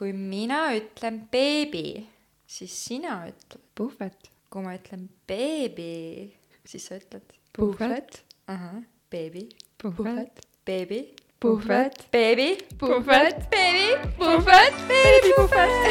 kui 0.00 0.14
mina 0.16 0.70
ütlen 0.72 1.18
beebi, 1.28 2.06
siis 2.48 2.72
sina 2.86 3.18
ütled. 3.28 3.60
puhvet. 3.76 4.30
kui 4.48 4.62
ma 4.64 4.72
ütlen 4.78 5.02
beebi, 5.28 6.32
siis 6.64 6.86
sa 6.88 6.96
ütled. 6.96 7.34
puhvet. 7.52 8.22
ahah, 8.48 8.80
beebi. 9.12 9.44
puhvet. 9.76 10.40
beebi. 10.64 11.02
puhvet. 11.38 12.06
beebi. 12.12 12.48
puhvet. 12.80 13.44
beebi. 13.52 13.88
puhvet. 14.16 14.74
beebi 14.88 15.34
puhvet. 15.36 15.84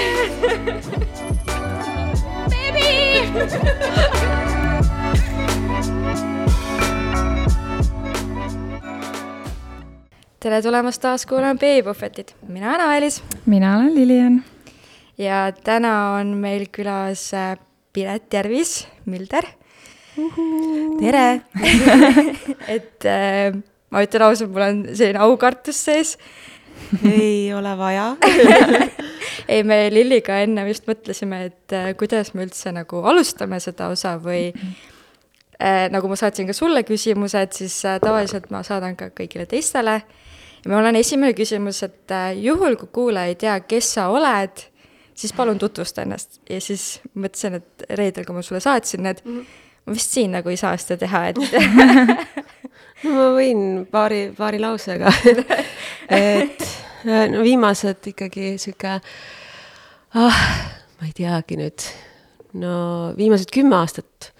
beebi. 2.58 4.10
tere 10.40 10.62
tulemast 10.64 11.02
taas 11.04 11.26
kuulama 11.28 11.60
Beebipuhvetit, 11.60 12.36
mina 12.48 12.70
olen 12.72 12.88
Aelis 12.88 13.24
mina 13.46 13.76
olen 13.78 13.96
Lilian. 13.96 14.44
ja 15.18 15.52
täna 15.64 16.16
on 16.20 16.28
meil 16.40 16.68
külas 16.72 17.34
äh, 17.34 17.58
Piret 17.94 18.34
Järvis, 18.34 18.88
Mülder. 19.06 19.44
tere 21.00 21.42
et 22.76 23.06
äh, 23.06 23.58
ma 23.92 24.04
ütlen 24.06 24.26
ausalt, 24.30 24.54
mul 24.54 24.64
on 24.64 24.80
selline 24.94 25.20
aukartus 25.20 25.84
sees. 25.86 26.18
ei 27.04 27.52
ole 27.54 27.76
vaja 27.78 28.14
ei, 29.52 29.64
me 29.64 29.90
Lilliga 29.92 30.40
enne 30.40 30.64
just 30.70 30.88
mõtlesime, 30.88 31.50
et 31.52 31.76
äh, 31.76 31.92
kuidas 32.00 32.32
me 32.34 32.48
üldse 32.48 32.72
nagu 32.72 33.04
alustame 33.12 33.60
seda 33.60 33.92
osa 33.92 34.16
või 34.24 34.54
äh, 35.60 35.90
nagu 35.92 36.08
ma 36.08 36.16
saatsin 36.16 36.48
ka 36.48 36.56
sulle 36.56 36.86
küsimused, 36.88 37.60
siis 37.60 37.76
äh, 37.84 38.00
tavaliselt 38.00 38.48
ma 38.56 38.64
saadan 38.64 38.96
ka 38.96 39.12
kõigile 39.12 39.50
teistele. 39.50 40.00
Ja 40.66 40.72
mul 40.72 40.90
on 40.92 41.00
esimene 41.00 41.34
küsimus, 41.38 41.84
et 41.84 42.12
äh, 42.12 42.34
juhul, 42.38 42.76
kui 42.80 42.90
kuulaja 42.94 43.32
ei 43.32 43.38
tea, 43.40 43.56
kes 43.60 43.94
sa 43.98 44.08
oled, 44.14 44.66
siis 45.20 45.34
palun 45.36 45.60
tutvusta 45.60 46.04
ennast. 46.06 46.40
Ja 46.50 46.62
siis 46.64 47.00
mõtlesin, 47.16 47.60
et 47.60 47.90
reedel, 48.00 48.28
kui 48.28 48.36
ma 48.36 48.44
sulle 48.46 48.62
saatsin 48.64 49.04
need 49.04 49.24
mm, 49.24 49.40
-hmm. 49.40 49.46
ma 49.86 49.94
vist 49.94 50.16
siin 50.16 50.32
nagu 50.32 50.50
ei 50.50 50.58
saa 50.58 50.78
seda 50.78 51.00
teha, 51.06 51.28
et 51.28 51.38
no 53.04 53.16
ma 53.16 53.30
võin 53.36 53.86
paari, 53.92 54.30
paari 54.38 54.60
lausega. 54.60 55.14
Et 56.10 56.64
no 57.06 57.44
viimased 57.44 58.08
ikkagi 58.12 58.58
sihuke 58.58 58.96
ah, 60.18 60.40
ma 61.00 61.08
ei 61.08 61.14
teagi 61.16 61.58
nüüd, 61.60 61.86
no 62.60 62.74
viimased 63.18 63.52
kümme 63.54 63.78
aastat, 63.78 64.32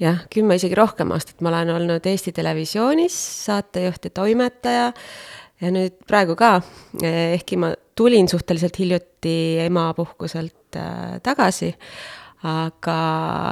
jah, 0.00 0.24
kümme, 0.32 0.56
isegi 0.58 0.76
rohkem 0.78 1.12
aastat. 1.14 1.40
Ma 1.44 1.52
olen 1.52 1.74
olnud 1.76 2.06
Eesti 2.06 2.32
Televisioonis 2.36 3.16
saatejuht 3.46 4.08
ja 4.08 4.14
toimetaja. 4.22 4.88
Ja 5.60 5.68
nüüd 5.68 5.98
praegu 6.08 6.32
ka, 6.40 6.54
ehkki 7.04 7.58
ma 7.60 7.74
tulin 7.98 8.30
suhteliselt 8.32 8.78
hiljuti 8.80 9.60
emapuhkuselt 9.66 10.78
äh, 10.80 11.18
tagasi, 11.20 11.68
aga 12.48 12.94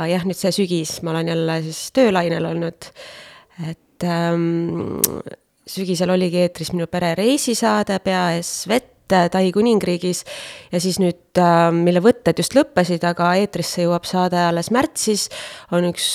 jah, 0.09 0.25
nüüd 0.25 0.39
see 0.39 0.55
sügis 0.57 0.95
ma 1.05 1.13
olen 1.13 1.29
jälle 1.35 1.59
siis 1.67 1.83
töölainel 1.93 2.49
olnud, 2.49 2.89
et 3.69 4.09
ähm, 4.09 5.03
sügisel 5.69 6.15
oligi 6.15 6.41
eetris 6.47 6.73
minu 6.73 6.89
pere 6.89 7.13
reisisaade 7.19 8.01
Pea 8.01 8.25
ees 8.39 8.55
vett 8.73 8.98
Tai 9.09 9.45
kuningriigis 9.55 10.25
ja 10.73 10.81
siis 10.83 10.99
nüüd, 11.01 11.41
mille 11.73 12.03
võtted 12.05 12.41
just 12.43 12.57
lõppesid, 12.57 13.05
aga 13.09 13.31
eetrisse 13.41 13.87
jõuab 13.87 14.05
saade 14.09 14.37
alles 14.43 14.69
märtsis, 14.75 15.29
on 15.73 15.89
üks 15.89 16.09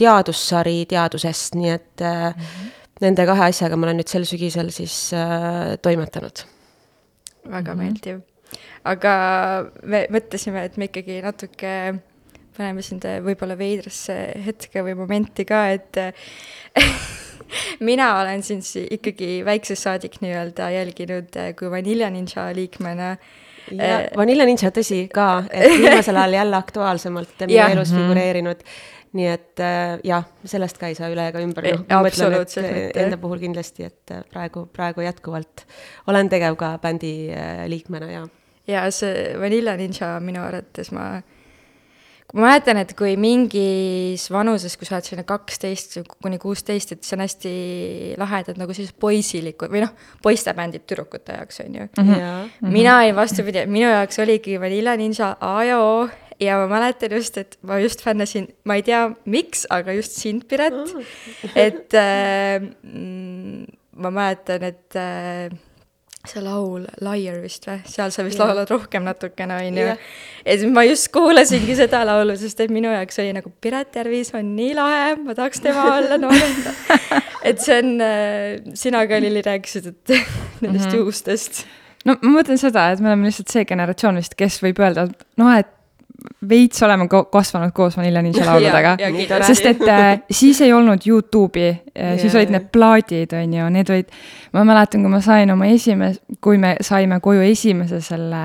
teadussari 0.00 0.84
teadusest, 0.90 1.56
nii 1.56 1.70
et 1.72 2.04
mm 2.04 2.44
-hmm. 2.44 2.70
nende 3.00 3.26
kahe 3.26 3.48
asjaga 3.48 3.76
ma 3.76 3.86
olen 3.88 4.00
nüüd 4.02 4.12
sel 4.12 4.28
sügisel 4.28 4.70
siis 4.70 5.12
äh, 5.16 5.78
toimetanud. 5.82 6.44
väga 7.48 7.74
mm 7.74 7.80
-hmm. 7.80 7.82
meeldiv. 7.82 8.20
aga 8.84 9.14
me 9.82 10.06
mõtlesime, 10.10 10.64
et 10.64 10.76
me 10.76 10.84
ikkagi 10.84 11.22
natuke 11.22 11.94
paneme 12.56 12.82
sind 12.82 13.04
võib-olla 13.24 13.58
veidrasse 13.58 14.14
hetke 14.46 14.82
või 14.82 14.94
momenti 14.94 15.44
ka, 15.44 15.68
et 15.74 15.96
mina 17.88 18.10
olen 18.20 18.42
sind 18.42 18.66
ikkagi 18.90 19.42
väiksest 19.46 19.86
saadik 19.86 20.20
nii-öelda 20.22 20.70
jälginud 20.74 21.36
äh, 21.40 21.52
kui 21.58 21.70
Vanilla 21.70 22.10
Ninja 22.10 22.48
liikmena. 22.54 23.16
ja 23.70 24.00
Vanilla 24.16 24.44
Ninja, 24.48 24.70
tõsi 24.74 25.04
ka, 25.12 25.44
et 25.50 25.76
viimasel 25.82 26.16
ajal 26.20 26.38
jälle 26.40 26.56
aktuaalsemalt 26.56 27.46
minu 27.46 27.62
elus 27.68 27.92
mhm. 27.92 28.02
figureerinud. 28.02 28.66
nii 29.14 29.26
et 29.30 29.60
äh, 29.62 29.98
jah, 30.04 30.24
sellest 30.44 30.78
ka 30.78 30.90
ei 30.90 30.96
saa 30.98 31.10
üle 31.12 31.28
ega 31.30 31.42
ümber. 31.42 31.68
noh, 31.70 31.84
ma 31.88 32.00
mõtlen, 32.02 32.70
et 32.70 32.96
enda 33.04 33.18
puhul 33.20 33.42
kindlasti, 33.42 33.86
et 33.86 34.16
praegu, 34.32 34.66
praegu 34.72 35.04
jätkuvalt 35.06 35.66
olen 36.10 36.28
tegev 36.32 36.58
ka 36.58 36.74
bändi 36.82 37.14
liikmena 37.70 38.10
ja. 38.10 38.26
ja 38.66 38.88
see 38.90 39.30
Vanilla 39.40 39.76
Ninja 39.78 40.16
minu 40.20 40.42
arvates 40.42 40.90
ma 40.92 41.22
ma 42.34 42.48
mäletan, 42.48 42.80
et 42.82 42.92
kui 42.98 43.14
mingis 43.20 44.26
vanuses, 44.32 44.74
kui 44.78 44.88
sa 44.88 44.96
oled 44.96 45.06
selline 45.06 45.26
kaksteist 45.28 46.00
kuni 46.18 46.40
kuusteist, 46.42 46.94
et 46.94 47.06
see 47.06 47.16
on 47.16 47.22
hästi 47.22 47.54
lahedad 48.20 48.58
nagu 48.60 48.74
sellised 48.74 48.98
poisilikud 49.00 49.70
või 49.72 49.84
noh, 49.84 49.94
poistebändid 50.24 50.86
tüdrukute 50.88 51.38
jaoks, 51.38 51.62
on 51.64 51.78
ju 51.78 51.86
mm. 51.86 52.10
-hmm. 52.10 52.74
mina 52.74 52.98
olin 52.98 53.16
vastupidi, 53.16 53.66
minu 53.70 53.86
jaoks 53.86 54.18
oligi 54.18 54.58
Vanilla 54.60 54.96
Ninja 54.96 55.36
A 55.40 55.64
ja 55.64 55.78
O 55.80 56.08
ja 56.40 56.58
ma 56.58 56.66
mäletan 56.66 57.12
just, 57.14 57.38
et 57.38 57.58
ma 57.62 57.78
just 57.78 58.02
fännasin, 58.02 58.48
ma 58.64 58.74
ei 58.74 58.82
tea, 58.82 59.04
miks, 59.24 59.66
aga 59.70 59.92
just 59.92 60.18
sind, 60.18 60.48
Piret 60.48 60.74
oh.. 60.74 61.02
et 61.54 61.94
äh, 61.94 62.60
ma 63.96 64.10
mäletan, 64.10 64.62
et 64.62 64.98
äh, 64.98 65.54
see 66.28 66.42
laul, 66.44 66.86
Liar 67.04 67.40
vist 67.42 67.66
või, 67.68 67.80
seal 67.88 68.12
sa 68.14 68.24
vist 68.24 68.38
yeah. 68.38 68.48
laulad 68.48 68.70
rohkem 68.72 69.04
natukene, 69.04 69.58
on 69.60 69.78
ju. 69.80 69.86
ja 69.92 70.56
siis 70.56 70.72
ma 70.72 70.84
just 70.86 71.10
kuulasingi 71.14 71.76
seda 71.78 72.00
laulu, 72.08 72.36
sest 72.40 72.64
et 72.64 72.72
minu 72.72 72.92
jaoks 72.92 73.20
oli 73.22 73.34
nagu 73.36 73.52
Piret 73.64 73.96
Järvis 74.00 74.32
on 74.36 74.54
nii 74.56 74.72
lahe, 74.78 75.14
ma 75.20 75.36
tahaks 75.36 75.60
tema 75.64 75.84
olla 75.98 76.18
noorenda 76.20 76.74
et 77.48 77.60
see 77.60 77.78
on, 77.82 77.94
äh, 78.04 78.74
sina 78.78 79.04
ka, 79.10 79.20
Lilli, 79.20 79.44
rääkisid, 79.44 79.92
et 79.92 80.16
nendest 80.64 80.86
mm 80.86 80.90
-hmm. 80.90 80.96
juustest. 81.02 81.64
no 82.04 82.16
ma 82.22 82.38
mõtlen 82.40 82.60
seda, 82.60 82.90
et 82.92 83.04
me 83.04 83.12
oleme 83.12 83.28
lihtsalt 83.28 83.52
see 83.52 83.64
generatsioon 83.68 84.22
vist, 84.22 84.34
kes 84.38 84.62
võib 84.64 84.80
öelda, 84.80 85.08
et 85.10 85.26
noh, 85.40 85.52
et 85.58 85.70
veits 86.48 86.82
oleme 86.82 87.08
kasvanud 87.08 87.72
koos 87.76 87.96
Vanilla 87.96 88.22
Ninja 88.22 88.46
lauludega 88.50 88.96
sest 89.46 89.66
et 89.66 89.82
äh, 89.88 90.20
siis 90.40 90.60
ei 90.64 90.72
olnud 90.72 91.06
Youtube'i 91.06 91.70
äh,, 91.70 92.14
siis 92.20 92.34
olid 92.34 92.52
need 92.54 92.70
plaadid, 92.72 93.32
on 93.36 93.58
ju, 93.58 93.72
need 93.74 93.90
olid, 93.90 94.14
ma 94.52 94.64
mäletan, 94.68 95.04
kui 95.04 95.12
ma 95.12 95.20
sain 95.24 95.50
oma 95.54 95.68
esimese, 95.72 96.22
kui 96.40 96.58
me 96.58 96.76
saime 96.84 97.20
koju 97.24 97.44
esimese 97.50 98.00
selle 98.04 98.44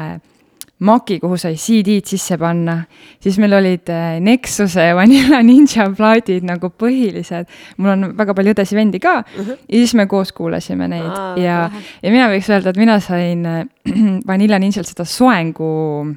Maki, 0.79 1.17
kuhu 1.19 1.35
sai 1.35 1.57
CD-d 1.59 2.07
sisse 2.07 2.38
panna, 2.40 2.78
siis 3.19 3.35
meil 3.44 3.51
olid 3.57 3.90
äh, 3.91 4.13
Nexuse 4.23 4.85
ja 4.88 4.94
Vanilla 4.96 5.41
Ninja 5.44 5.90
plaadid 5.91 6.46
nagu 6.47 6.69
põhilised. 6.72 7.50
mul 7.78 7.91
on 7.91 8.13
väga 8.16 8.35
palju 8.38 8.53
õdesi-vendi 8.56 9.01
ka. 9.03 9.17
Uh 9.19 9.41
-huh. 9.44 9.57
ja 9.67 9.81
siis 9.81 9.94
me 10.00 10.06
koos 10.07 10.31
kuulasime 10.31 10.88
neid. 10.88 11.11
Aa, 11.11 11.35
ja, 11.38 11.57
ja 12.03 12.11
mina 12.11 12.29
võiks 12.31 12.47
öelda, 12.47 12.69
et 12.69 12.78
mina 12.78 13.00
sain 13.00 13.46
äh, 13.46 13.66
Vanilla 14.29 14.59
Ninjalt 14.59 14.88
seda 14.88 15.03
soengu 15.03 16.16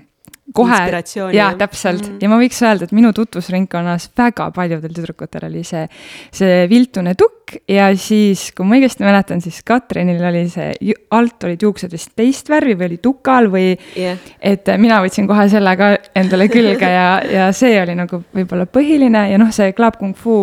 kohe, 0.55 0.79
jaa, 1.33 1.53
täpselt 1.59 2.03
mm. 2.03 2.17
ja 2.23 2.29
ma 2.31 2.39
võiks 2.41 2.59
öelda, 2.65 2.89
et 2.89 2.95
minu 2.97 3.13
tutvusringkonnas 3.15 4.09
väga 4.19 4.49
paljudel 4.55 4.91
tüdrukutel 4.97 5.47
oli 5.47 5.63
see, 5.67 5.85
see 6.35 6.65
viltune 6.71 7.15
tukk 7.19 7.55
ja 7.71 7.87
siis, 7.95 8.49
kui 8.57 8.67
ma 8.67 8.77
õigesti 8.79 9.07
mäletan, 9.07 9.43
siis 9.45 9.61
Katrinil 9.67 10.25
oli 10.33 10.43
see, 10.51 10.73
alt 11.15 11.47
olid 11.47 11.63
juuksed 11.63 11.95
vist 11.95 12.13
teist 12.19 12.51
värvi 12.51 12.75
või 12.75 12.91
oli 12.91 12.99
tukal 13.05 13.49
või 13.53 13.71
yeah. 13.95 14.19
et 14.41 14.67
mina 14.83 14.99
võtsin 15.05 15.31
kohe 15.31 15.47
selle 15.53 15.77
ka 15.79 15.95
endale 16.19 16.51
külge 16.53 16.91
ja, 16.91 17.07
ja 17.39 17.49
see 17.57 17.79
oli 17.83 17.97
nagu 17.99 18.25
võib-olla 18.35 18.67
põhiline 18.67 19.29
ja 19.31 19.41
noh, 19.41 19.55
see 19.55 19.71
Club 19.79 20.01
Kung 20.03 20.19
Fu 20.19 20.43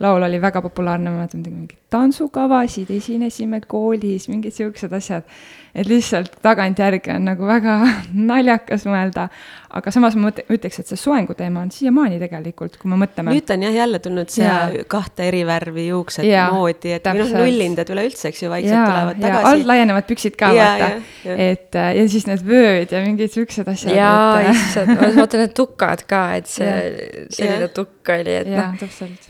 laul 0.00 0.30
oli 0.30 0.40
väga 0.40 0.62
populaarne, 0.64 1.10
ma 1.10 1.24
mäletan, 1.24 1.44
mingeid 1.44 1.79
tantsukavasid 1.90 2.90
esinesime 2.94 3.60
koolis, 3.66 4.28
mingid 4.30 4.54
siuksed 4.56 4.92
asjad 4.96 5.26
et 5.74 5.86
lihtsalt 5.86 6.38
tagantjärgi 6.42 7.12
on 7.14 7.26
nagu 7.30 7.46
väga 7.46 7.76
naljakas 8.30 8.84
mõelda, 8.88 9.28
aga 9.70 9.92
samas 9.94 10.16
ma 10.18 10.28
mõt-, 10.28 10.42
ütleks, 10.50 10.80
et 10.82 10.90
see 10.90 10.98
soengu 10.98 11.36
teema 11.38 11.62
on 11.62 11.70
siiamaani 11.74 12.18
tegelikult, 12.22 12.78
kui 12.80 12.90
me 12.90 12.98
mõtleme. 13.04 13.34
nüüd 13.36 13.52
on 13.54 13.66
jah 13.68 13.76
jälle 13.76 14.00
tulnud 14.02 14.32
see 14.32 14.46
ja. 14.46 14.84
kahte 14.90 15.28
eri 15.30 15.44
värvi 15.46 15.86
juuksed 15.88 16.26
ja, 16.26 16.48
moodi, 16.54 16.94
et 16.96 17.06
või 17.06 17.22
noh, 17.22 17.34
nullindad 17.38 17.92
üleüldse, 17.94 18.32
eks 18.32 18.42
ju, 18.44 18.50
vaikselt 18.50 18.74
ja, 18.74 18.86
tulevad 18.88 19.22
tagasi. 19.22 19.50
alt 19.52 19.70
laienevad 19.70 20.08
püksid 20.10 20.38
ka, 20.40 20.50
vaata. 20.58 20.90
et 21.36 21.78
äh, 21.78 21.92
ja 22.00 22.08
siis 22.10 22.26
need 22.26 22.44
vööd 22.46 22.96
ja 22.96 23.04
mingid 23.06 23.34
siuksed 23.36 23.70
asjad. 23.70 23.94
jaa, 23.94 24.40
äh, 24.40 24.50
issand, 24.56 24.94
vaata 25.20 25.44
need 25.44 25.54
tukad 25.54 26.04
ka, 26.10 26.24
et 26.40 26.50
see, 26.50 26.74
selline 27.30 27.70
tukk 27.76 28.10
oli, 28.10 28.36
et 28.42 28.50
noh. 28.50 28.74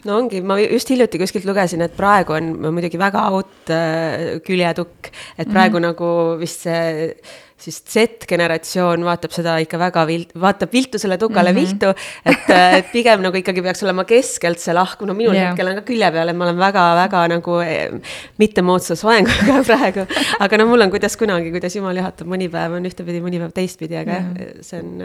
no 0.08 0.16
ongi, 0.22 0.40
ma 0.40 0.56
just 0.62 0.88
hiljuti 0.88 1.20
kuskilt 1.20 1.44
lugesin, 1.48 1.84
et 1.84 1.92
praegu 1.96 2.38
on 2.38 2.49
muidugi 2.56 3.00
väga 3.00 3.28
out 3.30 3.70
äh, 3.74 4.40
küljetukk, 4.46 5.12
et 5.38 5.48
praegu 5.48 5.78
mm 5.78 5.84
-hmm. 5.84 5.86
nagu 5.90 6.40
vist 6.40 6.66
see 6.66 7.14
siis 7.60 7.80
Z-generatsioon 7.84 9.04
vaatab 9.04 9.34
seda 9.34 9.56
ikka 9.62 9.78
väga 9.80 10.04
vilt-, 10.08 10.32
vaatab 10.40 10.72
viltu 10.72 11.00
selle 11.00 11.18
tukale 11.20 11.52
mm 11.52 11.58
-hmm. 11.58 11.60
viltu, 11.60 11.90
et, 12.24 12.90
pigem 12.92 13.22
nagu 13.22 13.36
ikkagi 13.36 13.62
peaks 13.62 13.82
olema 13.84 14.04
keskelt 14.08 14.62
see 14.62 14.74
lahk, 14.74 15.02
no 15.02 15.14
minul 15.14 15.36
yeah. 15.36 15.50
hetkel 15.50 15.68
on 15.68 15.80
ka 15.80 15.86
külje 15.92 16.10
peal, 16.12 16.32
et 16.32 16.36
ma 16.36 16.48
olen 16.48 16.60
väga-väga 16.60 17.24
nagu 17.34 17.60
eh, 17.60 18.16
mitte 18.38 18.62
moodsa 18.62 18.96
soenguga 18.96 19.62
praegu. 19.70 20.06
aga 20.40 20.56
no 20.58 20.66
mul 20.66 20.86
on 20.86 20.90
kuidas 20.90 21.16
kunagi, 21.20 21.52
kuidas 21.52 21.76
jumal 21.76 21.96
juhatab, 21.96 22.26
mõni 22.26 22.48
päev 22.52 22.78
on 22.80 22.88
ühtepidi, 22.88 23.24
mõni 23.24 23.42
päev 23.42 23.52
teistpidi, 23.56 23.96
aga 23.96 24.20
jah 24.20 24.30
yeah., 24.36 24.62
see 24.64 24.80
on 24.80 25.02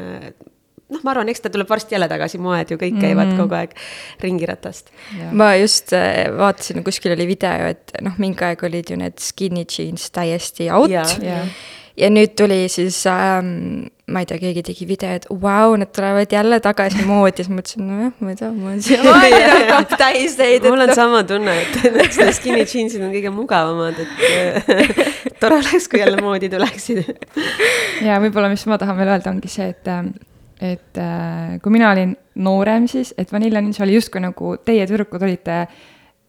noh, 0.95 1.03
ma 1.05 1.13
arvan, 1.13 1.29
eks 1.31 1.45
ta 1.45 1.51
tuleb 1.53 1.69
varsti 1.69 1.97
jälle 1.97 2.09
tagasi, 2.11 2.41
moed 2.41 2.73
ju 2.73 2.79
kõik 2.81 2.99
käivad 2.99 3.27
mm 3.27 3.33
-hmm. 3.33 3.41
kogu 3.43 3.59
aeg 3.59 3.75
ringiratast. 4.23 4.91
ma 5.31 5.53
just 5.55 5.93
äh, 5.93 6.25
vaatasin, 6.37 6.83
kuskil 6.83 7.15
oli 7.15 7.27
video, 7.27 7.71
et 7.75 7.95
noh, 8.01 8.15
mingi 8.17 8.43
aeg 8.43 8.63
olid 8.63 8.89
ju 8.89 8.97
need 8.97 9.19
skinny 9.19 9.65
jeans 9.65 10.09
täiesti 10.11 10.71
out 10.71 10.89
ja, 10.89 11.05
ja. 11.21 11.45
ja 11.97 12.09
nüüd 12.09 12.35
tuli 12.35 12.67
siis 12.69 13.05
ähm, 13.05 13.91
ma 14.05 14.21
ei 14.21 14.27
tea, 14.29 14.37
keegi 14.37 14.61
tegi 14.65 14.85
video, 14.85 15.15
et 15.17 15.25
vau 15.31 15.39
wow,, 15.41 15.75
need 15.81 15.89
tulevad 15.95 16.33
jälle 16.33 16.59
tagasi 16.61 17.05
moodi, 17.07 17.41
siis 17.41 17.49
mõtlesin, 17.49 17.87
nojah, 17.89 18.11
ma 18.21 18.33
ei 18.33 18.37
tea, 18.37 18.51
ma 18.53 18.67
olen 18.69 18.83
siiamaani 18.85 19.39
nagu 19.71 19.97
täis 19.97 20.35
neid. 20.37 20.67
mul 20.69 20.85
on 20.85 20.93
sama 20.97 21.23
tunne, 21.25 21.55
et 21.63 21.79
need 21.95 22.37
skinny 22.37 22.61
jeans'id 22.61 23.01
on 23.01 23.15
kõige 23.15 23.33
mugavamad, 23.33 23.97
et 24.03 24.69
tore 25.41 25.57
oleks, 25.57 25.89
kui 25.89 26.03
jälle 26.03 26.21
moodi 26.21 26.51
tuleksid. 26.53 27.01
ja 28.05 28.21
võib-olla, 28.21 28.51
mis 28.53 28.67
ma 28.69 28.77
tahan 28.81 29.01
veel 29.01 29.15
öelda, 29.15 29.33
ongi 29.33 29.49
see, 29.49 29.71
et 29.73 29.89
ähm, 29.89 30.13
et 30.61 30.97
äh, 30.97 31.57
kui 31.63 31.73
mina 31.73 31.91
olin 31.91 32.15
noorem, 32.35 32.87
siis, 32.87 33.13
et 33.17 33.31
Vanilla 33.31 33.61
Ninja 33.61 33.83
oli 33.83 33.97
justkui 33.97 34.23
nagu 34.23 34.55
teie 34.65 34.85
tüdrukud 34.87 35.23
olite 35.27 35.65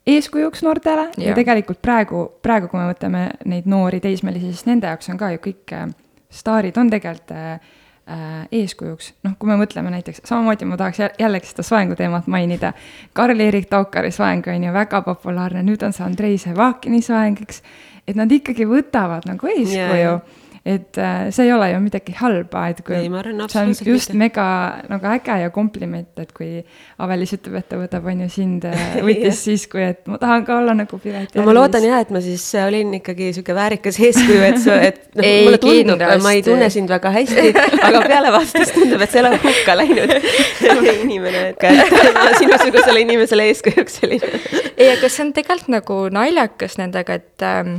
eeskujuks 0.07 0.63
noortele 0.67 1.09
ja, 1.17 1.31
ja 1.31 1.35
tegelikult 1.35 1.81
praegu, 1.83 2.27
praegu, 2.43 2.71
kui 2.71 2.81
me 2.81 2.89
võtame 2.91 3.25
neid 3.51 3.67
noori 3.71 4.01
teismelisi, 4.03 4.53
siis 4.53 4.69
nende 4.69 4.91
jaoks 4.91 5.11
on 5.13 5.19
ka 5.21 5.33
ju 5.35 5.43
kõik 5.49 5.75
äh, 5.75 5.89
staarid 6.31 6.79
on 6.79 6.91
tegelikult 6.91 7.35
äh, 7.35 7.75
äh, 8.11 8.39
eeskujuks. 8.61 9.13
noh, 9.27 9.37
kui 9.39 9.51
me 9.51 9.59
mõtleme 9.61 9.95
näiteks, 9.95 10.25
samamoodi 10.27 10.69
ma 10.71 10.79
tahaks 10.81 11.03
jällegi 11.21 11.53
seda 11.53 11.67
soengu 11.67 11.99
teemat 11.99 12.27
mainida. 12.31 12.73
Karl-Erik 13.15 13.71
Taukari 13.71 14.11
soeng 14.15 14.47
on 14.51 14.67
ju 14.69 14.73
väga 14.75 15.03
populaarne, 15.07 15.63
nüüd 15.67 15.87
on 15.87 15.95
see 15.95 16.07
Andrei 16.07 16.39
Sevakini 16.39 17.03
soeng, 17.03 17.39
eks. 17.47 17.63
et 18.07 18.19
nad 18.19 18.31
ikkagi 18.31 18.67
võtavad 18.67 19.31
nagu 19.31 19.55
eeskuju 19.55 20.03
yeah 20.03 20.43
et 20.67 20.99
äh, 20.99 21.29
see 21.31 21.45
ei 21.47 21.53
ole 21.55 21.69
ju 21.71 21.79
midagi 21.79 22.13
halba, 22.19 22.65
et 22.73 22.81
kui 22.83 22.97
ei, 22.99 23.07
arvan, 23.07 23.45
see 23.47 23.61
on 23.63 23.69
just 23.71 24.11
mitte. 24.11 24.17
mega 24.19 24.47
nagu 24.91 25.07
äge 25.13 25.37
ja 25.45 25.51
kompliment, 25.55 26.09
et 26.19 26.33
kui 26.35 26.65
Avelis 27.05 27.37
ütleb, 27.37 27.61
et 27.61 27.69
ta 27.71 27.79
võtab, 27.79 28.09
on 28.11 28.25
ju, 28.25 28.27
sind 28.35 28.67
äh, 28.67 28.97
võttis 29.07 29.45
siis, 29.47 29.69
kui 29.71 29.85
et 29.87 30.01
ma 30.11 30.19
tahan 30.19 30.43
ka 30.49 30.57
olla 30.59 30.75
nagu 30.75 30.99
Piret. 30.99 31.37
no 31.39 31.45
ma 31.47 31.55
loodan 31.55 31.87
jah, 31.87 32.03
et 32.03 32.11
ma 32.11 32.23
siis 32.25 32.43
äh, 32.59 32.67
olin 32.67 32.97
ikkagi 32.99 33.29
sihuke 33.37 33.55
väärikas 33.55 34.01
eeskuju, 34.09 34.41
et 34.49 34.59
sa, 34.65 34.81
et 34.89 34.99
noh, 35.15 35.29
mulle 35.47 35.63
tundub, 35.63 36.03
ma 36.27 36.35
ei 36.35 36.43
tunne 36.49 36.73
sind 36.75 36.91
väga 36.91 37.15
hästi, 37.15 37.47
aga 37.87 38.03
peale 38.09 38.35
vastust 38.35 38.75
tundub, 38.75 39.07
et 39.07 39.15
sa 39.15 39.23
ei 39.23 39.25
ole 39.29 39.39
hukka 39.47 39.79
läinud 39.79 40.17
inimene, 41.07 41.45
et 41.53 42.19
ma 42.19 42.27
sinusugusele 42.41 43.07
inimesele 43.07 43.47
eeskujuks 43.53 44.03
olin. 44.03 44.27
ei, 44.75 44.91
aga 44.97 45.07
see 45.07 45.29
on 45.29 45.33
tegelikult 45.39 45.71
nagu 45.79 46.03
naljakas 46.19 46.75
nendega, 46.83 47.23
et 47.23 47.47
ähm, 47.47 47.79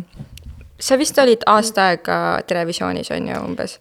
sa 0.79 0.97
vist 0.97 1.18
olid 1.21 1.44
aasta 1.50 1.89
aega 1.91 2.18
Terevisioonis, 2.47 3.12
on 3.15 3.29
ju, 3.31 3.39
umbes? 3.50 3.77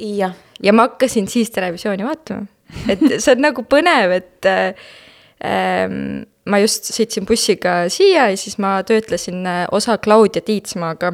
ja 0.63 0.73
ma 0.73 0.89
hakkasin 0.89 1.29
siis 1.29 1.51
Terevisiooni 1.55 2.07
vaatama. 2.07 2.47
et 2.89 3.05
see 3.23 3.35
on 3.35 3.45
nagu 3.45 3.65
põnev, 3.69 4.17
et 4.17 4.49
ähm, 4.49 6.25
ma 6.49 6.61
just 6.63 6.91
sõitsin 6.95 7.29
bussiga 7.29 7.85
siia 7.93 8.31
ja 8.33 8.41
siis 8.41 8.59
ma 8.63 8.79
töötlesin 8.87 9.45
äh, 9.47 9.63
osa 9.73 9.99
Claudia 10.03 10.43
Tiitsmaaga, 10.43 11.13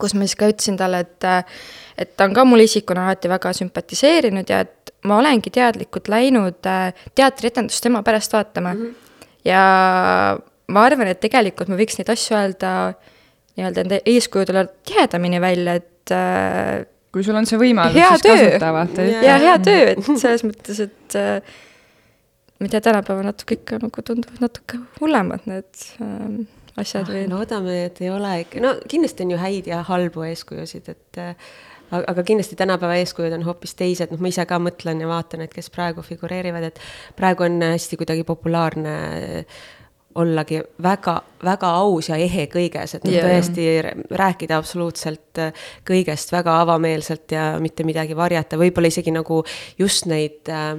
kus 0.00 0.16
ma 0.16 0.26
siis 0.26 0.38
ka 0.40 0.50
ütlesin 0.50 0.78
talle, 0.80 1.04
et 1.06 1.28
äh, 1.28 1.44
et 1.98 2.16
ta 2.18 2.26
on 2.26 2.34
ka 2.34 2.42
mulle 2.42 2.66
isikuna 2.66 3.06
alati 3.06 3.30
väga 3.30 3.52
sümpatiseerinud 3.54 4.48
ja 4.50 4.64
et 4.64 4.90
ma 5.06 5.20
olengi 5.20 5.52
teadlikult 5.54 6.10
läinud 6.10 6.66
äh, 6.66 6.90
teatrietendust 7.14 7.86
tema 7.86 8.02
pärast 8.02 8.34
vaatama 8.34 8.74
mm. 8.74 8.80
-hmm. 8.80 9.26
ja 9.46 9.62
ma 10.66 10.82
arvan, 10.82 11.06
et 11.06 11.20
tegelikult 11.20 11.68
ma 11.68 11.78
võiks 11.78 12.00
neid 12.00 12.10
asju 12.10 12.34
öelda 12.34 12.72
äh, 12.88 13.12
nii-öelda 13.58 13.84
enda 13.84 14.00
eeskujudele 14.14 14.66
tihedamini 14.86 15.40
välja, 15.42 15.76
et 15.80 16.14
äh, 16.14 16.86
kui 17.14 17.24
sul 17.26 17.38
on 17.38 17.46
see 17.48 17.60
võimalus, 17.60 17.94
siis 17.94 18.24
töö. 18.24 18.40
kasuta, 18.40 18.72
vaata. 18.74 19.06
ja 19.26 19.36
hea 19.42 19.54
töö, 19.62 19.84
et 19.92 20.08
selles 20.22 20.42
mõttes, 20.46 20.80
et 20.88 21.18
äh, 21.20 21.54
ma 22.58 22.66
ei 22.66 22.72
tea, 22.72 22.82
tänapäeval 22.88 23.28
natuke 23.28 23.58
ikka 23.60 23.78
nagu 23.82 24.06
tunduvad 24.06 24.42
natuke 24.42 24.80
hullemad 25.00 25.46
need 25.50 25.86
äh, 26.02 26.24
asjad 26.80 27.12
või? 27.12 27.28
loodame, 27.30 27.84
et 27.90 28.02
ei 28.02 28.10
ole 28.14 28.32
ikka, 28.42 28.64
no 28.64 28.74
kindlasti 28.90 29.26
on 29.26 29.36
ju 29.36 29.38
häid 29.44 29.70
ja 29.70 29.84
halbu 29.86 30.26
eeskujusid, 30.30 30.90
et 30.90 31.22
äh, 31.22 31.54
aga 31.94 32.24
kindlasti 32.26 32.58
tänapäeva 32.58 32.98
eeskujud 32.98 33.36
on 33.36 33.46
hoopis 33.46 33.76
teised, 33.78 34.10
noh, 34.10 34.22
ma 34.22 34.32
ise 34.32 34.42
ka 34.50 34.58
mõtlen 34.62 35.02
ja 35.04 35.10
vaatan, 35.10 35.44
et 35.46 35.54
kes 35.54 35.70
praegu 35.74 36.02
figureerivad, 36.02 36.66
et 36.72 36.82
praegu 37.14 37.46
on 37.46 37.60
hästi 37.62 38.00
kuidagi 38.00 38.26
populaarne 38.26 38.98
äh, 39.14 39.64
ollagi 40.14 40.60
väga, 40.82 41.14
väga 41.44 41.70
aus 41.80 42.08
ja 42.08 42.18
ehe 42.20 42.46
kõiges, 42.52 42.94
et 42.96 43.06
noh 43.06 43.14
yeah., 43.14 43.26
tõesti 43.26 43.64
rääkida 44.14 44.58
absoluutselt 44.60 45.40
äh, 45.42 45.66
kõigest 45.86 46.32
väga 46.34 46.58
avameelselt 46.62 47.34
ja 47.34 47.46
mitte 47.62 47.86
midagi 47.86 48.16
varjata, 48.16 48.58
võib-olla 48.60 48.92
isegi 48.92 49.14
nagu 49.14 49.40
just 49.78 50.06
neid 50.10 50.50
äh, 50.52 50.76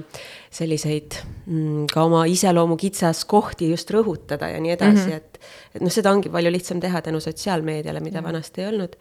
selliseid 0.56 1.18
mm, 1.44 1.84
ka 1.92 2.06
oma 2.08 2.24
iseloomu 2.30 2.78
kitsaskohti 2.80 3.70
just 3.74 3.92
rõhutada 3.92 4.48
ja 4.54 4.62
nii 4.62 4.72
edasi 4.76 5.04
mm, 5.04 5.12
-hmm. 5.12 5.16
et, 5.16 5.52
et 5.76 5.84
noh, 5.84 5.92
seda 5.92 6.14
ongi 6.16 6.32
palju 6.32 6.52
lihtsam 6.54 6.80
teha 6.80 7.02
tänu 7.04 7.20
sotsiaalmeediale, 7.20 8.00
mida 8.00 8.20
mm 8.20 8.24
-hmm. 8.24 8.32
vanasti 8.32 8.60
ei 8.62 8.68
olnud 8.72 8.96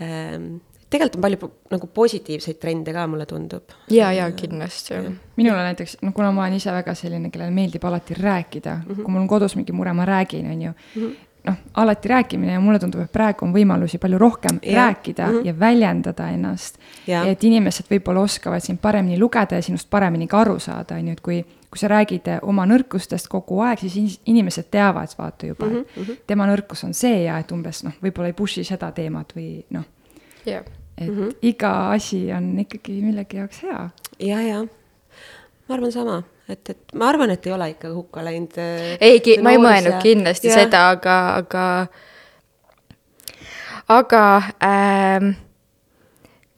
ehm, 0.00 0.56
tegelikult 0.90 1.18
on 1.18 1.22
palju 1.26 1.50
nagu 1.70 1.88
positiivseid 1.94 2.58
trende 2.62 2.94
ka, 2.94 3.06
mulle 3.10 3.26
tundub. 3.26 3.74
ja, 3.90 4.12
ja 4.12 4.30
kindlasti. 4.32 4.94
minule 5.36 5.62
näiteks, 5.70 5.98
noh, 6.02 6.14
kuna 6.14 6.32
ma 6.32 6.46
olen 6.46 6.58
ise 6.60 6.72
väga 6.72 6.94
selline, 6.94 7.30
kellele 7.30 7.50
meeldib 7.50 7.84
alati 7.84 8.14
rääkida 8.14 8.74
mm, 8.76 8.82
-hmm. 8.82 9.02
kui 9.02 9.12
mul 9.12 9.20
on 9.20 9.28
kodus 9.28 9.56
mingi 9.56 9.72
mure, 9.72 9.92
ma 9.92 10.04
räägin, 10.04 10.50
on 10.52 10.62
ju 10.62 10.70
mm. 10.70 11.02
-hmm 11.02 11.16
noh, 11.46 11.54
alati 11.74 12.08
rääkimine 12.08 12.52
ja 12.52 12.60
mulle 12.60 12.78
tundub, 12.78 13.00
et 13.00 13.12
praegu 13.12 13.44
on 13.46 13.52
võimalusi 13.54 13.98
palju 14.02 14.18
rohkem 14.18 14.58
ja. 14.62 14.86
rääkida 14.86 15.26
mm 15.26 15.34
-hmm. 15.34 15.46
ja 15.46 15.60
väljendada 15.60 16.28
ennast. 16.28 16.78
et 17.26 17.44
inimesed 17.44 17.86
võib-olla 17.90 18.20
oskavad 18.20 18.60
sind 18.60 18.78
paremini 18.82 19.18
lugeda 19.18 19.54
ja 19.54 19.62
sinust 19.62 19.90
paremini 19.90 20.26
ka 20.26 20.40
aru 20.40 20.58
saada, 20.58 20.94
on 20.94 21.06
ju, 21.06 21.12
et 21.12 21.20
kui, 21.20 21.44
kui 21.70 21.78
sa 21.78 21.88
räägid 21.88 22.38
oma 22.42 22.66
nõrkustest 22.66 23.28
kogu 23.28 23.60
aeg, 23.60 23.78
siis 23.78 24.20
inimesed 24.26 24.64
teavad, 24.70 25.08
vaata 25.18 25.46
juba 25.46 25.66
mm, 25.66 25.72
-hmm. 25.72 26.10
et 26.10 26.26
tema 26.26 26.46
nõrkus 26.46 26.84
on 26.84 26.94
see 26.94 27.22
ja 27.22 27.38
et 27.38 27.52
umbes 27.52 27.84
noh, 27.84 27.92
võib-olla 28.02 28.26
ei 28.26 28.32
push'i 28.32 28.64
seda 28.64 28.92
teemat 28.92 29.32
või 29.36 29.64
noh 29.70 29.84
yeah.. 30.46 30.64
et 30.98 31.08
mm 31.08 31.18
-hmm. 31.18 31.36
iga 31.42 31.90
asi 31.90 32.32
on 32.32 32.58
ikkagi 32.58 33.00
millegi 33.02 33.36
jaoks 33.36 33.62
hea. 33.62 33.90
ja, 34.18 34.40
ja 34.42 34.64
ma 35.68 35.74
arvan 35.74 35.92
sama, 35.92 36.22
et, 36.48 36.70
et 36.70 36.94
ma 36.94 37.08
arvan, 37.08 37.30
et 37.30 37.46
ei 37.46 37.52
ole 37.52 37.70
ikka 37.70 37.88
hukka 37.94 38.24
läinud. 38.24 38.58
Äh, 38.58 38.98
ei, 39.00 39.38
ma 39.42 39.50
ei 39.50 39.58
mõelnud 39.58 39.96
ja... 39.96 40.02
kindlasti 40.02 40.48
ja. 40.48 40.54
seda, 40.54 40.88
aga, 40.90 41.16
aga, 41.34 41.64
aga 43.88 44.22
ähm, 44.64 45.32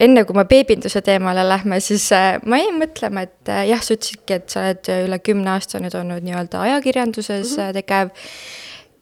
enne 0.01 0.25
kui 0.25 0.37
me 0.37 0.45
beebinduse 0.45 1.03
teemale 1.03 1.49
lähme, 1.49 1.81
siis 1.81 2.13
äh, 2.13 2.37
ma 2.45 2.61
jäin 2.61 2.77
mõtlema, 2.79 3.25
et 3.25 3.49
äh, 3.49 3.65
jah, 3.73 3.83
sa 3.83 3.97
ütlesidki, 3.97 4.35
et 4.35 4.51
sa 4.51 4.67
oled 4.67 4.93
üle 5.09 5.19
kümne 5.19 5.57
aasta 5.57 5.81
nüüd 5.81 5.97
olnud 5.97 6.23
nii-öelda 6.23 6.61
ajakirjanduses 6.69 7.57
mm 7.57 7.63
-hmm. 7.63 7.73
tegev. 7.73 8.09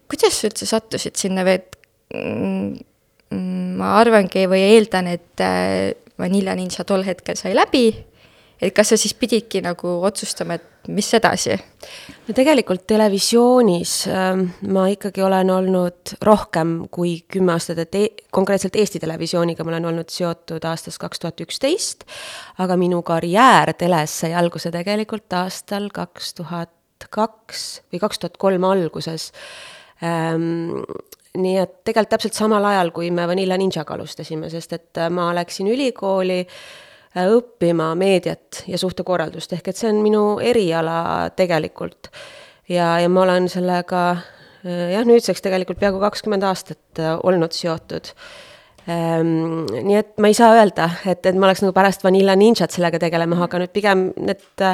kuidas 0.09 0.41
sa 0.41 0.47
üldse 0.47 0.67
sattusid 0.67 1.17
sinna 1.19 1.43
või 1.43 1.59
et 1.59 1.77
Mm, 2.15 2.79
ma 3.35 3.97
arvangi 4.01 4.47
või 4.51 4.63
eeldan, 4.75 5.11
et 5.11 5.43
äh, 5.45 5.95
Vanilla 6.19 6.55
Ninja 6.57 6.85
tol 6.87 7.05
hetkel 7.07 7.37
sai 7.39 7.55
läbi, 7.57 7.91
et 8.63 8.73
kas 8.75 8.93
sa 8.93 8.99
siis 9.01 9.15
pididki 9.19 9.61
nagu 9.65 9.99
otsustama, 10.07 10.57
et 10.57 10.89
mis 10.89 11.09
edasi? 11.19 11.57
no 12.27 12.35
tegelikult 12.35 12.87
televisioonis 12.89 13.95
äh, 14.11 14.39
ma 14.71 14.87
ikkagi 14.93 15.25
olen 15.27 15.51
olnud 15.51 16.15
rohkem 16.27 16.77
kui 16.95 17.19
kümme 17.33 17.57
aastat, 17.57 17.83
et 17.85 17.99
e 17.99 18.07
konkreetselt 18.35 18.79
Eesti 18.79 19.03
Televisiooniga 19.03 19.65
ma 19.65 19.75
olen 19.75 19.91
olnud 19.93 20.13
seotud 20.13 20.65
aastast 20.65 21.03
kaks 21.03 21.23
tuhat 21.23 21.43
üksteist, 21.45 22.07
aga 22.63 22.79
minu 22.81 23.03
karjäär 23.07 23.75
teles 23.79 24.21
sai 24.23 24.33
alguse 24.39 24.73
tegelikult 24.75 25.33
aastal 25.43 25.91
kaks 25.95 26.35
tuhat 26.41 26.73
kaks 27.13 27.67
või 27.93 28.01
kaks 28.01 28.23
tuhat 28.23 28.39
kolm 28.41 28.65
alguses 28.65 29.29
ähm, 30.03 30.81
nii 31.41 31.59
et 31.61 31.75
tegelikult 31.87 32.15
täpselt 32.17 32.37
samal 32.37 32.65
ajal, 32.71 32.91
kui 32.95 33.11
me 33.15 33.27
Vanilla 33.29 33.59
Ninjaga 33.61 33.97
alustasime, 33.97 34.51
sest 34.53 34.75
et 34.77 35.01
äh, 35.01 35.11
ma 35.13 35.29
läksin 35.37 35.69
ülikooli 35.73 36.41
äh, 36.43 37.29
õppima 37.33 37.93
meediat 37.99 38.65
ja 38.71 38.81
suhtekorraldust, 38.81 39.57
ehk 39.57 39.71
et 39.71 39.79
see 39.79 39.91
on 39.93 40.03
minu 40.05 40.25
eriala 40.43 41.31
tegelikult. 41.37 42.11
ja, 42.69 42.97
ja 43.01 43.09
ma 43.13 43.25
olen 43.27 43.49
sellega 43.53 44.03
äh, 44.13 44.93
jah, 44.97 45.07
nüüdseks 45.09 45.45
tegelikult 45.45 45.81
peaaegu 45.83 46.03
kakskümmend 46.03 46.47
aastat 46.47 47.03
olnud 47.23 47.55
seotud 47.55 48.13
ehm,. 48.89 49.67
nii 49.71 49.99
et 49.99 50.15
ma 50.21 50.31
ei 50.33 50.39
saa 50.39 50.55
öelda, 50.57 50.91
et, 51.07 51.27
et 51.27 51.35
ma 51.37 51.51
oleks 51.51 51.65
nagu 51.65 51.75
pärast 51.77 52.05
Vanilla 52.05 52.37
Ninjat 52.37 52.75
sellega 52.75 53.01
tegelema 53.03 53.39
hakanud, 53.45 53.73
pigem 53.75 54.11
need 54.17 54.65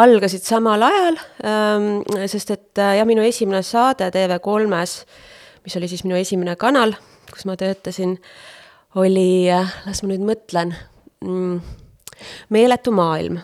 algasid 0.00 0.46
samal 0.46 0.82
ajal 0.86 1.18
ähm,, 1.44 1.90
sest 2.30 2.54
et 2.54 2.80
jah, 2.80 3.06
minu 3.08 3.24
esimene 3.26 3.62
saade 3.66 4.10
TV3-s 4.14 5.38
mis 5.64 5.76
oli 5.76 5.88
siis 5.90 6.04
minu 6.06 6.18
esimene 6.18 6.56
kanal, 6.60 6.94
kus 7.30 7.46
ma 7.48 7.56
töötasin, 7.60 8.16
oli, 9.00 9.46
las 9.86 10.02
ma 10.02 10.10
nüüd 10.12 10.24
mõtlen 10.26 10.74
mm,, 11.24 11.78
Meeletu 12.52 12.92
maailm. 12.92 13.38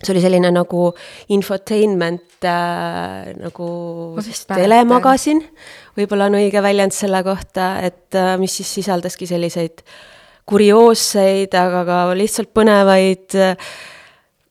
See 0.00 0.14
oli 0.14 0.22
selline 0.24 0.48
nagu 0.50 0.88
infotainment 1.30 2.46
äh, 2.48 3.28
nagu 3.36 3.66
telemagasin, 4.48 5.42
võib-olla 5.98 6.30
on 6.30 6.38
õige 6.40 6.62
väljend 6.64 6.96
selle 6.96 7.20
kohta, 7.22 7.74
et 7.84 8.16
äh, 8.16 8.32
mis 8.40 8.56
siis 8.58 8.72
sisaldaski 8.80 9.28
selliseid 9.28 9.84
kurioosseid, 10.50 11.54
aga 11.54 11.84
ka 11.86 11.98
lihtsalt 12.16 12.50
põnevaid 12.56 13.36
äh, 13.38 13.70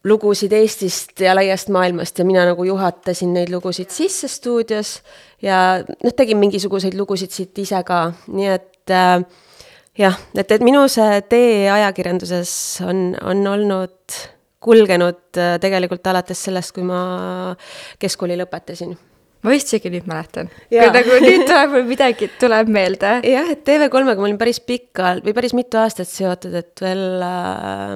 lugusid 0.07 0.53
Eestist 0.55 1.19
ja 1.19 1.33
laiast 1.35 1.69
maailmast 1.69 2.19
ja 2.19 2.25
mina 2.25 2.45
nagu 2.47 2.63
juhatasin 2.63 3.33
neid 3.35 3.51
lugusid 3.51 3.91
sisse 3.91 4.29
stuudios 4.31 4.99
ja 5.41 5.81
noh, 5.83 6.15
tegin 6.15 6.39
mingisuguseid 6.39 6.95
lugusid 6.95 7.35
siit 7.35 7.57
ise 7.59 7.81
ka, 7.87 8.13
nii 8.31 8.49
et 8.53 8.95
äh, 8.95 9.19
jah, 9.99 10.19
et, 10.35 10.51
et 10.51 10.63
minu 10.63 10.85
see 10.91 11.19
tee 11.31 11.67
ajakirjanduses 11.71 12.53
on, 12.87 13.11
on 13.19 13.43
olnud 13.55 14.19
kulgenud 14.63 15.39
äh, 15.39 15.57
tegelikult 15.59 16.07
alates 16.07 16.47
sellest, 16.47 16.75
kui 16.75 16.87
ma 16.87 17.03
keskkooli 17.99 18.39
lõpetasin 18.39 18.95
ma 19.43 19.53
vist 19.53 19.72
isegi 19.72 19.91
nüüd 19.93 20.08
mäletan. 20.10 20.50
nagu 20.72 21.19
nüüd 21.24 21.46
tuleb 21.48 21.75
mul 21.75 21.86
midagi, 21.88 22.29
tuleb 22.41 22.72
meelde. 22.75 23.13
jah, 23.27 23.51
et 23.55 23.63
TV3-ga 23.67 24.15
ma 24.19 24.27
olin 24.27 24.39
päris 24.41 24.62
pikalt 24.63 25.25
või 25.27 25.36
päris 25.38 25.55
mitu 25.58 25.79
aastat 25.81 26.10
seotud, 26.12 26.55
et 26.60 26.84
veel 26.84 27.24
äh, 27.25 27.93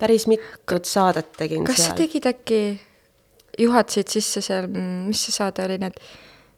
päris 0.00 0.28
mitut 0.30 0.90
saadet 0.90 1.32
tegin 1.38 1.66
kas 1.66 1.80
seal. 1.80 1.90
kas 1.90 1.96
sa 1.96 2.02
tegid 2.02 2.28
äkki, 2.30 2.60
juhatasid 3.64 4.14
sisse 4.18 4.44
seal, 4.44 4.70
mis 4.70 5.26
see 5.26 5.34
saade 5.34 5.66
oli, 5.66 5.80
need 5.82 5.98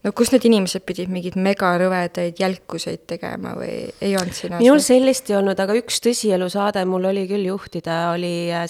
no 0.07 0.13
kus 0.17 0.31
need 0.35 0.45
inimesed 0.47 0.85
pidid 0.87 1.11
mingeid 1.13 1.37
megarõvedaid 1.41 2.39
jälkuseid 2.41 3.07
tegema 3.11 3.57
või 3.59 3.89
ei 4.05 4.15
olnud 4.19 4.37
siin 4.37 4.59
minul 4.61 4.83
sellist 4.85 5.33
ei 5.33 5.41
olnud, 5.41 5.59
aga 5.59 5.77
üks 5.81 6.03
tõsielusaade 6.05 6.85
mul 6.89 7.09
oli 7.11 7.27
küll 7.31 7.49
juhtida, 7.49 8.11
oli 8.15 8.51
äh, 8.53 8.69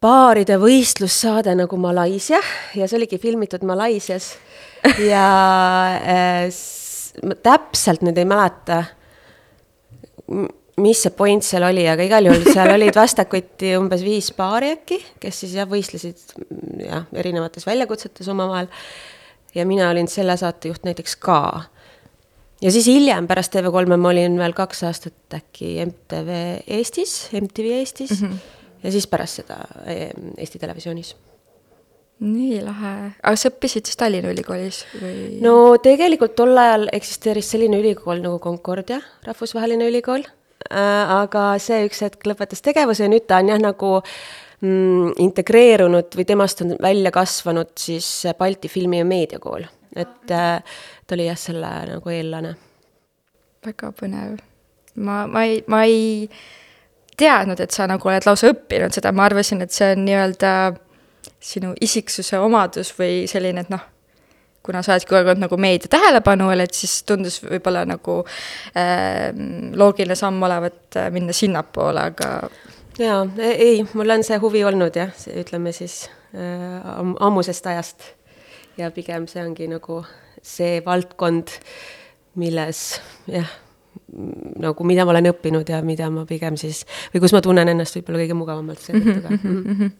paaride 0.00 0.56
võistlussaade 0.60 1.52
nagu 1.58 1.76
Malaisia 1.80 2.40
ja 2.76 2.88
see 2.88 2.96
oligi 2.96 3.18
filmitud 3.20 3.64
Malaisias 3.68 4.32
ja 5.04 5.26
äh, 6.00 6.46
ma 7.26 7.36
täpselt 7.42 8.04
nüüd 8.06 8.18
ei 8.20 8.28
mäleta, 8.28 8.80
mis 10.80 11.02
see 11.04 11.12
point 11.16 11.44
seal 11.44 11.66
oli, 11.68 11.84
aga 11.90 12.06
igal 12.06 12.30
juhul 12.30 12.46
seal 12.48 12.72
olid 12.72 12.96
vastakuti 12.96 13.74
umbes 13.76 14.04
viis 14.06 14.30
paari 14.36 14.72
äkki, 14.78 15.00
kes 15.20 15.42
siis 15.44 15.58
jah, 15.58 15.68
võistlesid 15.68 16.36
jah, 16.86 17.04
erinevates 17.20 17.68
väljakutsetes 17.68 18.30
omavahel 18.32 18.70
ja 19.54 19.66
mina 19.68 19.90
olin 19.92 20.08
selle 20.08 20.36
saatejuht 20.40 20.86
näiteks 20.88 21.18
ka. 21.20 21.66
ja 22.62 22.72
siis 22.72 22.88
hiljem 22.88 23.28
pärast 23.28 23.52
TV3-e 23.52 24.00
ma 24.00 24.14
olin 24.14 24.40
veel 24.40 24.56
kaks 24.56 24.80
aastat 24.88 25.36
äkki 25.42 25.74
MTV 25.84 26.40
Eestis, 26.78 27.26
MTV 27.36 27.76
Eestis 27.82 28.16
mm 28.16 28.26
-hmm. 28.30 28.59
Ja 28.82 28.92
siis 28.94 29.06
pärast 29.10 29.42
seda 29.42 29.60
eh, 29.86 30.10
Eesti 30.38 30.58
Televisioonis 30.58 31.14
nii 32.20 32.58
lahe, 32.60 32.92
aga 33.16 33.38
sa 33.38 33.48
õppisid 33.48 33.88
siis 33.88 33.96
Tallinna 34.00 34.32
Ülikoolis 34.34 34.82
või? 35.00 35.38
no 35.40 35.54
tegelikult 35.82 36.34
tol 36.36 36.52
ajal 36.60 36.90
eksisteeris 36.92 37.48
selline 37.54 37.80
ülikool 37.80 38.20
nagu 38.20 38.36
Concordia, 38.44 39.00
rahvusvaheline 39.24 39.88
ülikool 39.88 40.26
äh,, 40.26 41.14
aga 41.16 41.54
see 41.62 41.86
üks 41.88 42.04
hetk 42.04 42.28
lõpetas 42.28 42.60
tegevuse 42.64 43.06
ja 43.06 43.12
nüüd 43.12 43.24
ta 43.30 43.40
on 43.40 43.52
jah, 43.54 43.62
nagu 43.62 43.92
mm, 44.02 45.16
integreerunud 45.24 46.20
või 46.20 46.28
temast 46.28 46.60
on 46.66 46.76
välja 46.82 47.12
kasvanud 47.14 47.72
siis 47.80 48.10
Balti 48.38 48.68
Filmi- 48.68 49.00
ja 49.00 49.08
Meediakool, 49.08 49.64
et 49.96 50.36
äh, 50.36 50.80
ta 51.06 51.16
oli 51.16 51.30
jah, 51.30 51.40
selle 51.40 51.72
nagu 51.94 52.12
eellane. 52.12 52.52
väga 53.64 53.94
põnev. 53.96 54.36
ma, 55.00 55.24
ma 55.24 55.48
ei, 55.48 55.62
ma 55.72 55.86
ei 55.88 56.28
teadnud, 57.20 57.60
et 57.60 57.74
sa 57.74 57.86
nagu 57.90 58.08
oled 58.08 58.26
lausa 58.26 58.50
õppinud 58.52 58.94
seda, 58.96 59.12
ma 59.12 59.28
arvasin, 59.28 59.62
et 59.64 59.74
see 59.74 59.92
on 59.94 60.04
nii-öelda 60.06 60.52
sinu 61.40 61.72
isiksuse 61.80 62.38
omadus 62.40 62.92
või 62.98 63.24
selline, 63.30 63.64
et 63.64 63.72
noh, 63.72 63.82
kuna 64.64 64.82
sa 64.84 64.94
oled 64.94 65.06
kogu 65.08 65.18
aeg 65.20 65.30
olnud 65.32 65.44
nagu 65.46 65.58
meedia 65.60 65.90
tähelepanu 65.92 66.50
all, 66.52 66.64
et 66.64 66.76
siis 66.76 67.00
tundus 67.08 67.40
võib-olla 67.44 67.86
nagu 67.88 68.20
äh, 68.76 69.30
loogiline 69.76 70.16
samm 70.18 70.42
olevat 70.46 71.00
äh, 71.00 71.08
minna 71.14 71.36
sinnapoole, 71.36 72.10
aga 72.12 72.32
jaa, 73.00 73.22
ei, 73.40 73.80
mul 73.94 74.16
on 74.16 74.24
see 74.26 74.40
huvi 74.42 74.64
olnud 74.68 74.96
jah, 75.00 75.12
ütleme 75.32 75.72
siis 75.76 76.02
äh, 76.36 76.90
ammusest 77.20 77.66
ajast. 77.72 78.12
ja 78.76 78.90
pigem 78.94 79.26
see 79.28 79.42
ongi 79.44 79.68
nagu 79.68 80.02
see 80.42 80.80
valdkond, 80.84 81.52
milles 82.40 83.00
jah, 83.28 83.48
nagu 84.60 84.86
mida 84.86 85.04
ma 85.06 85.14
olen 85.14 85.32
õppinud 85.32 85.68
ja 85.70 85.82
mida 85.86 86.10
ma 86.12 86.26
pigem 86.28 86.56
siis, 86.60 86.84
või 87.14 87.24
kus 87.24 87.34
ma 87.36 87.42
tunnen 87.44 87.68
ennast 87.72 87.98
võib-olla 87.98 88.24
kõige 88.24 88.38
mugavamalt 88.38 88.82
seetõttu 88.86 89.20
ka. 89.20 89.36
Mhm, 89.36 89.52
mhm, 89.52 89.76
mhm. 89.76 89.92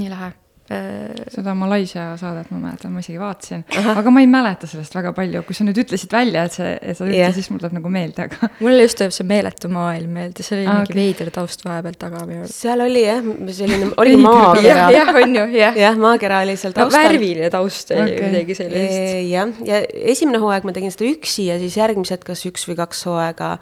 nii 0.00 0.10
lahe 0.12 0.34
seda 0.66 1.52
Malaisia 1.54 2.08
saadet 2.18 2.48
ma 2.50 2.58
mäletan, 2.58 2.90
ma 2.90 3.02
isegi 3.02 3.20
vaatasin, 3.20 3.62
aga 3.92 4.10
ma 4.10 4.22
ei 4.22 4.26
mäleta 4.30 4.66
sellest 4.66 4.96
väga 4.96 5.12
palju, 5.14 5.44
kui 5.46 5.54
sa 5.54 5.66
nüüd 5.66 5.78
ütlesid 5.78 6.10
välja, 6.10 6.42
et 6.48 6.56
see, 6.56 6.72
et 6.74 6.98
sa 6.98 7.04
ütlesid 7.04 7.20
yeah., 7.20 7.34
siis 7.36 7.50
mul 7.52 7.60
tuleb 7.62 7.76
nagu 7.76 7.92
meelde, 7.94 8.26
aga. 8.26 8.50
mulle 8.64 8.82
just 8.82 8.98
tuleb 8.98 9.14
see 9.14 9.28
meeletu 9.30 9.70
maailm 9.70 10.16
meelde, 10.18 10.46
seal 10.46 10.64
oli 10.64 10.66
ah, 10.66 10.80
mingi 10.80 10.90
okay. 10.90 10.98
veider 10.98 11.30
taust 11.36 11.62
vahepeal 11.66 12.00
taga 12.00 12.24
minu 12.26 12.42
arust. 12.42 12.58
seal 12.58 12.82
oli 12.82 13.04
jah, 13.04 13.30
selline, 13.60 13.92
oli 14.02 14.18
maakera. 14.24 14.90
jah, 14.96 15.14
on 15.22 15.38
ju, 15.38 15.46
jah. 15.54 15.80
jah, 15.84 16.02
maakera 16.02 16.42
oli 16.42 16.58
seal 16.58 16.74
taustal 16.74 16.98
no,. 16.98 17.12
värviline 17.12 17.52
taust 17.54 17.94
oli 17.94 18.16
okay. 18.16 18.26
midagi 18.32 18.58
sellist. 18.58 19.00
Jah, 19.30 19.56
ja 19.70 19.80
esimene 20.16 20.42
hooaeg 20.42 20.66
ma 20.66 20.74
tegin 20.74 20.94
seda 20.94 21.06
üksi 21.12 21.46
ja 21.52 21.60
siis 21.62 21.78
järgmised, 21.78 22.26
kas 22.26 22.42
üks 22.50 22.66
või 22.66 22.80
kaks 22.82 23.06
hooaega 23.06 23.54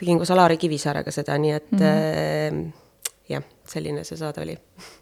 tegin 0.00 0.20
koos 0.20 0.36
Alari 0.36 0.60
Kivisaarega 0.60 1.12
seda, 1.14 1.40
nii 1.40 1.56
et 1.56 1.72
mm 1.72 1.84
-hmm. 1.84 2.64
äh, 2.68 3.36
jah, 3.36 3.52
selline 3.68 4.04
see 4.04 4.20
saade 4.20 4.44
oli 4.44 4.60
Äh, 4.80 4.99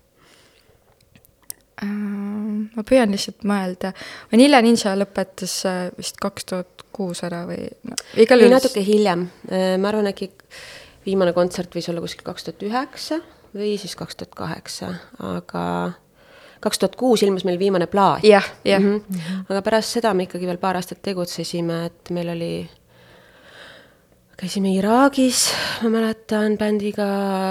ma 1.87 2.85
püüan 2.87 3.13
lihtsalt 3.15 3.47
mõelda, 3.49 3.93
Vanilla 4.33 4.61
Ninja 4.65 4.95
lõpetas 4.99 5.55
äh, 5.69 5.79
vist 5.99 6.19
kaks 6.23 6.49
tuhat 6.51 6.85
kuus 6.95 7.23
ära 7.27 7.45
või 7.49 7.69
no, 7.87 7.99
igal 8.19 8.43
juhul. 8.43 8.55
natuke 8.57 8.83
hiljem, 8.85 9.29
äh, 9.51 9.77
ma 9.81 9.93
arvan, 9.93 10.11
äkki 10.11 10.31
viimane 11.07 11.35
kontsert 11.37 11.75
võis 11.77 11.89
olla 11.93 12.03
kuskil 12.05 12.27
kaks 12.27 12.49
tuhat 12.49 12.67
üheksa 12.67 13.21
või 13.55 13.77
siis 13.81 13.95
kaks 13.99 14.19
tuhat 14.19 14.35
kaheksa, 14.39 14.93
aga 15.25 15.65
kaks 16.65 16.83
tuhat 16.83 16.97
kuus 16.99 17.23
ilmus 17.23 17.47
meil 17.47 17.59
viimane 17.61 17.87
plaat. 17.87 18.25
jah, 18.27 18.45
jah. 18.67 18.83
Mhm. 18.83 19.47
aga 19.49 19.63
pärast 19.63 19.99
seda 19.99 20.15
me 20.15 20.27
ikkagi 20.29 20.47
veel 20.47 20.61
paar 20.61 20.81
aastat 20.81 21.03
tegutsesime, 21.03 21.85
et 21.87 22.11
meil 22.15 22.35
oli 22.35 22.53
käisime 24.39 24.71
Iraagis, 24.77 25.49
ma 25.83 25.91
mäletan, 25.91 26.55
bändiga 26.61 27.07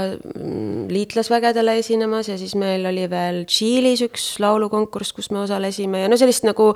mm, 0.08 0.86
liitlasvägedele 0.88 1.74
esinemas 1.82 2.30
ja 2.32 2.38
siis 2.40 2.54
meil 2.56 2.86
oli 2.88 3.04
veel 3.12 3.42
Tšiilis 3.50 4.06
üks 4.06 4.28
laulukonkurss, 4.40 5.12
kus 5.18 5.28
me 5.36 5.42
osalesime 5.42 6.06
ja 6.06 6.12
no 6.12 6.20
sellist 6.20 6.48
nagu 6.48 6.70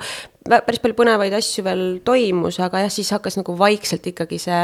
päris 0.44 0.82
palju 0.82 0.98
põnevaid 0.98 1.32
asju 1.38 1.64
veel 1.64 1.84
toimus, 2.04 2.60
aga 2.60 2.84
jah, 2.84 2.92
siis 2.92 3.12
hakkas 3.16 3.40
nagu 3.40 3.56
vaikselt 3.56 4.10
ikkagi 4.12 4.40
see 4.42 4.60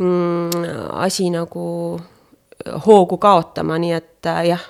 mm, 0.00 0.64
asi 1.04 1.28
nagu 1.36 1.66
hoogu 2.88 3.20
kaotama, 3.20 3.76
nii 3.82 3.92
et 3.98 4.32
äh, 4.32 4.42
jah 4.54 4.64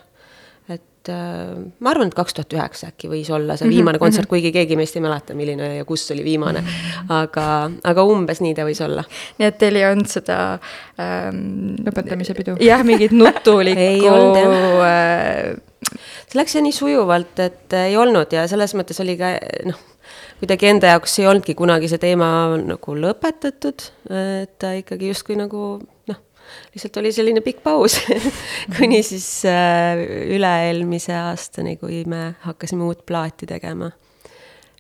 et 1.08 1.14
äh, 1.14 1.72
ma 1.80 1.92
arvan, 1.92 2.10
et 2.10 2.16
kaks 2.16 2.36
tuhat 2.36 2.54
üheksa 2.56 2.90
äkki 2.92 3.10
võis 3.10 3.30
olla 3.32 3.56
see 3.56 3.66
mhm, 3.66 3.74
viimane 3.74 3.96
mm 3.96 3.96
-hmm. 3.96 4.04
kontsert, 4.04 4.28
kuigi 4.28 4.52
keegi 4.52 4.76
meist 4.76 4.96
ei 4.96 5.02
mäleta, 5.02 5.34
milline 5.34 5.76
ja 5.76 5.84
kus 5.84 6.10
oli 6.12 6.24
viimane. 6.24 6.62
aga, 7.08 7.70
aga 7.84 8.04
umbes 8.04 8.40
nii 8.44 8.54
ta 8.54 8.66
võis 8.68 8.80
olla. 8.84 9.04
nii 9.38 9.48
et 9.48 9.58
teil 9.58 9.76
ei 9.76 9.86
olnud 9.90 10.08
seda 10.08 10.58
ähm, 11.00 11.76
lõpetamise 11.86 12.34
pidu? 12.34 12.56
jah, 12.60 12.84
mingit 12.84 13.12
nutulikku 13.12 14.14
äh, 14.92 15.56
see 16.28 16.40
läks 16.40 16.54
ja 16.54 16.62
nii 16.62 16.72
sujuvalt, 16.72 17.38
et 17.38 17.72
ei 17.72 17.96
olnud 17.96 18.32
ja 18.32 18.46
selles 18.48 18.74
mõttes 18.74 19.00
oli 19.00 19.16
ka 19.16 19.36
noh, 19.64 19.78
kuidagi 20.40 20.66
enda 20.66 20.94
jaoks 20.94 21.18
ei 21.18 21.26
olnudki 21.26 21.54
kunagi 21.54 21.88
see 21.88 21.98
teema 21.98 22.56
nagu 22.60 22.96
lõpetatud, 22.96 23.86
et 24.10 24.58
ta 24.58 24.74
ikkagi 24.76 25.14
justkui 25.14 25.38
nagu 25.38 25.78
lihtsalt 26.74 26.96
oli 27.02 27.12
selline 27.12 27.42
pikk 27.44 27.62
paus 27.64 27.98
kuni 28.76 29.02
siis 29.06 29.28
äh, 29.48 30.00
üle-eelmise 30.34 31.16
aastani, 31.16 31.76
kui 31.80 32.04
me 32.08 32.34
hakkasime 32.46 32.86
uut 32.88 33.06
plaati 33.06 33.46
tegema. 33.46 33.90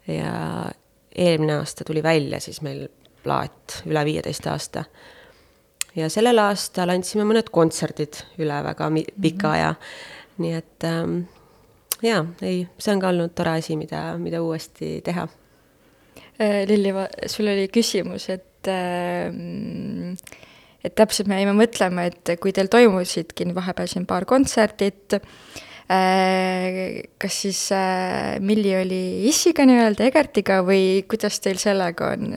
ja 0.08 0.70
eelmine 1.16 1.58
aasta 1.58 1.84
tuli 1.84 2.02
välja 2.02 2.40
siis 2.40 2.62
meil 2.62 2.86
plaat 3.22 3.82
üle 3.86 4.04
viieteist 4.04 4.46
aasta. 4.46 4.84
ja 5.96 6.08
sellel 6.12 6.38
aastal 6.42 6.94
andsime 6.94 7.26
mõned 7.28 7.50
kontserdid 7.52 8.22
üle 8.38 8.62
väga 8.64 8.90
pika 9.20 9.52
aja. 9.56 9.74
nii 10.38 10.54
et 10.54 10.86
ähm, 10.86 11.20
jaa, 12.02 12.24
ei, 12.42 12.62
see 12.78 12.94
on 12.94 13.02
ka 13.02 13.10
olnud 13.12 13.34
tore 13.34 13.58
asi, 13.58 13.76
mida, 13.76 14.02
mida 14.18 14.42
uuesti 14.42 14.98
teha. 15.04 15.26
Äh, 16.38 16.62
Lilli, 16.68 16.92
sul 17.26 17.50
oli 17.50 17.66
küsimus, 17.74 18.28
et 18.30 18.70
äh, 18.70 19.34
et 20.84 20.94
täpselt 20.98 21.30
me 21.30 21.40
jäime 21.40 21.56
mõtlema, 21.58 22.08
et 22.10 22.34
kui 22.42 22.54
teil 22.54 22.70
toimusidki 22.72 23.48
vahepeal 23.54 23.90
siin 23.90 24.06
paar 24.08 24.26
kontserdit, 24.28 25.18
kas 25.88 27.38
siis 27.46 27.62
Milli 28.44 28.74
oli 28.76 29.02
issiga 29.30 29.64
nii-öelda, 29.64 30.04
Egertiga 30.10 30.60
või 30.66 31.00
kuidas 31.08 31.40
teil 31.40 31.56
sellega 31.62 32.12
on? 32.12 32.34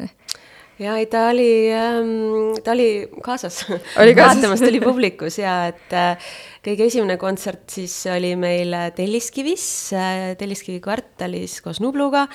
ja 0.81 0.95
ei, 0.97 1.05
ta 1.09 1.27
oli 1.29 1.69
ähm,, 1.75 2.55
ta 2.63 2.73
oli 2.73 3.09
kaasas. 3.23 3.65
vaatamas, 3.69 4.61
ta 4.61 4.69
oli 4.69 4.81
publikus 4.81 5.37
ja 5.41 5.55
et 5.69 5.93
äh, 5.93 6.31
kõige 6.65 6.87
esimene 6.89 7.17
kontsert 7.21 7.69
siis 7.73 7.93
oli 8.11 8.33
meil 8.39 8.73
Telliskivis 8.97 9.65
äh,, 9.97 10.31
Telliskivi 10.39 10.81
kvartalis 10.83 11.59
koos 11.61 11.81
Nubluga 11.83 12.27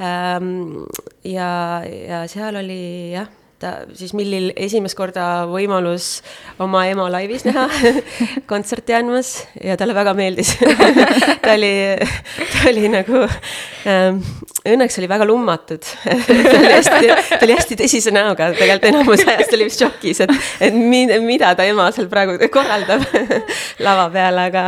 ähm,. 0.00 0.86
ja, 1.24 1.50
ja 1.84 2.24
seal 2.30 2.62
oli 2.62 2.80
jah 3.16 3.28
siis 3.96 4.12
Millil 4.16 4.50
esimest 4.56 4.96
korda 4.98 5.46
võimalus 5.50 6.20
oma 6.62 6.86
ema 6.90 7.08
laivis 7.12 7.44
näha 7.46 7.66
kontserti 8.50 8.94
andmas 8.96 9.34
ja 9.62 9.76
talle 9.80 9.96
väga 9.96 10.14
meeldis. 10.18 10.54
Ta 11.44 11.54
oli, 11.56 11.72
ta 12.52 12.68
oli 12.68 12.88
nagu 12.92 13.22
ähm,, 13.88 14.20
õnneks 14.68 14.98
oli 15.00 15.08
väga 15.10 15.26
lummatud. 15.28 15.82
Ta 16.26 16.58
oli 16.58 16.72
hästi, 16.74 17.10
ta 17.30 17.40
oli 17.46 17.56
hästi 17.56 17.78
tõsise 17.80 18.12
näoga, 18.14 18.50
tegelikult 18.56 18.88
enamus 18.90 19.24
ajast 19.24 19.56
oli 19.56 19.66
vist 19.68 19.82
šokis, 19.82 20.22
et, 20.26 20.34
et 20.68 20.76
mi-, 20.76 21.08
mida 21.24 21.54
ta 21.58 21.66
ema 21.68 21.88
seal 21.94 22.10
praegu 22.12 22.36
korraldab 22.52 23.04
lava 23.86 24.06
peal, 24.12 24.40
aga 24.44 24.64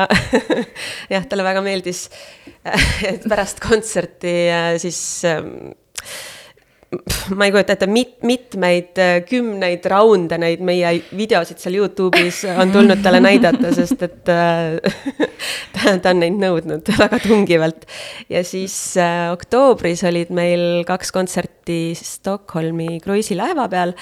jah, 1.12 1.26
talle 1.28 1.46
väga 1.46 1.62
meeldis, 1.64 2.06
et 3.06 3.28
pärast 3.28 3.62
kontserti 3.62 4.34
äh, 4.50 4.72
siis 4.82 4.99
ähm, 5.28 5.72
ma 7.37 7.46
ei 7.46 7.52
kujuta 7.54 7.75
ette, 7.76 7.87
mit-, 7.90 8.20
mitmeid 8.26 8.99
äh, 9.00 9.14
kümneid 9.28 9.87
raunde 9.90 10.37
neid 10.40 10.62
meie 10.64 10.92
videosid 11.16 11.61
seal 11.62 11.78
Youtube'is 11.78 12.42
on 12.52 12.72
tulnud 12.75 13.02
talle 13.04 13.22
näidata, 13.25 13.72
sest 13.75 14.04
et 14.06 14.32
äh, 14.32 14.76
ta, 15.75 15.96
ta 16.02 16.12
on 16.12 16.22
neid 16.22 16.38
nõudnud 16.42 16.92
väga 16.99 17.20
tungivalt. 17.25 17.87
ja 18.32 18.44
siis 18.46 18.76
äh, 19.00 19.30
oktoobris 19.32 20.04
olid 20.08 20.32
meil 20.34 20.84
kaks 20.88 21.14
kontserti 21.14 21.80
Stockholmi 21.99 23.00
kruiisilaeva 23.04 23.68
peal, 23.72 23.96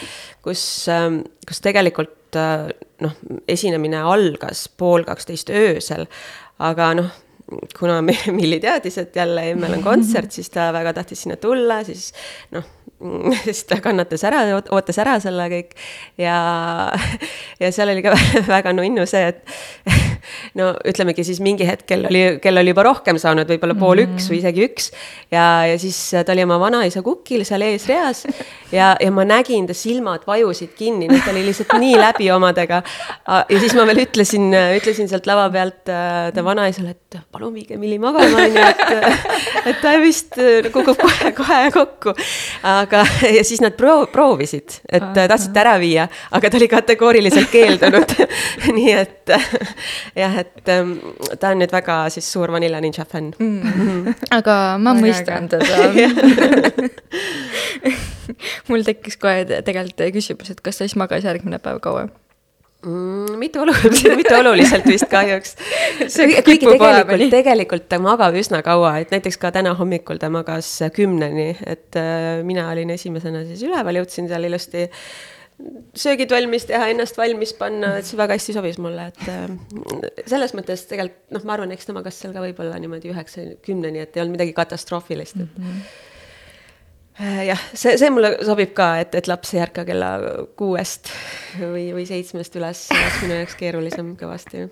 kus 0.44 0.64
äh,, 0.90 1.08
kus 1.46 1.62
tegelikult 1.64 2.38
äh, 2.40 2.68
noh, 3.04 3.16
esinemine 3.48 4.02
algas 4.02 4.66
pool 4.68 5.06
kaksteist 5.08 5.52
öösel, 5.54 6.08
aga 6.58 6.94
noh 6.98 7.18
kuna 7.78 8.00
Milli 8.38 8.60
teadis, 8.60 8.98
et 8.98 9.16
jälle 9.16 9.54
meil 9.58 9.78
on 9.78 9.82
kontsert, 9.82 10.32
siis 10.32 10.50
ta 10.50 10.70
väga 10.74 10.94
tahtis 11.00 11.24
sinna 11.24 11.36
tulla, 11.40 11.82
siis 11.84 12.10
noh 12.54 12.66
siis 13.44 13.64
ta 13.68 13.80
kannatas 13.82 14.24
ära, 14.28 14.42
ootas 14.60 14.98
ära 15.00 15.16
selle 15.22 15.46
kõik. 15.52 15.74
Ja, 16.20 16.36
ja 17.60 17.72
seal 17.72 17.92
oli 17.94 18.04
ka 18.04 18.14
väga 18.54 18.74
nunnu 18.76 19.06
see, 19.08 19.32
et 19.32 19.44
no 20.58 20.72
ütlemegi 20.86 21.24
siis 21.26 21.40
mingi 21.44 21.66
hetkel 21.68 22.06
oli, 22.10 22.22
kell 22.42 22.60
oli 22.60 22.72
juba 22.72 22.84
rohkem 22.86 23.18
saanud, 23.20 23.48
võib-olla 23.50 23.76
pool 23.78 24.02
mm 24.02 24.06
-hmm. 24.06 24.16
üks 24.18 24.30
või 24.30 24.38
isegi 24.40 24.64
üks. 24.66 24.90
ja, 25.30 25.66
ja 25.66 25.78
siis 25.78 25.98
ta 26.14 26.32
oli 26.32 26.44
oma 26.44 26.60
vanaisa 26.60 27.02
kukil 27.02 27.44
seal 27.44 27.62
eesreas 27.66 28.26
ja, 28.78 28.96
ja 29.00 29.10
ma 29.10 29.24
nägin, 29.24 29.66
ta 29.66 29.74
silmad 29.74 30.26
vajusid 30.26 30.74
kinni, 30.78 31.08
ta 31.08 31.30
oli 31.30 31.44
lihtsalt 31.46 31.74
nii 31.78 31.96
läbi 31.98 32.30
omadega. 32.30 32.82
ja 33.48 33.60
siis 33.60 33.74
ma 33.74 33.86
veel 33.86 34.04
ütlesin, 34.06 34.50
ütlesin 34.76 35.08
sealt 35.08 35.26
lava 35.26 35.48
pealt 35.50 35.88
äh, 35.88 36.32
ta 36.34 36.44
vanaisale, 36.44 36.90
et 36.90 37.20
palun 37.32 37.54
viige 37.54 37.76
Milli 37.80 37.98
magama, 37.98 38.44
onju, 38.44 38.60
et, 38.60 38.82
et 39.70 39.80
ta 39.82 39.96
vist 40.00 40.36
kukub 40.72 40.98
kohe-kohe 41.00 41.70
kokku. 41.74 42.14
aga, 42.62 43.04
ja 43.36 43.44
siis 43.44 43.60
nad 43.60 43.76
proo-, 43.78 44.06
proovisid, 44.12 44.80
et 44.92 45.12
tahtsid 45.14 45.54
ta 45.54 45.64
ära 45.64 45.78
viia, 45.80 46.08
aga 46.30 46.50
ta 46.50 46.60
oli 46.60 46.68
kategooriliselt 46.68 47.50
keeldunud 47.50 48.14
nii 48.76 48.92
et 48.92 49.32
jah, 50.16 50.38
et 50.42 50.68
ähm, 50.72 50.96
ta 51.40 51.52
on 51.54 51.62
nüüd 51.62 51.72
väga 51.74 52.02
siis 52.14 52.30
suur 52.32 52.52
Vanilla 52.52 52.80
Ninja 52.80 53.06
fänn. 53.08 53.32
Mm.. 53.38 54.14
aga 54.38 54.56
ma 54.82 54.94
mõistan. 54.98 55.50
teda. 55.50 55.90
Mul 58.70 58.86
tekkis 58.86 59.18
kohe 59.20 59.44
tegelikult 59.46 60.02
küsimus, 60.14 60.50
et 60.52 60.60
kas 60.64 60.80
ta 60.80 60.86
siis 60.86 60.98
magas 61.00 61.26
järgmine 61.26 61.60
päev 61.62 61.80
kaua 61.84 62.06
mm,? 62.06 63.38
mitte 63.40 63.60
oluliselt, 63.60 64.16
mitte 64.20 64.36
oluliselt 64.38 64.86
vist 64.88 65.08
kahjuks. 65.10 65.56
kuigi 66.44 66.66
tegelikult, 66.66 67.26
tegelikult 67.34 67.88
ta 67.90 68.00
magab 68.02 68.36
üsna 68.40 68.62
kaua, 68.66 68.96
et 69.02 69.12
näiteks 69.14 69.40
ka 69.40 69.52
täna 69.54 69.74
hommikul 69.78 70.20
ta 70.22 70.30
magas 70.32 70.72
kümneni, 70.96 71.52
et 71.66 71.98
äh, 72.00 72.40
mina 72.46 72.68
olin 72.72 72.94
esimesena 72.96 73.44
siis 73.48 73.64
üleval, 73.68 74.02
jõudsin 74.02 74.30
seal 74.30 74.48
ilusti 74.48 74.88
söögid 75.96 76.30
valmis 76.32 76.66
teha, 76.68 76.90
ennast 76.92 77.18
valmis 77.18 77.52
panna, 77.58 77.96
et 78.00 78.08
see 78.08 78.18
väga 78.20 78.36
hästi 78.38 78.54
sobis 78.56 78.78
mulle, 78.82 79.08
et 79.10 79.24
äh, 79.30 80.22
selles 80.30 80.54
mõttes 80.56 80.84
tegelikult 80.90 81.34
noh, 81.36 81.46
ma 81.48 81.56
arvan, 81.56 81.74
eks 81.74 81.88
ta 81.88 81.96
magas 81.96 82.20
seal 82.20 82.34
ka 82.36 82.44
võib-olla 82.44 82.78
niimoodi 82.82 83.12
üheksa, 83.12 83.46
kümneni, 83.66 84.04
et 84.04 84.16
ei 84.16 84.24
olnud 84.24 84.38
midagi 84.38 84.54
katastroofilist, 84.56 85.40
et 85.40 85.58
mm. 85.58 85.66
-hmm 85.66 86.06
jah, 87.20 87.62
see, 87.76 87.98
see 88.00 88.08
mulle 88.08 88.30
sobib 88.48 88.70
ka, 88.72 88.94
et, 89.02 89.12
et 89.18 89.26
laps 89.28 89.50
ei 89.52 89.60
ärka 89.60 89.82
kella 89.84 90.10
kuuest 90.56 91.10
või, 91.60 91.90
või 91.92 92.06
seitsmest 92.08 92.54
üles, 92.56 92.86
see 92.86 92.96
oleks 92.96 93.18
minu 93.24 93.36
jaoks 93.36 93.56
keerulisem 93.60 94.14
kõvasti. 94.16 94.62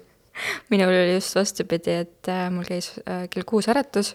minul 0.72 0.94
oli 0.94 1.18
just 1.18 1.36
vastupidi, 1.36 1.98
et 2.06 2.30
äh, 2.32 2.46
mul 2.54 2.64
käis 2.64 2.94
kell 3.04 3.44
kuus 3.44 3.68
äratus, 3.68 4.14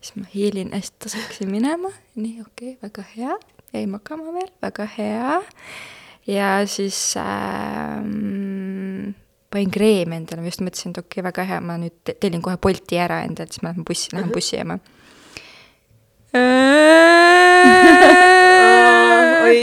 siis 0.00 0.16
ma 0.16 0.26
hiilin 0.34 0.72
hästi 0.74 1.06
tasakesi 1.06 1.46
minema, 1.46 1.92
nii 2.16 2.40
okei 2.42 2.72
okay,, 2.74 2.80
väga 2.82 3.06
hea, 3.14 3.38
jäi 3.74 3.86
magama 3.90 4.32
veel, 4.34 4.50
väga 4.62 4.86
hea. 4.96 5.42
ja 6.26 6.50
siis 6.66 6.98
äh, 7.20 7.24
panin 9.50 9.70
kreemi 9.70 10.16
endale, 10.20 10.42
ma 10.42 10.50
just 10.50 10.64
mõtlesin, 10.64 10.90
et 10.94 11.02
okei 11.02 11.20
okay,, 11.20 11.26
väga 11.30 11.42
hea, 11.50 11.60
ma 11.64 11.74
nüüd 11.80 11.98
tellin 12.20 12.44
kohe 12.44 12.56
Bolti 12.62 12.96
ära 13.00 13.18
endale, 13.26 13.50
siis 13.52 13.62
ma 13.62 13.68
lähen 13.72 13.86
bussi, 13.86 14.08
lähen 14.14 14.28
mhm. 14.28 14.36
bussi 14.36 14.54
jääma 14.58 14.76
oi 19.46 19.60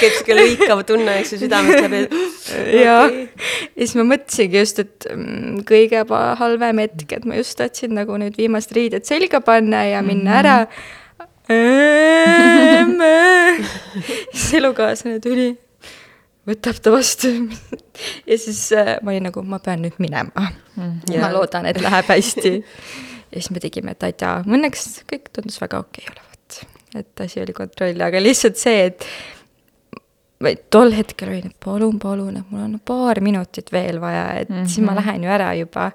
sihuke 0.00 0.36
lõikav 0.36 0.82
tunne, 0.88 1.16
eks 1.20 1.34
ju, 1.34 1.40
südamest 1.42 1.82
läbi. 1.84 2.00
ja 2.84 2.96
okay., 3.04 3.26
ja 3.26 3.86
siis 3.86 3.96
ma 3.98 4.06
mõtlesingi 4.12 4.60
just, 4.60 4.80
et 4.82 5.08
mm, 5.12 5.60
kõige 5.68 6.04
halvem 6.40 6.82
hetk, 6.84 7.08
et 7.16 7.28
ma 7.28 7.38
just 7.38 7.56
tahtsin 7.60 7.94
nagu 7.98 8.16
nüüd 8.20 8.38
viimased 8.40 8.72
riided 8.76 9.08
selga 9.08 9.42
panna 9.44 9.84
ja 9.88 10.02
minna 10.06 10.40
ära 10.40 10.56
mm. 10.62 10.72
-hmm. 10.72 10.98
Siis 14.30 14.52
elukaaslane 14.60 15.18
tuli, 15.24 15.48
võtab 16.46 16.78
ta 16.82 16.92
vastu 16.94 17.28
ja 18.30 18.38
siis 18.38 18.62
äh, 18.76 18.96
ma 19.02 19.14
olin 19.14 19.28
nagu, 19.30 19.42
ma 19.42 19.58
pean 19.62 19.82
nüüd 19.84 19.98
minema 19.98 20.46
mm. 20.46 20.50
-hmm. 20.76 21.14
ja 21.14 21.20
ma 21.26 21.32
loodan, 21.34 21.66
et 21.66 21.80
läheb 21.80 22.06
hästi. 22.14 22.52
ja 23.32 23.36
siis 23.36 23.50
me 23.50 23.60
tegime 23.62 23.94
tada, 23.94 24.40
õnneks 24.46 25.02
kõik 25.10 25.30
tundus 25.34 25.60
väga 25.60 25.82
okei 25.82 26.06
okay 26.06 26.14
olevat 26.14 26.30
et 26.94 27.20
asi 27.20 27.42
oli 27.42 27.52
kontrolli, 27.52 28.02
aga 28.02 28.22
lihtsalt 28.22 28.58
see, 28.58 28.88
et 28.90 29.06
või 30.40 30.56
tol 30.72 30.94
hetkel 30.96 31.30
olin, 31.34 31.50
et 31.52 31.56
palun, 31.62 31.98
palun, 32.00 32.40
et 32.40 32.52
mul 32.52 32.64
on 32.64 32.78
paar 32.84 33.20
minutit 33.24 33.70
veel 33.72 34.00
vaja, 34.00 34.26
et 34.40 34.48
mm 34.48 34.56
-hmm. 34.56 34.68
siis 34.68 34.84
ma 34.84 34.92
mhm. 34.92 35.00
lähen 35.00 35.24
ju 35.24 35.30
ära 35.30 35.54
juba. 35.54 35.92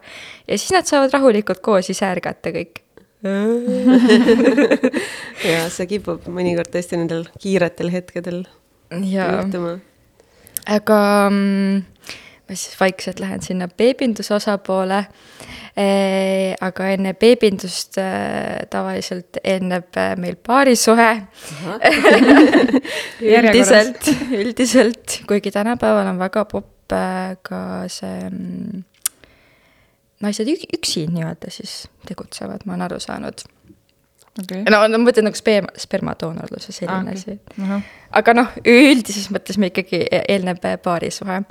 ja 0.48 0.58
siis 0.58 0.72
nad 0.72 0.86
saavad 0.86 1.14
rahulikult 1.14 1.62
koos 1.62 1.90
ise 1.90 2.06
ärgata 2.06 2.50
kõik 2.50 2.85
ja 5.52 5.66
see 5.74 5.90
kipub 5.96 6.30
mõnikord 6.32 6.72
tõesti 6.74 7.00
nendel 7.00 7.26
kiiretel 7.42 7.92
hetkedel 7.94 8.44
juhtuma. 8.92 9.78
aga 10.78 11.02
mm, 11.32 11.84
ma 12.46 12.58
siis 12.58 12.78
vaikselt 12.80 13.22
lähen 13.24 13.44
sinna 13.46 13.70
beebinduse 13.72 14.36
osapoole 14.38 15.06
aga 15.76 16.86
enne 16.94 17.12
beebindust 17.20 17.98
äh, 18.00 18.64
tavaliselt 18.72 19.42
eelneb 19.44 19.98
äh, 20.00 20.14
meil 20.16 20.38
paarisuhe. 20.40 21.10
Üldiselt, 23.36 24.08
üldiselt, 24.32 25.20
kuigi 25.28 25.52
tänapäeval 25.52 26.08
on 26.14 26.20
väga 26.20 26.46
popp 26.48 26.72
ka 26.86 27.60
see 27.90 28.30
mm, 28.30 28.84
naised 30.24 30.50
üksi 30.50 31.06
nii-öelda 31.12 31.52
siis 31.52 31.86
tegutsevad, 32.08 32.64
ma 32.66 32.76
olen 32.76 32.88
aru 32.88 33.00
saanud 33.04 33.44
okay.. 34.40 34.64
no, 34.70 34.82
no 34.88 35.00
ma 35.00 35.04
mõtlen 35.10 35.28
nagu 35.30 35.40
sperma, 35.40 35.74
spermadoonorlus 35.80 36.70
ja 36.70 36.76
selline 36.80 36.98
ah, 36.98 37.14
okay. 37.14 37.20
asi 37.20 37.62
uh. 37.62 37.70
-huh. 37.70 37.86
aga 38.22 38.36
noh, 38.38 38.58
üldises 38.66 39.30
mõttes 39.34 39.60
me 39.62 39.72
ikkagi 39.72 40.06
e-, 40.06 40.24
eelneb 40.36 40.64
paarisuhe. 40.84 41.42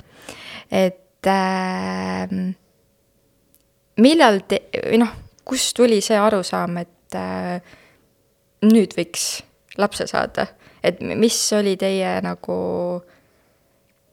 et 0.71 1.29
äh, 1.29 2.35
millal 4.01 4.41
te, 4.47 4.61
või 4.75 5.01
noh, 5.03 5.15
kust 5.45 5.75
tuli 5.77 6.01
see 6.01 6.17
arusaam, 6.19 6.77
et 6.81 7.17
äh, 7.17 7.61
nüüd 8.65 8.95
võiks 8.97 9.43
lapse 9.77 10.07
saada, 10.07 10.47
et 10.83 11.01
mis 11.01 11.37
oli 11.53 11.75
teie 11.77 12.17
nagu 12.23 12.55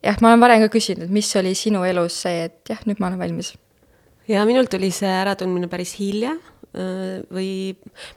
jah, 0.02 0.16
ma 0.20 0.32
olen 0.32 0.40
varem 0.42 0.64
ka 0.64 0.72
küsinud, 0.72 1.10
mis 1.12 1.30
oli 1.36 1.54
sinu 1.58 1.84
elus 1.88 2.22
see, 2.24 2.48
et 2.48 2.74
jah, 2.74 2.80
nüüd 2.86 3.00
ma 3.00 3.10
olen 3.10 3.22
valmis? 3.22 3.54
Ja 4.30 4.44
minul 4.48 4.68
tuli 4.70 4.90
see 4.94 5.10
äratundmine 5.10 5.68
päris 5.72 5.94
hilja 5.98 6.34
äh, 6.36 7.22
või 7.32 7.50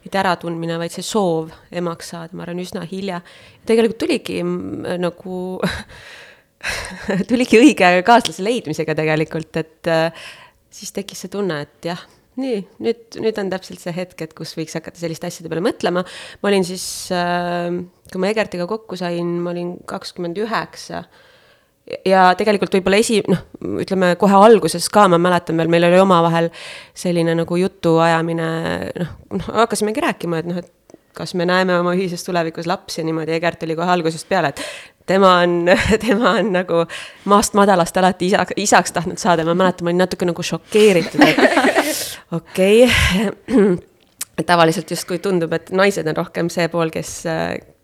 mitte 0.03 0.21
äratundmine, 0.21 0.79
vaid 0.81 0.93
see 0.95 1.05
soov 1.05 1.53
emaks 1.71 2.13
saada, 2.13 2.35
ma 2.37 2.45
arvan, 2.45 2.61
üsna 2.63 2.85
hilja. 2.89 3.21
tegelikult 3.65 4.01
tuligi 4.05 4.41
nagu 4.43 5.39
tuligi 7.29 7.61
õige 7.61 7.91
kaaslase 8.05 8.45
leidmisega 8.45 8.95
tegelikult, 8.97 9.61
et 9.61 9.91
äh, 9.91 10.27
siis 10.73 10.93
tekkis 10.95 11.25
see 11.25 11.33
tunne, 11.33 11.61
et 11.65 11.89
jah, 11.89 12.01
nii, 12.41 12.63
nüüd, 12.83 13.19
nüüd 13.23 13.37
on 13.41 13.51
täpselt 13.53 13.81
see 13.81 13.93
hetk, 13.95 14.25
et 14.25 14.33
kus 14.37 14.55
võiks 14.57 14.75
hakata 14.77 14.99
selliste 14.99 15.29
asjade 15.29 15.51
peale 15.51 15.63
mõtlema. 15.65 16.03
ma 16.41 16.51
olin 16.51 16.65
siis 16.67 16.85
äh,, 17.15 17.69
kui 18.11 18.21
ma 18.21 18.31
Egertiga 18.31 18.67
kokku 18.69 18.99
sain, 18.99 19.37
ma 19.43 19.53
olin 19.55 19.77
kakskümmend 19.87 20.39
üheksa 20.43 21.05
ja 22.05 22.29
tegelikult 22.37 22.73
võib-olla 22.77 22.99
esi, 23.01 23.19
noh, 23.29 23.43
ütleme 23.83 24.13
kohe 24.19 24.37
alguses 24.47 24.87
ka, 24.93 25.05
ma 25.11 25.19
mäletan 25.21 25.59
veel, 25.59 25.69
meil 25.71 25.87
oli 25.89 25.99
omavahel 26.01 26.49
selline 26.97 27.35
nagu 27.37 27.59
jutuajamine, 27.59 28.49
noh, 29.01 29.13
noh, 29.37 29.51
hakkasimegi 29.61 30.03
rääkima, 30.07 30.41
et 30.41 30.49
noh, 30.49 30.63
et 30.63 30.71
kas 31.15 31.31
me 31.37 31.45
näeme 31.47 31.77
oma 31.79 31.93
ühises 31.95 32.25
tulevikus 32.25 32.67
lapsi 32.67 33.05
niimoodi, 33.05 33.37
Egert 33.37 33.63
oli 33.63 33.77
kohe 33.77 33.91
algusest 33.93 34.27
peale, 34.29 34.51
et 34.51 34.63
tema 35.07 35.37
on, 35.43 35.69
tema 36.05 36.35
on 36.39 36.51
nagu 36.57 36.81
maast 37.31 37.55
madalast 37.57 37.97
alati 38.01 38.31
isa, 38.31 38.45
isaks 38.57 38.95
tahtnud 38.95 39.21
saada, 39.21 39.45
ma 39.47 39.55
mäletan, 39.57 39.85
ma 39.85 39.93
olin 39.93 40.03
natuke 40.03 40.27
nagu 40.27 40.43
šokeeritud, 40.43 41.21
et 41.21 41.85
okei 42.39 42.83
okay. 42.89 43.77
tavaliselt 44.45 44.91
justkui 44.91 45.21
tundub, 45.23 45.53
et 45.55 45.71
naised 45.71 46.09
on 46.09 46.17
rohkem 46.17 46.49
see 46.51 46.67
pool, 46.73 46.91
kes, 46.93 47.21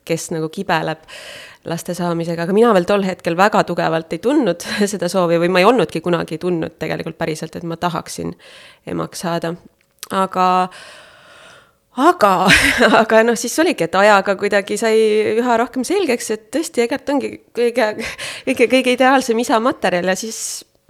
kes 0.07 0.31
nagu 0.33 0.49
kibeleb 0.51 1.05
laste 1.69 1.93
saamisega, 1.97 2.47
aga 2.47 2.55
mina 2.55 2.71
veel 2.73 2.87
tol 2.89 3.03
hetkel 3.05 3.37
väga 3.37 3.63
tugevalt 3.67 4.13
ei 4.15 4.21
tundnud 4.23 4.65
seda 4.93 5.09
soovi 5.11 5.37
või 5.43 5.51
ma 5.53 5.61
ei 5.61 5.69
olnudki 5.69 6.01
kunagi 6.01 6.39
tundnud 6.41 6.79
tegelikult 6.81 7.19
päriselt, 7.19 7.55
et 7.55 7.67
ma 7.67 7.77
tahaksin 7.77 8.33
emaks 8.89 9.25
saada. 9.27 9.55
aga 10.09 10.47
aga, 11.99 12.31
aga 13.01 13.21
noh, 13.27 13.37
siis 13.39 13.57
oligi, 13.61 13.85
et 13.87 13.95
ajaga 13.99 14.35
kuidagi 14.39 14.77
sai 14.79 14.97
üha 15.35 15.59
rohkem 15.61 15.85
selgeks, 15.87 16.31
et 16.35 16.49
tõesti, 16.53 16.85
Egert 16.85 17.09
ongi 17.13 17.35
kõige, 17.55 17.93
kõige, 18.47 18.67
kõige 18.71 18.95
ideaalsem 18.95 19.39
isa 19.43 19.59
materjal 19.63 20.13
ja 20.13 20.15
siis, 20.19 20.39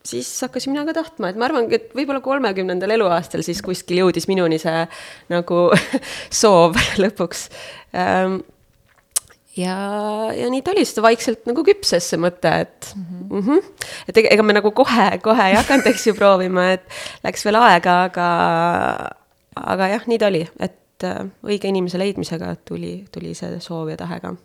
siis 0.08 0.30
hakkasin 0.46 0.76
mina 0.76 0.86
ka 0.88 0.96
tahtma, 1.02 1.32
et 1.32 1.42
ma 1.42 1.50
arvangi, 1.50 1.80
et 1.80 1.98
võib-olla 1.98 2.22
kolmekümnendal 2.24 2.96
eluaastal 2.98 3.44
siis 3.46 3.64
kuskil 3.66 4.04
jõudis 4.04 4.30
minuni 4.32 4.62
see 4.62 4.86
nagu 5.34 5.68
soov 6.42 6.80
lõpuks 7.02 7.48
ähm, 7.98 8.42
ja, 9.58 9.76
ja 10.36 10.50
nii 10.50 10.62
ta 10.62 10.72
oli, 10.72 10.86
siis 10.86 10.96
ta 10.96 11.04
vaikselt 11.06 11.48
nagu 11.50 11.64
küpses 11.68 12.12
see 12.12 12.20
mõte, 12.22 12.52
et 12.66 12.92
mm, 12.96 13.04
-hmm. 13.04 13.24
Mm 13.30 13.48
-hmm. 13.48 13.88
et 14.08 14.18
ega 14.18 14.44
me 14.44 14.54
nagu 14.54 14.72
kohe, 14.72 15.18
kohe 15.24 15.48
ei 15.50 15.56
hakanud, 15.56 15.88
eks 15.88 16.08
ju, 16.08 16.14
proovima, 16.14 16.72
et 16.72 16.86
läks 17.24 17.46
veel 17.46 17.56
aega, 17.56 18.04
aga, 18.04 18.28
aga 19.56 19.88
jah, 19.88 20.08
nii 20.08 20.20
ta 20.20 20.28
oli, 20.28 20.46
et 20.60 21.04
äh, 21.04 21.26
õige 21.44 21.68
inimese 21.68 22.00
leidmisega 22.00 22.56
tuli, 22.66 23.06
tuli 23.12 23.34
see 23.34 23.60
soov 23.60 23.90
ja 23.90 23.98
tahe 23.98 24.20
ka. 24.20 24.36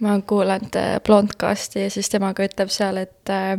ma 0.00 0.08
olen 0.08 0.22
kuulanud 0.22 0.76
äh, 0.76 1.00
Blondcasti 1.00 1.82
ja 1.82 1.90
siis 1.90 2.08
tema 2.08 2.34
ka 2.34 2.44
ütleb 2.44 2.68
seal, 2.68 2.96
et 2.96 3.30
äh, 3.30 3.58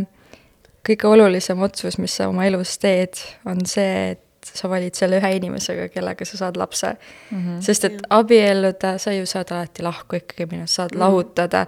kõige 0.87 1.07
olulisem 1.07 1.61
otsus, 1.61 1.97
mis 1.97 2.15
sa 2.15 2.29
oma 2.29 2.45
elus 2.45 2.77
teed, 2.77 3.19
on 3.45 3.65
see, 3.65 4.11
et 4.11 4.28
sa 4.45 4.69
valid 4.69 4.95
selle 4.95 5.19
ühe 5.19 5.31
inimesega, 5.35 5.89
kellega 5.93 6.25
sa 6.25 6.37
saad 6.37 6.57
lapse 6.57 6.87
mm. 6.87 7.37
-hmm. 7.37 7.61
sest 7.61 7.85
et 7.85 8.01
abielluda, 8.09 8.97
sa 8.97 9.13
ju 9.13 9.25
saad 9.25 9.51
alati 9.51 9.83
lahku 9.83 10.15
ikkagi 10.15 10.45
minna, 10.51 10.67
saad 10.67 10.91
mm 10.91 10.95
-hmm. 10.95 10.99
lahutada, 10.99 11.65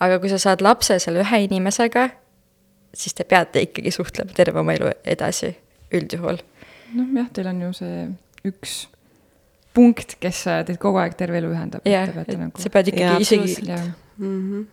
aga 0.00 0.18
kui 0.18 0.28
sa 0.28 0.38
saad 0.38 0.60
lapse 0.60 0.98
selle 0.98 1.22
ühe 1.22 1.42
inimesega, 1.44 2.08
siis 2.94 3.14
te 3.14 3.24
peate 3.24 3.60
ikkagi 3.60 3.90
suhtlema 3.90 4.32
terve 4.34 4.60
oma 4.60 4.72
elu 4.72 4.90
edasi, 5.04 5.56
üldjuhul. 5.92 6.38
noh 6.94 7.06
jah, 7.16 7.28
teil 7.32 7.46
on 7.46 7.62
ju 7.62 7.72
see 7.72 8.08
üks 8.48 8.88
punkt, 9.74 10.16
kes 10.20 10.44
teid 10.66 10.78
kogu 10.82 11.00
aeg 11.02 11.16
terve 11.18 11.38
elu 11.40 11.52
ühendab. 11.54 11.86
jah, 11.88 12.10
et 12.22 12.36
nagu... 12.38 12.60
sa 12.60 12.72
pead 12.72 12.92
ikkagi 12.92 13.06
ja, 13.06 13.18
isegi. 13.18 13.56
Mm 14.18 14.38
-hmm. 14.50 14.64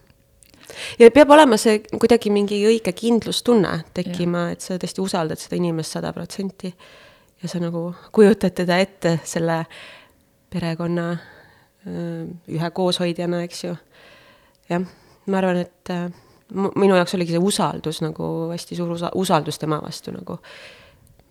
ja 0.99 1.11
peab 1.11 1.29
olema 1.31 1.57
see 1.57 1.79
kuidagi 1.91 2.29
mingi 2.33 2.63
õige 2.67 2.93
kindlustunne 2.93 3.83
tekkima, 3.93 4.49
et 4.51 4.61
sa 4.61 4.77
tõesti 4.77 5.03
usaldad 5.03 5.39
seda 5.39 5.55
inimest 5.55 5.91
sada 5.91 6.13
protsenti. 6.13 6.73
Ja 7.41 7.49
sa 7.49 7.59
nagu 7.61 7.89
kujutad 8.11 8.55
teda 8.57 8.77
ette 8.81 9.19
selle 9.23 9.65
perekonna 10.49 11.09
ühe 12.47 12.69
kooshoidjana, 12.73 13.43
eks 13.47 13.63
ju. 13.63 13.75
jah, 14.69 14.87
ma 15.27 15.37
arvan, 15.39 15.61
et 15.63 15.91
minu 16.53 16.95
jaoks 16.95 17.15
oligi 17.15 17.35
see 17.35 17.43
usaldus 17.43 18.01
nagu 18.03 18.49
hästi 18.51 18.79
suur 18.79 18.95
usa-, 18.95 19.13
usaldus 19.15 19.59
tema 19.59 19.79
vastu 19.83 20.11
nagu, 20.15 20.39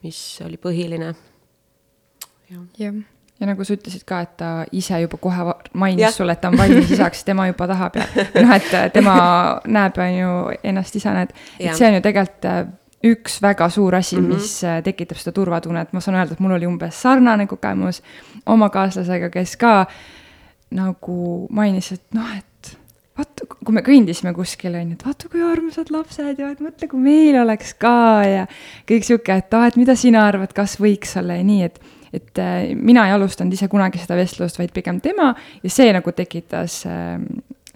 mis 0.04 0.20
oli 0.46 0.60
põhiline. 0.60 1.12
jah 2.50 2.64
ja 2.78 2.92
ja 3.40 3.46
nagu 3.50 3.64
sa 3.64 3.74
ütlesid 3.76 4.04
ka, 4.08 4.22
et 4.24 4.36
ta 4.40 4.50
ise 4.72 5.00
juba 5.02 5.18
kohe 5.20 5.54
mainis 5.76 6.16
sulle, 6.16 6.32
et 6.32 6.40
ta 6.40 6.48
on 6.48 6.58
valmis 6.58 6.90
isaks, 6.94 7.24
tema 7.24 7.46
juba 7.50 7.66
tahab 7.68 7.98
ja 8.00 8.06
noh, 8.40 8.54
et 8.56 8.92
tema 8.94 9.16
näeb, 9.66 9.98
on 10.00 10.14
ju, 10.14 10.30
ennast 10.64 10.96
isana, 10.96 11.26
et, 11.26 11.34
et 11.60 11.76
see 11.76 11.88
on 11.88 11.98
ju 11.98 12.04
tegelikult 12.04 12.48
äh, 12.48 12.62
üks 13.12 13.40
väga 13.42 13.68
suur 13.70 13.94
asi 13.94 14.16
mm, 14.16 14.24
-hmm. 14.24 14.34
mis 14.34 14.64
äh, 14.64 14.82
tekitab 14.82 15.18
seda 15.20 15.34
turvatunnet, 15.36 15.92
ma 15.92 16.00
saan 16.00 16.18
öelda, 16.18 16.32
et 16.32 16.40
mul 16.40 16.56
oli 16.56 16.66
umbes 16.66 17.02
sarnane 17.02 17.46
kogemus 17.46 18.02
oma 18.46 18.68
kaaslasega, 18.70 19.30
kes 19.30 19.56
ka 19.56 19.86
nagu 20.70 21.46
mainis, 21.50 21.92
et 21.92 22.02
noh, 22.14 22.28
et 22.36 22.76
vaata, 23.16 23.46
kui 23.48 23.74
me 23.74 23.82
kõndisime 23.86 24.32
kuskil, 24.36 24.74
on 24.74 24.92
ju, 24.92 24.98
et 24.98 25.04
vaata, 25.06 25.28
kui 25.32 25.42
armsad 25.42 25.90
lapsed 25.94 26.40
ja 26.42 26.50
et 26.52 26.62
mõtle, 26.64 26.88
kui 26.90 27.00
meil 27.00 27.38
oleks 27.40 27.74
ka 27.80 28.22
ja 28.26 28.46
kõik 28.88 29.06
sihuke, 29.08 29.36
et 29.40 29.54
aa 29.54 29.70
et 29.70 29.78
mida 29.80 29.96
sina 29.96 30.26
arvad, 30.28 30.52
kas 30.56 30.78
võiks 30.82 31.16
olla 31.20 31.38
ja 31.40 31.46
nii, 31.46 31.68
et 31.70 31.82
et 32.14 32.38
äh, 32.38 32.70
mina 32.74 33.02
ei 33.08 33.12
alustanud 33.12 33.52
ise 33.52 33.66
kunagi 33.68 33.98
seda 34.00 34.16
vestlust, 34.16 34.56
vaid 34.60 34.70
pigem 34.72 35.00
tema 35.04 35.32
ja 35.62 35.70
see 35.70 35.90
nagu 35.92 36.12
tekitas 36.16 36.78
äh, 36.88 37.18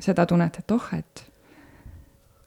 seda 0.00 0.24
tunnet, 0.26 0.60
et 0.62 0.72
oh, 0.72 0.86
et 0.96 1.24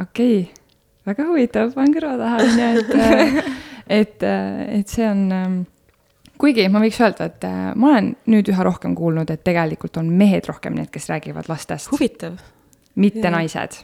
okei 0.02 0.40
okay,, 0.42 0.63
väga 1.10 1.28
huvitav, 1.28 1.72
panen 1.76 1.94
kõrva 1.96 2.16
taha, 2.22 2.42
on 2.44 2.60
ju, 2.60 2.72
et 2.82 2.96
äh, 3.04 3.54
et, 4.00 4.26
äh, 4.28 4.80
et 4.80 4.92
see 4.92 5.06
on 5.08 5.24
ähm, 5.36 5.62
kuigi 6.40 6.68
ma 6.72 6.82
võiks 6.84 7.00
öelda, 7.04 7.30
et 7.32 7.48
ma 7.80 7.94
olen 7.94 8.14
nüüd 8.32 8.52
üha 8.52 8.66
rohkem 8.68 8.96
kuulnud, 8.98 9.32
et 9.32 9.44
tegelikult 9.46 9.98
on 10.02 10.12
mehed 10.12 10.48
rohkem 10.50 10.76
need, 10.80 10.92
kes 10.94 11.10
räägivad 11.12 11.50
lastest. 11.52 11.92
huvitav. 11.92 12.38
mitte 12.96 13.28
ja. 13.28 13.32
naised. 13.34 13.80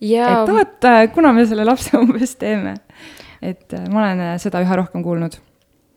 Ja... 0.00 0.30
et 0.42 0.54
oot, 0.54 0.88
kuna 1.14 1.32
me 1.32 1.46
selle 1.46 1.64
lapse 1.64 1.96
umbes 2.02 2.36
teeme. 2.36 2.76
et 3.42 3.74
ma 3.90 4.04
olen 4.04 4.40
seda 4.42 4.62
üha 4.64 4.82
rohkem 4.82 5.02
kuulnud 5.04 5.40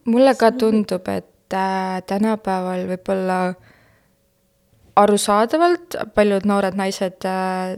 mulle 0.09 0.35
ka 0.35 0.51
tundub, 0.51 1.07
et 1.11 1.55
äh, 1.55 1.99
tänapäeval 2.07 2.85
võib-olla 2.89 3.39
arusaadavalt 4.99 5.97
paljud 6.15 6.47
noored 6.49 6.77
naised 6.79 7.27
äh, 7.27 7.77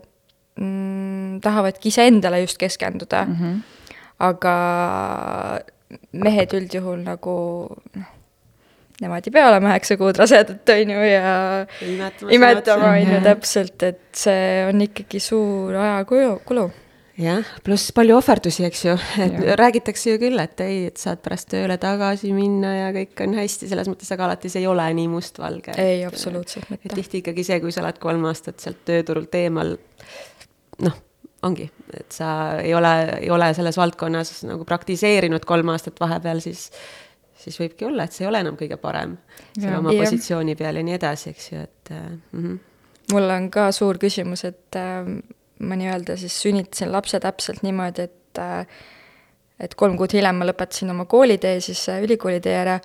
mm, 0.61 1.41
tahavadki 1.43 1.91
iseendale 1.91 2.41
just 2.45 2.61
keskenduda 2.61 3.25
mm. 3.25 3.35
-hmm. 3.35 3.61
aga 4.29 4.55
mehed 6.11 6.53
üldjuhul 6.57 7.01
nagu 7.03 7.35
noh, 7.97 8.11
nemad 9.01 9.27
ei 9.27 9.33
pea 9.33 9.47
olema 9.49 9.71
üheksa 9.73 9.97
kuud 9.99 10.19
rasedad, 10.21 10.61
on 10.75 10.93
ju, 10.93 11.01
ja 11.09 11.33
imetama, 12.29 12.93
on 12.93 13.15
ju, 13.15 13.23
täpselt, 13.25 13.83
et 13.87 14.05
see 14.15 14.61
on 14.67 14.85
ikkagi 14.85 15.19
suur 15.23 15.75
ajakulu, 15.81 16.37
kulu 16.45 16.69
jah, 17.21 17.45
pluss 17.65 17.91
palju 17.95 18.15
ohverdusi, 18.19 18.65
eks 18.67 18.83
ju, 18.85 18.95
et 19.25 19.37
ja. 19.37 19.57
räägitakse 19.59 20.13
ju 20.13 20.21
küll, 20.21 20.39
et 20.41 20.63
ei, 20.65 20.85
et 20.91 21.01
saad 21.01 21.21
pärast 21.23 21.49
tööle 21.53 21.77
tagasi 21.81 22.33
minna 22.35 22.73
ja 22.77 22.89
kõik 22.95 23.25
on 23.25 23.37
hästi, 23.39 23.69
selles 23.71 23.89
mõttes, 23.91 24.11
aga 24.13 24.29
alati 24.29 24.51
see 24.51 24.63
ei 24.63 24.69
ole 24.69 24.87
nii 24.97 25.09
mustvalge. 25.11 25.75
ei, 25.81 26.03
absoluutselt 26.07 26.69
mitte. 26.73 26.93
tihti 26.95 27.23
ikkagi 27.23 27.45
see, 27.47 27.61
kui 27.63 27.73
sa 27.73 27.83
oled 27.85 28.01
kolm 28.01 28.27
aastat 28.29 28.63
sealt 28.63 28.83
tööturult 28.87 29.35
eemal, 29.41 29.75
noh, 30.85 30.97
ongi, 31.47 31.67
et 31.97 32.11
sa 32.13 32.31
ei 32.61 32.73
ole, 32.77 32.93
ei 33.19 33.29
ole 33.33 33.51
selles 33.57 33.77
valdkonnas 33.77 34.43
nagu 34.49 34.65
praktiseerinud 34.67 35.45
kolm 35.49 35.73
aastat 35.73 35.99
vahepeal, 36.01 36.43
siis 36.43 36.69
siis 37.41 37.57
võibki 37.57 37.87
olla, 37.87 38.05
et 38.05 38.13
see 38.13 38.25
ei 38.25 38.29
ole 38.29 38.41
enam 38.43 38.57
kõige 38.59 38.77
parem 38.77 39.15
seal 39.55 39.79
oma 39.79 39.93
ja. 39.95 40.03
positsiooni 40.03 40.53
peal 40.59 40.77
ja 40.77 40.85
nii 40.85 40.97
edasi, 40.97 41.31
eks 41.33 41.47
ju, 41.51 41.61
et 41.65 41.91
äh, 41.91 42.03
mm. 42.09 42.43
-hmm. 42.43 42.57
mul 43.13 43.35
on 43.35 43.49
ka 43.53 43.71
suur 43.73 43.97
küsimus, 43.97 44.45
et 44.45 44.77
äh, 44.77 45.09
ma 45.59 45.77
nii-öelda 45.77 46.17
siis 46.17 46.37
sünnitasin 46.41 46.91
lapse 46.91 47.19
täpselt 47.19 47.63
niimoodi, 47.65 48.09
et 48.09 48.41
äh, 48.41 48.67
et 49.61 49.75
kolm 49.77 49.97
kuud 49.97 50.13
hiljem 50.15 50.41
ma 50.41 50.47
lõpetasin 50.49 50.89
oma 50.93 51.05
koolitee 51.05 51.59
siis 51.61 51.83
äh, 51.89 52.01
ülikoolitee 52.05 52.55
ära 52.57 52.79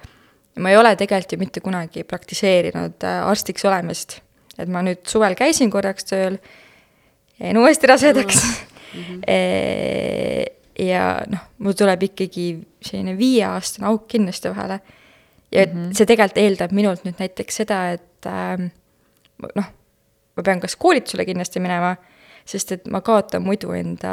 ja 0.57 0.63
ma 0.63 0.73
ei 0.73 0.79
ole 0.81 0.95
tegelikult 0.97 1.33
ju 1.33 1.41
mitte 1.41 1.63
kunagi 1.65 2.05
praktiseerinud 2.05 3.05
äh, 3.05 3.21
arstiks 3.29 3.65
olemist. 3.65 4.21
et 4.59 4.69
ma 4.73 4.83
nüüd 4.83 5.05
suvel 5.05 5.37
käisin 5.37 5.71
korraks 5.71 6.09
tööl, 6.09 6.39
jäin 7.41 7.59
uuesti 7.59 7.87
rasedaks 7.87 8.43
mm 8.95 9.03
-hmm. 9.03 9.23
ja 10.91 11.23
noh, 11.29 11.47
mul 11.59 11.73
tuleb 11.73 12.03
ikkagi 12.03 12.47
selline 12.83 13.19
viieaastane 13.19 13.87
auk 13.89 14.09
kindlasti 14.09 14.49
vahele. 14.49 14.81
ja 15.53 15.67
mm 15.67 15.73
-hmm. 15.73 15.95
see 15.95 16.07
tegelikult 16.07 16.39
eeldab 16.39 16.73
minult 16.73 17.05
nüüd 17.05 17.19
näiteks 17.19 17.57
seda, 17.57 17.91
et 17.91 18.27
äh, 18.27 18.71
noh, 19.55 19.73
ma 20.37 20.43
pean 20.43 20.61
kas 20.61 20.77
koolitusele 20.77 21.25
kindlasti 21.25 21.61
minema 21.61 21.97
sest 22.47 22.77
et 22.77 22.87
ma 22.93 23.03
kaotan 23.05 23.45
muidu 23.45 23.75
enda, 23.77 24.13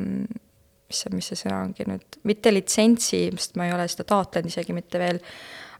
mis 0.00 1.02
see, 1.02 1.12
mis 1.14 1.30
see 1.30 1.38
sõna 1.44 1.60
ongi 1.62 1.86
nüüd, 1.88 2.18
mitte 2.26 2.52
litsentsi, 2.52 3.26
sest 3.38 3.56
ma 3.58 3.68
ei 3.68 3.74
ole 3.76 3.86
seda 3.90 4.06
taotlenud 4.10 4.50
isegi 4.50 4.74
mitte 4.76 5.00
veel, 5.02 5.20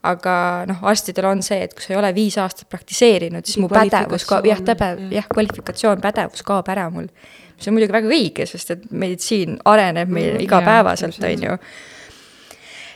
aga 0.07 0.33
noh, 0.69 0.81
arstidel 0.89 1.27
on 1.29 1.43
see, 1.45 1.59
et 1.67 1.75
kui 1.75 1.85
sa 1.85 1.93
ei 1.93 1.99
ole 1.99 2.11
viis 2.15 2.37
aastat 2.41 2.69
praktiseerinud, 2.71 3.45
siis 3.47 3.59
mu 3.61 3.69
pädevus 3.71 4.25
kaob, 4.29 4.47
jah, 4.49 4.61
pädev, 4.65 5.07
jah, 5.13 5.27
kvalifikatsioon, 5.31 6.01
pädevus 6.03 6.45
kaob 6.47 6.69
ära 6.73 6.87
mul. 6.93 7.09
see 7.57 7.71
on 7.71 7.77
muidugi 7.77 7.95
väga 7.95 8.11
õige, 8.13 8.45
sest 8.49 8.75
et 8.75 8.83
meditsiin 8.91 9.57
areneb 9.65 10.11
meil 10.13 10.35
mm, 10.35 10.43
igapäevaselt, 10.45 11.17
on 11.25 11.47
ju. 11.47 11.55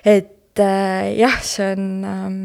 et 0.05 0.61
äh, 0.61 1.07
jah, 1.17 1.39
see 1.45 1.71
on 1.75 1.87
ähm,, 2.05 2.35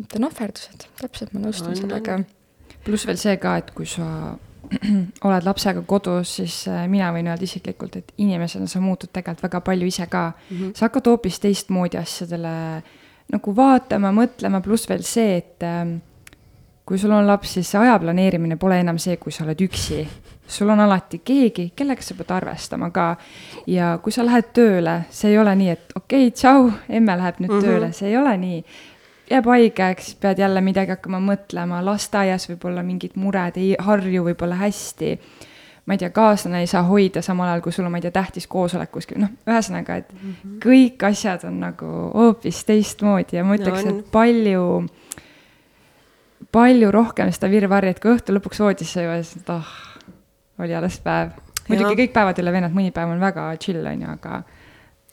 need 0.00 0.16
on 0.18 0.30
ohverdused, 0.30 0.88
täpselt, 1.00 1.34
ma 1.34 1.44
nõustun 1.44 1.76
sellega. 1.78 2.22
pluss 2.86 3.06
veel 3.08 3.20
see 3.20 3.36
ka, 3.42 3.58
et 3.60 3.70
kui 3.76 3.86
sa 3.88 4.38
oled 5.26 5.44
lapsega 5.44 5.84
kodus, 5.86 6.38
siis 6.40 6.62
äh, 6.70 6.86
mina 6.90 7.10
võin 7.14 7.28
öelda 7.28 7.44
isiklikult, 7.44 8.00
et 8.00 8.12
inimesena 8.22 8.68
sa 8.70 8.80
muutud 8.80 9.12
tegelikult 9.12 9.46
väga 9.50 9.60
palju 9.66 9.92
ise 9.92 10.06
ka 10.08 10.30
mm. 10.32 10.56
-hmm. 10.56 10.74
sa 10.78 10.88
hakkad 10.88 11.12
hoopis 11.12 11.40
teistmoodi 11.42 12.00
asjadele 12.00 12.56
nagu 13.32 13.56
vaatama, 13.56 14.12
mõtlema, 14.12 14.60
pluss 14.64 14.88
veel 14.90 15.04
see, 15.06 15.36
et 15.40 15.64
ähm, 15.66 15.96
kui 16.86 16.98
sul 16.98 17.14
on 17.14 17.26
laps, 17.26 17.54
siis 17.56 17.70
see 17.72 17.80
aja 17.80 17.96
planeerimine 18.02 18.58
pole 18.60 18.80
enam 18.82 18.98
see, 19.00 19.16
kui 19.16 19.32
sa 19.32 19.46
oled 19.46 19.60
üksi. 19.64 20.06
sul 20.52 20.68
on 20.68 20.80
alati 20.84 21.22
keegi, 21.24 21.70
kellega 21.76 22.02
sa 22.02 22.14
pead 22.14 22.30
arvestama 22.34 22.90
ka. 22.90 23.16
ja 23.66 23.98
kui 24.02 24.12
sa 24.12 24.24
lähed 24.26 24.52
tööle, 24.52 25.04
see 25.10 25.30
ei 25.30 25.38
ole 25.38 25.54
nii, 25.56 25.68
et 25.70 25.92
okei 25.96 26.26
okay,, 26.26 26.34
tšau, 26.36 26.70
emme 26.88 27.16
läheb 27.16 27.40
nüüd 27.40 27.50
mm 27.50 27.58
-hmm. 27.58 27.68
tööle, 27.68 27.92
see 27.92 28.08
ei 28.08 28.16
ole 28.16 28.36
nii 28.36 28.64
jääb 29.30 29.46
haigeks, 29.46 30.14
pead 30.20 30.38
jälle 30.38 30.60
midagi 30.60 30.92
hakkama 30.92 31.20
mõtlema, 31.20 31.80
lasteaias 31.84 32.48
võib-olla 32.50 32.82
mingid 32.82 33.16
mured 33.16 33.56
ei 33.56 33.74
harju 33.78 34.24
võib-olla 34.28 34.58
hästi. 34.60 35.18
Ma 35.86 35.96
ei 35.96 35.98
tea, 35.98 36.10
kaaslane 36.14 36.60
ei 36.62 36.68
saa 36.70 36.82
hoida 36.86 37.22
samal 37.22 37.48
ajal, 37.50 37.62
kui 37.64 37.74
sul 37.74 37.86
on, 37.86 37.92
ma 37.92 37.98
ei 37.98 38.06
tea, 38.06 38.14
tähtis 38.14 38.46
koosolek 38.50 38.92
kuskil, 38.94 39.18
noh, 39.22 39.32
ühesõnaga, 39.50 39.96
et 40.02 40.12
mm 40.12 40.34
-hmm. 40.34 40.58
kõik 40.62 41.06
asjad 41.08 41.44
on 41.48 41.60
nagu 41.60 41.86
hoopis 42.14 42.64
teistmoodi 42.68 43.36
ja 43.36 43.44
ma 43.44 43.56
ütleks 43.58 43.84
no,, 43.86 43.98
et 43.98 44.10
palju, 44.14 44.66
palju 46.52 46.90
rohkem 46.90 47.32
seda 47.34 47.50
virvarri, 47.50 47.90
et 47.90 48.00
kui 48.00 48.14
õhtu 48.14 48.36
lõpuks 48.36 48.62
voodisse 48.62 49.02
jõuad, 49.02 49.26
siis 49.26 49.48
ah 49.48 49.58
oh,, 49.58 49.72
oli 50.62 50.74
alles 50.74 51.00
päev. 51.00 51.30
muidugi 51.68 52.04
kõik 52.04 52.12
päevad 52.12 52.38
ei 52.38 52.42
ole 52.42 52.52
vennad, 52.52 52.74
mõni 52.74 52.92
päev 52.92 53.10
on 53.10 53.20
väga 53.20 53.56
chill, 53.58 53.86
on 53.86 54.02
ju, 54.02 54.08
aga, 54.10 54.42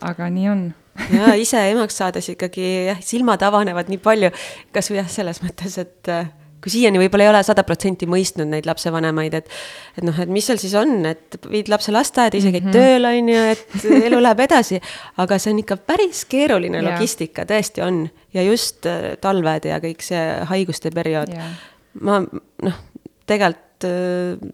aga 0.01 0.29
nii 0.29 0.49
on 0.49 0.73
ja 1.13 1.33
ise 1.39 1.61
emaks 1.71 1.97
saades 1.97 2.29
ikkagi 2.29 2.67
jah, 2.89 3.01
silmad 3.01 3.41
avanevad 3.41 3.89
nii 3.89 4.01
palju, 4.03 4.31
kasvõi 4.75 5.01
jah, 5.01 5.09
selles 5.09 5.41
mõttes, 5.43 5.77
et 5.81 6.11
äh, 6.13 6.29
kui 6.63 6.73
siiani 6.73 6.99
võib-olla 7.01 7.27
ei 7.27 7.31
ole 7.31 7.41
sada 7.47 7.63
protsenti 7.67 8.07
mõistnud 8.09 8.49
neid 8.51 8.67
lapsevanemaid, 8.67 9.37
et 9.39 9.49
et 9.97 10.05
noh, 10.05 10.15
et 10.19 10.31
mis 10.31 10.45
seal 10.45 10.59
siis 10.61 10.75
on, 10.79 10.97
et 11.09 11.39
viid 11.51 11.71
lapse 11.71 11.93
lasteaeda, 11.93 12.37
ise 12.37 12.51
käid 12.51 12.65
mm 12.65 12.71
-hmm. 12.71 12.75
tööl, 12.75 13.05
on 13.05 13.29
ju, 13.29 13.43
et 13.53 13.87
elu 14.09 14.21
läheb 14.21 14.43
edasi, 14.47 14.81
aga 15.17 15.39
see 15.39 15.53
on 15.53 15.63
ikka 15.63 15.77
päris 15.77 16.25
keeruline 16.25 16.81
yeah. 16.81 16.91
logistika, 16.91 17.45
tõesti 17.45 17.85
on. 17.85 18.09
ja 18.33 18.43
just 18.43 18.85
äh, 18.85 19.17
talved 19.21 19.65
ja 19.65 19.79
kõik 19.79 20.03
see 20.05 20.25
haiguste 20.45 20.91
periood 20.91 21.31
yeah.. 21.33 21.55
ma 22.01 22.19
noh, 22.63 22.77
tegelikult 23.25 23.87
äh, 23.89 24.51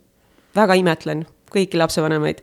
väga 0.55 0.77
imetlen 0.79 1.25
kõiki 1.51 1.77
lapsevanemaid 1.77 2.41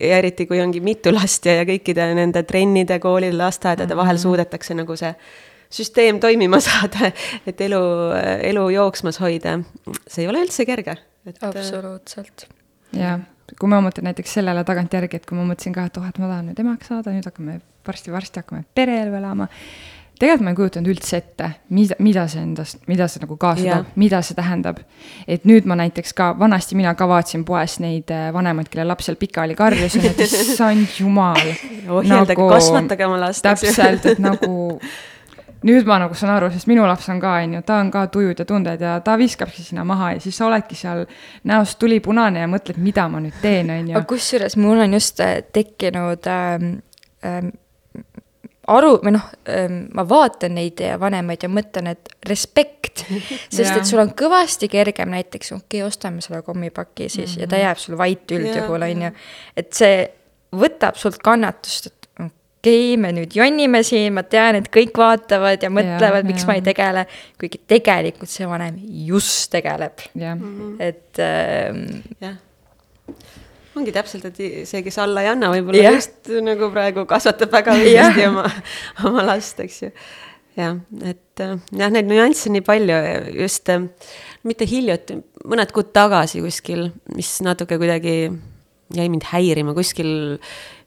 ja 0.00 0.18
eriti, 0.18 0.46
kui 0.46 0.60
ongi 0.60 0.80
mitu 0.80 1.12
last 1.14 1.46
ja, 1.46 1.58
ja 1.60 1.66
kõikide 1.68 2.12
nende 2.14 2.42
trennide, 2.48 2.98
koolide, 3.02 3.36
lasteaedade 3.36 3.96
vahel 3.96 4.14
mm 4.14 4.18
-hmm. 4.18 4.22
suudetakse 4.22 4.74
nagu 4.74 4.96
see 4.96 5.14
süsteem 5.70 6.20
toimima 6.20 6.60
saada, 6.68 7.12
et 7.46 7.60
elu, 7.66 7.82
elu 8.50 8.68
jooksmas 8.76 9.20
hoida. 9.22 9.58
see 10.06 10.24
ei 10.24 10.30
ole 10.30 10.44
üldse 10.46 10.66
kerge 10.68 10.96
et.... 11.26 11.42
absoluutselt. 11.42 12.48
jah, 12.96 13.20
kui 13.58 13.70
ma 13.70 13.82
mõtlen 13.84 14.10
näiteks 14.10 14.38
sellele 14.40 14.64
tagantjärgi, 14.68 15.20
et 15.20 15.28
kui 15.28 15.38
ma 15.38 15.46
mõtlesin 15.50 15.76
ka, 15.76 15.88
et 15.88 16.00
oh, 16.00 16.08
et 16.08 16.18
ma 16.22 16.32
tahan 16.32 16.50
nüüd 16.50 16.64
emaks 16.64 16.92
saada, 16.92 17.14
nüüd 17.14 17.28
hakkame 17.28 17.60
varsti-varsti 17.88 18.42
hakkame 18.42 18.66
pereelu 18.76 19.16
elama 19.20 19.48
tegelikult 20.18 20.44
ma 20.44 20.52
ei 20.52 20.58
kujutanud 20.58 20.90
üldse 20.90 21.18
ette, 21.20 21.48
mida, 21.74 21.96
mida 22.02 22.24
see 22.30 22.42
endast, 22.42 22.80
mida 22.90 23.06
see 23.10 23.22
nagu 23.22 23.36
kaasa 23.40 23.66
toob, 23.68 23.92
mida 24.00 24.20
see 24.26 24.36
tähendab. 24.38 24.80
et 25.30 25.44
nüüd 25.48 25.68
ma 25.70 25.76
näiteks 25.78 26.14
ka, 26.18 26.32
vanasti 26.38 26.78
mina 26.78 26.94
ka 26.98 27.06
vaatasin 27.10 27.44
poes 27.46 27.78
neid 27.82 28.10
äh, 28.14 28.28
vanemaid, 28.34 28.70
kelle 28.72 28.88
laps 28.88 29.08
seal 29.08 29.18
pikali 29.20 29.54
karjus, 29.58 29.98
et 30.02 30.20
issand 30.26 30.98
jumal. 30.98 31.38
ohjeldage 31.38 32.34
nagu,, 32.34 32.48
kasvatage 32.50 33.06
oma 33.06 33.20
last. 33.22 33.46
täpselt, 33.46 34.10
et 34.10 34.22
nagu 34.22 34.56
nüüd 35.66 35.88
ma 35.88 35.98
nagu 35.98 36.14
saan 36.14 36.36
aru, 36.36 36.50
sest 36.54 36.68
minu 36.70 36.84
laps 36.86 37.08
on 37.12 37.20
ka, 37.22 37.34
on 37.42 37.56
ju, 37.58 37.62
ta 37.66 37.80
on 37.82 37.90
ka 37.94 38.06
tujud 38.14 38.38
ja 38.38 38.46
tunded 38.48 38.82
ja 38.84 38.98
ta 39.04 39.16
viskabki 39.18 39.64
sinna 39.64 39.84
maha 39.88 40.12
ja 40.14 40.20
siis 40.22 40.36
sa 40.38 40.46
oledki 40.46 40.78
seal 40.78 41.04
näost 41.50 41.78
tulipunane 41.82 42.44
ja 42.44 42.50
mõtled, 42.50 42.78
mida 42.82 43.08
ma 43.10 43.22
nüüd 43.22 43.40
teen, 43.42 43.72
on 43.74 43.90
ju. 43.90 43.96
aga 43.96 44.06
kusjuures 44.10 44.58
mul 44.60 44.84
on 44.84 44.94
just 44.98 45.22
äh, 45.24 45.40
tekkinud 45.52 46.30
ähm, 46.30 46.70
ähm, 47.26 47.50
aru 48.68 48.92
või 49.02 49.14
noh, 49.16 49.26
ähm, 49.50 49.80
ma 49.96 50.04
vaatan 50.08 50.54
neid 50.58 50.82
vanemaid 51.00 51.44
ja 51.46 51.50
mõtlen, 51.50 51.92
et 51.94 52.12
respekt. 52.28 53.04
sest 53.54 53.76
et 53.76 53.88
sul 53.88 54.02
on 54.02 54.12
kõvasti 54.18 54.68
kergem 54.70 55.10
näiteks, 55.14 55.52
okei 55.56 55.80
okay,, 55.80 55.86
ostame 55.86 56.22
selle 56.24 56.42
kommipaki 56.46 57.08
siis 57.08 57.30
mm 57.30 57.34
-hmm. 57.34 57.40
ja 57.40 57.46
ta 57.46 57.56
mhm. 57.56 57.64
jääb 57.64 57.78
sul 57.78 57.98
vait 57.98 58.36
üldjuhul, 58.38 58.82
on 58.82 59.02
ju. 59.02 59.10
et 59.56 59.72
see 59.72 60.08
võtab 60.52 60.96
sult 60.96 61.18
kannatust, 61.24 61.86
et 61.86 61.97
okei 62.58 62.92
okay,, 62.92 63.00
me 63.00 63.12
nüüd 63.16 63.34
jonnime 63.38 63.82
siin, 63.86 64.12
ma 64.16 64.24
tean, 64.26 64.58
et 64.60 64.70
kõik 64.74 64.96
vaatavad 64.98 65.62
ja 65.62 65.70
mõtlevad, 65.72 66.26
miks 66.28 66.44
ja. 66.44 66.50
ma 66.50 66.58
ei 66.58 66.64
tegele. 66.66 67.06
kuigi 67.40 67.60
tegelikult 67.70 68.30
see 68.32 68.48
vanem 68.50 68.78
just 69.08 69.50
tegeleb. 69.54 70.06
et 70.78 71.22
ähm, 71.22 71.84
jah 72.20 72.38
ongi 73.78 73.94
täpselt, 73.94 74.24
et 74.28 74.66
see, 74.66 74.80
kes 74.82 74.96
alla 75.02 75.22
ei 75.24 75.30
anna, 75.30 75.52
võib-olla 75.52 75.78
yeah. 75.78 75.98
just 75.98 76.30
nagu 76.44 76.70
praegu 76.74 77.04
kasvatab 77.08 77.52
väga 77.54 77.76
õigesti 77.78 78.26
oma, 78.30 78.46
oma 79.06 79.24
last, 79.28 79.60
eks 79.62 79.82
ju. 79.84 79.90
jah, 80.58 80.80
et 81.06 81.44
äh, 81.44 81.54
jah, 81.78 81.92
neid 81.94 82.08
nüansse 82.10 82.50
nii 82.52 82.64
palju, 82.66 82.98
just 83.38 83.70
äh, 83.72 83.86
mitte 84.48 84.66
hiljuti, 84.68 85.20
mõned 85.48 85.74
kuud 85.74 85.92
tagasi 85.94 86.42
kuskil, 86.44 86.88
mis 87.14 87.36
natuke 87.46 87.78
kuidagi 87.80 88.16
jäi 88.96 89.06
mind 89.12 89.28
häirima, 89.30 89.76
kuskil 89.76 90.10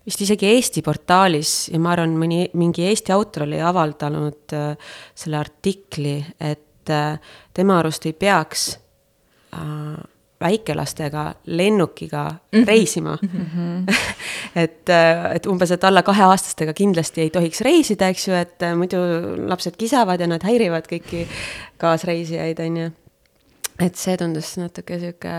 vist 0.05 0.21
isegi 0.21 0.49
Eesti 0.55 0.81
portaalis 0.85 1.69
ja 1.71 1.79
ma 1.79 1.93
arvan, 1.95 2.15
mõni, 2.19 2.45
mingi 2.57 2.87
Eesti 2.89 3.13
autor 3.15 3.47
oli 3.47 3.61
avaldanud 3.61 4.55
äh, 4.57 4.93
selle 5.15 5.37
artikli, 5.41 6.17
et 6.39 6.89
äh, 6.89 7.19
tema 7.53 7.79
arust 7.79 8.05
ei 8.09 8.13
peaks 8.13 8.71
äh, 9.53 9.99
väikelastega 10.41 11.33
lennukiga 11.45 12.29
mm 12.29 12.59
-hmm. 12.59 12.67
reisima 12.67 13.17
mm. 13.21 13.29
-hmm. 13.29 13.95
et, 14.63 14.89
äh, 14.89 15.35
et 15.35 15.45
umbes, 15.45 15.71
et 15.71 15.83
alla 15.83 16.03
kaheaastastega 16.03 16.73
kindlasti 16.73 17.21
ei 17.21 17.29
tohiks 17.29 17.61
reisida, 17.61 18.07
eks 18.07 18.27
ju, 18.27 18.33
et 18.33 18.63
äh, 18.63 18.75
muidu 18.75 18.97
lapsed 19.47 19.77
kisavad 19.77 20.19
ja 20.19 20.27
nad 20.27 20.43
häirivad 20.43 20.85
kõiki 20.93 21.27
kaasreisijaid, 21.77 22.59
on 22.59 22.77
ju. 22.77 22.91
et 23.79 23.95
see 23.95 24.17
tundus 24.17 24.57
natuke 24.57 24.99
sihuke 24.99 25.29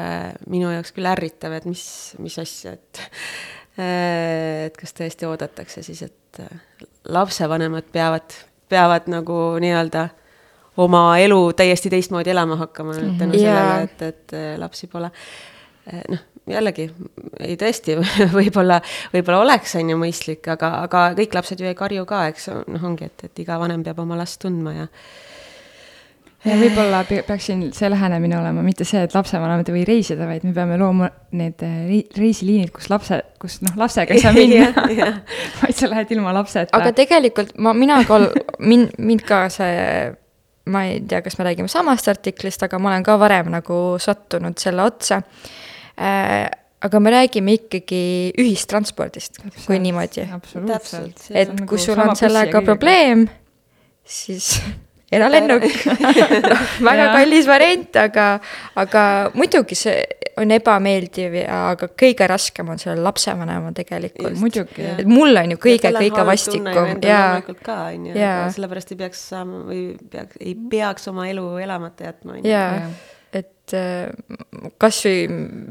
minu 0.50 0.70
jaoks 0.70 0.92
küll 0.92 1.06
ärritav, 1.06 1.52
et 1.52 1.64
mis, 1.64 2.14
mis 2.18 2.38
asja, 2.38 2.72
et 2.72 3.00
et 3.78 4.76
kas 4.76 4.92
tõesti 4.92 5.24
oodatakse 5.28 5.82
siis, 5.82 6.02
et 6.02 6.42
lapsevanemad 7.08 7.86
peavad, 7.92 8.34
peavad 8.68 9.08
nagu 9.12 9.38
nii-öelda 9.60 10.08
oma 10.76 11.18
elu 11.18 11.52
täiesti 11.56 11.90
teistmoodi 11.90 12.30
elama 12.30 12.56
hakkama 12.56 12.92
mm 12.92 12.98
-hmm. 12.98 13.18
tänu 13.18 13.32
sellele, 13.32 13.82
et, 13.82 14.02
et 14.02 14.32
äh, 14.32 14.58
lapsi 14.58 14.86
pole. 14.86 15.10
Äh, 15.94 16.02
noh, 16.08 16.18
jällegi, 16.46 16.90
ei 17.40 17.56
tõesti, 17.56 17.96
võib-olla, 18.38 18.80
võib-olla 19.14 19.38
oleks, 19.38 19.74
on 19.76 19.90
ju, 19.90 19.98
mõistlik, 19.98 20.48
aga, 20.48 20.74
aga 20.82 21.12
kõik 21.18 21.34
lapsed 21.34 21.60
ju 21.60 21.66
ei 21.66 21.74
karju 21.74 22.06
ka, 22.06 22.26
eks, 22.26 22.48
noh, 22.66 22.84
ongi, 22.84 23.04
et, 23.04 23.24
et 23.24 23.38
iga 23.38 23.58
vanem 23.58 23.84
peab 23.84 23.98
oma 23.98 24.16
last 24.16 24.40
tundma 24.40 24.72
ja 24.72 24.86
ja 26.44 26.56
võib-olla 26.58 27.02
peaks 27.06 27.46
siin 27.50 27.62
see 27.76 27.90
lähenemine 27.90 28.38
olema 28.38 28.64
mitte 28.66 28.86
see, 28.88 29.02
et 29.06 29.14
lapsevanemad 29.14 29.68
ei 29.70 29.76
või 29.76 29.84
reisida, 29.86 30.26
vaid 30.26 30.46
me 30.46 30.54
peame 30.56 30.78
looma 30.80 31.10
need 31.38 31.62
äh, 31.66 31.92
reisiliinid, 32.18 32.72
kus 32.74 32.90
lapse, 32.90 33.20
kus 33.42 33.60
noh, 33.62 33.76
lapsega 33.78 34.16
ei 34.16 34.22
saa 34.24 34.34
minna 34.38 34.72
vaid 35.62 35.78
sa 35.78 35.90
lähed 35.92 36.14
ilma 36.16 36.34
lapseta. 36.36 36.74
aga 36.78 36.94
tegelikult 36.98 37.54
ma, 37.62 37.74
mina 37.76 38.00
ka, 38.08 38.18
mind, 38.58 38.96
mind 38.98 39.24
ka 39.28 39.44
see 39.52 39.76
ma 40.72 40.84
ei 40.86 41.00
tea, 41.08 41.22
kas 41.22 41.38
me 41.38 41.46
räägime 41.48 41.70
samast 41.70 42.10
artiklist, 42.10 42.62
aga 42.62 42.78
ma 42.78 42.92
olen 42.92 43.06
ka 43.06 43.16
varem 43.18 43.50
nagu 43.54 43.78
sattunud 44.02 44.58
selle 44.62 44.84
otsa 44.86 45.22
äh,. 45.98 46.50
aga 46.82 46.98
me 46.98 47.10
räägime 47.14 47.52
ikkagi 47.60 48.32
ühistranspordist, 48.42 49.38
kui 49.66 49.78
niimoodi. 49.78 50.24
et 50.26 50.88
kui 50.90 51.60
nagu 51.60 51.78
sul 51.78 52.00
on 52.02 52.16
sellega 52.18 52.62
probleem, 52.66 53.28
siis 54.02 54.56
eralennuk 55.12 55.66
väga 56.88 57.06
kallis 57.12 57.48
variant, 57.48 57.96
aga, 58.00 58.26
aga 58.80 59.04
muidugi 59.36 59.76
see 59.78 60.00
on 60.40 60.52
ebameeldiv 60.54 61.34
ja, 61.42 61.58
aga 61.74 61.88
kõige 61.98 62.26
raskem 62.30 62.70
on 62.72 62.80
sellel 62.80 63.02
lapsevanemal 63.04 63.74
tegelikult. 63.76 64.38
muidugi. 64.40 64.86
et 65.02 65.08
mul 65.08 65.36
on 65.36 65.54
ju 65.54 65.60
kõige, 65.60 65.92
kõige 65.96 66.24
vastikum 66.26 67.02
ja. 67.04 67.24
ka 67.64 67.78
on 67.90 68.08
ju, 68.08 68.14
sellepärast 68.56 68.94
ei 68.94 69.00
peaks 69.04 69.24
saama 69.32 69.62
või 69.68 69.82
peaks, 70.12 70.40
ei 70.40 70.56
peaks 70.72 71.10
oma 71.12 71.28
elu 71.30 71.44
elamata 71.66 72.08
jätma. 72.08 72.38
jaa, 72.46 72.88
et 73.32 73.76
äh, 73.76 74.08
kasvõi 74.80 75.26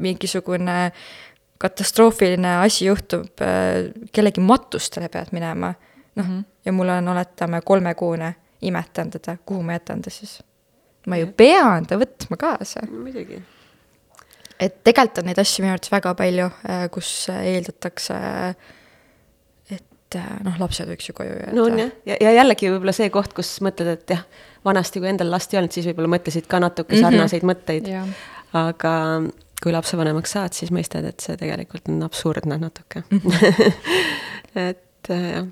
mingisugune 0.06 0.78
katastroofiline 1.62 2.56
asi 2.62 2.86
juhtub, 2.88 3.42
äh, 3.42 3.90
kellegi 4.14 4.42
matustele 4.42 5.10
pead 5.10 5.34
minema, 5.34 5.74
noh 6.18 6.26
-hmm., 6.26 6.46
ja 6.62 6.72
mul 6.72 6.94
on, 6.94 7.08
oletame, 7.08 7.60
kolmekuune 7.66 8.34
imetan 8.62 9.10
teda, 9.10 9.36
kuhu 9.46 9.62
ma 9.66 9.78
jätan 9.78 10.02
ta 10.02 10.10
siis? 10.10 10.40
ma 11.06 11.18
ju 11.18 11.32
pean 11.36 11.86
ta 11.88 11.98
võtma 12.00 12.38
kaasa. 12.38 12.84
muidugi. 12.90 13.40
et 14.58 14.78
tegelikult 14.84 15.22
on 15.22 15.30
neid 15.30 15.42
asju 15.42 15.64
minu 15.64 15.74
arvates 15.74 15.92
väga 15.92 16.14
palju, 16.18 16.48
äh, 16.68 16.86
kus 16.94 17.10
eeldatakse, 17.34 18.18
et 19.72 20.18
äh, 20.18 20.32
noh, 20.46 20.58
lapsed 20.62 20.90
võiks 20.90 21.10
ju 21.10 21.16
koju 21.18 21.36
jääda. 21.36 21.54
no 21.58 21.66
on 21.66 21.78
jah, 21.82 21.94
ja, 22.06 22.18
ja 22.28 22.34
jällegi 22.40 22.70
võib-olla 22.70 22.94
see 22.96 23.10
koht, 23.14 23.34
kus 23.36 23.54
mõtled, 23.64 23.94
et 23.96 24.16
jah, 24.16 24.26
vanasti, 24.64 25.02
kui 25.02 25.10
endal 25.10 25.32
last 25.32 25.54
ei 25.54 25.62
olnud, 25.62 25.74
siis 25.74 25.88
võib-olla 25.90 26.14
mõtlesid 26.16 26.50
ka 26.50 26.62
natuke 26.62 26.96
mhm. 26.96 27.06
sarnaseid 27.06 27.42
mm 27.42 27.50
-hmm. 27.50 27.56
mõtteid. 27.56 28.14
aga 28.52 28.92
kui 29.62 29.72
lapsevanemaks 29.72 30.32
saad, 30.34 30.54
siis 30.56 30.72
mõistad, 30.74 31.06
et 31.06 31.22
see 31.22 31.36
tegelikult 31.38 31.88
on 31.90 32.02
absurdne 32.02 32.58
natuke 32.58 33.02
mm. 33.10 33.18
-hmm. 33.18 33.72
et 34.68 35.10
äh, 35.10 35.28
jah, 35.32 35.46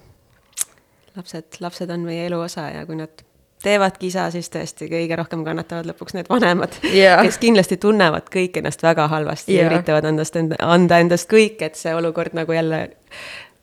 lapsed, 1.17 1.61
lapsed 1.61 1.91
on 1.91 2.07
meie 2.07 2.27
elu 2.29 2.41
osa 2.41 2.69
ja 2.71 2.87
kui 2.87 2.99
nad 2.99 3.25
teevad 3.63 3.99
kisa, 4.01 4.31
siis 4.33 4.49
tõesti 4.53 4.89
kõige 4.89 5.17
rohkem 5.21 5.43
kannatavad 5.45 5.89
lõpuks 5.91 6.17
need 6.17 6.31
vanemad 6.31 6.79
yeah., 6.89 7.21
kes 7.27 7.39
kindlasti 7.43 7.77
tunnevad 7.81 8.31
kõik 8.33 8.57
ennast 8.61 8.83
väga 8.85 9.07
halvasti 9.13 9.55
yeah. 9.55 9.67
ja 9.67 9.75
üritavad 9.75 10.09
endast, 10.09 10.39
anda 10.59 11.01
endast 11.03 11.29
kõik, 11.31 11.61
et 11.67 11.77
see 11.79 11.93
olukord 11.97 12.37
nagu 12.39 12.57
jälle 12.57 12.87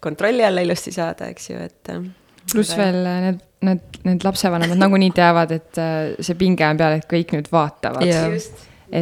kontrolli 0.04 0.46
alla 0.46 0.62
ilusti 0.62 0.94
saada, 0.94 1.32
eks 1.34 1.50
ju, 1.50 1.58
et. 1.66 1.90
Äh, 1.90 2.06
pluss 2.52 2.78
veel 2.78 3.02
need, 3.04 3.42
need, 3.66 4.00
need 4.06 4.26
lapsevanemad 4.28 4.80
nagunii 4.80 5.12
teavad, 5.18 5.52
et 5.58 5.82
äh, 5.82 6.14
see 6.22 6.38
pinge 6.40 6.68
on 6.68 6.80
peal, 6.80 7.00
et 7.00 7.10
kõik 7.10 7.34
nüüd 7.34 7.50
vaatavad 7.52 8.06
yeah.. 8.06 8.38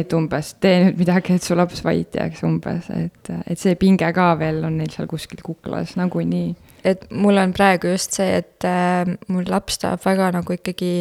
et 0.00 0.16
umbes 0.16 0.54
tee 0.64 0.78
nüüd 0.86 1.02
midagi, 1.04 1.36
et 1.36 1.44
su 1.44 1.58
laps 1.58 1.84
vait 1.84 2.16
jääks 2.22 2.40
umbes, 2.48 2.88
et, 2.96 3.34
et 3.44 3.60
see 3.60 3.76
pinge 3.80 4.08
ka 4.16 4.32
veel 4.40 4.64
on 4.64 4.80
neil 4.80 4.90
seal 4.94 5.10
kuskil 5.10 5.44
kuklas 5.44 5.98
nagunii 6.00 6.54
et 6.86 7.06
mul 7.10 7.38
on 7.40 7.54
praegu 7.56 7.90
just 7.94 8.16
see, 8.18 8.40
et 8.42 8.66
äh, 8.66 9.08
mul 9.32 9.48
laps 9.50 9.80
tahab 9.82 10.04
väga 10.06 10.30
nagu 10.38 10.56
ikkagi 10.56 10.92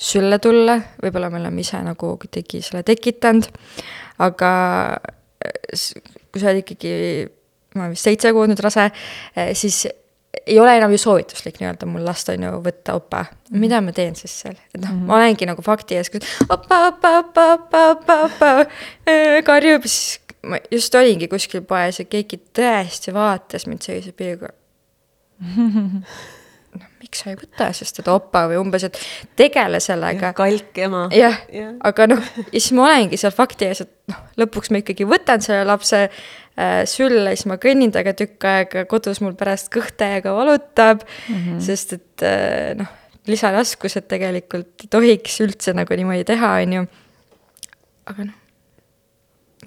sülle 0.00 0.40
tulla, 0.40 0.78
võib-olla 1.02 1.28
me 1.32 1.40
oleme 1.42 1.60
ise 1.64 1.80
nagu 1.84 2.14
kuidagi 2.20 2.62
selle 2.64 2.82
tekitanud, 2.88 3.48
aga 4.24 4.52
äh, 4.96 5.88
kui 6.30 6.40
sa 6.40 6.50
oled 6.50 6.62
ikkagi, 6.64 6.92
ma 7.76 7.86
olen 7.86 7.96
vist 7.96 8.08
seitse 8.08 8.32
kuud 8.36 8.52
nüüd 8.52 8.62
rase, 8.64 8.88
äh, 9.36 9.52
siis 9.58 9.84
ei 10.46 10.56
ole 10.62 10.76
enam 10.78 10.92
ju 10.94 11.00
soovituslik 11.02 11.58
nii-öelda 11.58 11.88
mul 11.90 12.04
last 12.06 12.30
on 12.30 12.46
ju 12.46 12.52
võtta 12.62 12.94
opa. 12.96 13.24
mida 13.50 13.80
ma 13.82 13.92
teen 13.92 14.14
siis 14.16 14.32
seal, 14.44 14.56
et 14.74 14.80
noh 14.80 14.92
mm 14.92 15.00
-hmm., 15.00 15.06
ma 15.10 15.16
olengi 15.18 15.46
nagu 15.46 15.62
fakti 15.62 15.98
ees, 15.98 16.10
kus 16.10 16.22
opa, 16.48 16.86
opa, 16.88 17.18
opa, 17.18 17.46
opa, 17.58 17.84
opa, 17.90 18.18
opa, 18.28 18.50
äh, 19.10 19.42
karjub, 19.44 19.84
siis 19.84 20.20
ma 20.46 20.56
just 20.70 20.94
olingi 20.94 21.28
kuskil 21.28 21.62
poes 21.62 21.98
ja 22.00 22.06
keegi 22.08 22.40
tõesti 22.56 23.12
vaatas 23.12 23.66
mind 23.66 23.84
sellise 23.84 24.12
pilguga 24.16 24.54
noh, 25.40 26.90
miks 27.02 27.22
sa 27.22 27.32
ei 27.32 27.38
võta 27.38 27.70
siis 27.76 27.92
seda 27.94 28.14
opa 28.16 28.44
või 28.50 28.58
umbes, 28.60 28.84
et 28.86 28.98
tegele 29.38 29.80
sellega. 29.82 30.32
kalk 30.36 30.78
ema. 30.84 31.06
jah 31.14 31.38
ja., 31.54 31.72
aga 31.90 32.06
noh, 32.12 32.22
ja 32.40 32.58
siis 32.58 32.70
ma 32.76 32.86
olengi 32.88 33.18
seal 33.20 33.34
fakti 33.34 33.70
ees, 33.70 33.82
et 33.86 34.12
noh, 34.12 34.22
lõpuks 34.42 34.72
ma 34.72 34.82
ikkagi 34.82 35.08
võtan 35.08 35.42
selle 35.44 35.66
lapse 35.68 36.02
äh, 36.06 36.80
sülle, 36.90 37.34
siis 37.36 37.48
ma 37.50 37.58
kõnnin 37.62 37.94
temaga 37.94 38.14
tükk 38.18 38.48
aega, 38.52 38.86
kodus 38.90 39.22
mul 39.24 39.36
pärast 39.38 39.72
kõht 39.74 39.96
täiega 40.00 40.34
valutab 40.36 41.04
mm, 41.04 41.36
-hmm. 41.36 41.62
sest 41.66 41.96
et 41.98 42.26
äh, 42.26 42.74
noh, 42.78 42.98
lisaraskused 43.30 44.08
tegelikult 44.10 44.84
ei 44.84 44.92
tohiks 44.92 45.40
üldse 45.44 45.74
nagu 45.76 45.96
niimoodi 45.96 46.26
teha, 46.28 46.58
on 46.64 46.78
ju. 46.78 46.84
aga 48.12 48.30
noh, 48.30 48.36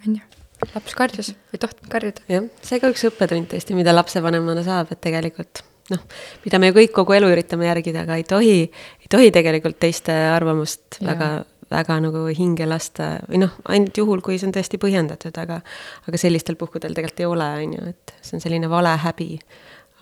on 0.03 0.21
ju 0.21 0.32
laps 0.71 0.97
karjus, 0.97 1.33
ei 1.53 1.61
tohtinud 1.61 1.91
karjuda. 1.91 2.25
jah, 2.31 2.49
see 2.65 2.81
ka 2.81 2.91
üks 2.93 3.05
õppetund 3.09 3.51
tõesti, 3.51 3.77
mida 3.77 3.93
lapsevanemana 3.95 4.63
saab, 4.65 4.93
et 4.95 5.01
tegelikult 5.03 5.63
noh, 5.91 6.03
mida 6.45 6.59
me 6.61 6.69
ju 6.69 6.77
kõik 6.77 6.93
kogu 6.95 7.15
elu 7.17 7.31
üritame 7.33 7.67
järgida, 7.67 8.05
aga 8.05 8.19
ei 8.19 8.27
tohi, 8.27 8.59
ei 9.03 9.11
tohi 9.11 9.31
tegelikult 9.35 9.79
teiste 9.83 10.15
arvamust 10.31 10.99
ja. 10.99 11.09
väga, 11.11 11.29
väga 11.73 11.97
nagu 12.05 12.25
hinge 12.35 12.67
lasta 12.69 13.15
või 13.27 13.43
noh, 13.43 13.57
ainult 13.71 13.99
juhul, 13.99 14.23
kui 14.25 14.39
see 14.39 14.49
on 14.49 14.55
tõesti 14.55 14.79
põhjendatud, 14.81 15.35
aga 15.43 15.59
aga 16.07 16.21
sellistel 16.21 16.59
puhkudel 16.59 16.95
tegelikult 16.95 17.23
ei 17.23 17.29
ole, 17.29 17.49
on 17.65 17.77
ju, 17.77 17.95
et 17.95 18.15
see 18.21 18.37
on 18.37 18.45
selline 18.45 18.71
vale 18.71 18.95
häbi. 19.05 19.31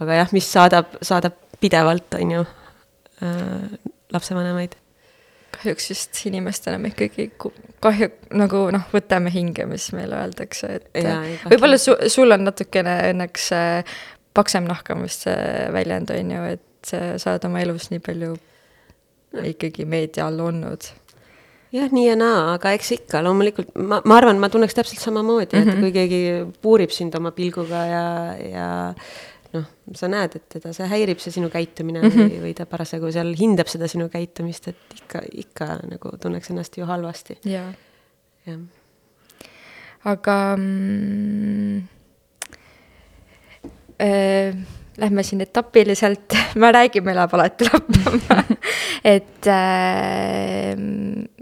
aga 0.02 0.22
jah, 0.22 0.36
mis 0.38 0.52
saadab, 0.52 1.00
saadab 1.06 1.38
pidevalt, 1.62 2.20
on 2.20 2.38
ju 2.38 2.46
äh,, 3.26 3.90
lapsevanemaid 4.14 4.81
kahjuks 5.62 5.90
vist 5.94 6.22
inimestena 6.26 6.80
me 6.82 6.92
ikkagi 6.92 7.30
kahju, 7.82 8.10
nagu 8.38 8.64
noh, 8.74 8.88
võtame 8.94 9.34
hinge, 9.34 9.66
mis 9.70 9.92
meile 9.96 10.18
öeldakse, 10.24 10.80
et 10.80 11.46
võib-olla 11.50 11.80
su, 11.82 11.96
sul 12.12 12.34
on 12.34 12.48
natukene 12.50 12.98
õnneks 13.12 13.52
paksem 14.38 14.68
nahk 14.70 14.90
on 14.94 15.06
vist 15.06 15.28
see 15.28 15.68
väljend, 15.76 16.14
on 16.16 16.34
ju, 16.36 16.48
et 16.56 16.92
sa 16.92 17.36
oled 17.36 17.46
oma 17.50 17.62
elus 17.62 17.92
nii 17.92 18.02
palju 18.04 18.34
ikkagi 19.52 19.86
meedia 19.88 20.26
all 20.28 20.42
olnud 20.44 20.90
jah, 21.72 21.88
nii 21.94 22.06
ja 22.08 22.16
naa, 22.20 22.56
aga 22.56 22.74
eks 22.76 22.94
ikka 22.98 23.22
loomulikult 23.24 23.76
ma, 23.80 24.02
ma 24.08 24.18
arvan, 24.20 24.40
ma 24.42 24.50
tunneks 24.52 24.76
täpselt 24.76 25.04
samamoodi 25.04 25.56
mm, 25.56 25.62
-hmm. 25.62 25.70
et 25.70 25.76
mhm. 25.76 25.82
kui 25.82 25.92
keegi 25.96 26.22
puurib 26.62 26.92
sind 26.96 27.16
oma 27.16 27.32
pilguga 27.36 27.86
ja, 27.88 28.06
ja 28.44 28.70
noh, 29.56 29.68
sa 29.98 30.08
näed, 30.12 30.36
et 30.40 30.48
teda 30.56 30.74
see 30.76 30.88
häirib, 30.88 31.20
see 31.20 31.34
sinu 31.36 31.50
käitumine 31.52 32.02
mm 32.02 32.10
-hmm. 32.10 32.34
või, 32.34 32.42
või 32.48 32.54
ta 32.58 32.66
parasjagu 32.66 33.12
seal 33.12 33.34
hindab 33.38 33.68
seda 33.72 33.88
sinu 33.92 34.10
käitumist, 34.10 34.68
et 34.72 35.00
ikka, 35.00 35.24
ikka 35.46 35.68
nagu 35.92 36.18
tunneks 36.22 36.52
ennast 36.54 36.78
ju 36.78 36.86
halvasti. 36.86 37.40
jah 37.46 37.74
ja.. 38.46 38.58
aga 40.04 40.38
mm, 40.58 41.78
äh, 44.00 44.56
lähme 44.98 45.24
siin 45.24 45.42
etapiliselt, 45.42 46.38
ma 46.62 46.72
räägin, 46.72 47.06
meil 47.06 47.20
läheb 47.20 47.36
alati 47.38 47.68
lappama 47.70 48.44
et 49.16 49.52
äh, 49.52 50.74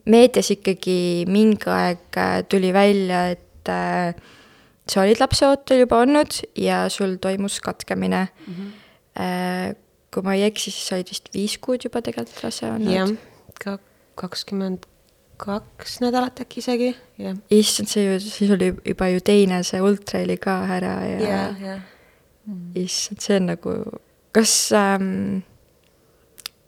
meedias 0.09 0.51
ikkagi 0.55 0.99
mingi 1.29 1.71
aeg 1.73 2.19
tuli 2.49 2.73
välja, 2.73 3.29
et 3.35 3.71
äh, 3.71 4.13
sa 4.89 5.03
olid 5.05 5.21
lapseootel 5.21 5.83
juba 5.83 6.01
olnud 6.03 6.39
ja 6.57 6.83
sul 6.89 7.17
toimus 7.21 7.59
katkemine 7.61 8.27
mm. 8.47 8.53
-hmm. 8.53 9.75
kui 10.13 10.23
ma 10.23 10.33
ei 10.33 10.43
eksi, 10.43 10.71
siis 10.71 10.87
sa 10.87 10.95
olid 10.95 11.11
vist 11.11 11.29
viis 11.33 11.57
kuud 11.57 11.83
juba 11.85 12.01
tegelikult 12.01 12.43
rase 12.43 12.71
olnud. 12.71 12.93
jah, 12.93 13.11
ka 13.63 13.77
kakskümmend 14.15 14.87
kaks 15.39 15.99
nädalat 16.03 16.41
äkki 16.41 16.59
isegi, 16.59 16.95
jah. 17.17 17.37
issand, 17.51 17.87
see 17.87 18.03
ju, 18.05 18.19
siis 18.19 18.51
oli 18.51 18.73
juba 18.85 19.07
ju 19.07 19.21
teine 19.23 19.63
see 19.63 19.81
ultra 19.81 20.23
oli 20.25 20.37
ka 20.37 20.57
ära 20.77 20.95
ja, 21.05 21.19
ja, 21.29 21.43
ja. 21.67 21.77
issand, 22.75 23.21
see 23.21 23.37
on 23.37 23.47
nagu, 23.53 23.75
kas 24.35 24.71
ähm, 24.75 25.39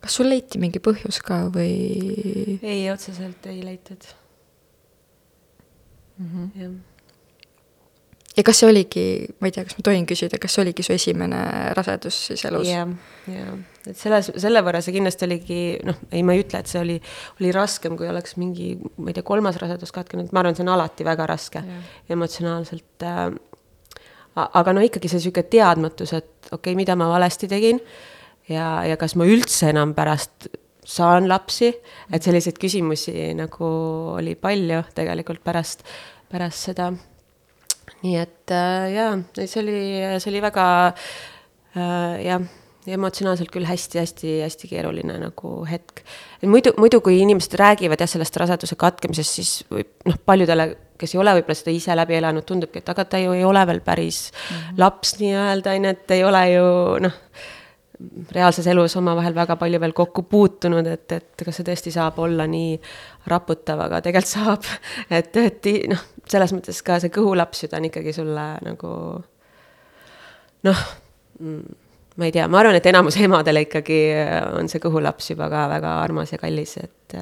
kas 0.01 0.15
sul 0.15 0.29
leiti 0.29 0.61
mingi 0.61 0.79
põhjus 0.79 1.19
ka 1.25 1.43
või? 1.53 2.59
ei, 2.61 2.87
otseselt 2.93 3.45
ei 3.45 3.59
leitud 3.65 4.07
mm. 6.17 6.29
-hmm. 6.31 6.49
jah 6.61 6.90
ja 8.37 8.43
kas 8.47 8.61
see 8.61 8.69
oligi, 8.69 9.03
ma 9.41 9.49
ei 9.49 9.55
tea, 9.55 9.65
kas 9.67 9.77
ma 9.77 9.85
tohin 9.85 10.05
küsida, 10.09 10.39
kas 10.41 10.55
see 10.55 10.63
oligi 10.63 10.85
su 10.85 10.93
esimene 10.95 11.41
rasedus 11.77 12.17
siis 12.29 12.45
elus? 12.47 12.69
jah, 12.69 12.89
jah, 13.27 13.51
et 13.89 13.99
selles, 13.99 14.31
selle 14.43 14.63
võrra 14.65 14.81
see 14.83 14.95
kindlasti 14.95 15.27
oligi, 15.27 15.59
noh, 15.87 15.99
ei, 16.11 16.23
ma 16.27 16.35
ei 16.35 16.45
ütle, 16.45 16.61
et 16.61 16.71
see 16.71 16.81
oli, 16.81 16.97
oli 17.39 17.51
raskem, 17.55 17.97
kui 17.99 18.09
oleks 18.11 18.37
mingi, 18.39 18.73
ma 18.97 19.11
ei 19.11 19.17
tea, 19.17 19.27
kolmas 19.27 19.59
rasedus 19.61 19.93
katkenud, 19.95 20.31
ma 20.31 20.43
arvan, 20.43 20.57
see 20.57 20.65
on 20.65 20.73
alati 20.77 21.07
väga 21.07 21.27
raske 21.33 21.63
ja. 21.65 21.83
emotsionaalselt 22.15 23.07
äh,. 23.07 23.25
aga 24.47 24.73
no 24.73 24.83
ikkagi 24.85 25.11
see 25.11 25.25
sihuke 25.25 25.43
teadmatus, 25.51 26.15
et 26.15 26.31
okei 26.51 26.71
okay,, 26.71 26.79
mida 26.79 26.95
ma 26.99 27.11
valesti 27.11 27.51
tegin 27.51 27.83
ja, 28.47 28.81
ja 28.87 28.99
kas 28.99 29.17
ma 29.19 29.27
üldse 29.27 29.73
enam 29.73 29.95
pärast 29.97 30.47
saan 30.87 31.27
lapsi, 31.29 31.69
et 32.11 32.23
selliseid 32.23 32.57
küsimusi 32.59 33.31
nagu 33.37 33.67
oli 34.15 34.33
palju 34.39 34.81
tegelikult 34.95 35.43
pärast, 35.45 35.83
pärast 36.31 36.71
seda 36.71 36.89
nii 38.01 38.17
et 38.21 38.53
äh, 38.55 38.87
jaa, 38.95 39.13
see 39.37 39.61
oli, 39.61 39.77
see 40.17 40.31
oli 40.31 40.41
väga 40.43 40.65
äh, 40.87 42.17
jah, 42.25 42.47
emotsionaalselt 42.89 43.51
küll 43.53 43.67
hästi-hästi-hästi 43.69 44.69
keeruline 44.71 45.19
nagu 45.21 45.53
hetk. 45.69 46.01
et 46.41 46.49
muidu, 46.49 46.73
muidu 46.81 47.01
kui 47.05 47.19
inimesed 47.21 47.53
räägivad 47.61 48.01
jah, 48.01 48.09
sellest 48.09 48.39
raseduse 48.41 48.77
katkemisest, 48.79 49.37
siis 49.37 49.53
võib 49.69 50.09
noh, 50.09 50.17
paljudele, 50.25 50.71
kes 51.01 51.15
ei 51.15 51.21
ole 51.21 51.35
võib-olla 51.37 51.57
seda 51.57 51.75
ise 51.75 51.95
läbi 51.97 52.17
elanud, 52.17 52.45
tundubki, 52.47 52.81
et 52.81 52.91
aga 52.93 53.05
ta 53.05 53.21
ju 53.21 53.37
ei 53.37 53.45
ole 53.45 53.65
veel 53.69 53.81
päris 53.85 54.29
mm 54.31 54.57
-hmm. 54.57 54.77
laps 54.81 55.17
nii-öelda, 55.21 55.75
on 55.77 55.85
ju, 55.85 55.95
et 55.97 56.11
ei 56.17 56.23
ole 56.23 56.45
ju 56.51 56.69
noh 57.07 57.17
reaalses 58.31 58.67
elus 58.67 58.95
omavahel 58.99 59.35
väga 59.35 59.55
palju 59.59 59.79
veel 59.81 59.93
kokku 59.93 60.23
puutunud, 60.29 60.87
et, 60.87 61.11
et 61.11 61.43
kas 61.45 61.59
see 61.59 61.67
tõesti 61.67 61.93
saab 61.93 62.19
olla 62.23 62.47
nii 62.49 62.79
raputav, 63.31 63.83
aga 63.85 64.01
tegelikult 64.01 64.31
saab. 64.31 64.69
et, 65.19 65.37
et 65.37 65.69
noh, 65.91 66.05
selles 66.31 66.55
mõttes 66.55 66.81
ka 66.85 66.99
see 67.03 67.13
kõhulaps 67.13 67.63
ju 67.63 67.71
ta 67.71 67.79
on 67.79 67.87
ikkagi 67.89 68.15
sulle 68.15 68.47
nagu 68.65 68.91
noh, 70.67 70.83
mm, 71.39 71.79
ma 72.17 72.27
ei 72.27 72.35
tea, 72.35 72.47
ma 72.51 72.61
arvan, 72.61 72.77
et 72.79 72.91
enamus 72.91 73.17
emadele 73.25 73.65
ikkagi 73.67 74.01
on 74.57 74.71
see 74.71 74.83
kõhulaps 74.83 75.33
juba 75.33 75.49
ka 75.51 75.67
väga 75.75 75.95
armas 76.03 76.33
ja 76.35 76.41
kallis, 76.41 76.77
et 76.81 77.19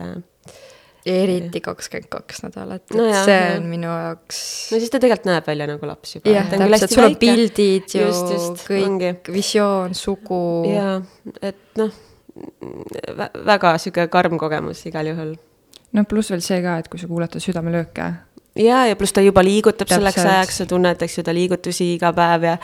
ja 1.05 1.15
eriti 1.23 1.61
kakskümmend 1.63 2.09
kaks 2.11 2.43
nädalat, 2.43 2.83
et 2.89 2.97
no 2.97 3.05
jah, 3.07 3.23
see 3.25 3.37
on 3.39 3.63
jah. 3.63 3.67
minu 3.71 3.89
jaoks. 3.89 4.39
no 4.73 4.79
siis 4.81 4.91
ta 4.91 5.01
tegelikult 5.01 5.29
näeb 5.29 5.47
välja 5.47 5.67
nagu 5.69 5.89
laps 5.89 6.15
juba. 6.17 6.33
jah, 6.33 6.49
täpselt, 6.51 6.93
sul 6.93 7.05
on 7.07 7.17
pildid 7.21 7.95
ju, 7.95 8.05
just, 8.05 8.33
just, 8.33 8.63
kõik, 8.67 9.31
visioon, 9.33 9.95
sugu. 9.97 10.41
jaa, 10.69 10.97
et 11.41 11.79
noh, 11.79 11.93
väga 13.47 13.75
sihuke 13.81 14.09
karm 14.11 14.39
kogemus 14.41 14.83
igal 14.89 15.11
juhul. 15.13 15.33
no 15.95 16.05
pluss 16.09 16.33
veel 16.33 16.43
see 16.45 16.59
ka, 16.65 16.79
et 16.83 16.91
kui 16.91 17.01
sa 17.01 17.09
kuulad 17.11 17.31
ta 17.33 17.41
südamelööke. 17.43 18.11
Ja, 18.59 18.85
ja 18.89 18.95
pluss 18.99 19.15
ta 19.15 19.23
juba 19.23 19.43
liigutab 19.45 19.87
Täpselt. 19.87 19.99
selleks 19.99 20.25
ajaks, 20.25 20.61
sa 20.61 20.69
tunned, 20.69 21.01
eks 21.01 21.17
ju, 21.17 21.25
ta 21.25 21.35
liigutusi 21.35 21.93
iga 21.95 22.13
päev 22.13 22.43
ja 22.43 22.57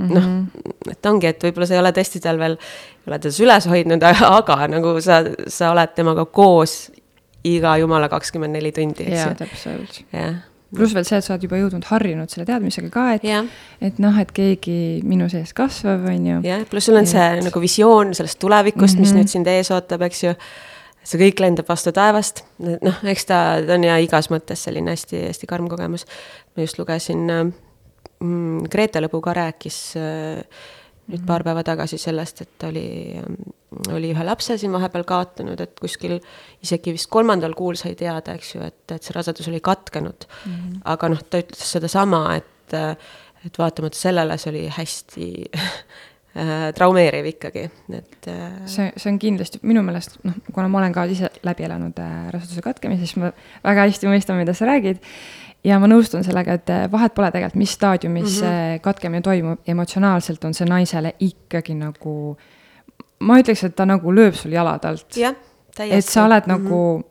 mm 0.00 0.08
-hmm. 0.08 0.14
noh, 0.14 0.90
et 0.90 1.06
ongi, 1.06 1.26
et 1.26 1.44
võib-olla 1.44 1.66
sa 1.66 1.74
ei 1.74 1.80
ole 1.80 1.92
tõesti 1.92 2.20
tal 2.20 2.38
veel, 2.38 2.58
ei 3.06 3.12
ole 3.12 3.18
teda 3.18 3.44
üles 3.44 3.68
hoidnud, 3.70 4.02
aga 4.38 4.66
nagu 4.68 5.00
sa, 5.00 5.22
sa 5.48 5.70
oled 5.70 5.94
temaga 5.94 6.24
koos 6.24 6.90
iga 7.44 7.76
jumala 7.76 8.08
kakskümmend 8.08 8.56
neli 8.56 8.72
tundi, 8.72 9.04
eks 9.04 9.10
ju. 9.10 9.16
jaa, 9.16 9.34
täpselt. 9.34 10.02
pluss 10.74 10.94
veel 10.94 11.04
see, 11.06 11.18
et 11.18 11.24
sa 11.24 11.34
oled 11.34 11.46
juba 11.46 11.58
jõudnud 11.60 11.84
harjunud 11.86 12.30
selle 12.32 12.46
teadmisega 12.48 12.90
ka, 12.90 13.06
et, 13.14 13.26
et 13.80 13.98
noh, 14.02 14.16
et 14.20 14.30
keegi 14.34 14.78
minu 15.06 15.28
sees 15.30 15.52
kasvab, 15.56 16.06
on 16.10 16.26
ju. 16.26 16.38
jah, 16.48 16.64
pluss 16.70 16.90
sul 16.90 16.98
on 16.98 17.06
et... 17.06 17.12
see 17.12 17.42
nagu 17.46 17.60
visioon 17.62 18.14
sellest 18.14 18.38
tulevikust 18.42 18.94
mm, 18.94 18.96
-hmm. 18.96 19.00
mis 19.00 19.12
mhm. 19.12 19.20
nüüd 19.20 19.28
sind 19.28 19.46
ees 19.46 19.70
ootab, 19.70 20.02
eks 20.08 20.24
ju. 20.24 20.34
See 21.04 21.20
kõik 21.20 21.42
lendab 21.44 21.68
vastu 21.68 21.92
taevast, 21.94 22.44
noh, 22.58 23.02
eks 23.10 23.28
ta, 23.28 23.40
ta 23.66 23.76
on 23.76 23.84
ja 23.86 23.98
igas 24.02 24.30
mõttes 24.32 24.64
selline 24.66 24.94
hästi-hästi 24.94 25.48
karm 25.50 25.68
kogemus. 25.68 26.06
ma 26.56 26.64
just 26.64 26.78
lugesin 26.78 27.28
äh,, 27.30 27.44
mm, 28.20 28.70
Grete 28.72 29.02
Lõbu 29.04 29.20
ka 29.24 29.34
rääkis 29.36 29.78
äh, 30.00 30.40
nüüd 31.04 31.20
mhm. 31.20 31.28
paar 31.28 31.44
päeva 31.44 31.64
tagasi 31.66 31.98
sellest, 32.00 32.40
et 32.46 32.64
oli, 32.64 32.86
oli 33.92 34.12
ühe 34.14 34.24
lapse 34.24 34.56
siin 34.60 34.72
vahepeal 34.72 35.04
kaotanud, 35.08 35.60
et 35.60 35.76
kuskil 35.80 36.16
isegi 36.64 36.94
vist 36.96 37.10
kolmandal 37.12 37.56
kuul 37.58 37.76
sai 37.80 37.92
teada, 37.98 38.36
eks 38.38 38.54
ju, 38.54 38.62
et, 38.64 38.80
et 38.88 39.04
see 39.04 39.16
rasedus 39.16 39.50
oli 39.52 39.60
katkenud 39.64 40.24
mm. 40.24 40.54
-hmm. 40.54 40.80
aga 40.94 41.12
noh, 41.12 41.22
ta 41.28 41.42
ütles 41.44 41.68
sedasama, 41.76 42.24
et, 42.40 42.76
et 43.44 43.60
vaatamata 43.60 43.98
sellele 43.98 44.38
see 44.40 44.52
oli 44.54 44.64
hästi 44.78 45.28
traumeeriv 46.74 47.28
ikkagi, 47.30 47.68
et. 47.94 48.26
see, 48.66 48.88
see 48.96 49.10
on 49.12 49.18
kindlasti 49.22 49.60
minu 49.62 49.84
meelest 49.86 50.16
noh, 50.26 50.34
kuna 50.50 50.66
ma 50.68 50.80
olen 50.80 50.94
ka 50.94 51.04
ise 51.06 51.30
läbi 51.46 51.62
elanud 51.62 51.98
äh, 52.02 52.16
raseduse 52.34 52.64
katkemise, 52.64 53.06
siis 53.06 53.20
ma 53.22 53.30
väga 53.62 53.86
hästi 53.86 54.10
mõistan, 54.10 54.40
mida 54.40 54.54
sa 54.56 54.66
räägid 54.66 54.98
ja 55.64 55.78
ma 55.80 55.88
nõustun 55.90 56.24
sellega, 56.26 56.58
et 56.58 56.72
vahet 56.92 57.14
pole 57.16 57.30
tegelikult, 57.34 57.60
mis 57.60 57.74
staadiumis 57.78 58.40
mm 58.40 58.48
-hmm. 58.48 58.82
katkemine 58.84 59.22
toimub, 59.22 59.60
emotsionaalselt 59.66 60.44
on 60.44 60.54
see 60.54 60.68
naisele 60.68 61.14
ikkagi 61.20 61.74
nagu, 61.78 62.36
ma 63.20 63.38
ütleks, 63.40 63.64
et 63.64 63.76
ta 63.76 63.86
nagu 63.86 64.12
lööb 64.12 64.34
sul 64.34 64.52
jalad 64.52 64.84
alt. 64.84 65.16
et 65.16 66.04
sa 66.04 66.24
oled 66.24 66.46
mm 66.46 66.52
-hmm. 66.52 66.62
nagu, 66.62 67.04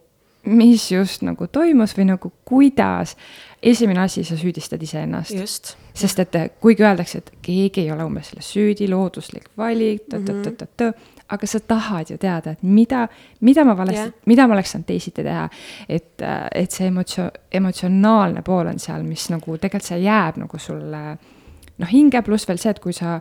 mis 0.46 0.92
just 0.92 1.22
nagu 1.22 1.48
toimus 1.48 1.98
või 1.98 2.06
nagu 2.06 2.32
kuidas. 2.46 3.16
esimene 3.64 4.00
asi, 4.00 4.24
sa 4.24 4.36
süüdistad 4.36 4.82
iseennast. 4.82 5.78
Sest 5.94 6.20
et 6.20 6.36
eh, 6.36 6.52
kuigi 6.62 6.84
öeldakse, 6.84 7.22
et 7.22 7.32
keegi 7.46 7.86
ei 7.86 7.92
ole 7.94 8.06
umbes 8.08 8.32
selles 8.32 8.50
süüdi, 8.56 8.88
looduslik 8.90 9.52
valik, 9.58 10.08
tõtt-tõtt-tõtt-tõtt 10.10 10.88
mhm 10.90 11.12
aga 11.34 11.48
sa 11.48 11.60
tahad 11.60 12.10
ju 12.10 12.18
teada, 12.18 12.52
et 12.52 12.64
mida, 12.64 13.08
mida 13.42 13.64
ma 13.66 13.76
valesti 13.78 14.02
yeah., 14.02 14.26
mida 14.30 14.48
ma 14.48 14.58
oleks 14.58 14.74
saanud 14.76 14.88
teisiti 14.88 15.24
teha. 15.24 15.46
et, 15.90 16.22
et 16.56 16.72
see 16.72 16.90
emotsio-, 16.92 17.30
emotsionaalne 17.52 18.44
pool 18.46 18.70
on 18.70 18.80
seal, 18.80 19.06
mis 19.08 19.30
nagu 19.32 19.58
tegelikult 19.58 19.88
see 19.88 20.02
jääb 20.04 20.38
nagu 20.44 20.60
sulle 20.60 21.02
noh, 21.78 21.90
hinge, 21.90 22.22
pluss 22.26 22.48
veel 22.48 22.62
see, 22.62 22.76
et 22.76 22.84
kui 22.84 22.94
sa 22.94 23.18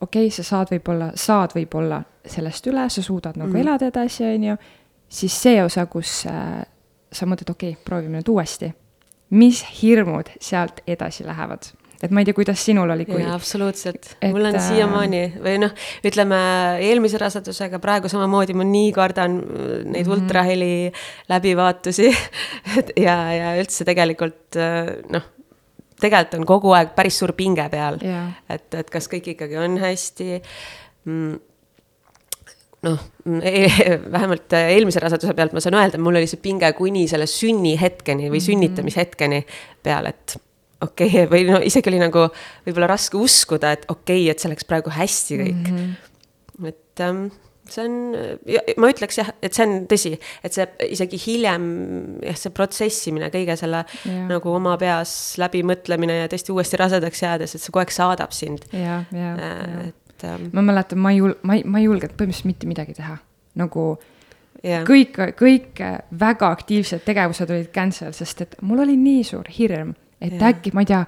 okei 0.00 0.26
okay,, 0.26 0.34
sa 0.34 0.44
saad 0.46 0.74
võib-olla, 0.74 1.12
saad 1.14 1.56
võib-olla 1.56 2.02
sellest 2.26 2.68
üle, 2.70 2.88
sa 2.90 3.02
suudad 3.04 3.38
nagu 3.40 3.52
mm. 3.52 3.62
elada 3.62 3.88
edasi, 3.92 4.26
on 4.26 4.46
ju, 4.50 4.58
siis 5.20 5.40
see 5.46 5.64
osa, 5.64 5.86
kus 5.90 6.24
äh, 6.30 6.60
sa 7.12 7.28
mõtled, 7.30 7.54
okei 7.54 7.76
okay,, 7.76 7.84
proovime 7.84 8.20
nüüd 8.20 8.32
uuesti. 8.32 8.74
mis 9.30 9.62
hirmud 9.82 10.32
sealt 10.42 10.80
edasi 10.86 11.24
lähevad 11.24 11.70
et 12.00 12.12
ma 12.14 12.22
ei 12.22 12.28
tea, 12.28 12.36
kuidas 12.36 12.62
sinul 12.64 12.90
oli, 12.94 13.04
kui. 13.08 13.22
absoluutselt, 13.24 14.14
mul 14.24 14.48
on 14.50 14.56
äh... 14.56 14.68
siiamaani 14.68 15.22
või 15.42 15.58
noh, 15.64 15.74
ütleme 16.06 16.38
eelmise 16.86 17.20
rasedusega 17.20 17.80
praegu 17.82 18.10
samamoodi 18.12 18.56
ma 18.56 18.66
nii 18.68 18.94
kardan 18.96 19.36
neid 19.40 19.84
mm 19.84 19.92
-hmm. 19.98 20.14
ultraheli 20.14 20.72
läbivaatusi 21.28 22.08
ja, 23.06 23.18
ja 23.34 23.52
üldse 23.60 23.84
tegelikult 23.88 24.58
noh, 25.12 25.28
tegelikult 26.00 26.40
on 26.40 26.48
kogu 26.48 26.74
aeg 26.76 26.96
päris 26.96 27.20
suur 27.20 27.34
pinge 27.36 27.68
peal 27.68 28.00
yeah.. 28.04 28.32
et, 28.48 28.72
et 28.74 28.90
kas 28.90 29.08
kõik 29.12 29.34
ikkagi 29.36 29.60
on 29.60 29.78
hästi 29.80 30.42
mm 31.04 31.38
noh 32.80 33.00
e, 33.44 33.68
vähemalt 34.12 34.54
eelmise 34.56 35.02
raseduse 35.02 35.34
pealt 35.36 35.52
ma 35.52 35.60
saan 35.60 35.76
öelda, 35.76 35.98
mul 36.00 36.16
oli 36.16 36.28
see 36.30 36.40
pinge 36.40 36.70
kuni 36.78 37.04
selle 37.10 37.26
sünnihetkeni 37.28 38.30
või 38.30 38.38
mhm. 38.38 38.46
sünnitamishetkeni 38.46 39.42
peal, 39.84 40.08
et 40.08 40.38
okei 40.84 41.08
okay, 41.08 41.28
või 41.32 41.46
no 41.50 41.60
isegi 41.64 41.92
oli 41.92 42.00
nagu 42.02 42.26
võib-olla 42.66 42.90
raske 42.94 43.20
uskuda, 43.20 43.74
et 43.76 43.86
okei 43.88 44.24
okay,, 44.24 44.32
et 44.32 44.42
see 44.42 44.52
läks 44.52 44.68
praegu 44.68 44.92
hästi 44.94 45.40
kõik 45.42 45.70
mm. 45.70 45.78
-hmm. 45.78 46.68
et 46.72 47.04
ähm, 47.06 47.24
see 47.70 47.86
on, 47.86 47.96
ma 48.80 48.90
ütleks 48.90 49.20
jah, 49.20 49.30
et 49.44 49.56
see 49.56 49.66
on 49.66 49.86
tõsi, 49.90 50.12
et 50.46 50.56
see 50.56 50.66
isegi 50.90 51.20
hiljem 51.22 51.64
jah, 52.26 52.38
see 52.38 52.54
protsessimine, 52.54 53.30
kõige 53.32 53.56
selle 53.60 53.84
ja. 53.86 54.20
nagu 54.30 54.54
oma 54.54 54.76
peas 54.80 55.14
läbimõtlemine 55.40 56.20
ja 56.22 56.30
tõesti 56.30 56.54
uuesti 56.54 56.80
rasedaks 56.80 57.24
jäädes, 57.24 57.54
et 57.54 57.62
see 57.62 57.72
kogu 57.72 57.84
aeg 57.84 57.94
saadab 57.94 58.34
sind. 58.36 58.66
ja, 58.72 59.02
ja, 59.14 59.34
ja. 59.34 59.50
et 59.90 60.26
ähm,. 60.26 60.50
ma 60.56 60.64
mäletan, 60.72 61.02
ma 61.02 61.14
ei 61.14 61.20
jul-, 61.22 61.36
ma 61.46 61.58
ei, 61.58 61.66
ma 61.66 61.82
ei 61.82 61.88
julgenud 61.88 62.16
põhimõtteliselt 62.16 62.50
mitte 62.52 62.70
midagi 62.70 62.98
teha, 63.00 63.20
nagu 63.60 63.92
Yeah. 64.60 64.82
kõik, 64.84 65.14
kõik 65.38 65.78
väga 66.20 66.50
aktiivsed 66.52 67.00
tegevused 67.06 67.48
olid 67.48 67.70
cancel, 67.72 68.10
sest 68.12 68.42
et 68.44 68.58
mul 68.60 68.82
oli 68.82 68.92
nii 69.00 69.22
suur 69.24 69.46
hirm 69.56 69.94
et 70.20 70.36
ja. 70.36 70.50
äkki, 70.50 70.72
ma 70.76 70.84
ei 70.84 70.90
tea, 70.90 71.04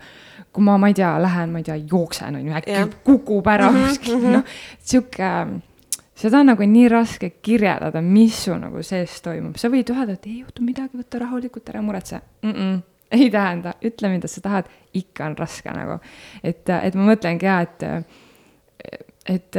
kui 0.53 0.65
ma, 0.65 0.79
ma 0.81 0.89
ei 0.93 0.97
tea, 0.97 1.11
lähen, 1.23 1.53
ma 1.53 1.61
ei 1.63 1.67
tea, 1.69 1.77
jooksen, 1.91 2.39
on 2.39 2.47
ju, 2.49 2.55
äkki 2.61 2.79
ja. 2.79 2.87
kukub 3.05 3.51
ära 3.53 3.71
mhm, 3.71 3.85
kuskil 3.89 4.17
mm 4.17 4.25
-hmm., 4.25 4.39
noh, 4.39 4.45
sihuke, 4.93 5.33
seda 6.23 6.41
on 6.41 6.53
nagu 6.53 6.69
nii 6.69 6.89
raske 6.93 7.31
kirjeldada, 7.43 8.03
mis 8.03 8.45
su 8.45 8.57
nagu 8.59 8.83
sees 8.83 9.21
toimub, 9.23 9.57
sa 9.61 9.69
võid 9.73 9.93
öelda, 9.95 10.17
et 10.17 10.27
ei 10.27 10.39
juhtu 10.41 10.65
midagi, 10.65 10.99
võta 10.99 11.23
rahulikult, 11.25 11.69
ära 11.69 11.83
muretse 11.83 12.21
mm. 12.43 12.53
-mm 12.53 12.81
ei 13.13 13.31
tähenda, 13.31 13.75
ütle, 13.85 14.09
mida 14.09 14.29
sa 14.29 14.41
tahad, 14.41 14.69
ikka 14.97 15.27
on 15.27 15.35
raske 15.37 15.71
nagu. 15.71 15.99
et, 16.43 16.69
et 16.69 16.95
ma 16.95 17.11
mõtlengi 17.11 17.45
ja, 17.45 17.61
et, 17.61 17.83
et 19.29 19.59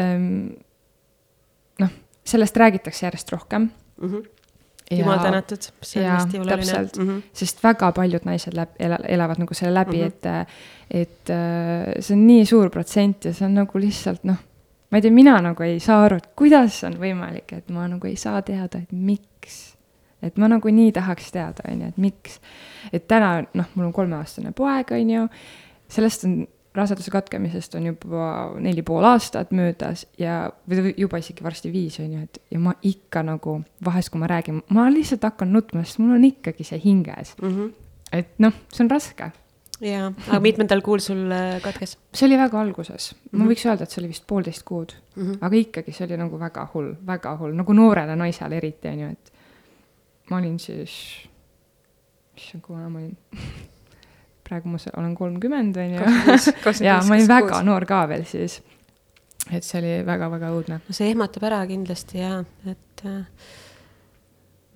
noh, 1.80 1.92
sellest 2.26 2.58
räägitakse 2.58 3.06
järjest 3.06 3.32
rohkem 3.32 3.70
mm. 4.02 4.10
-hmm 4.10 4.33
jumal 5.00 5.20
tänatud, 5.24 5.68
see 5.82 6.04
on 6.04 6.12
hästi 6.12 6.40
oluline. 6.40 6.80
Mm 6.84 7.10
-hmm. 7.10 7.22
sest 7.34 7.64
väga 7.64 7.92
paljud 7.92 8.26
naised 8.26 8.56
läb, 8.58 8.70
elavad 8.80 9.40
nagu 9.40 9.54
selle 9.54 9.74
läbi 9.74 10.02
mm, 10.02 10.08
-hmm. 10.08 10.42
et, 10.42 10.48
et 10.90 11.30
äh, 11.30 11.94
see 12.00 12.16
on 12.18 12.28
nii 12.28 12.46
suur 12.46 12.70
protsent 12.70 13.26
ja 13.26 13.34
see 13.34 13.46
on 13.46 13.54
nagu 13.54 13.80
lihtsalt 13.80 14.24
noh, 14.24 14.38
ma 14.94 14.98
ei 14.98 15.02
tea, 15.02 15.12
mina 15.12 15.42
nagu 15.42 15.64
ei 15.64 15.80
saa 15.80 16.04
aru, 16.06 16.20
et 16.22 16.28
kuidas 16.36 16.84
on 16.84 16.98
võimalik, 17.02 17.54
et 17.58 17.70
ma 17.74 17.88
nagu 17.90 18.08
ei 18.08 18.16
saa 18.16 18.42
teada, 18.42 18.78
et 18.78 18.92
miks. 18.92 19.74
et 20.22 20.38
ma 20.38 20.48
nagu 20.48 20.70
nii 20.70 20.92
tahaks 20.92 21.32
teada, 21.32 21.64
on 21.72 21.82
ju, 21.82 21.88
et 21.88 21.98
miks. 21.98 22.40
et 22.94 23.08
täna, 23.08 23.44
noh, 23.54 23.66
mul 23.76 23.86
on 23.86 23.94
kolmeaastane 23.94 24.52
poeg, 24.52 24.92
on 24.92 25.10
ju, 25.10 25.28
sellest 25.90 26.26
on 26.26 26.44
raseduse 26.76 27.12
katkemisest 27.14 27.76
on 27.78 27.86
juba 27.92 28.28
neli 28.62 28.82
pool 28.86 29.06
aastat 29.06 29.52
möödas 29.54 30.08
ja, 30.20 30.48
või 30.70 30.94
juba 30.98 31.20
isegi 31.22 31.46
varsti 31.46 31.72
viis, 31.74 32.00
on 32.02 32.16
ju, 32.16 32.24
et 32.26 32.40
ja 32.54 32.62
ma 32.62 32.74
ikka 32.82 33.24
nagu 33.28 33.60
vahest, 33.86 34.10
kui 34.14 34.22
ma 34.22 34.30
räägin, 34.30 34.64
ma 34.74 34.88
lihtsalt 34.94 35.26
hakkan 35.28 35.54
nutma, 35.54 35.84
sest 35.86 36.02
mul 36.02 36.16
on 36.18 36.26
ikkagi 36.28 36.66
see 36.68 36.82
hinges 36.84 37.36
mm. 37.42 37.56
-hmm. 37.56 37.74
et 38.20 38.40
noh, 38.42 38.54
see 38.74 38.86
on 38.86 38.92
raske. 38.92 39.32
jaa, 39.82 40.14
aga 40.28 40.40
mitmendal 40.40 40.82
kuul 40.82 41.04
sul 41.04 41.32
äh, 41.32 41.62
katkes? 41.62 41.98
see 42.14 42.26
oli 42.28 42.38
väga 42.42 42.62
alguses 42.62 43.14
ma 43.32 43.44
mhm. 43.44 43.52
võiks 43.52 43.66
öelda, 43.68 43.84
et 43.84 43.92
see 43.92 44.02
oli 44.02 44.10
vist 44.14 44.26
poolteist 44.28 44.64
kuud 44.64 44.96
mm, 45.16 45.24
-hmm. 45.24 45.38
aga 45.42 45.56
ikkagi 45.56 45.92
see 45.92 46.08
oli 46.08 46.18
nagu 46.18 46.40
väga 46.40 46.68
hull, 46.74 46.96
väga 47.06 47.38
hull, 47.38 47.54
nagu 47.54 47.74
noorele 47.74 48.16
naisele 48.16 48.58
eriti, 48.58 48.88
on 48.88 49.00
ju, 49.00 49.10
et 49.10 49.34
ma 50.30 50.38
olin 50.38 50.60
siis, 50.60 50.98
issand, 52.38 52.62
kui 52.66 52.76
vana 52.76 52.90
ma 52.90 53.00
olin 53.00 53.18
praegu 54.54 54.70
ma 54.70 54.80
olen 54.98 55.16
kolmkümmend, 55.18 55.78
on 55.78 55.94
ju. 55.98 56.86
ja 56.86 57.00
ma 57.08 57.18
olin 57.18 57.30
väga 57.30 57.62
noor 57.66 57.86
ka 57.90 58.04
veel 58.12 58.26
siis. 58.30 58.62
et 59.52 59.66
see 59.66 59.80
oli 59.82 59.94
väga-väga 60.08 60.52
õudne. 60.54 60.80
no 60.86 60.96
see 60.96 61.10
ehmatab 61.12 61.48
ära 61.50 61.64
kindlasti 61.70 62.22
ja, 62.22 62.38
et 62.70 63.06
äh, 63.10 63.24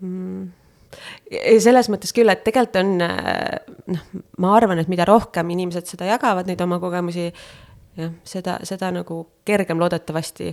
mm, 0.02 0.48
selles 1.64 1.92
mõttes 1.94 2.16
küll, 2.16 2.32
et 2.32 2.44
tegelikult 2.46 2.82
on 2.82 3.06
äh, 3.06 3.60
noh, 3.94 4.08
ma 4.44 4.56
arvan, 4.58 4.82
et 4.82 4.90
mida 4.92 5.06
rohkem 5.08 5.54
inimesed 5.56 5.90
seda 5.90 6.10
jagavad, 6.10 6.50
neid 6.50 6.62
oma 6.64 6.82
kogemusi, 6.84 7.30
jah, 8.00 8.18
seda, 8.28 8.58
seda 8.68 8.92
nagu 8.96 9.22
kergem 9.48 9.80
loodetavasti 9.84 10.52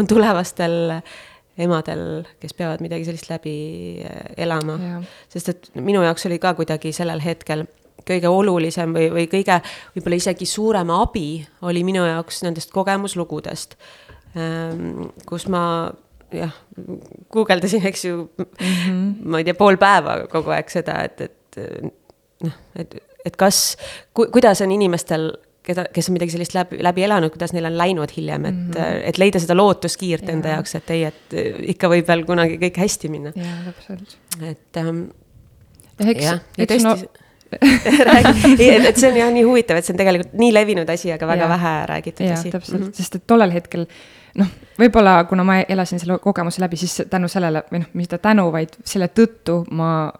on 0.00 0.10
tulevastel 0.10 0.98
emadel, 1.64 2.24
kes 2.42 2.56
peavad 2.58 2.82
midagi 2.82 3.06
sellist 3.06 3.30
läbi 3.30 3.56
äh, 4.02 4.34
elama. 4.48 4.80
sest 5.30 5.54
et 5.54 5.72
minu 5.78 6.02
jaoks 6.02 6.26
oli 6.26 6.40
ka 6.42 6.56
kuidagi 6.58 6.92
sellel 6.92 7.22
hetkel 7.22 7.64
kõige 8.08 8.30
olulisem 8.30 8.94
või, 8.96 9.10
või 9.12 9.26
kõige 9.32 9.60
võib-olla 9.94 10.20
isegi 10.20 10.48
suurem 10.48 10.90
abi 10.94 11.28
oli 11.62 11.84
minu 11.86 12.04
jaoks 12.06 12.42
nendest 12.46 12.72
kogemuslugudest, 12.74 13.76
ehm, 14.36 15.08
kus 15.28 15.48
ma 15.52 15.64
jah, 16.34 16.52
guugeldasin, 17.32 17.86
eks 17.86 18.04
ju 18.04 18.20
mm, 18.26 18.44
-hmm. 18.60 19.08
ma 19.24 19.40
ei 19.40 19.48
tea, 19.48 19.56
pool 19.58 19.78
päeva 19.80 20.18
kogu 20.30 20.54
aeg 20.54 20.70
seda, 20.72 21.00
et, 21.04 21.20
et 21.20 21.58
noh, 22.44 22.60
et, 22.76 22.96
et 23.24 23.36
kas 23.36 23.76
ku,, 24.12 24.28
kuidas 24.32 24.62
on 24.64 24.72
inimestel 24.74 25.30
keda, 25.64 25.86
kes 25.94 26.10
on 26.10 26.16
midagi 26.18 26.34
sellist 26.34 26.54
läbi, 26.56 26.78
läbi 26.84 27.04
elanud, 27.06 27.32
kuidas 27.34 27.54
neil 27.56 27.68
on 27.70 27.76
läinud 27.78 28.12
hiljem, 28.16 28.44
et 28.44 28.54
mm, 28.54 28.70
-hmm. 28.70 29.02
et 29.10 29.18
leida 29.18 29.40
seda 29.40 29.56
lootuskiirt 29.56 30.28
enda 30.28 30.56
jaoks, 30.56 30.74
et 30.80 30.90
ei, 30.90 31.04
et 31.10 31.36
ikka 31.74 31.88
võib 31.92 32.08
veel 32.08 32.24
kunagi 32.28 32.58
kõik 32.66 32.80
hästi 32.84 33.12
minna. 33.12 33.32
jaa, 33.36 33.58
täpselt. 33.70 34.16
et 34.42 34.82
ähm,. 34.82 35.04
ja 35.98 36.10
eks, 36.10 36.26
eks 36.58 36.84
no 36.84 36.96
räägi, 36.96 37.23
et 38.88 38.96
see 38.96 39.10
on 39.10 39.16
jah 39.18 39.30
nii 39.34 39.46
huvitav, 39.46 39.78
et 39.78 39.86
see 39.86 39.94
on 39.94 40.00
tegelikult 40.02 40.34
nii 40.40 40.52
levinud 40.54 40.90
asi, 40.90 41.12
aga 41.14 41.28
väga 41.28 41.46
ja. 41.46 41.52
vähe 41.54 41.76
räägitud 41.92 42.32
asi. 42.32 42.50
täpselt 42.50 42.80
mm, 42.80 42.86
-hmm. 42.86 43.00
sest 43.02 43.20
et 43.20 43.26
tollel 43.26 43.54
hetkel 43.54 43.86
noh, 44.40 44.50
võib-olla 44.78 45.24
kuna 45.30 45.44
ma 45.46 45.60
elasin 45.62 46.02
selle 46.02 46.18
kogemuse 46.18 46.62
läbi, 46.62 46.76
siis 46.80 47.02
tänu 47.10 47.28
sellele 47.28 47.64
või 47.72 47.84
noh, 47.84 47.94
mitte 47.94 48.18
tänu, 48.18 48.50
vaid 48.52 48.76
selle 48.84 49.08
tõttu 49.08 49.62
ma 49.70 50.12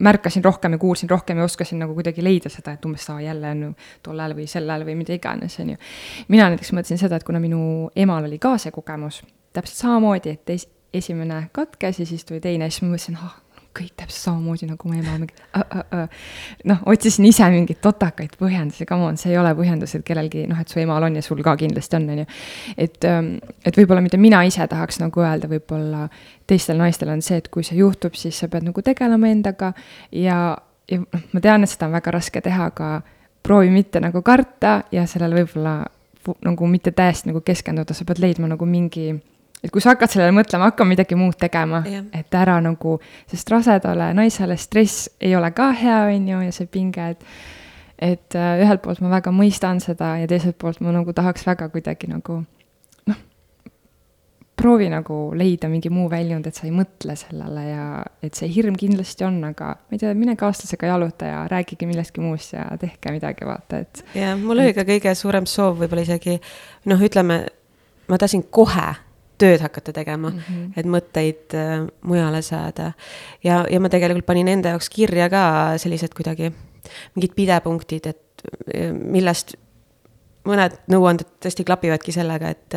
märkasin 0.00 0.44
rohkem 0.44 0.72
ja 0.72 0.78
kuulsin 0.78 1.10
rohkem 1.10 1.38
ja 1.38 1.44
oskasin 1.44 1.78
nagu 1.78 1.94
kuidagi 1.94 2.24
leida 2.24 2.48
seda, 2.48 2.72
et 2.72 2.84
umbes 2.84 3.04
aa, 3.10 3.20
jälle 3.20 3.50
on 3.50 3.62
ju 3.62 3.72
tol 4.02 4.18
ajal 4.18 4.34
või 4.38 4.46
sel 4.48 4.70
ajal 4.70 4.86
või 4.88 4.96
mida 5.02 5.14
iganes, 5.14 5.58
on 5.60 5.74
ju. 5.74 5.80
mina 6.28 6.48
näiteks 6.48 6.72
mõtlesin 6.72 7.00
seda, 7.00 7.20
et 7.20 7.26
kuna 7.26 7.40
minu 7.40 7.90
emal 7.96 8.24
oli 8.24 8.38
ka 8.40 8.56
see 8.58 8.72
kogemus, 8.72 9.20
täpselt 9.52 9.82
samamoodi, 9.82 10.36
et 10.38 10.54
es-, 10.56 10.68
esimene 10.94 11.42
katkes 11.52 12.00
ja 12.00 12.06
siis 12.06 12.24
tuli 12.24 12.40
teine, 12.40 12.70
siis 12.70 12.82
ma 12.82 12.94
mõtlesin, 12.94 13.20
ah, 13.20 13.36
kõik 13.76 13.92
täpselt 13.96 14.24
samamoodi 14.24 14.66
nagu 14.66 14.88
mu 14.88 14.96
ema, 14.98 15.14
mingi 15.20 15.34
noh, 16.70 16.80
otsisin 16.90 17.28
ise 17.28 17.46
mingeid 17.52 17.78
totakaid 17.84 18.34
põhjendusi, 18.40 18.86
come 18.88 19.06
on, 19.06 19.18
see 19.20 19.30
ei 19.32 19.38
ole 19.38 19.52
põhjendus, 19.58 19.94
et 19.98 20.04
kellelgi 20.06 20.46
noh, 20.50 20.58
et 20.60 20.72
su 20.72 20.80
emal 20.82 21.06
on 21.06 21.18
ja 21.18 21.22
sul 21.24 21.42
ka 21.46 21.54
kindlasti 21.60 21.98
on, 21.98 22.08
on 22.14 22.22
ju. 22.22 22.26
et, 22.76 22.98
ähm, 23.06 23.30
et 23.66 23.78
võib-olla 23.78 24.02
mida 24.04 24.18
mina 24.20 24.42
ise 24.48 24.66
tahaks 24.70 25.00
nagu 25.02 25.22
öelda, 25.22 25.50
võib-olla 25.50 26.08
teistel 26.50 26.80
naistel 26.82 27.12
on 27.14 27.22
see, 27.22 27.38
et 27.38 27.48
kui 27.52 27.66
see 27.66 27.78
juhtub, 27.78 28.18
siis 28.18 28.42
sa 28.42 28.50
pead 28.50 28.66
nagu 28.66 28.82
tegelema 28.82 29.30
endaga 29.30 29.72
ja, 30.10 30.40
ja 30.90 31.00
noh, 31.04 31.24
ma 31.32 31.44
tean, 31.44 31.64
et 31.64 31.70
seda 31.72 31.86
on 31.90 31.96
väga 31.98 32.18
raske 32.18 32.42
teha, 32.44 32.70
aga 32.74 32.92
proovi 33.46 33.70
mitte 33.72 34.02
nagu 34.02 34.22
karta 34.26 34.80
ja 34.92 35.06
sellele 35.08 35.44
võib-olla 35.44 35.78
nagu 36.44 36.66
mitte 36.68 36.92
täiesti 36.92 37.30
nagu 37.30 37.40
keskenduda, 37.44 37.94
sa 37.96 38.04
pead 38.08 38.20
leidma 38.20 38.50
nagu 38.50 38.66
mingi 38.68 39.12
et 39.64 39.70
kui 39.72 39.82
sa 39.82 39.94
hakkad 39.94 40.12
sellele 40.12 40.34
mõtlema, 40.34 40.70
hakka 40.70 40.86
midagi 40.88 41.18
muud 41.18 41.36
tegema, 41.40 41.82
et 42.16 42.36
ära 42.36 42.58
nagu, 42.64 42.98
sest 43.30 43.50
rasedale 43.52 44.12
naisele 44.16 44.56
stress 44.60 45.10
ei 45.20 45.34
ole 45.36 45.52
ka 45.56 45.70
hea, 45.76 46.02
on 46.14 46.28
ju, 46.28 46.44
ja 46.48 46.54
see 46.54 46.70
pinge, 46.70 47.10
et 47.16 47.26
et 48.00 48.34
äh, 48.34 48.62
ühelt 48.64 48.80
poolt 48.80 49.02
ma 49.04 49.10
väga 49.12 49.32
mõistan 49.34 49.76
seda 49.84 50.14
ja 50.22 50.28
teiselt 50.28 50.56
poolt 50.60 50.80
ma 50.80 50.92
nagu 50.94 51.12
tahaks 51.12 51.44
väga 51.44 51.66
kuidagi 51.68 52.08
nagu 52.08 52.38
noh, 53.10 53.18
proovi 54.56 54.88
nagu 54.88 55.18
leida 55.36 55.68
mingi 55.68 55.92
muu 55.92 56.06
väljund, 56.08 56.48
et 56.48 56.56
sa 56.56 56.64
ei 56.64 56.72
mõtle 56.72 57.12
sellele 57.20 57.66
ja 57.66 57.84
et 58.24 58.38
see 58.38 58.48
hirm 58.54 58.78
kindlasti 58.80 59.26
on, 59.28 59.36
aga 59.50 59.74
ma 59.76 59.98
ei 59.98 60.00
tea, 60.00 60.14
mine 60.16 60.38
kaaslasega 60.40 60.94
jaluta 60.94 61.28
ja 61.28 61.44
rääkige 61.52 61.90
millestki 61.90 62.24
muust 62.24 62.56
ja 62.56 62.64
tehke 62.80 63.12
midagi, 63.12 63.44
vaata, 63.44 63.84
et. 63.84 64.02
jah, 64.16 64.32
mul 64.40 64.64
oli 64.64 64.72
ka 64.76 64.88
kõige 64.88 65.12
suurem 65.18 65.44
soov 65.44 65.82
võib-olla 65.84 66.08
isegi 66.08 66.38
noh, 66.88 67.04
ütleme, 67.04 67.42
ma 68.08 68.20
tahtsin 68.20 68.48
kohe 68.48 68.88
tööd 69.40 69.62
hakata 69.64 69.94
tegema 69.96 70.30
mm, 70.30 70.42
-hmm. 70.46 70.72
et 70.76 70.86
mõtteid 70.86 71.56
äh, 71.56 71.86
mujale 72.02 72.42
saada. 72.42 72.92
ja, 73.44 73.64
ja 73.70 73.80
ma 73.80 73.88
tegelikult 73.88 74.26
panin 74.26 74.48
enda 74.48 74.74
jaoks 74.74 74.88
kirja 74.92 75.30
ka 75.30 75.78
sellised 75.78 76.14
kuidagi 76.14 76.52
mingid 77.14 77.34
pidepunktid, 77.36 78.06
et 78.06 78.46
äh, 78.74 78.92
millest 78.92 79.56
mõned 80.48 80.76
nõuanded 80.88 81.28
tõesti 81.42 81.64
klapivadki 81.68 82.12
sellega, 82.12 82.48
et 82.48 82.76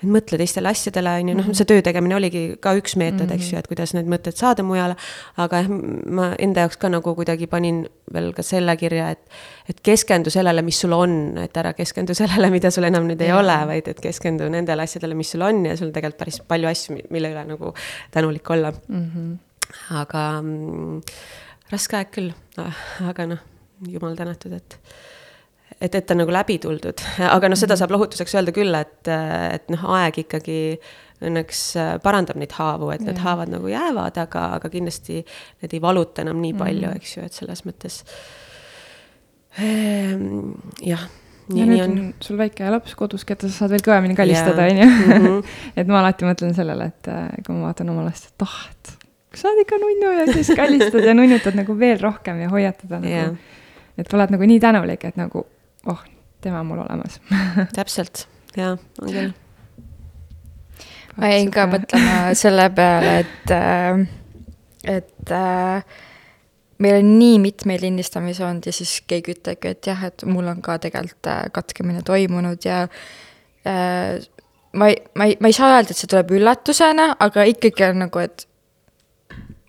et 0.00 0.08
mõtle 0.08 0.38
teistele 0.40 0.70
asjadele, 0.70 1.12
on 1.20 1.30
ju, 1.30 1.36
noh, 1.36 1.46
mhm. 1.46 1.56
see 1.58 1.68
töö 1.68 1.82
tegemine 1.84 2.16
oligi 2.16 2.42
ka 2.62 2.72
üks 2.78 2.96
meetod 3.00 3.26
mm, 3.26 3.28
-hmm. 3.28 3.36
eks 3.36 3.52
ju, 3.52 3.58
et 3.60 3.68
kuidas 3.70 3.94
need 3.96 4.08
mõtted 4.10 4.36
saada 4.36 4.64
mujale, 4.66 4.96
aga 5.36 5.62
jah, 5.62 5.68
ma 5.70 6.30
enda 6.38 6.64
jaoks 6.66 6.80
ka 6.80 6.88
nagu 6.92 7.14
kuidagi 7.14 7.46
panin 7.50 7.84
veel 8.12 8.32
ka 8.36 8.42
selle 8.46 8.76
kirja, 8.80 9.10
et 9.10 9.20
et 9.70 9.80
keskendu 9.86 10.30
sellele, 10.30 10.62
mis 10.62 10.80
sul 10.80 10.92
on, 10.96 11.38
et 11.38 11.56
ära 11.56 11.72
keskendu 11.76 12.14
sellele, 12.20 12.50
mida 12.50 12.70
sul 12.70 12.88
enam 12.88 13.06
nüüd 13.06 13.20
ei 13.20 13.28
ja. 13.28 13.38
ole, 13.38 13.58
vaid 13.66 13.88
et 13.88 14.00
keskendu 14.00 14.48
nendele 14.48 14.82
asjadele, 14.82 15.14
mis 15.14 15.30
sul 15.30 15.42
on 15.46 15.64
ja 15.66 15.76
sul 15.76 15.90
on 15.90 15.92
tegelikult 15.92 16.18
päris 16.18 16.40
palju 16.40 16.68
asju, 16.68 16.98
mille 17.10 17.30
üle 17.30 17.44
nagu 17.44 17.74
tänulik 18.10 18.50
olla 18.50 18.72
mm. 18.72 19.06
-hmm. 19.14 19.38
aga 20.00 20.24
raske 21.70 21.96
aeg 21.96 22.10
küll, 22.10 22.32
aga 23.06 23.26
noh, 23.26 23.38
jumal 23.88 24.16
tänatud, 24.16 24.52
et 24.52 24.78
et, 25.80 25.94
et 25.94 26.10
on 26.12 26.20
nagu 26.22 26.34
läbi 26.34 26.58
tuldud, 26.62 27.04
aga 27.26 27.50
noh, 27.50 27.58
seda 27.58 27.74
mhm. 27.74 27.82
saab 27.82 27.94
lohutuseks 27.96 28.36
öelda 28.38 28.54
küll, 28.56 28.74
et, 28.76 29.10
et 29.10 29.70
noh, 29.72 29.86
aeg 29.96 30.22
ikkagi 30.24 30.58
õnneks 31.20 31.62
parandab 32.04 32.38
neid 32.40 32.54
haavu, 32.56 32.90
et 32.94 33.02
need 33.04 33.18
ja. 33.18 33.24
haavad 33.26 33.50
nagu 33.52 33.68
jäävad, 33.68 34.20
aga, 34.22 34.46
aga 34.56 34.70
kindlasti 34.72 35.20
need 35.20 35.74
ei 35.76 35.82
valuta 35.82 36.24
enam 36.24 36.40
nii 36.40 36.54
palju 36.56 36.86
mm., 36.88 37.00
eks 37.00 37.16
ju, 37.16 37.24
et 37.28 37.36
selles 37.36 37.64
mõttes 37.68 37.98
ehm, 39.60 40.54
jah 40.84 41.04
nii, 41.50 41.66
nii 41.66 41.82
on. 41.82 41.98
sul 42.22 42.38
väike 42.40 42.70
laps 42.72 42.94
kodus, 42.98 43.24
keda 43.28 43.48
sa 43.48 43.64
saad 43.64 43.74
veel 43.74 43.84
kõvemini 43.84 44.16
kallistada, 44.18 44.66
on 44.70 44.80
ju. 44.80 44.88
Mhm. 44.88 45.38
et 45.82 45.90
ma 45.90 46.00
alati 46.02 46.28
mõtlen 46.28 46.56
sellele, 46.56 46.90
et 46.92 47.12
äh, 47.12 47.28
kui 47.46 47.56
ma 47.56 47.68
vaatan 47.70 47.92
oma 47.92 48.06
last, 48.06 48.30
et 48.30 48.46
ah, 48.46 48.58
et 48.70 48.92
kas 49.30 49.44
sa 49.44 49.52
oled 49.52 49.62
ikka 49.64 49.78
nunnu 49.78 50.12
ja 50.18 50.26
siis 50.32 50.50
kallistad 50.58 51.06
ja 51.06 51.14
nunnutad 51.14 51.56
nagu 51.58 51.76
veel 51.78 52.00
rohkem 52.02 52.40
ja 52.42 52.50
hoiatad 52.50 52.90
nagu 52.96 53.06
yeah.. 53.06 53.34
et 53.98 54.14
oled 54.16 54.34
nagu 54.34 54.48
nii 54.52 54.62
tänulik, 54.62 55.04
et 55.06 55.18
nagu 55.20 55.44
oh, 55.86 56.02
tema 56.40 56.60
on 56.60 56.66
mul 56.66 56.82
olemas 56.84 57.20
täpselt, 57.76 58.26
jaa, 58.56 58.76
on 59.02 59.12
küll. 59.14 59.32
ma 61.16 61.32
jäin 61.32 61.50
ka 61.54 61.66
mõtlema 61.70 62.20
selle 62.42 62.68
peale, 62.76 63.16
et, 63.24 63.54
äh, 63.56 64.04
et 64.98 65.34
äh, 65.36 65.98
meil 66.80 67.00
on 67.02 67.14
nii 67.18 67.38
mitmeid 67.42 67.84
lindistamisi 67.84 68.44
olnud 68.44 68.68
ja 68.68 68.74
siis 68.74 69.00
keegi 69.08 69.36
ütlebki, 69.36 69.74
et 69.74 69.90
jah, 69.92 70.04
et 70.08 70.24
mul 70.28 70.48
on 70.50 70.62
ka 70.64 70.78
tegelikult 70.82 71.32
äh, 71.32 71.42
katkemine 71.52 72.04
toimunud 72.06 72.64
ja 72.64 72.82
äh, 73.68 74.20
ma 74.72 74.92
ei, 74.92 75.00
ma 75.14 75.28
ei, 75.28 75.36
ma 75.40 75.50
ei 75.50 75.56
saa 75.56 75.74
öelda, 75.74 75.92
et 75.92 76.00
see 76.00 76.10
tuleb 76.10 76.32
üllatusena, 76.38 77.12
aga 77.20 77.44
ikkagi 77.50 77.88
on 77.90 78.04
nagu, 78.06 78.22
et 78.22 78.46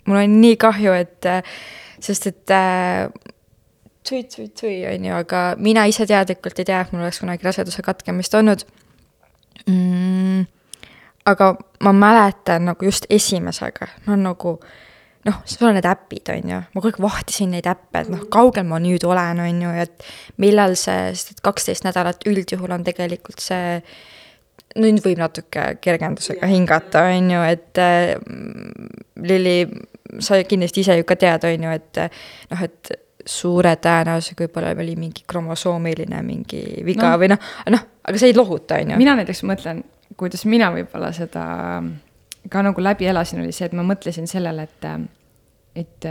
mul 0.07 0.22
on 0.22 0.39
nii 0.43 0.57
kahju, 0.62 0.95
et 0.97 1.30
sest 2.01 2.30
et 2.32 2.53
äh, 2.55 3.07
tui-tui-tui, 4.07 4.81
on 4.89 5.05
ju, 5.05 5.15
aga 5.15 5.41
mina 5.61 5.85
ise 5.89 6.07
teadlikult 6.09 6.59
ei 6.61 6.67
tea, 6.67 6.81
et 6.81 6.93
mul 6.93 7.05
oleks 7.05 7.21
kunagi 7.21 7.45
raseduse 7.45 7.83
katkemist 7.85 8.33
olnud 8.37 8.63
mm,. 9.67 10.45
aga 11.29 11.51
ma 11.85 11.93
mäletan 11.93 12.65
nagu 12.71 12.85
just 12.85 13.05
esimesega, 13.09 13.87
no 14.07 14.17
nagu 14.19 14.55
noh, 15.27 15.41
sul 15.45 15.67
on 15.69 15.77
need 15.77 15.85
äpid, 15.85 16.31
on 16.33 16.53
ju, 16.55 16.61
ma 16.73 16.81
kogu 16.81 16.89
aeg 16.95 17.03
vahtisin 17.03 17.53
neid 17.53 17.69
äppe, 17.69 18.01
et 18.01 18.09
noh, 18.09 18.23
kaugel 18.33 18.65
ma 18.67 18.79
nüüd 18.81 19.05
olen, 19.05 19.43
on 19.43 19.61
ju, 19.67 19.75
et 19.83 20.07
millal 20.41 20.73
see, 20.79 21.11
sest 21.13 21.35
et 21.35 21.45
kaksteist 21.45 21.85
nädalat 21.85 22.25
üldjuhul 22.29 22.73
on 22.73 22.85
tegelikult 22.87 23.43
see 23.43 23.77
nüüd 24.81 25.01
võib 25.03 25.19
natuke 25.19 25.75
kergendusega 25.83 26.47
hingata, 26.49 27.05
on 27.11 27.29
ju, 27.35 27.45
et 27.53 27.81
äh, 27.81 28.15
Lilli, 29.21 29.57
sa 30.23 30.39
kindlasti 30.47 30.81
ise 30.81 30.97
ju 30.97 31.05
ka 31.07 31.19
tead, 31.19 31.45
on 31.45 31.67
ju, 31.67 31.77
et 31.77 32.03
noh, 32.49 32.65
et 32.65 32.93
suure 33.26 33.74
tõenäosusega 33.82 34.45
võib-olla 34.45 34.74
oli 34.84 34.95
mingi 34.99 35.24
kromosoomiline 35.28 36.22
mingi 36.26 36.61
viga 36.86 37.13
no. 37.13 37.22
või 37.22 37.32
noh, 37.34 37.49
noh, 37.74 37.88
aga 38.07 38.22
see 38.22 38.32
ei 38.32 38.38
lohuta, 38.38 38.80
on 38.82 38.93
ju. 38.93 39.01
mina 39.01 39.15
näiteks 39.19 39.43
mõtlen, 39.47 39.84
kuidas 40.17 40.45
mina 40.49 40.72
võib-olla 40.74 41.11
seda 41.15 41.45
ka 42.49 42.63
nagu 42.65 42.84
läbi 42.84 43.09
elasin, 43.09 43.43
oli 43.43 43.53
see, 43.55 43.67
et 43.69 43.76
ma 43.78 43.86
mõtlesin 43.86 44.30
sellele, 44.30 44.67
et 44.69 44.88
et 45.76 46.07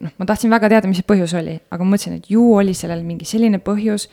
noh, 0.00 0.12
ma 0.18 0.26
tahtsin 0.28 0.52
väga 0.52 0.68
teada, 0.70 0.90
mis 0.90 1.00
see 1.00 1.08
põhjus 1.08 1.34
oli, 1.38 1.56
aga 1.70 1.84
ma 1.84 1.94
mõtlesin, 1.94 2.20
et 2.20 2.28
ju 2.30 2.44
oli 2.54 2.74
sellel 2.76 3.02
mingi 3.06 3.26
selline 3.26 3.58
põhjus, 3.64 4.06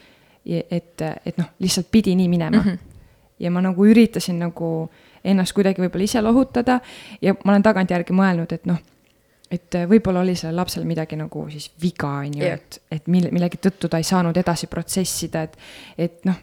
et, 0.45 1.01
et 1.03 1.37
noh, 1.37 1.51
lihtsalt 1.61 1.91
pidi 1.91 2.15
nii 2.17 2.29
minema 2.31 2.57
mm. 2.57 2.63
-hmm. 2.63 2.95
ja 3.39 3.51
ma 3.51 3.61
nagu 3.61 3.85
üritasin 3.85 4.39
nagu 4.39 4.89
ennast 5.23 5.53
kuidagi 5.53 5.81
võib-olla 5.83 6.07
ise 6.07 6.21
lohutada 6.21 6.79
ja 7.21 7.35
ma 7.43 7.51
olen 7.51 7.63
tagantjärgi 7.63 8.15
mõelnud, 8.15 8.53
et 8.55 8.65
noh 8.65 8.79
et 9.51 9.75
äh, 9.75 9.87
võib-olla 9.89 10.21
oli 10.21 10.35
sellel 10.37 10.59
lapsel 10.61 10.85
midagi 10.85 11.17
nagu 11.17 11.45
siis 11.49 11.71
viga, 11.81 12.11
on 12.21 12.37
ju, 12.37 12.45
et, 12.45 12.81
et 12.91 13.07
mille, 13.09 13.31
millegi 13.33 13.57
tõttu 13.61 13.89
ta 13.89 13.97
ei 13.97 14.05
saanud 14.07 14.37
edasi 14.37 14.69
protsessida, 14.69 15.41
et, 15.47 15.57
et 15.97 16.29
noh, 16.29 16.37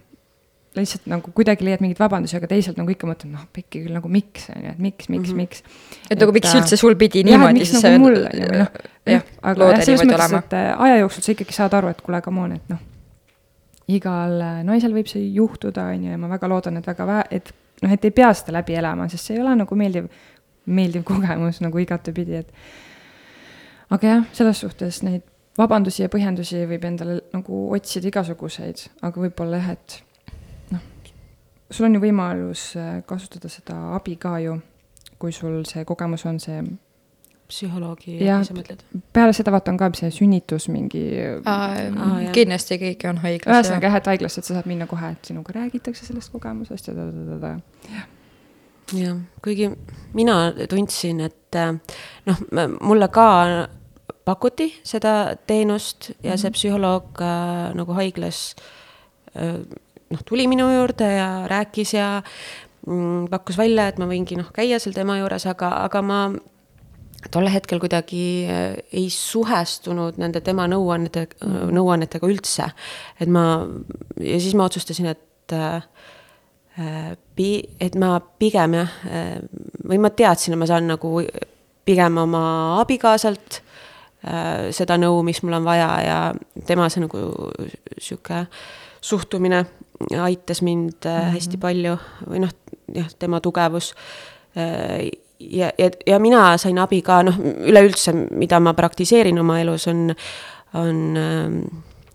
lihtsalt 0.77 1.07
nagu 1.09 1.31
kuidagi 1.35 1.65
leiad 1.65 1.83
mingeid 1.85 2.01
vabandusi, 2.01 2.37
aga 2.39 2.49
teisalt 2.51 2.77
nagu 2.81 2.93
ikka 2.93 3.09
mõtled, 3.09 3.31
noh, 3.33 3.47
pekki 3.55 3.85
küll 3.85 3.97
nagu 3.97 4.11
miks, 4.13 4.49
on 4.53 4.67
ju, 4.67 4.75
et 4.75 4.83
miks, 4.83 5.09
miks 5.09 5.31
mm, 5.31 5.33
-hmm. 5.33 5.37
miks. 5.41 5.63
et 6.11 6.21
nagu 6.21 6.35
miks 6.37 6.53
üldse 6.59 6.77
sul 6.77 6.97
pidi 7.01 7.23
niimoodi 7.25 7.65
siis 7.65 7.85
nagu 7.85 8.03
mul, 8.03 8.19
on 8.27 8.41
ju, 8.41 8.51
või 8.51 8.61
noh, 8.65 8.81
jah, 9.07 9.25
aga 9.43 9.71
jah, 9.71 9.85
selles 9.89 10.05
mõttes, 10.05 10.37
et 10.43 10.57
äh, 10.59 10.69
aja 10.89 10.99
jooksul 11.03 11.27
sa 11.27 11.33
ikkagi 11.37 11.57
saad 11.57 11.77
aru, 11.79 11.93
et 11.95 12.03
kuule, 12.05 12.21
come 12.25 12.43
on, 12.45 12.57
et 12.59 12.73
noh, 12.73 12.83
igal 13.97 14.41
äh, 14.41 14.63
naisel 14.67 14.97
võib 14.97 15.09
see 15.11 15.29
juhtuda, 15.37 15.89
on 15.95 16.09
ju, 16.09 16.17
ja 16.17 16.19
ma 16.21 16.33
väga 16.35 16.51
loodan, 16.53 16.81
et 16.83 16.87
väga 16.87 17.07
vähe, 17.07 17.29
et 17.31 17.55
noh, 17.83 17.93
et 17.93 18.05
ei 18.05 18.11
pea 18.11 18.33
seda 18.35 18.59
läbi 18.59 18.77
elama, 18.77 19.09
sest 19.09 19.31
see 19.31 19.39
ei 19.39 19.45
ole 19.45 19.55
nagu 19.63 19.79
meeldiv, 19.79 20.11
meeldiv 20.67 21.07
kogemus 21.07 21.63
nagu 21.65 21.79
igatepidi, 21.79 22.43
et 22.43 22.53
aga 23.95 24.13
jah, 24.13 24.25
selles 24.37 24.61
suhtes 24.61 25.03
neid 25.07 25.27
vabandusi 25.59 26.05
ja 26.05 26.13
põhjendusi 26.13 26.65
võib 26.69 26.85
endale 26.89 27.21
nagu 27.35 27.67
otsida 27.75 28.11
igasuguseid, 28.11 28.87
aga 29.07 29.23
võib-olla 29.27 29.61
jah, 29.61 29.77
et 29.77 29.99
noh, 30.75 30.83
sul 31.71 31.89
on 31.89 31.99
ju 31.99 32.03
võimalus 32.03 32.73
äh, 32.81 32.99
kasutada 33.09 33.51
seda 33.53 33.79
abi 33.97 34.17
ka 34.21 34.37
ju, 34.43 34.59
kui 35.21 35.33
sul 35.33 35.63
see 35.69 35.87
kogemus 35.89 36.27
on, 36.29 36.41
see 36.43 36.61
psühholoogi, 37.47 38.17
mis 38.19 38.51
sa 38.51 38.57
mõtled? 38.57 38.83
peale 39.15 39.35
seda 39.37 39.55
vaata 39.55 39.71
on 39.71 39.79
ka 39.79 39.89
see 39.95 40.11
sünnitus 40.11 40.67
mingi. 40.73 41.05
kindlasti 42.35 42.81
keegi 42.83 43.07
on 43.13 43.23
haiglas. 43.23 43.63
ühesõnaga 43.63 43.91
jah, 43.93 44.01
et 44.01 44.13
haiglasse, 44.13 44.43
et 44.43 44.51
sa 44.51 44.59
saad 44.59 44.67
minna 44.67 44.91
kohe, 44.91 45.15
et 45.15 45.31
sinuga 45.31 45.55
räägitakse 45.55 46.09
sellest 46.09 46.35
kogemusest 46.35 46.91
ja 46.91 46.99
ta-ta-ta-ta, 46.99 47.55
jah 47.95 48.13
jah, 48.95 49.17
kuigi 49.43 49.71
mina 50.15 50.37
tundsin, 50.71 51.21
et 51.27 51.59
noh, 52.27 52.43
mulle 52.81 53.09
ka 53.15 53.29
pakuti 54.27 54.71
seda 54.87 55.37
teenust 55.47 56.11
ja 56.25 56.35
see 56.35 56.51
mhm. 56.51 56.57
psühholoog 56.59 57.23
äh, 57.23 57.71
nagu 57.79 57.97
haiglas 57.99 58.41
äh, 59.37 59.63
noh, 60.11 60.27
tuli 60.27 60.49
minu 60.51 60.67
juurde 60.73 61.09
ja 61.15 61.29
rääkis 61.51 61.95
ja 61.95 62.09
mm, 62.87 63.29
pakkus 63.31 63.59
välja, 63.59 63.89
et 63.89 64.01
ma 64.03 64.09
võingi 64.11 64.39
noh, 64.39 64.51
käia 64.55 64.81
seal 64.83 64.97
tema 64.97 65.19
juures, 65.21 65.47
aga, 65.51 65.71
aga 65.87 66.03
ma 66.03 66.21
tol 67.33 67.49
hetkel 67.51 67.81
kuidagi 67.83 68.25
äh, 68.51 68.65
ei 68.95 69.07
suhestunud 69.15 70.19
nende 70.23 70.43
tema 70.47 70.67
nõuannete, 70.71 71.29
nõuannetega 71.47 72.31
üldse. 72.31 72.71
et 73.21 73.31
ma, 73.31 73.47
ja 74.19 74.41
siis 74.43 74.59
ma 74.59 74.67
otsustasin, 74.67 75.13
et 75.15 75.55
äh, 75.55 75.87
pi-, 77.39 77.69
et 77.81 77.95
ma 77.99 78.17
pigem 78.21 78.75
jah, 78.77 78.91
või 79.87 80.03
ma 80.03 80.11
teadsin, 80.13 80.53
et 80.53 80.61
ma 80.61 80.67
saan 80.69 80.91
nagu 80.91 81.23
pigem 81.87 82.19
oma 82.21 82.43
abikaasalt 82.83 83.61
äh, 83.61 83.66
seda 84.75 84.97
nõu, 84.99 85.21
mis 85.23 85.43
mul 85.45 85.59
on 85.59 85.67
vaja 85.67 85.91
ja 86.03 86.19
tema 86.67 86.89
see 86.91 87.03
nagu 87.05 87.21
sihuke 87.99 88.47
suhtumine 89.05 89.61
aitas 90.21 90.63
mind 90.63 91.05
mm 91.05 91.11
-hmm. 91.11 91.35
hästi 91.37 91.61
palju 91.63 91.99
või 92.27 92.41
noh, 92.43 92.51
jah, 92.95 93.09
tema 93.19 93.41
tugevus 93.41 93.95
äh,. 94.57 95.11
ja, 95.41 95.71
ja, 95.79 95.91
ja 96.07 96.19
mina 96.19 96.59
sain 96.59 96.79
abi 96.79 97.03
ka 97.03 97.23
noh, 97.23 97.39
üleüldse, 97.39 98.13
mida 98.13 98.61
ma 98.61 98.75
praktiseerin 98.75 99.39
oma 99.39 99.61
elus, 99.61 99.87
on, 99.87 100.15
on 100.75 101.17
äh, 101.17 101.51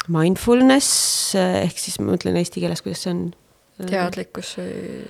mindfulness 0.07 1.35
ehk 1.35 1.77
siis 1.77 1.99
ma 1.99 2.11
mõtlen 2.11 2.37
eesti 2.37 2.61
keeles, 2.61 2.81
kuidas 2.81 3.03
see 3.03 3.13
on 3.13 3.33
teadlikkus 3.89 4.55
või? 4.57 5.05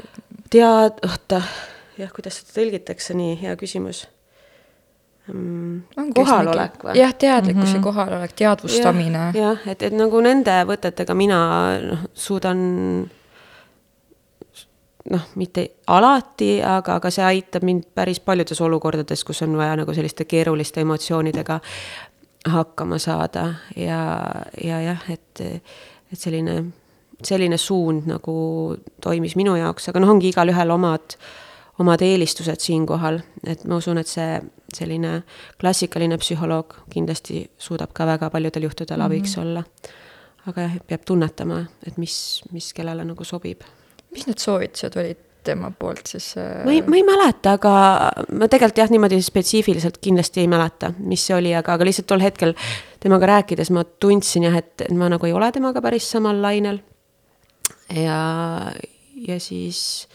tead-, 0.52 1.00
oota, 1.08 1.42
jah, 2.00 2.12
kuidas 2.14 2.42
seda 2.42 2.60
tõlgitakse, 2.60 3.16
nii 3.18 3.38
hea 3.42 3.56
küsimus. 3.60 4.06
Kohalolek 6.16 6.84
või? 6.84 6.98
jah, 6.98 7.14
teadlikkus 7.14 7.64
mm 7.64 7.68
-hmm. 7.68 7.76
ja 7.76 7.84
kohalolek, 7.84 8.34
teadvustamine. 8.36 9.32
jah, 9.38 9.68
et, 9.68 9.82
et 9.82 9.94
nagu 9.94 10.22
nende 10.22 10.56
võtetega 10.68 11.14
mina 11.14 11.40
noh, 11.82 12.06
suudan 12.14 12.58
noh, 15.12 15.28
mitte 15.36 15.68
alati, 15.88 16.62
aga, 16.64 16.96
aga 16.96 17.12
see 17.12 17.26
aitab 17.26 17.64
mind 17.64 17.84
päris 17.96 18.20
paljudes 18.20 18.62
olukordades, 18.62 19.24
kus 19.24 19.42
on 19.42 19.58
vaja 19.58 19.76
nagu 19.76 19.94
selliste 19.94 20.26
keeruliste 20.26 20.82
emotsioonidega 20.82 21.60
hakkama 22.50 22.98
saada 22.98 23.54
ja, 23.76 24.32
ja 24.64 24.82
jah, 24.82 25.10
et, 25.10 25.42
et 26.12 26.20
selline 26.20 26.64
selline 27.26 27.58
suund 27.58 28.08
nagu 28.10 28.34
toimis 29.04 29.36
minu 29.38 29.56
jaoks, 29.60 29.90
aga 29.90 30.02
noh, 30.02 30.10
ongi 30.10 30.32
igalühel 30.32 30.74
omad, 30.74 31.16
omad 31.82 32.02
eelistused 32.06 32.64
siinkohal, 32.64 33.22
et 33.48 33.64
ma 33.70 33.78
usun, 33.82 34.02
et 34.02 34.10
see 34.10 34.40
selline 34.78 35.22
klassikaline 35.62 36.18
psühholoog 36.22 36.78
kindlasti 36.94 37.44
suudab 37.58 37.94
ka 37.94 38.08
väga 38.10 38.30
paljudel 38.30 38.70
juhtudel 38.70 38.98
mm 38.98 39.02
-hmm. 39.02 39.06
abiks 39.06 39.38
olla. 39.38 39.64
aga 40.48 40.62
jah, 40.62 40.78
peab 40.88 41.02
tunnetama, 41.06 41.66
et 41.88 41.98
mis, 41.98 42.44
mis 42.52 42.74
kellele 42.74 43.04
nagu 43.06 43.24
sobib. 43.24 43.62
mis 44.12 44.28
need 44.28 44.38
soovitused 44.38 44.98
olid 44.98 45.18
tema 45.44 45.72
poolt 45.80 46.08
siis 46.08 46.38
äh...? 46.38 46.66
ma 46.66 46.72
ei, 46.72 46.82
ma 46.82 46.96
ei 46.96 47.04
mäleta, 47.04 47.56
aga 47.58 47.74
ma 48.32 48.48
tegelikult 48.48 48.78
jah, 48.78 48.92
niimoodi 48.94 49.22
spetsiifiliselt 49.22 49.98
kindlasti 50.02 50.44
ei 50.44 50.48
mäleta, 50.52 50.94
mis 51.00 51.26
see 51.28 51.36
oli, 51.36 51.54
aga, 51.58 51.76
aga 51.78 51.88
lihtsalt 51.88 52.08
tol 52.08 52.24
hetkel 52.24 52.56
temaga 53.02 53.30
rääkides 53.36 53.72
ma 53.74 53.84
tundsin 53.84 54.48
jah, 54.50 54.58
et 54.62 54.86
ma 54.98 55.10
nagu 55.12 55.30
ei 55.30 55.34
ole 55.34 55.52
temaga 55.52 55.82
päris 55.82 56.10
samal 56.12 56.42
lainel 56.42 56.82
ja, 57.96 58.20
ja 59.28 59.40
siis, 59.40 60.08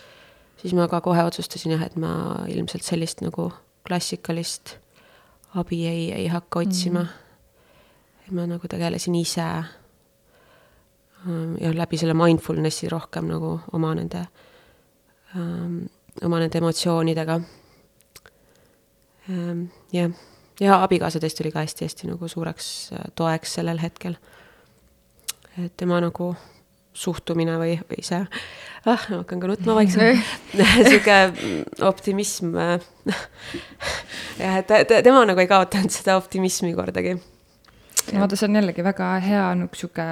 siis 0.61 0.75
ma 0.77 0.89
ka 0.91 1.03
kohe 1.05 1.25
otsustasin 1.27 1.77
jah, 1.77 1.87
et 1.87 1.97
ma 2.01 2.45
ilmselt 2.53 2.87
sellist 2.87 3.25
nagu 3.25 3.51
klassikalist 3.87 4.77
abi 5.55 5.87
ei, 5.87 6.13
ei 6.13 6.29
hakka 6.29 6.59
otsima 6.59 7.03
mm. 7.03 7.07
-hmm. 7.07 8.35
ma 8.35 8.47
nagu 8.47 8.69
tegelesin 8.69 9.15
ise 9.15 9.43
ähm, 9.43 9.67
ja 11.61 11.79
läbi 11.79 11.99
selle 11.99 12.15
mindfulness'i 12.15 12.89
rohkem 12.89 13.29
nagu 13.29 13.61
oma 13.73 13.95
nende 13.95 14.27
um,, 15.37 15.89
oma 16.23 16.39
nende 16.39 16.59
emotsioonidega 16.59 17.41
um,. 19.29 19.69
jah, 19.93 20.11
ja 20.61 20.83
abikaasa 20.83 21.19
tõesti 21.19 21.45
oli 21.45 21.53
ka 21.53 21.65
hästi-hästi 21.65 22.07
nagu 22.11 22.29
suureks 22.29 22.93
äh, 22.93 22.99
toeks 23.15 23.55
sellel 23.55 23.79
hetkel. 23.79 24.17
et 25.65 25.77
tema 25.77 26.01
nagu 26.01 26.37
suhtumine 26.97 27.59
või, 27.61 27.77
või 27.91 28.03
see, 28.07 28.23
ah, 28.87 29.05
ma 29.11 29.21
hakkan 29.21 29.43
ka 29.43 29.51
nutma 29.51 29.77
vaikselt 29.79 30.23
sihuke 30.89 31.19
optimism. 31.87 32.57
jah, 34.41 34.59
et 34.63 34.71
te, 34.71 35.03
tema 35.05 35.25
nagu 35.29 35.43
ei 35.43 35.51
kaotanud 35.51 35.93
seda 35.93 36.17
optimismi 36.21 36.73
kordagi. 36.77 37.17
no 38.13 38.25
vaata, 38.25 38.39
see 38.39 38.49
on 38.49 38.61
jällegi 38.61 38.87
väga 38.87 39.13
hea 39.25 39.47
nagu 39.63 39.81
sihuke 39.81 40.09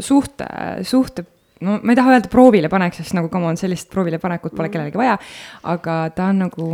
suhte, 0.00 0.48
suhte 0.88 1.26
no 1.64 1.78
ma 1.82 1.94
ei 1.94 1.98
taha 1.98 2.16
öelda 2.16 2.32
proovile 2.32 2.70
paneks, 2.72 3.02
sest 3.02 3.16
nagu 3.18 3.30
come 3.32 3.50
on, 3.50 3.60
sellist 3.60 3.90
proovile 3.92 4.20
panekut 4.22 4.54
pole 4.54 4.68
mm. 4.68 4.74
kellelegi 4.74 5.00
vaja, 5.00 5.16
aga 5.70 5.98
ta 6.16 6.30
on 6.32 6.44
nagu, 6.46 6.70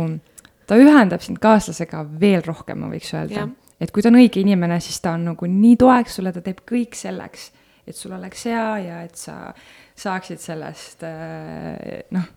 ta 0.69 0.77
ühendab 0.79 1.23
sind 1.25 1.41
kaaslasega 1.43 2.05
veel 2.21 2.43
rohkem, 2.45 2.83
ma 2.83 2.91
võiks 2.91 3.11
öelda. 3.17 3.47
et 3.81 3.91
kui 3.91 4.03
ta 4.03 4.11
on 4.11 4.19
õige 4.21 4.43
inimene, 4.43 4.79
siis 4.83 5.01
ta 5.03 5.15
on 5.17 5.31
nagu 5.33 5.49
nii 5.49 5.75
toeks 5.81 6.19
sulle, 6.19 6.33
ta 6.35 6.43
teeb 6.45 6.63
kõik 6.67 6.97
selleks 6.97 7.49
et 7.87 7.97
sul 7.97 8.13
oleks 8.17 8.45
hea 8.49 8.67
ja 8.85 9.01
et 9.05 9.15
sa 9.19 9.53
saaksid 9.97 10.41
sellest 10.41 11.05
äh, 11.07 12.01
noh, 12.15 12.27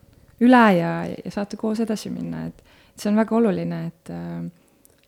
üle 0.45 0.65
ja, 0.79 0.93
ja 1.09 1.33
saate 1.33 1.59
koos 1.61 1.83
edasi 1.85 2.13
minna, 2.13 2.47
et, 2.51 2.77
et 2.93 3.01
see 3.01 3.11
on 3.13 3.19
väga 3.21 3.37
oluline, 3.39 3.81
et 3.91 4.13
äh, 4.15 4.45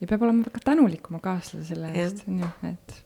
ja 0.00 0.10
peab 0.10 0.26
olema 0.26 0.48
väga 0.48 0.64
tänulik 0.64 1.08
oma 1.10 1.22
kaaslase 1.24 1.64
selle 1.70 1.92
eest, 1.94 2.24
on 2.28 2.42
ju, 2.44 2.50
et. 2.72 2.98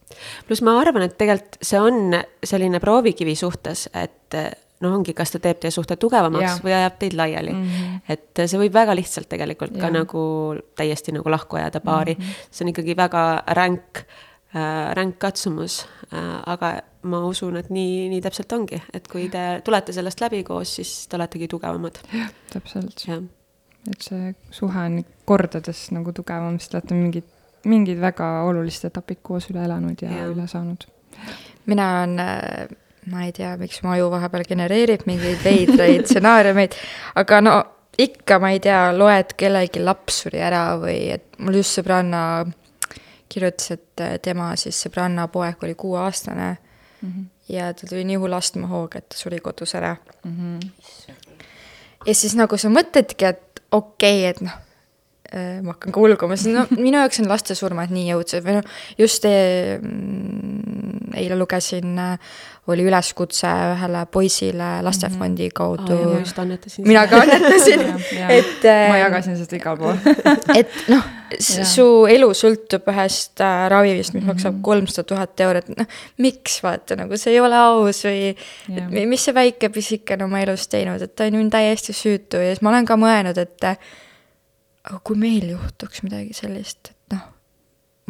pluss 0.49 0.65
ma 0.67 0.79
arvan, 0.81 1.07
et 1.07 1.17
tegelikult 1.19 1.61
see 1.63 1.81
on 1.81 2.19
selline 2.47 2.83
proovikivi 2.83 3.37
suhtes, 3.39 3.87
et 3.95 4.41
noh, 4.81 4.95
ongi, 4.97 5.15
kas 5.17 5.35
ta 5.35 5.41
teeb 5.43 5.61
teie 5.63 5.73
suhte 5.75 5.97
tugevamaks 6.01 6.47
ja. 6.47 6.57
või 6.65 6.75
ajab 6.77 6.97
teid 7.03 7.17
laiali 7.19 7.53
mm. 7.53 7.69
-hmm. 7.69 8.01
et 8.15 8.43
see 8.47 8.61
võib 8.63 8.75
väga 8.75 8.97
lihtsalt 8.97 9.29
tegelikult 9.29 9.77
ja. 9.77 9.85
ka 9.85 9.93
nagu 9.95 10.25
täiesti 10.79 11.15
nagu 11.17 11.31
lahku 11.31 11.61
ajada 11.61 11.83
paari 11.85 12.17
mm. 12.17 12.25
-hmm. 12.25 12.51
see 12.51 12.65
on 12.65 12.73
ikkagi 12.73 12.97
väga 12.97 13.25
ränk 13.59 14.05
ränk 14.95 15.19
katsumus 15.23 15.85
äh,, 16.11 16.41
aga 16.51 16.73
ma 17.03 17.21
usun, 17.25 17.57
et 17.61 17.71
nii, 17.73 18.09
nii 18.13 18.21
täpselt 18.25 18.53
ongi, 18.53 18.81
et 18.93 19.07
kui 19.09 19.29
te 19.33 19.45
tulete 19.65 19.95
sellest 19.97 20.21
läbi 20.21 20.43
koos, 20.45 20.75
siis 20.81 21.07
te 21.09 21.17
oletegi 21.17 21.49
tugevamad. 21.49 22.01
jah, 22.13 22.33
täpselt. 22.53 23.07
et 23.07 24.05
see 24.09 24.35
suhe 24.51 24.87
on 24.91 25.01
kordades 25.25 25.87
nagu 25.95 26.13
tugevam, 26.17 26.59
sest 26.59 26.75
te 26.75 26.81
olete 26.81 26.99
mingid, 26.99 27.33
mingid 27.71 28.01
väga 28.03 28.31
olulised 28.49 28.91
etapid 28.91 29.23
koos 29.23 29.49
üle 29.53 29.65
elanud 29.65 30.03
ja, 30.03 30.13
ja. 30.19 30.29
üle 30.33 30.47
saanud. 30.51 30.87
mina 31.71 31.91
olen 32.03 32.77
ma 33.11 33.25
ei 33.25 33.33
tea, 33.33 33.55
miks 33.61 33.81
mu 33.85 33.95
aju 33.95 34.11
vahepeal 34.13 34.45
genereerib 34.49 35.07
mingeid 35.09 35.41
veidraid 35.45 36.07
stsenaariumeid, 36.11 36.77
aga 37.23 37.41
no 37.45 37.55
ikka, 38.01 38.39
ma 38.43 38.53
ei 38.55 38.61
tea, 38.63 38.91
loed 38.97 39.35
kellegi 39.41 39.83
laps 39.85 40.25
suri 40.25 40.43
ära 40.45 40.65
või 40.81 40.99
et 41.17 41.41
mul 41.41 41.61
just 41.61 41.79
sõbranna 41.79 42.23
kirjutas, 43.31 43.71
et 43.71 44.23
tema 44.23 44.51
siis 44.61 44.79
sõbranna 44.85 45.29
poeg 45.33 45.63
oli 45.63 45.75
kuueaastane 45.75 46.49
mm. 46.53 47.13
-hmm. 47.13 47.25
ja 47.49 47.73
ta 47.75 47.87
tuli 47.87 48.05
nii 48.05 48.19
hull 48.23 48.37
astmahooga, 48.37 48.99
et 48.99 49.09
ta 49.09 49.17
suri 49.19 49.41
kodus 49.41 49.75
ära 49.75 49.97
mm. 50.25 50.37
-hmm. 50.37 51.15
ja 52.07 52.15
siis 52.15 52.35
nagu 52.35 52.57
sa 52.57 52.69
mõtledki, 52.69 53.25
et 53.25 53.63
okei 53.71 54.21
okay,, 54.21 54.31
et 54.31 54.41
noh, 54.41 54.53
äh, 54.53 54.70
ma 55.31 55.75
hakkan 55.75 55.95
ka 55.95 56.03
ulguma, 56.03 56.37
sest 56.39 56.51
no 56.55 56.67
minu 56.75 56.99
jaoks 56.99 57.21
on 57.23 57.29
laste 57.31 57.55
surmad 57.59 57.93
nii 57.95 58.15
õudsed 58.17 58.47
või 58.47 58.59
noh, 58.59 58.79
just 58.99 59.27
e 59.29 59.35
eile 61.17 61.37
lugesin 61.39 61.99
äh, 61.99 62.19
oli 62.71 62.85
üleskutse 62.87 63.49
ühele 63.75 64.05
poisile 64.13 64.69
lastefondi 64.85 65.49
mhm. 65.49 65.55
kaudu 65.55 65.97
oh,. 65.97 66.13
ma 66.13 66.19
just 66.21 66.39
annetasin. 66.39 66.87
mina 66.89 67.07
ka 67.11 67.23
annetasin 67.25 67.87
et. 68.39 68.67
ma 68.91 68.99
jagasin 69.01 69.39
seda 69.41 69.59
igal 69.59 69.79
pool 69.81 69.97
et 70.61 70.77
noh, 70.93 71.07
su 71.41 71.87
elu 72.11 72.31
sõltub 72.37 72.91
ühest 72.93 73.43
äh, 73.45 73.65
ravivist, 73.73 74.15
mis 74.17 74.27
maksab 74.27 74.55
mhm. 74.55 74.65
kolmsada 74.67 75.09
tuhat 75.15 75.47
eurot, 75.47 75.73
noh, 75.77 75.89
miks 76.23 76.61
vaata 76.65 76.99
nagu 77.01 77.19
see 77.21 77.35
ei 77.37 77.41
ole 77.43 77.59
aus 77.59 78.05
või 78.07 78.31
et 78.35 79.09
mis 79.09 79.27
see 79.27 79.37
väike 79.37 79.73
pisike 79.75 80.19
on 80.19 80.29
oma 80.29 80.45
elus 80.45 80.69
teinud, 80.71 81.03
et 81.03 81.17
ta 81.17 81.27
on 81.31 81.41
ju 81.41 81.49
täiesti 81.51 81.97
süütu 81.97 82.43
ja 82.43 82.55
siis 82.55 82.63
ma 82.67 82.75
olen 82.75 82.89
ka 82.89 82.99
mõelnud, 83.01 83.41
et 83.41 83.71
aga 84.89 85.01
kui 85.05 85.19
meil 85.21 85.51
juhtuks 85.53 86.05
midagi 86.07 86.37
sellist, 86.37 86.93
et 86.93 87.17
noh, 87.17 87.27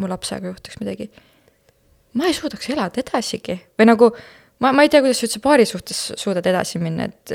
mu 0.00 0.10
lapsega 0.10 0.52
juhtuks 0.52 0.78
midagi 0.82 1.10
ma 2.18 2.26
ei 2.26 2.34
suudaks 2.34 2.70
elada 2.72 3.02
edasigi 3.02 3.56
või 3.78 3.88
nagu 3.88 4.10
ma, 4.62 4.72
ma 4.72 4.84
ei 4.84 4.90
tea, 4.92 5.02
kuidas 5.04 5.20
sa 5.20 5.28
üldse 5.28 5.42
paari 5.44 5.66
suhtes 5.68 6.02
suudad 6.20 6.46
edasi 6.50 6.80
minna, 6.82 7.08
et 7.10 7.34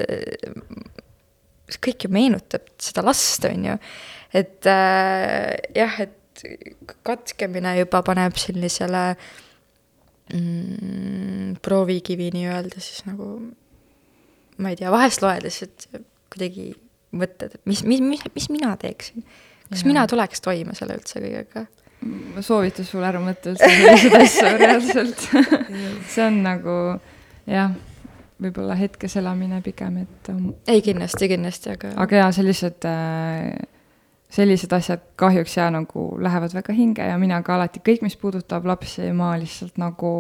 see 1.66 1.82
kõik 1.90 2.06
ju 2.06 2.12
meenutab 2.14 2.68
seda 2.82 3.04
last, 3.06 3.46
on 3.50 3.72
ju. 3.72 3.80
et 4.36 4.70
äh, 4.70 5.56
jah, 5.76 6.00
et 6.06 6.22
katkemine 7.08 7.78
juba 7.80 8.02
paneb 8.06 8.36
sellisele 8.40 9.04
mm, 10.34 11.56
proovikivi 11.64 12.32
nii-öelda 12.36 12.82
siis 12.84 13.06
nagu 13.08 13.30
ma 14.60 14.72
ei 14.72 14.80
tea, 14.80 14.92
vahest 14.94 15.24
loed 15.24 15.48
lihtsalt 15.48 15.88
kuidagi 16.34 16.74
mõtted, 17.16 17.58
mis, 17.66 17.84
mis, 17.88 18.04
mis, 18.04 18.24
mis 18.36 18.50
mina 18.54 18.76
teeksin. 18.82 19.26
kas 19.70 19.84
ja. 19.84 19.90
mina 19.90 20.06
tuleks 20.08 20.44
toime 20.46 20.78
selle 20.78 21.00
üldse 21.00 21.24
kõigega? 21.24 21.66
soovitus 22.44 22.92
sulle 22.92 23.08
ära 23.08 23.22
mõtle 23.24 23.56
üldse 23.56 23.70
selliseid 23.72 24.18
asju 24.20 24.50
reaalselt 24.62 25.28
see 26.12 26.26
on 26.26 26.42
nagu 26.46 26.74
jah, 27.50 27.72
võib-olla 28.42 28.76
hetkes 28.78 29.16
elamine 29.22 29.62
pigem, 29.66 30.04
et 30.04 30.30
um.... 30.34 30.52
ei, 30.68 30.84
kindlasti, 30.86 31.30
kindlasti, 31.32 31.72
aga. 31.78 31.96
aga 32.04 32.22
jaa, 32.22 32.36
sellised 32.36 32.86
äh, 32.90 33.56
sellised 34.36 34.74
asjad 34.74 35.04
kahjuks 35.20 35.58
ja 35.58 35.70
nagu 35.74 36.08
lähevad 36.22 36.54
väga 36.54 36.74
hinge 36.74 37.08
ja 37.08 37.18
mina 37.22 37.42
ka 37.46 37.56
alati, 37.56 37.82
kõik, 37.86 38.04
mis 38.06 38.18
puudutab 38.20 38.66
lapsi, 38.68 39.08
ma 39.16 39.34
lihtsalt 39.40 39.80
nagu 39.82 40.12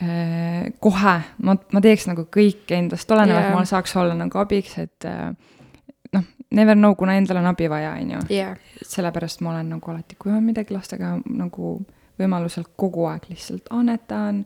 äh, 0.00 0.70
kohe, 0.82 1.16
ma, 1.44 1.56
ma 1.56 1.84
teeks 1.84 2.08
nagu 2.10 2.26
kõike 2.26 2.78
endast 2.78 3.10
olenevat 3.10 3.50
yeah., 3.50 3.56
ma 3.56 3.64
saaks 3.68 3.94
olla 4.00 4.16
nagu 4.18 4.42
abiks, 4.42 4.76
et 4.82 5.08
äh, 5.08 5.30
noh, 6.16 6.26
never 6.50 6.76
know, 6.76 6.94
kuna 6.98 7.16
endal 7.18 7.40
on 7.42 7.48
abi 7.50 7.70
vaja, 7.70 7.94
on 8.00 8.10
ju. 8.16 8.20
Sellepärast 8.82 9.40
ma 9.44 9.54
olen 9.54 9.72
nagu 9.76 9.90
alati, 9.92 10.18
kui 10.18 10.32
on 10.32 10.44
midagi 10.44 10.74
lastega 10.74 11.16
nagu 11.24 11.78
võimalusel 12.20 12.66
kogu 12.76 13.06
aeg 13.10 13.30
lihtsalt 13.30 13.70
annetan, 13.74 14.44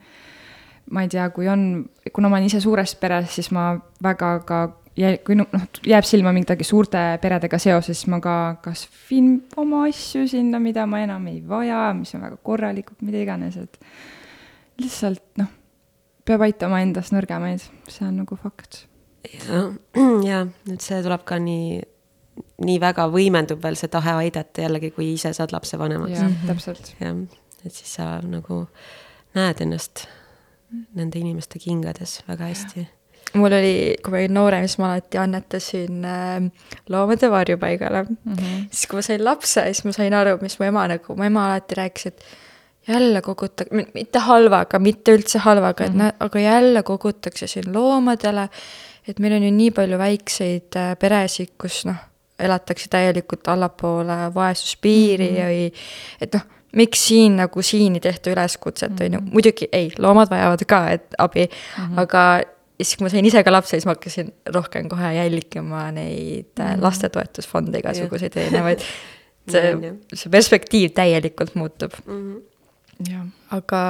ma 0.91 1.03
ei 1.05 1.11
tea, 1.11 1.27
kui 1.35 1.49
on, 1.51 1.85
kuna 2.13 2.31
ma 2.31 2.39
olen 2.39 2.49
ise 2.51 2.61
suures 2.63 2.95
peres, 3.01 3.33
siis 3.35 3.51
ma 3.55 3.73
väga 4.05 4.35
ka 4.47 4.61
ja 4.99 5.11
kui 5.27 5.37
noh, 5.39 5.51
jääb 5.87 6.07
silma 6.07 6.33
midagi 6.35 6.67
suurte 6.67 7.03
peredega 7.23 7.59
seoses, 7.63 7.99
siis 8.01 8.11
ma 8.13 8.21
ka 8.23 8.37
kas 8.65 8.87
viin 9.09 9.37
oma 9.61 9.85
asju 9.89 10.29
sinna, 10.31 10.61
mida 10.63 10.87
ma 10.91 11.03
enam 11.03 11.27
ei 11.33 11.41
vaja, 11.49 11.89
mis 11.99 12.15
on 12.15 12.25
väga 12.27 12.39
korralikud, 12.47 13.01
mida 13.07 13.23
iganes, 13.25 13.59
et 13.59 13.79
lihtsalt 14.83 15.25
noh, 15.41 15.51
peab 16.27 16.45
aitama 16.47 16.83
endast 16.85 17.15
nõrgemaid, 17.15 17.65
see 17.91 18.07
on 18.07 18.21
nagu 18.23 18.39
fakt. 18.41 18.85
Ja, 19.33 19.63
ja 20.31 20.43
nüüd 20.69 20.85
see 20.85 21.03
tuleb 21.05 21.25
ka 21.29 21.39
nii, 21.43 21.79
nii 22.67 22.81
väga 22.83 23.09
võimendub 23.13 23.63
veel 23.63 23.79
see 23.81 23.93
tahe 23.93 24.17
aidata 24.25 24.67
jällegi, 24.67 24.93
kui 24.97 25.13
ise 25.15 25.33
saad 25.37 25.55
lapsevanemaks. 25.55 26.19
jah, 26.19 26.37
täpselt. 26.49 26.93
jah, 27.01 27.17
et 27.65 27.73
siis 27.73 27.97
sa 28.01 28.19
nagu 28.23 28.67
näed 29.35 29.65
ennast 29.65 30.07
nende 30.95 31.19
inimeste 31.21 31.61
kingades 31.63 32.21
väga 32.29 32.51
hästi 32.51 32.87
mul 33.35 33.53
oli, 33.53 33.75
kui 34.03 34.13
ma 34.13 34.21
olin 34.21 34.35
noorem, 34.37 34.65
siis 34.69 34.79
ma 34.79 34.93
alati 34.93 35.19
annetasin 35.19 36.07
äh, 36.07 36.71
loomade 36.93 37.31
varjupaigale 37.31 38.03
mm. 38.05 38.33
-hmm. 38.33 38.65
siis, 38.71 38.87
kui 38.87 38.99
ma 38.99 39.03
sain 39.03 39.25
lapse, 39.25 39.65
siis 39.65 39.85
ma 39.85 39.93
sain 39.93 40.15
aru, 40.15 40.39
mis 40.43 40.59
mu 40.59 40.67
ema 40.67 40.87
nagu, 40.89 41.17
mu 41.17 41.27
ema 41.27 41.47
alati 41.49 41.79
rääkis, 41.81 42.07
et 42.07 42.25
jälle 42.89 43.23
kogutakse, 43.23 43.87
mitte 43.95 44.19
halvaga, 44.19 44.79
mitte 44.79 45.17
üldse 45.17 45.39
halvaga 45.39 45.85
mm, 45.85 45.89
-hmm. 45.89 45.95
et 45.95 45.97
näe, 45.97 46.13
aga 46.21 46.41
jälle 46.41 46.83
kogutakse 46.83 47.47
siin 47.47 47.73
loomadele. 47.73 48.49
Et 49.09 49.19
meil 49.19 49.37
on 49.37 49.47
ju 49.47 49.53
nii 49.55 49.71
palju 49.77 49.99
väikseid 50.01 50.81
äh, 50.81 50.95
peresid, 51.01 51.55
kus 51.61 51.85
noh, 51.89 52.01
elatakse 52.39 52.89
täielikult 52.91 53.49
allapoole 53.49 54.35
vaesuspiiri 54.35 55.31
mm 55.31 55.37
-hmm. 55.37 55.51
või 55.51 56.25
et 56.27 56.35
noh, 56.35 56.47
miks 56.75 57.07
siin 57.09 57.37
nagu 57.37 57.63
siin 57.63 57.95
ei 57.95 58.01
tehta 58.01 58.31
üleskutset, 58.31 59.01
on 59.01 59.13
ju, 59.13 59.21
mhm. 59.21 59.31
muidugi 59.33 59.69
ei, 59.73 59.93
loomad 59.99 60.31
vajavad 60.31 60.65
ka, 60.67 60.81
et 60.91 61.15
abi 61.19 61.47
mm, 61.47 61.85
-hmm. 61.85 62.01
aga 62.01 62.41
ja 62.79 62.85
siis, 62.85 62.97
kui 62.97 63.07
ma 63.07 63.11
sain 63.11 63.27
ise 63.27 63.43
ka 63.45 63.53
lapse, 63.53 63.77
siis 63.77 63.87
ma 63.87 63.95
hakkasin 63.95 64.33
rohkem 64.55 64.89
kohe 64.89 65.13
jälgima 65.15 65.91
neid 65.93 66.51
mm 66.59 66.65
-hmm. 66.65 66.83
lastetoetusfonde 66.83 67.79
igasuguseid 67.79 68.37
erinevaid. 68.37 68.81
see, 69.53 69.93
see 70.15 70.31
perspektiiv 70.31 70.91
täielikult 70.97 71.55
muutub 71.55 71.93
mm. 72.07 72.13
-hmm. 72.13 72.43
Aga 73.55 73.81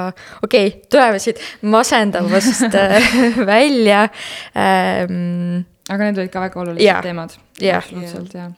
okei 0.43 0.67
okay,, 0.67 0.81
tuleme 0.91 1.21
siit 1.21 1.41
masendavast 1.61 2.75
äh, 2.81 3.09
välja 3.45 4.07
ähm,. 4.57 5.65
aga 5.89 6.07
need 6.07 6.21
olid 6.23 6.33
ka 6.33 6.41
väga 6.41 6.61
olulised 6.63 6.85
ja, 6.85 6.97
teemad. 7.05 7.35
absoluutselt, 7.77 8.33
jah. 8.33 8.51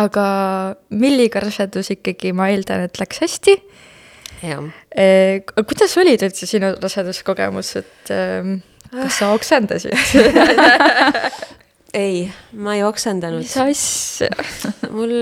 aga 0.00 0.26
Milliga 0.90 1.44
rasedus 1.44 1.92
ikkagi, 1.96 2.32
ma 2.32 2.48
eeldan, 2.52 2.86
et 2.88 3.00
läks 3.00 3.20
hästi. 3.26 3.58
jah. 4.46 4.64
Äh, 4.96 5.44
kuidas 5.60 5.96
olid 6.00 6.24
üldse 6.26 6.48
sinu 6.48 6.72
raseduskogemus, 6.80 7.76
et 7.82 8.14
ähm, 8.16 8.58
kas 8.90 9.20
sa 9.20 9.32
oksendasid 9.36 9.94
ei, 11.94 12.30
ma 12.52 12.74
ei 12.78 12.84
oksendanud. 12.86 13.44
mis 13.44 13.56
asja 13.60 14.30
mul 14.94 15.14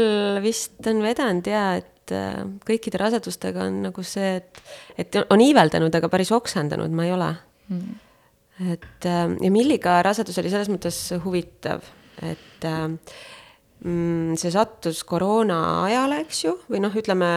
vist 0.44 0.86
on 0.86 1.02
vedanud 1.04 1.50
ja, 1.50 1.64
et 1.80 1.88
äh, 2.14 2.42
kõikide 2.66 3.00
rasedustega 3.00 3.66
on 3.68 3.80
nagu 3.88 4.04
see, 4.06 4.36
et, 4.40 4.60
et 4.98 5.18
on 5.28 5.42
iiveldanud, 5.42 5.94
aga 5.94 6.10
päris 6.12 6.32
oksendanud 6.34 6.94
ma 6.94 7.06
ei 7.06 7.14
ole 7.14 7.30
mm.. 7.68 7.96
et 8.74 9.08
äh, 9.08 9.24
ja 9.44 9.54
Milliga 9.54 9.98
rasedus 10.06 10.38
oli 10.42 10.52
selles 10.52 10.70
mõttes 10.72 11.00
huvitav, 11.24 11.86
et 12.22 12.68
äh, 12.68 12.84
mm, 13.84 14.36
see 14.40 14.54
sattus 14.54 15.02
koroona 15.08 15.58
ajale, 15.88 16.22
eks 16.26 16.44
ju, 16.46 16.56
või 16.70 16.84
noh, 16.84 17.02
ütleme 17.02 17.32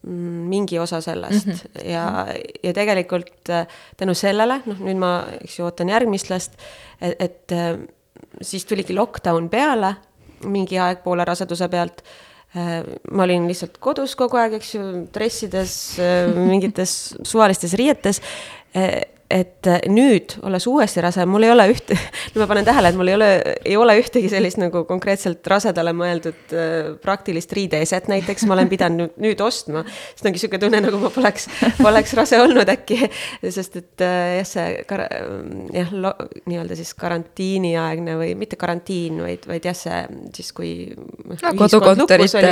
Mm, 0.00 0.46
mingi 0.48 0.78
osa 0.80 1.02
sellest 1.04 1.46
mm 1.46 1.52
-hmm. 1.52 1.88
ja, 1.90 2.26
ja 2.62 2.72
tegelikult 2.72 3.50
tänu 3.96 4.14
sellele, 4.14 4.62
noh, 4.64 4.78
nüüd 4.80 4.96
ma, 4.96 5.26
eks 5.44 5.58
ju, 5.58 5.66
ootan 5.66 5.92
järgmist 5.92 6.30
last, 6.30 6.56
et, 7.04 7.20
et 7.20 7.52
siis 8.40 8.64
tuligi 8.64 8.96
lockdown 8.96 9.50
peale 9.52 9.94
mingi 10.48 10.78
aeg 10.78 11.02
poole 11.04 11.24
raseduse 11.24 11.68
pealt. 11.68 12.02
Äh, 12.50 12.80
ma 13.10 13.26
olin 13.28 13.46
lihtsalt 13.46 13.78
kodus 13.82 14.16
kogu 14.18 14.40
aeg, 14.40 14.56
eks 14.58 14.74
ju, 14.74 14.84
dressides, 15.14 15.74
mingites 16.34 16.94
suvalistes 17.22 17.76
riietes 17.78 18.22
et 19.30 19.66
äh, 19.70 19.78
nüüd, 19.90 20.34
olles 20.46 20.64
uuesti 20.66 21.02
rase, 21.04 21.22
mul 21.28 21.46
ei 21.46 21.52
ole 21.52 21.68
ühte, 21.70 21.94
nüüd 22.32 22.42
ma 22.42 22.48
panen 22.50 22.66
tähele, 22.66 22.90
et 22.90 22.98
mul 22.98 23.10
ei 23.12 23.14
ole, 23.14 23.28
ei 23.62 23.76
ole 23.78 23.94
ühtegi 24.00 24.30
sellist 24.32 24.58
nagu 24.58 24.82
konkreetselt 24.88 25.46
rasedale 25.50 25.92
mõeldud 25.96 26.54
äh, 26.54 26.88
praktilist 27.02 27.52
riideeset 27.54 28.10
näiteks, 28.10 28.46
ma 28.50 28.56
olen 28.56 28.70
pidanud 28.72 29.14
nüüd 29.22 29.42
ostma. 29.44 29.84
sest 29.86 30.26
ongi 30.26 30.42
sihuke 30.42 30.58
tunne, 30.62 30.80
nagu 30.82 30.98
ma 31.02 31.12
poleks, 31.14 31.46
poleks 31.78 32.14
rase 32.18 32.40
olnud 32.42 32.72
äkki, 32.74 32.98
sest 33.46 33.78
et 33.78 34.04
äh, 34.06 34.40
jah, 34.40 34.50
see 34.50 34.66
kar-, 34.90 35.06
jah, 35.76 35.94
nii-öelda 35.94 36.80
siis 36.80 36.92
karantiiniaegne 36.98 38.18
või 38.18 38.34
mitte 38.40 38.58
karantiin, 38.60 39.22
vaid, 39.22 39.46
vaid 39.50 39.70
jah, 39.70 39.78
see 39.78 40.02
siis, 40.40 40.50
kui 40.56 40.74
no,. 40.90 41.54
kodukontorite. 41.62 42.42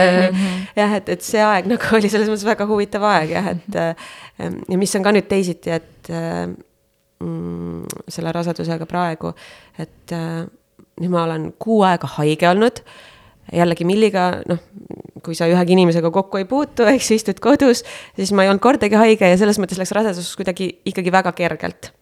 jah, 0.79 0.97
et, 1.01 1.11
et 1.11 1.26
see 1.26 1.43
aeg 1.43 1.66
nagu 1.74 1.99
oli 1.99 2.12
selles 2.12 2.31
mõttes 2.31 2.47
väga 2.47 2.70
huvitav 2.70 3.11
aeg 3.11 3.35
jah, 3.35 3.53
et 3.57 3.83
ja 4.39 4.79
mis 4.79 4.95
on 4.95 5.03
ka 5.03 5.16
nüüd 5.16 5.26
teisiti, 5.26 5.74
et 5.74 6.14
mm, 7.21 8.09
selle 8.09 8.33
rasedusega 8.35 8.89
praegu, 8.91 9.35
et 9.79 10.14
äh, 10.16 10.43
nüüd 10.99 11.12
ma 11.14 11.25
olen 11.27 11.53
kuu 11.59 11.83
aega 11.87 12.11
haige 12.19 12.49
olnud, 12.51 12.83
jällegi 13.55 13.87
Milliga, 13.89 14.31
noh, 14.49 14.61
kui 15.25 15.37
sa 15.37 15.49
ühegi 15.51 15.75
inimesega 15.77 16.11
kokku 16.14 16.41
ei 16.41 16.49
puutu, 16.49 16.87
eks 16.89 17.12
ju, 17.12 17.21
istud 17.21 17.41
kodus, 17.45 17.85
siis 18.16 18.33
ma 18.37 18.45
ei 18.45 18.53
olnud 18.53 18.64
kordagi 18.64 18.99
haige 19.01 19.31
ja 19.31 19.39
selles 19.41 19.61
mõttes 19.62 19.81
läks 19.81 19.95
rasedus 19.97 20.35
kuidagi 20.39 20.73
ikkagi 20.89 21.14
väga 21.14 21.33
kergelt 21.37 21.93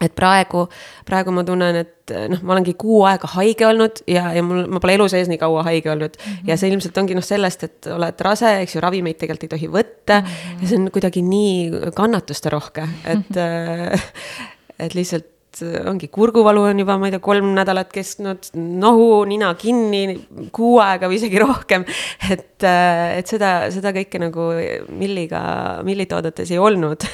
et 0.00 0.14
praegu, 0.16 0.64
praegu 1.08 1.32
ma 1.34 1.44
tunnen, 1.44 1.76
et 1.82 2.14
noh, 2.32 2.40
ma 2.42 2.54
olengi 2.56 2.74
kuu 2.80 3.02
aega 3.08 3.28
haige 3.34 3.66
olnud 3.68 4.00
ja, 4.10 4.30
ja 4.34 4.44
mul, 4.44 4.64
ma 4.72 4.80
pole 4.82 4.96
elu 4.96 5.08
sees 5.12 5.28
nii 5.30 5.40
kaua 5.40 5.64
haige 5.66 5.92
olnud 5.92 6.16
mm. 6.16 6.30
-hmm. 6.32 6.48
ja 6.48 6.56
see 6.60 6.70
ilmselt 6.72 6.98
ongi 7.02 7.16
noh, 7.18 7.26
sellest, 7.26 7.66
et 7.68 7.90
oled 7.94 8.24
rase, 8.24 8.54
eks 8.62 8.76
ju, 8.76 8.84
ravimeid 8.84 9.20
tegelikult 9.20 9.48
ei 9.48 9.52
tohi 9.56 9.68
võtta 9.74 10.20
mm. 10.20 10.30
-hmm. 10.30 10.62
ja 10.62 10.68
see 10.70 10.80
on 10.80 10.88
kuidagi 10.94 11.22
nii 11.22 11.92
kannatusterohke, 11.96 12.88
et 13.04 13.36
mm, 13.36 13.36
-hmm. 13.36 14.48
et 14.78 14.94
lihtsalt 14.94 15.28
ongi 15.62 16.08
kurguvalu 16.12 16.62
on 16.70 16.82
juba, 16.82 16.96
ma 17.00 17.08
ei 17.08 17.14
tea, 17.14 17.22
kolm 17.24 17.52
nädalat 17.56 17.90
kestnud, 17.94 18.50
nohu, 18.56 19.22
nina 19.28 19.50
kinni, 19.58 20.16
kuu 20.54 20.78
aega 20.82 21.10
või 21.10 21.18
isegi 21.20 21.40
rohkem. 21.42 21.84
et, 22.30 22.66
et 22.66 23.30
seda, 23.30 23.52
seda 23.74 23.94
kõike 23.96 24.22
nagu 24.22 24.48
milliga, 24.96 25.42
millitoodetes 25.86 26.54
ei 26.54 26.62
olnud. 26.62 27.06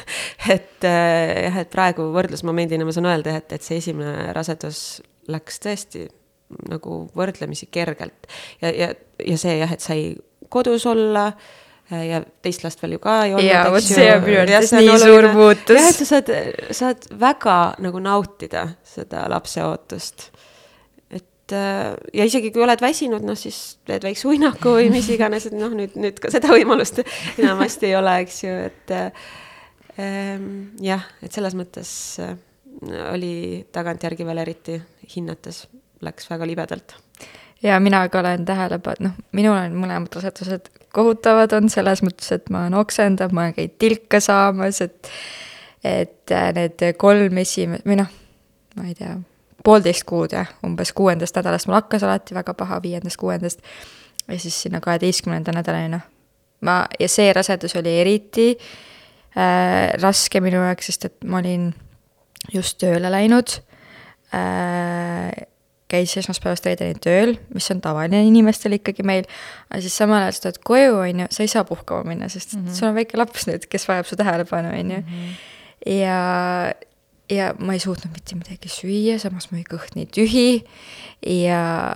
et 0.55 0.86
jah, 0.86 1.61
et 1.62 1.72
praegu 1.72 2.11
võrdlusmomendina 2.14 2.86
ma 2.86 2.94
saan 2.94 3.11
öelda, 3.11 3.36
et, 3.40 3.53
et 3.57 3.66
see 3.66 3.80
esimene 3.82 4.32
rasedus 4.36 5.03
läks 5.32 5.62
tõesti 5.62 6.07
nagu 6.70 7.05
võrdlemisi 7.18 7.66
kergelt 7.74 8.28
ja, 8.62 8.70
ja, 8.70 8.90
ja 9.18 9.38
see 9.40 9.57
jah, 9.59 9.72
et 9.74 9.82
sai 9.82 10.12
kodus 10.53 10.84
olla 10.86 11.32
Äh, 11.32 11.65
ja 11.91 12.20
teist 12.43 12.64
last 12.64 12.80
veel 12.82 12.97
ju 12.97 13.03
ka 13.03 13.16
ei 13.26 13.34
olnud. 13.34 13.47
jaa, 13.47 13.66
vot 13.70 13.84
see 13.84 14.07
on 14.11 14.24
minu 14.24 14.41
arvates 14.43 14.72
nii 14.74 14.89
oluline. 14.91 15.05
suur 15.05 15.28
muutus. 15.37 15.76
jah, 15.78 15.91
et 15.93 16.01
sa 16.01 16.09
saad, 16.09 16.32
saad 16.74 17.07
väga 17.20 17.59
nagu 17.84 18.03
nautida 18.03 18.64
seda 18.87 19.26
lapseootust. 19.30 20.26
et 21.14 21.55
äh, 21.55 21.95
ja 22.16 22.26
isegi 22.26 22.51
kui 22.55 22.64
oled 22.66 22.82
väsinud, 22.82 23.22
noh 23.26 23.39
siis 23.39 23.78
teed 23.87 24.07
väikse 24.09 24.26
uinaku 24.32 24.76
või 24.80 24.91
mis 24.95 25.11
iganes, 25.14 25.47
et 25.47 25.57
noh, 25.57 25.70
nüüd, 25.78 25.95
nüüd 26.01 26.18
ka 26.22 26.32
seda 26.34 26.51
võimalust 26.55 27.05
enamasti 27.39 27.93
ei 27.93 27.97
ole, 28.01 28.18
eks 28.26 28.43
ju, 28.43 28.59
et 28.66 28.95
ähm, 28.99 30.51
jah, 30.82 31.07
et 31.22 31.32
selles 31.39 31.55
mõttes 31.59 31.91
äh, 32.24 32.34
oli 33.12 33.62
tagantjärgi 33.72 34.26
veel 34.26 34.43
eriti 34.43 34.80
hinnates, 35.14 35.68
läks 36.03 36.26
väga 36.34 36.51
libedalt 36.51 36.99
ja 37.62 37.80
mina 37.80 38.09
ka 38.09 38.20
olen 38.20 38.44
tähele 38.44 38.78
pannud, 38.78 39.11
noh, 39.11 39.30
minul 39.32 39.57
on 39.57 39.78
mõlemad 39.80 40.18
rasedused 40.18 40.70
kohutavad 40.96 41.52
on 41.57 41.70
selles 41.72 42.02
mõttes, 42.04 42.30
et 42.34 42.50
ma 42.52 42.64
olen 42.64 42.78
oksendav, 42.80 43.34
ma 43.36 43.46
olen 43.46 43.57
käinud 43.57 43.76
tilka 43.82 44.20
saamas, 44.24 44.82
et 44.84 45.11
et 45.86 46.32
äh, 46.34 46.48
need 46.57 46.82
kolm 46.98 47.36
esimest, 47.38 47.84
või 47.86 48.00
noh, 48.00 48.09
ma 48.74 48.88
ei 48.88 48.96
tea, 48.98 49.12
poolteist 49.66 50.02
kuud 50.09 50.32
jah, 50.34 50.48
umbes 50.66 50.90
kuuendast 50.96 51.36
nädalast 51.36 51.68
mul 51.68 51.76
hakkas 51.78 52.02
alati 52.07 52.34
väga 52.34 52.54
paha, 52.59 52.80
viiendast-kuuendast, 52.82 53.62
ja 54.26 54.38
siis 54.42 54.57
sinna 54.64 54.80
kaheteistkümnenda 54.82 55.54
nädalani, 55.54 55.92
noh, 55.94 56.07
ma, 56.66 56.80
ja 56.98 57.09
see 57.12 57.28
rasedus 57.36 57.76
oli 57.78 57.92
eriti 58.00 58.48
äh, 58.57 59.92
raske 60.00 60.42
minu 60.42 60.64
jaoks, 60.64 60.90
sest 60.90 61.11
et 61.11 61.28
ma 61.28 61.38
olin 61.44 61.68
just 62.52 62.80
tööle 62.82 63.12
läinud 63.12 63.59
äh,, 64.34 65.46
käis 65.91 66.16
esmaspäevast 66.18 66.66
reedeni 66.66 66.99
tööl, 67.03 67.37
mis 67.55 67.68
on 67.70 67.80
tavaline 67.84 68.22
inimestel 68.26 68.74
ikkagi 68.78 69.05
meil, 69.07 69.28
aga 69.70 69.82
siis 69.84 69.95
samal 69.99 70.24
ajal 70.24 70.34
sa 70.34 70.45
tuled 70.47 70.59
koju, 70.66 70.97
on 71.03 71.22
ju, 71.22 71.28
sa 71.37 71.45
ei 71.45 71.53
saa 71.53 71.62
puhkama 71.68 72.11
minna, 72.11 72.28
sest 72.32 72.57
mm 72.57 72.64
-hmm. 72.64 72.74
sul 72.74 72.89
on 72.89 72.99
väike 72.99 73.18
laps 73.20 73.47
nüüd, 73.47 73.68
kes 73.70 73.89
vajab 73.89 74.07
su 74.07 74.16
tähelepanu, 74.16 74.74
on 74.74 74.91
ju. 74.91 74.99
Mhm. 74.99 75.30
ja, 75.87 76.74
ja 77.30 77.55
ma 77.59 77.72
ei 77.72 77.80
suutnud 77.80 78.12
mitte 78.12 78.34
midagi 78.34 78.68
süüa, 78.68 79.18
samas 79.18 79.51
mu 79.53 79.59
kõht 79.59 79.95
nii 79.95 80.07
tühi 80.07 80.64
ja 81.26 81.95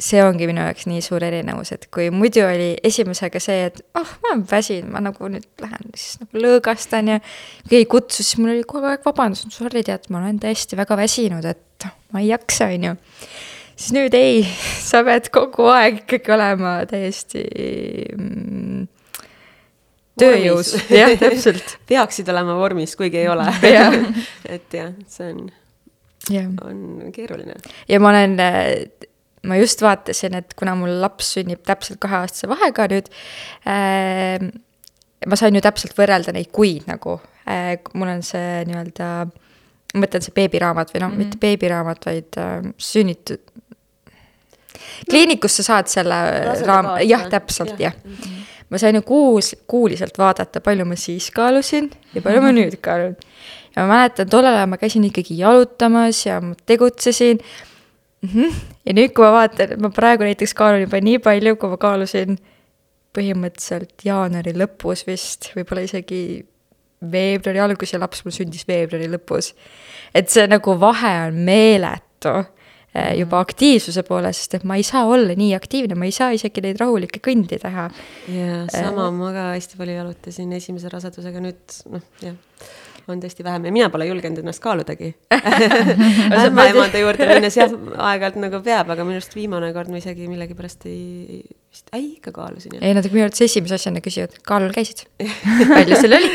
see 0.00 0.22
ongi 0.24 0.48
minu 0.48 0.64
jaoks 0.64 0.86
nii 0.88 1.02
suur 1.04 1.24
erinevus, 1.24 1.72
et 1.72 1.86
kui 1.94 2.08
muidu 2.10 2.42
oli 2.46 2.76
esimesega 2.82 3.40
see, 3.40 3.66
et 3.68 3.80
oh, 3.98 4.12
ma 4.22 4.32
olen 4.32 4.44
väsinud, 4.50 4.90
ma 4.92 5.02
nagu 5.04 5.28
nüüd 5.32 5.46
lähen 5.60 5.92
siis 5.94 6.20
nagu 6.22 6.44
lõõgastan 6.44 7.12
ja 7.14 7.18
keegi 7.68 7.88
kutsus, 7.90 8.30
siis 8.30 8.38
mul 8.40 8.54
oli 8.54 8.64
kogu 8.68 8.90
aeg 8.90 9.04
vabandus, 9.04 9.46
sorry, 9.54 9.84
tead, 9.86 10.08
ma 10.10 10.22
olen 10.22 10.40
tõesti 10.42 10.78
väga 10.80 10.96
väsinud, 11.00 11.44
et 11.44 11.60
ma 12.12 12.22
ei 12.22 12.30
jaksa, 12.30 12.70
on 12.74 12.88
ju. 12.90 12.94
siis 13.74 13.92
nüüd 13.96 14.14
ei, 14.18 14.42
sa 14.84 15.02
pead 15.06 15.30
kogu 15.34 15.68
aeg 15.72 16.02
ikkagi 16.04 16.34
olema 16.36 16.78
täiesti 16.90 17.44
mm, 18.16 18.88
tööjõus, 20.20 20.74
jah, 21.00 21.12
täpselt. 21.20 21.76
Peaksid 21.88 22.28
olema 22.32 22.56
vormis, 22.58 22.96
kuigi 22.98 23.22
ei 23.22 23.28
ole. 23.32 23.46
Et 24.54 24.76
jah, 24.76 24.92
see 25.10 25.32
on, 25.32 25.44
on 26.66 27.12
keeruline. 27.14 27.56
ja 27.88 28.00
ma 28.02 28.12
olen, 28.12 28.36
ma 29.48 29.60
just 29.60 29.82
vaatasin, 29.84 30.36
et 30.42 30.56
kuna 30.58 30.76
mul 30.78 30.98
laps 31.02 31.34
sünnib 31.36 31.62
täpselt 31.66 32.00
kaheaastase 32.02 32.50
vahega 32.50 32.86
nüüd 32.92 33.08
äh,, 33.64 34.36
ma 35.26 35.38
sain 35.38 35.56
ju 35.56 35.62
täpselt 35.64 35.96
võrrelda 35.96 36.34
neid 36.36 36.52
kuid 36.52 36.88
nagu. 36.90 37.18
Äh,, 37.48 37.78
mul 37.96 38.12
on 38.12 38.26
see 38.26 38.66
nii-öelda 38.68 39.12
äh, 39.24 39.38
ma 39.94 40.04
mõtlen 40.04 40.24
see 40.24 40.34
beebiraamat 40.36 40.92
või 40.94 41.02
noh 41.02 41.10
mm 41.10 41.14
-hmm., 41.14 41.30
mitte 41.30 41.40
beebiraamat, 41.42 42.06
vaid 42.06 42.38
äh, 42.38 42.68
sünnitud. 42.78 43.40
kliinikus 45.10 45.56
sa 45.56 45.62
saad 45.62 45.90
selle 45.90 46.18
raam-, 46.66 46.94
jah, 47.06 47.26
täpselt, 47.30 47.78
jah 47.78 47.92
ja. 47.94 48.04
mm. 48.04 48.14
-hmm. 48.14 48.44
ma 48.70 48.78
sain 48.78 48.94
ju 48.94 49.02
kuus, 49.02 49.56
kuuliselt 49.66 50.18
vaadata, 50.18 50.60
palju 50.60 50.84
ma 50.84 50.96
siis 50.96 51.30
kaalusin 51.30 51.90
ja 52.14 52.22
palju 52.22 52.42
ma 52.42 52.52
nüüd 52.52 52.76
kaalun. 52.80 53.16
ja 53.76 53.82
ma 53.82 53.94
mäletan, 53.94 54.28
tollel 54.28 54.54
ajal 54.54 54.66
ma 54.66 54.76
käisin 54.76 55.04
ikkagi 55.04 55.38
jalutamas 55.38 56.26
ja 56.26 56.40
ma 56.40 56.54
tegutsesin 56.66 57.38
mm. 58.22 58.28
-hmm. 58.28 58.54
ja 58.86 58.92
nüüd, 58.92 59.12
kui 59.12 59.24
ma 59.24 59.32
vaatan, 59.32 59.76
ma 59.80 59.90
praegu 59.90 60.22
näiteks 60.22 60.54
kaalun 60.54 60.86
juba 60.86 61.00
nii 61.00 61.18
palju, 61.18 61.56
kui 61.56 61.68
ma 61.68 61.76
kaalusin 61.76 62.38
põhimõtteliselt 63.16 64.04
jaanuari 64.04 64.54
lõpus 64.54 65.02
vist, 65.06 65.50
võib-olla 65.56 65.82
isegi 65.82 66.46
veebruari 67.00 67.62
algus 67.64 67.94
ja 67.94 68.00
laps 68.00 68.24
mul 68.24 68.34
sündis 68.34 68.66
veebruari 68.68 69.08
lõpus. 69.10 69.52
et 70.14 70.28
see 70.28 70.46
nagu 70.50 70.76
vahe 70.80 71.12
on 71.28 71.38
meeletu 71.46 72.34
eh, 72.94 73.14
juba 73.20 73.38
mhm. 73.38 73.46
aktiivsuse 73.46 74.04
poolest, 74.08 74.44
sest 74.44 74.60
et 74.60 74.68
ma 74.68 74.76
ei 74.76 74.84
saa 74.86 75.06
olla 75.08 75.36
nii 75.36 75.54
aktiivne, 75.56 75.96
ma 75.96 76.08
ei 76.08 76.14
saa 76.14 76.34
isegi 76.36 76.64
neid 76.64 76.80
rahulikke 76.80 77.22
kõndi 77.24 77.60
teha. 77.62 77.88
jaa, 78.28 78.62
sama 78.74 79.08
äh,, 79.08 79.16
ma 79.16 79.32
ka 79.36 79.48
hästi 79.54 79.80
palju 79.80 79.98
jalutasin 80.00 80.52
esimese 80.58 80.92
rasedusega, 80.92 81.42
nüüd 81.48 81.80
noh, 81.90 82.06
jah 82.24 82.38
on 83.08 83.20
tõesti 83.22 83.44
vähem 83.46 83.68
ja 83.68 83.72
mina 83.74 83.88
pole 83.92 84.06
julgenud 84.08 84.42
ennast 84.42 84.62
kaaludagi 84.64 85.12
ämmaemanda 86.44 87.00
juurde 87.00 87.28
minnes 87.30 87.56
jah, 87.58 87.72
aeg-ajalt 87.96 88.38
nagu 88.42 88.60
peab, 88.64 88.90
aga 88.92 89.06
minu 89.06 89.20
arust 89.20 89.34
viimane 89.36 89.72
kord 89.76 89.90
ma 89.92 90.00
isegi 90.00 90.28
millegipärast 90.30 90.86
ei, 90.90 91.40
vist, 91.70 91.86
ei 91.96 92.06
ikka 92.16 92.34
kaalusin. 92.36 92.78
ei, 92.80 92.94
nad 92.96 93.06
minu 93.12 93.24
arvates 93.26 93.46
esimese 93.46 93.78
asjana 93.78 94.02
küsivad, 94.04 94.36
kaalul 94.46 94.74
käisid? 94.76 95.06
palju 95.74 96.00
sul 96.00 96.18
oli? 96.18 96.32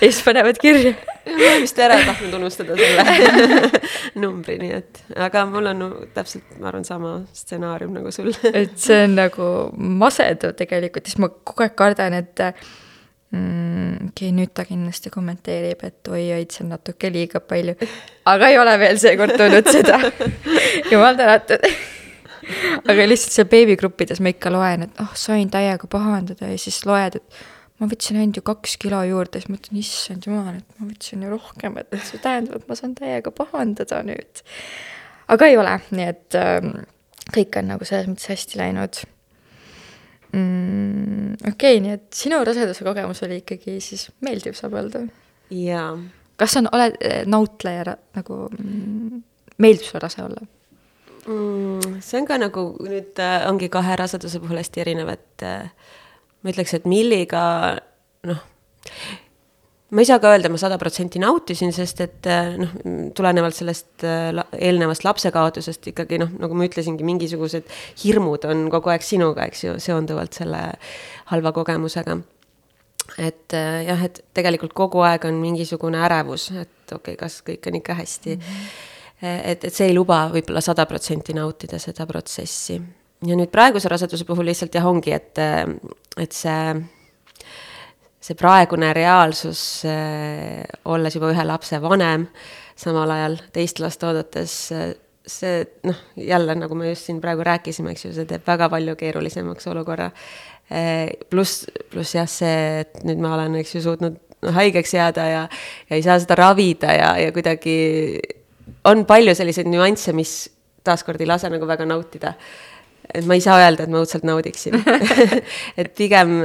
ja 0.00 0.06
siis 0.06 0.22
panevad 0.26 0.60
kirja. 0.62 0.94
ma 1.26 1.36
olen 1.36 1.66
vist 1.66 1.82
ära 1.82 1.98
tahtnud 2.06 2.38
unustada 2.40 2.78
selle 2.80 3.70
numbri, 4.22 4.58
nii 4.62 4.72
et, 4.80 5.04
aga 5.28 5.44
mul 5.50 5.72
on 5.72 5.82
no, 5.84 5.90
täpselt, 6.16 6.48
ma 6.60 6.70
arvan, 6.72 6.86
sama 6.88 7.18
stsenaarium 7.36 7.94
nagu 7.98 8.14
sul 8.14 8.32
et 8.52 8.74
see 8.80 9.04
on 9.04 9.16
nagu 9.18 9.52
masendav 9.76 10.56
tegelikult, 10.58 11.08
siis 11.08 11.20
ma 11.22 11.30
kogu 11.36 11.66
aeg 11.66 11.78
kardan, 11.78 12.16
et 12.22 12.46
mm,. 13.36 14.08
okei 14.10 14.30
okay,, 14.30 14.36
nüüd 14.36 14.54
ta 14.56 14.64
kindlasti 14.68 15.12
kommenteerib, 15.14 15.84
et 15.86 16.12
oi-oi, 16.12 16.46
see 16.50 16.64
on 16.64 16.72
natuke 16.74 17.10
liiga 17.12 17.42
palju. 17.44 17.76
aga 18.32 18.52
ei 18.52 18.58
ole 18.62 18.78
veel 18.82 19.02
seekord 19.02 19.36
tulnud 19.38 19.68
seda. 19.70 20.00
jumal 20.92 21.18
tänatud 21.18 21.68
aga 22.86 23.06
lihtsalt 23.06 23.34
seal 23.34 23.50
beebigruppides 23.50 24.22
ma 24.22 24.32
ikka 24.32 24.52
loen, 24.54 24.86
et 24.86 25.02
oh, 25.02 25.12
sain 25.18 25.50
täiega 25.52 25.88
pahandada 25.90 26.50
ja 26.50 26.58
siis 26.60 26.82
loed, 26.88 27.18
et 27.18 27.40
ma 27.80 27.88
võtsin 27.90 28.20
ainult 28.20 28.40
ju 28.40 28.44
kaks 28.46 28.76
kilo 28.82 29.02
juurde, 29.08 29.40
siis 29.42 29.52
mõtlen, 29.52 29.80
issand 29.82 30.28
jumal, 30.28 30.60
et 30.60 30.78
ma 30.78 30.88
võtsin 30.88 31.24
ju 31.26 31.32
rohkem, 31.32 31.80
et 31.82 31.98
see 32.06 32.22
tähendab, 32.22 32.62
et 32.62 32.70
ma 32.70 32.78
saan 32.78 32.94
täiega 32.98 33.32
pahandada 33.34 34.02
nüüd. 34.06 34.44
aga 35.32 35.50
ei 35.50 35.58
ole, 35.60 35.74
nii 35.90 36.08
et 36.12 36.38
ähm, 36.38 36.72
kõik 37.34 37.58
on 37.60 37.72
nagu 37.72 37.88
selles 37.88 38.08
mõttes 38.10 38.30
hästi 38.32 38.62
läinud 38.62 39.02
mm,. 40.36 41.32
okei 41.40 41.52
okay,, 41.52 41.80
nii 41.84 41.94
et 41.96 42.06
sinu 42.16 42.42
raseduse 42.46 42.84
kogemus 42.86 43.22
oli 43.26 43.40
ikkagi 43.42 43.78
siis 43.84 44.08
meeldiv, 44.24 44.56
saab 44.58 44.76
öelda? 44.78 45.06
jaa. 45.54 45.90
kas 46.40 46.58
on, 46.60 46.70
oled 46.76 46.98
eh, 47.00 47.22
nautleja 47.28 47.96
nagu 48.18 48.42
mm,, 48.52 49.22
meeldib 49.62 49.88
sulle 49.88 50.04
rase 50.06 50.24
olla 50.24 50.46
mm,? 51.26 52.00
see 52.04 52.20
on 52.20 52.28
ka 52.28 52.40
nagu 52.42 52.68
nüüd 52.86 53.22
äh, 53.22 53.38
ongi 53.50 53.70
kahe 53.72 53.98
raseduse 53.98 54.40
puhul 54.42 54.62
hästi 54.62 54.84
erinev, 54.86 55.12
et 55.16 55.46
äh, 55.46 55.70
ma 56.42 56.52
ütleks, 56.54 56.76
et 56.78 56.90
Milliga 56.90 57.46
noh 58.26 58.42
ma 59.90 60.02
ei 60.02 60.08
saa 60.08 60.18
ka 60.18 60.32
öelda, 60.34 60.50
ma 60.50 60.58
sada 60.58 60.78
protsenti 60.80 61.20
nautisin, 61.22 61.70
sest 61.74 62.00
et 62.02 62.26
eh, 62.30 62.54
noh, 62.58 62.72
tulenevalt 63.14 63.54
sellest 63.54 64.02
eh, 64.06 64.32
eelnevast 64.58 65.06
lapsekaotusest 65.06 65.92
ikkagi 65.92 66.18
noh, 66.22 66.32
nagu 66.42 66.58
ma 66.58 66.66
ütlesingi, 66.66 67.06
mingisugused 67.06 67.70
hirmud 68.02 68.48
on 68.50 68.66
kogu 68.72 68.90
aeg 68.90 69.06
sinuga, 69.06 69.46
eks 69.46 69.62
ju, 69.66 69.76
seonduvalt 69.82 70.34
selle 70.40 70.64
halva 71.30 71.54
kogemusega. 71.54 72.18
et 73.22 73.54
eh, 73.54 73.86
jah, 73.86 74.02
et 74.08 74.20
tegelikult 74.34 74.74
kogu 74.74 75.04
aeg 75.06 75.28
on 75.28 75.38
mingisugune 75.38 76.02
ärevus, 76.08 76.50
et 76.50 76.90
okei 76.90 77.14
okay,, 77.14 77.20
kas 77.22 77.38
kõik 77.46 77.70
on 77.70 77.78
ikka 77.78 77.94
hästi 77.94 78.36
mm. 78.36 78.42
-hmm. 78.42 79.40
et, 79.52 79.64
et 79.64 79.74
see 79.74 79.86
ei 79.86 79.94
luba 79.94 80.26
võib-olla 80.34 80.60
sada 80.60 80.86
protsenti 80.86 81.32
nautida 81.32 81.78
seda 81.78 82.06
protsessi. 82.06 82.82
ja 83.22 83.38
nüüd 83.38 83.54
praeguse 83.54 83.88
raseduse 83.88 84.24
puhul 84.24 84.50
lihtsalt 84.50 84.74
jah, 84.74 84.86
ongi, 84.86 85.12
et, 85.14 85.38
et 86.18 86.32
see 86.32 86.74
see 88.26 88.34
praegune 88.38 88.90
reaalsus, 88.96 89.60
äh, 89.86 90.64
olles 90.90 91.14
juba 91.14 91.30
ühe 91.30 91.46
lapse 91.46 91.78
vanem, 91.82 92.26
samal 92.78 93.12
ajal 93.14 93.38
teist 93.54 93.80
last 93.82 94.02
oodates, 94.06 94.56
äh, 94.74 94.94
see 95.26 95.62
noh, 95.86 96.00
jälle 96.18 96.56
nagu 96.58 96.74
me 96.78 96.90
just 96.90 97.06
siin 97.06 97.20
praegu 97.22 97.46
rääkisime, 97.46 97.94
eks 97.94 98.08
ju, 98.08 98.12
see 98.16 98.28
teeb 98.30 98.46
väga 98.46 98.68
palju 98.72 98.96
keerulisemaks 98.98 99.70
olukorra. 99.70 100.10
Äh, 100.66 101.14
pluss, 101.30 101.66
pluss 101.92 102.16
jah, 102.16 102.28
see, 102.30 102.82
et 102.82 103.02
nüüd 103.06 103.22
ma 103.22 103.36
olen, 103.36 103.60
eks 103.62 103.76
ju, 103.76 103.84
suutnud 103.86 104.18
haigeks 104.56 104.94
jääda 104.94 105.24
ja, 105.30 105.42
ja 105.88 105.96
ei 105.96 106.02
saa 106.04 106.18
seda 106.22 106.36
ravida 106.38 106.92
ja, 106.94 107.10
ja 107.18 107.32
kuidagi 107.34 107.76
on 108.86 109.06
palju 109.06 109.34
selliseid 109.38 109.70
nüansse, 109.70 110.12
mis 110.14 110.38
taaskord 110.86 111.22
ei 111.22 111.30
lase 111.30 111.50
nagu 111.50 111.66
väga 111.66 111.86
nautida 111.88 112.34
et 113.14 113.26
ma 113.26 113.38
ei 113.38 113.42
saa 113.42 113.58
öelda, 113.62 113.86
et 113.86 113.90
ma 113.90 114.02
õudselt 114.02 114.26
naudiksin 114.26 114.76
et 115.80 115.92
pigem, 115.98 116.36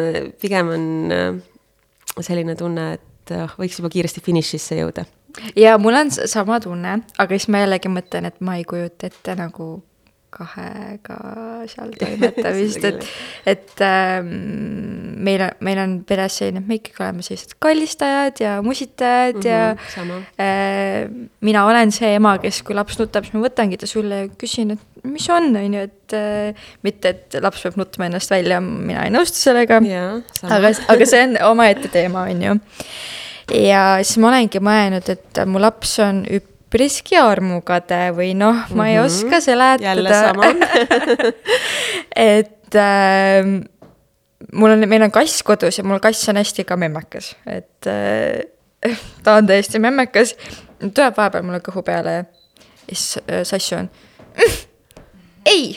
pigem 0.41 0.69
on 0.71 0.86
selline 2.20 2.55
tunne, 2.59 2.93
et 2.97 3.36
oh, 3.38 3.55
võiks 3.62 3.80
juba 3.80 3.91
kiiresti 3.93 4.24
finišisse 4.26 4.82
jõuda. 4.82 5.05
ja 5.55 5.78
mul 5.82 5.95
on 5.95 6.12
sama 6.12 6.59
tunne, 6.64 6.99
aga 7.18 7.38
siis 7.38 7.47
ma 7.53 7.64
jällegi 7.64 7.91
mõtlen, 7.91 8.28
et 8.28 8.43
ma 8.43 8.57
ei 8.59 8.68
kujuta 8.68 9.07
ette 9.12 9.38
nagu 9.39 9.78
kahega 10.32 11.18
seal 11.70 11.91
toimetamist 11.99 12.86
et, 12.88 13.07
et 13.51 13.84
ähm, 13.86 14.30
meil 15.22 15.43
on, 15.45 15.57
meil 15.68 15.82
on 15.84 15.97
peres 16.07 16.39
selline, 16.39 16.64
et 16.64 16.70
me 16.70 16.78
ikkagi 16.80 17.03
oleme 17.03 17.26
sellised 17.26 17.57
kallistajad 17.64 18.41
ja 18.43 18.53
musitajad 18.66 19.41
mm 19.41 19.41
-hmm, 19.41 20.24
ja 20.39 20.45
äh, 20.45 21.09
mina 21.41 21.66
olen 21.66 21.91
see 21.91 22.16
ema, 22.16 22.38
kes, 22.38 22.62
kui 22.64 22.76
laps 22.76 22.99
nutab, 22.99 23.28
siis 23.28 23.36
ma 23.36 23.43
võtangi 23.47 23.78
ta 23.78 23.88
sulle 23.88 24.24
ja 24.24 24.32
küsin, 24.32 24.72
et 24.78 24.90
mis 25.03 25.29
on, 25.33 25.49
on 25.55 25.73
ju, 25.73 25.87
et 25.89 26.15
äh, 26.17 26.67
mitte, 26.85 27.15
et 27.15 27.41
laps 27.41 27.63
peab 27.65 27.79
nutma 27.81 28.09
ennast 28.09 28.31
välja, 28.31 28.61
mina 28.61 29.07
ei 29.07 29.13
nõustu 29.13 29.41
sellega. 29.41 29.81
aga, 30.43 30.75
aga 30.93 31.09
see 31.09 31.25
on 31.25 31.37
omaette 31.51 31.91
teema, 31.93 32.27
on 32.29 32.45
ju. 32.45 32.55
ja 33.57 33.83
siis 34.03 34.21
ma 34.21 34.31
olengi 34.33 34.61
mõelnud, 34.63 35.11
et 35.15 35.43
mu 35.49 35.61
laps 35.61 35.97
on 36.05 36.25
üp-, 36.29 36.51
üpriski 36.71 37.17
armukade 37.19 38.13
või 38.15 38.31
noh, 38.37 38.63
ma 38.75 38.87
ei 38.87 38.95
mm 38.95 39.01
-hmm. 39.01 39.05
oska 39.05 39.41
seletada. 39.41 39.83
jälle 39.83 40.09
sama 40.09 40.45
et 42.15 42.75
äh, 42.75 43.45
mul 44.53 44.71
on, 44.71 44.89
meil 44.89 45.03
on 45.03 45.11
kass 45.11 45.43
kodus 45.43 45.77
ja 45.77 45.83
mul 45.83 45.99
kass 45.99 46.29
on 46.29 46.37
hästi 46.37 46.63
ka 46.63 46.77
memmekas, 46.77 47.35
et 47.45 47.87
äh, 47.87 48.95
ta 49.23 49.35
on 49.35 49.47
täiesti 49.47 49.79
memmekas. 49.79 50.35
tuleb 50.93 51.17
vahepeal 51.17 51.43
mulle 51.43 51.59
kõhu 51.59 51.83
peale 51.83 52.11
ja 52.11 52.23
siis 52.89 53.17
äh, 53.17 53.43
sassu 53.43 53.75
on 53.75 53.89
ei, 55.45 55.73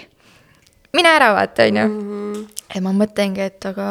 mine 0.93 1.15
ära 1.17 1.33
vaata, 1.37 1.69
onju. 1.71 1.89
Mhm. 1.89 2.45
ja 2.75 2.83
ma 2.83 2.93
mõtlengi, 2.97 3.41
et 3.41 3.67
aga, 3.71 3.89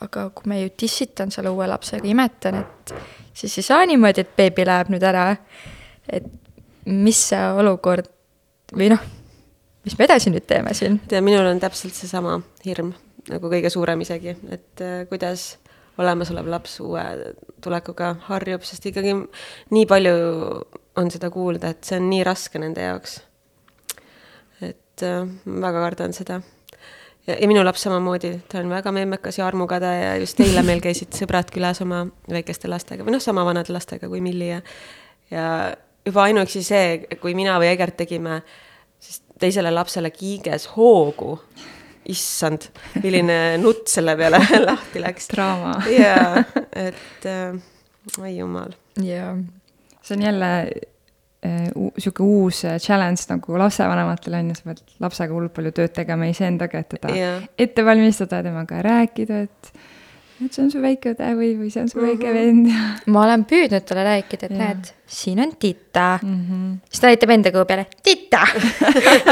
aga 0.00 0.28
kui 0.34 0.50
me 0.50 0.60
ju 0.62 0.72
tissitan 0.76 1.30
selle 1.34 1.50
uue 1.50 1.66
lapsega, 1.66 2.06
imetan, 2.06 2.62
et 2.62 2.94
siis 3.34 3.58
ei 3.58 3.66
saa 3.66 3.86
niimoodi, 3.86 4.22
et 4.22 4.36
beebi 4.36 4.66
läheb 4.66 4.92
nüüd 4.94 5.02
ära. 5.02 5.36
et 6.08 6.26
mis 6.86 7.18
see 7.28 7.46
olukord 7.58 8.06
või 8.72 8.92
noh, 8.92 9.02
mis 9.84 9.98
me 9.98 10.06
edasi 10.06 10.30
nüüd 10.30 10.46
teeme 10.46 10.74
siin? 10.74 11.00
tead, 11.08 11.24
minul 11.26 11.46
on 11.50 11.60
täpselt 11.60 11.94
seesama 11.94 12.40
hirm 12.64 12.94
nagu 13.32 13.50
kõige 13.50 13.70
suurem 13.72 14.02
isegi, 14.04 14.36
et 14.54 14.82
äh, 14.84 15.04
kuidas 15.10 15.56
olemasolev 15.98 16.48
laps 16.52 16.78
uue 16.84 17.02
tulekuga 17.64 18.12
harjub, 18.28 18.64
sest 18.68 18.84
ikkagi 18.90 19.14
nii 19.72 19.86
palju 19.88 20.16
on 21.00 21.12
seda 21.12 21.30
kuulda, 21.32 21.72
et 21.72 21.88
see 21.88 21.98
on 22.00 22.10
nii 22.10 22.24
raske 22.26 22.60
nende 22.60 22.84
jaoks. 22.84 23.18
Et 24.96 25.06
äh, 25.06 25.26
väga 25.44 25.80
kardan 25.84 26.14
seda. 26.16 26.40
ja, 27.26 27.36
ja 27.36 27.48
minu 27.48 27.64
laps 27.64 27.82
samamoodi, 27.84 28.32
ta 28.48 28.60
on 28.62 28.70
väga 28.70 28.92
memmekas 28.92 29.38
ja 29.38 29.46
armukade 29.46 29.90
ja 30.00 30.14
just 30.16 30.40
eile 30.40 30.62
meil 30.64 30.80
käisid 30.80 31.12
sõbrad 31.16 31.50
külas 31.52 31.82
oma 31.84 32.06
väikeste 32.30 32.70
lastega 32.70 33.04
või 33.04 33.16
noh, 33.16 33.22
sama 33.22 33.44
vanade 33.44 33.74
lastega 33.74 34.08
kui 34.08 34.22
Milli 34.24 34.48
ja 34.48 34.62
ja 35.30 35.46
juba 36.06 36.22
ainuüksi 36.22 36.62
see, 36.62 37.18
kui 37.20 37.34
mina 37.34 37.58
või 37.60 37.72
Egert 37.72 37.96
tegime 37.98 38.40
siis 39.02 39.20
teisele 39.38 39.72
lapsele 39.74 40.10
kiiges 40.14 40.70
hoogu 40.76 41.36
issand, 42.06 42.68
milline 43.02 43.56
nutt 43.58 43.90
selle 43.90 44.14
peale 44.16 44.38
lahti 44.68 45.02
läks. 45.02 45.28
draama. 45.32 45.80
jaa, 45.90 46.44
et 46.72 47.26
äh, 47.26 47.58
ai 48.22 48.36
jumal. 48.36 48.76
jaa. 49.02 49.34
see 50.00 50.16
on 50.16 50.22
jälle 50.22 50.52
sihuke 51.98 52.24
uus 52.24 52.62
äh, 52.64 52.78
challenge 52.82 53.26
nagu 53.30 53.58
lapsevanematele 53.60 54.40
on 54.42 54.52
ju, 54.52 54.58
sa 54.58 54.70
pead 54.70 54.82
lapsega 55.04 55.36
hullult 55.36 55.54
palju 55.56 55.74
tööd 55.76 55.94
tegema 55.96 56.28
iseendaga, 56.30 56.82
et 56.82 56.90
teda 56.96 57.14
yeah. 57.16 57.44
ette 57.58 57.84
valmistada, 57.86 58.42
temaga 58.46 58.82
rääkida, 58.86 59.44
et 59.46 59.72
et 60.44 60.52
see 60.52 60.62
on 60.66 60.70
su 60.72 60.80
väike 60.82 61.14
õde 61.14 61.30
või, 61.38 61.54
või 61.56 61.70
see 61.72 61.80
on 61.80 61.88
su 61.88 62.00
väike 62.02 62.28
mhm. 62.28 62.36
vend. 62.36 63.08
ma 63.12 63.22
olen 63.24 63.44
püüdnud 63.48 63.86
talle 63.88 64.04
rääkida, 64.04 64.50
et 64.50 64.52
ja. 64.52 64.58
näed, 64.58 64.90
siin 65.16 65.40
on 65.40 65.52
tita 65.62 66.18
mm. 66.18 66.34
-hmm. 66.48 66.74
siis 66.90 67.00
ta 67.00 67.10
näitab 67.12 67.32
enda 67.32 67.52
kõhu 67.54 67.68
peale, 67.68 67.86
tita 68.04 68.42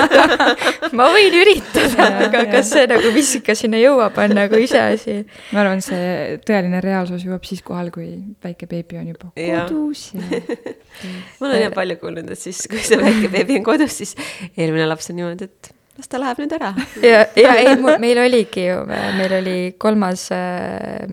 ma 0.99 1.11
võin 1.13 1.37
üritada, 1.43 2.09
aga 2.29 2.45
kas 2.53 2.73
see 2.73 2.87
nagu 2.91 3.13
füüsika 3.19 3.59
sinna 3.59 3.83
jõuab, 3.83 4.17
on 4.25 4.37
nagu 4.39 4.63
iseasi. 4.65 5.21
ma 5.53 5.65
arvan, 5.65 5.85
see 5.85 6.41
tõeline 6.47 6.81
reaalsus 6.85 7.27
jõuab 7.27 7.45
siis 7.45 7.63
kohal, 7.67 7.93
kui 7.95 8.11
väike 8.45 8.71
beebi 8.71 9.01
on 9.03 9.13
juba 9.13 9.33
kodus 9.35 10.09
ja, 10.15 10.25
ja. 10.41 11.15
ma 11.41 11.51
olen 11.51 11.67
jah 11.67 11.77
palju 11.77 12.01
kuulnud, 12.01 12.33
et 12.33 12.41
siis, 12.41 12.65
kui 12.71 12.81
see 12.81 13.01
väike 13.01 13.33
beebi 13.35 13.61
on 13.61 13.67
kodus, 13.67 14.01
siis 14.01 14.17
eelmine 14.57 14.89
laps 14.89 15.13
on 15.13 15.21
niimoodi, 15.21 15.51
et 15.51 15.75
las 15.99 16.11
ta 16.11 16.21
läheb 16.21 16.41
nüüd 16.43 16.55
ära. 16.57 16.73
ja, 17.03 17.25
ja 17.39 17.57
ei, 17.61 17.75
meil 18.03 18.21
oligi 18.25 18.69
ju, 18.69 18.79
meil 18.89 19.37
oli 19.41 19.59
kolmas 19.79 20.27
äh, 20.35 21.05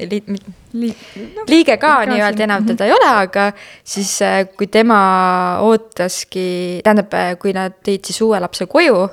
liit, 0.00 0.30
liit, 0.72 1.02
no, 1.34 1.44
liige 1.48 1.76
ka 1.80 1.96
nii-öelda, 2.08 2.46
enam 2.46 2.64
teda 2.68 2.88
ei 2.88 2.94
ole, 2.94 3.10
aga 3.26 3.50
siis 3.84 4.16
äh, 4.24 4.40
kui 4.56 4.70
tema 4.72 5.00
ootaski, 5.64 6.46
tähendab, 6.86 7.12
äh, 7.18 7.34
kui 7.40 7.54
nad 7.56 7.76
tõid 7.84 8.08
siis 8.08 8.22
uue 8.24 8.40
lapse 8.42 8.66
koju, 8.70 9.04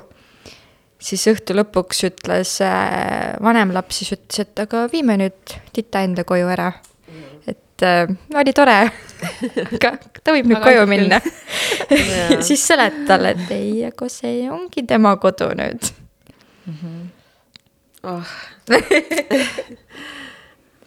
siis 1.02 1.26
õhtu 1.32 1.56
lõpuks 1.58 2.04
ütles 2.08 2.56
äh, 2.64 3.34
vanem 3.44 3.74
laps 3.76 4.02
siis 4.02 4.16
ütles, 4.16 4.44
et 4.46 4.64
aga 4.64 4.86
viime 4.92 5.18
nüüd 5.20 5.56
tita 5.74 6.04
enda 6.06 6.26
koju 6.28 6.50
ära. 6.52 6.72
Et 7.46 7.86
äh, 7.86 8.06
oli 8.38 8.54
tore 8.56 8.78
aga 9.50 9.92
ta 10.22 10.34
võib 10.36 10.48
nüüd 10.50 10.62
koju 10.64 10.86
minna 10.90 11.20
siis 12.46 12.62
seletad 12.66 13.06
talle, 13.08 13.34
et 13.36 13.54
ei, 13.54 13.84
aga 13.88 14.08
see 14.12 14.46
ongi 14.50 14.86
tema 14.88 15.14
kodu 15.22 15.52
nüüd 15.58 15.92
mm. 16.66 16.74
-hmm. 16.82 17.02
oh. 18.12 18.28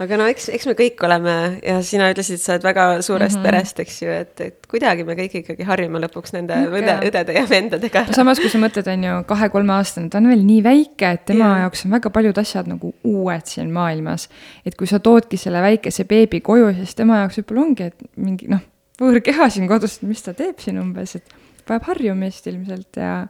aga 0.04 0.18
no 0.20 0.26
eks, 0.28 0.50
eks 0.52 0.66
me 0.68 0.74
kõik 0.76 1.00
oleme 1.08 1.34
ja 1.64 1.78
sina 1.86 2.10
ütlesid, 2.12 2.42
sa 2.42 2.56
oled 2.56 2.66
väga 2.68 2.86
suurest 3.06 3.38
mm 3.38 3.40
-hmm. 3.40 3.46
perest, 3.48 3.80
eks 3.80 4.02
ju, 4.02 4.12
et, 4.12 4.42
et 4.44 4.68
kuidagi 4.72 5.06
me 5.08 5.16
kõik 5.16 5.38
ikkagi 5.40 5.68
harjume 5.68 6.02
lõpuks 6.04 6.36
nende 6.36 6.58
okay. 6.68 6.82
õde, 6.82 6.96
õdede 7.10 7.38
ja 7.38 7.46
vendadega. 7.50 8.06
samas, 8.16 8.42
kui 8.44 8.52
sa 8.52 8.60
mõtled, 8.60 8.90
on 8.92 9.08
ju, 9.08 9.16
kahe-kolmeaastane, 9.32 10.10
ta 10.12 10.20
on 10.20 10.28
veel 10.34 10.44
nii 10.46 10.62
väike, 10.64 11.12
et 11.12 11.26
tema 11.32 11.48
yeah. 11.48 11.64
jaoks 11.66 11.86
on 11.86 11.96
väga 11.96 12.12
paljud 12.20 12.44
asjad 12.44 12.68
nagu 12.68 12.94
uued 13.04 13.46
siin 13.46 13.72
maailmas. 13.72 14.30
et 14.66 14.76
kui 14.76 14.88
sa 14.88 15.00
toodki 15.00 15.38
selle 15.38 15.62
väikese 15.62 16.04
beebi 16.04 16.42
koju, 16.42 16.74
siis 16.76 16.96
tema 16.96 17.24
jaoks 17.24 17.40
võib-olla 17.40 17.68
ongi, 17.68 17.84
et 17.84 18.08
mingi 18.16 18.52
noh, 18.52 18.64
võõrkeha 19.00 19.50
siin 19.50 19.68
kodus, 19.68 20.02
mis 20.02 20.22
ta 20.22 20.34
teeb 20.34 20.60
siin 20.60 20.80
umbes, 20.80 21.16
et 21.16 21.36
vajab 21.70 21.88
harjumist 21.88 22.48
ilmselt 22.48 23.00
ja 23.00 23.28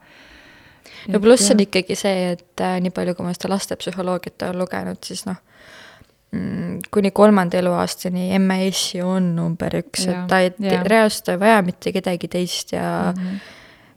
no 1.14 1.20
pluss 1.20 1.52
on 1.52 1.62
ikkagi 1.62 1.96
see, 1.96 2.32
et 2.34 2.62
äh, 2.62 2.80
nii 2.82 2.90
palju, 2.90 3.14
kui 3.14 3.26
ma 3.26 3.34
seda 3.34 3.54
lastepsühholoogiat 3.54 4.50
olen 4.50 4.66
lugenud, 4.66 5.06
siis 5.06 5.28
noh 5.30 5.38
kuni 6.92 7.12
kolmanda 7.16 7.60
eluaastani 7.60 8.30
MAS-i 8.40 9.02
on 9.04 9.34
number 9.38 9.78
üks, 9.82 10.08
et 10.10 10.26
ta 10.30 10.42
ei, 10.44 10.54
reaalselt 10.88 11.34
ei 11.34 11.42
vaja 11.42 11.62
mitte 11.66 11.94
kedagi 11.96 12.30
teist 12.32 12.74
ja 12.76 13.14
mm 13.16 13.22
-hmm. 13.22 13.44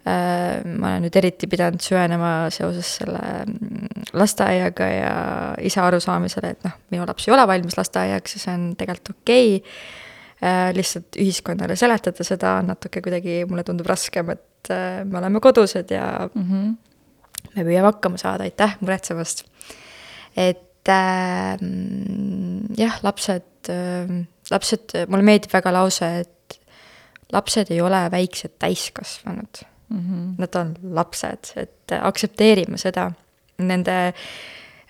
äh, 0.08 0.78
ma 0.78 0.92
olen 0.92 1.06
nüüd 1.06 1.16
eriti 1.20 1.46
pidanud 1.46 1.82
süvenema 1.84 2.50
seoses 2.54 2.96
selle 3.00 3.22
mm, 3.46 4.10
lasteaiaga 4.12 4.88
ja 4.88 5.14
isa 5.60 5.86
arusaamisele, 5.86 6.50
et 6.50 6.64
noh, 6.64 6.76
minu 6.90 7.06
laps 7.06 7.28
ei 7.28 7.34
ole 7.34 7.46
valmis 7.46 7.78
lasteaiaks 7.78 8.36
ja 8.36 8.44
see 8.44 8.54
on 8.54 8.68
tegelikult 8.76 9.16
okei 9.16 9.56
okay. 9.56 9.70
äh,. 10.42 10.74
lihtsalt 10.74 11.16
ühiskonnale 11.16 11.76
seletada 11.76 12.24
seda 12.24 12.58
on 12.58 12.66
natuke 12.74 13.02
kuidagi, 13.02 13.44
mulle 13.48 13.64
tundub 13.64 13.86
raskem, 13.86 14.30
et 14.30 14.70
äh, 14.70 15.04
me 15.04 15.18
oleme 15.18 15.40
kodused 15.40 15.90
ja 15.90 16.30
mm 16.34 16.42
-hmm. 16.42 16.76
me 17.56 17.64
püüame 17.64 17.92
hakkama 17.92 18.16
saada, 18.16 18.42
aitäh 18.44 18.76
muretsemast. 18.80 19.44
et 20.36 20.67
et 20.88 21.62
äh, 21.62 22.78
jah, 22.78 22.98
lapsed 23.02 23.70
äh,, 23.72 24.26
lapsed, 24.50 24.94
mulle 25.08 25.26
meeldib 25.26 25.52
väga 25.52 25.72
lause, 25.74 26.10
et 26.24 26.58
lapsed 27.34 27.72
ei 27.74 27.80
ole 27.84 28.06
väiksed 28.12 28.56
täiskasvanud 28.58 29.64
mm. 29.88 29.98
-hmm. 29.98 30.34
Nad 30.38 30.54
on 30.54 30.76
lapsed, 30.82 31.52
et 31.56 31.92
aktsepteerime 32.00 32.78
seda, 32.78 33.10
nende 33.58 33.96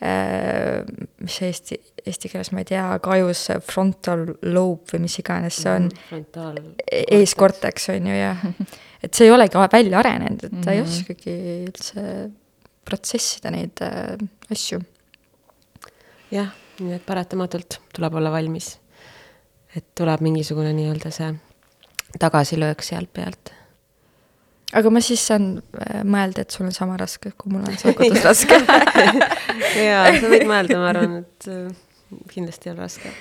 äh, 0.02 0.84
mis 1.20 1.36
see 1.36 1.46
eesti, 1.48 1.80
eesti 2.06 2.28
keeles 2.28 2.52
ma 2.52 2.62
ei 2.62 2.64
tea, 2.64 2.84
aga 2.92 3.10
ajus 3.10 3.48
frontal 3.62 4.26
lobe 4.42 4.92
või 4.92 5.00
mis 5.06 5.18
iganes 5.18 5.62
see 5.62 5.72
on 5.72 5.88
mm,. 6.10 6.74
eeskorteks 7.18 7.88
on 7.88 8.06
ju 8.06 8.20
jah, 8.20 8.44
et 9.02 9.14
see 9.14 9.26
ei 9.26 9.34
olegi 9.34 9.58
välja 9.72 9.98
arenenud, 9.98 10.44
et 10.44 10.50
ta 10.50 10.56
mm 10.56 10.62
-hmm. 10.62 10.70
ei 10.70 10.80
mhm. 10.80 10.88
oskagi 10.88 11.34
üldse 11.66 12.30
protsessida 12.84 13.50
neid 13.50 13.82
äh, 13.82 14.16
asju 14.50 14.80
jah, 16.30 16.50
nii 16.80 16.96
et 16.98 17.06
paratamatult 17.06 17.80
tuleb 17.94 18.14
olla 18.20 18.32
valmis. 18.32 18.78
et 19.76 19.84
tuleb 19.94 20.22
mingisugune 20.24 20.72
nii-öelda 20.72 21.10
see 21.12 21.32
tagasilöök 22.18 22.82
sealt 22.82 23.12
pealt. 23.12 23.52
aga 24.72 24.90
ma 24.90 25.00
siis 25.04 25.24
saan 25.26 25.50
äh, 25.80 26.02
mõelda, 26.04 26.44
et 26.44 26.54
sul 26.54 26.68
on 26.68 26.74
sama 26.76 26.96
raske, 27.00 27.32
kui 27.38 27.52
mul 27.52 27.64
on 27.68 27.96
kodus 27.96 28.24
raske 28.24 28.60
jaa, 29.88 30.04
sa 30.12 30.30
võid 30.30 30.46
mõelda, 30.48 30.80
ma 30.80 30.92
arvan, 30.92 31.18
et 31.22 31.50
äh, 31.52 31.68
kindlasti 32.32 32.72
on 32.72 32.80
raske 32.84 33.12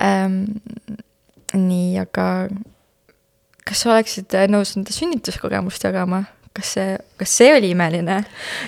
ähm,. 0.00 0.42
nii, 1.52 1.98
aga 2.00 2.26
kas 3.66 3.84
sa 3.84 3.94
oleksid 3.94 4.36
nõus 4.52 4.76
enda 4.78 4.94
sünnituskogemust 4.94 5.84
jagama? 5.84 6.24
Kas 6.56 6.72
see, 6.74 6.94
kas 7.20 7.32
see 7.40 7.50
oli 7.54 7.70
imeline? 7.74 8.16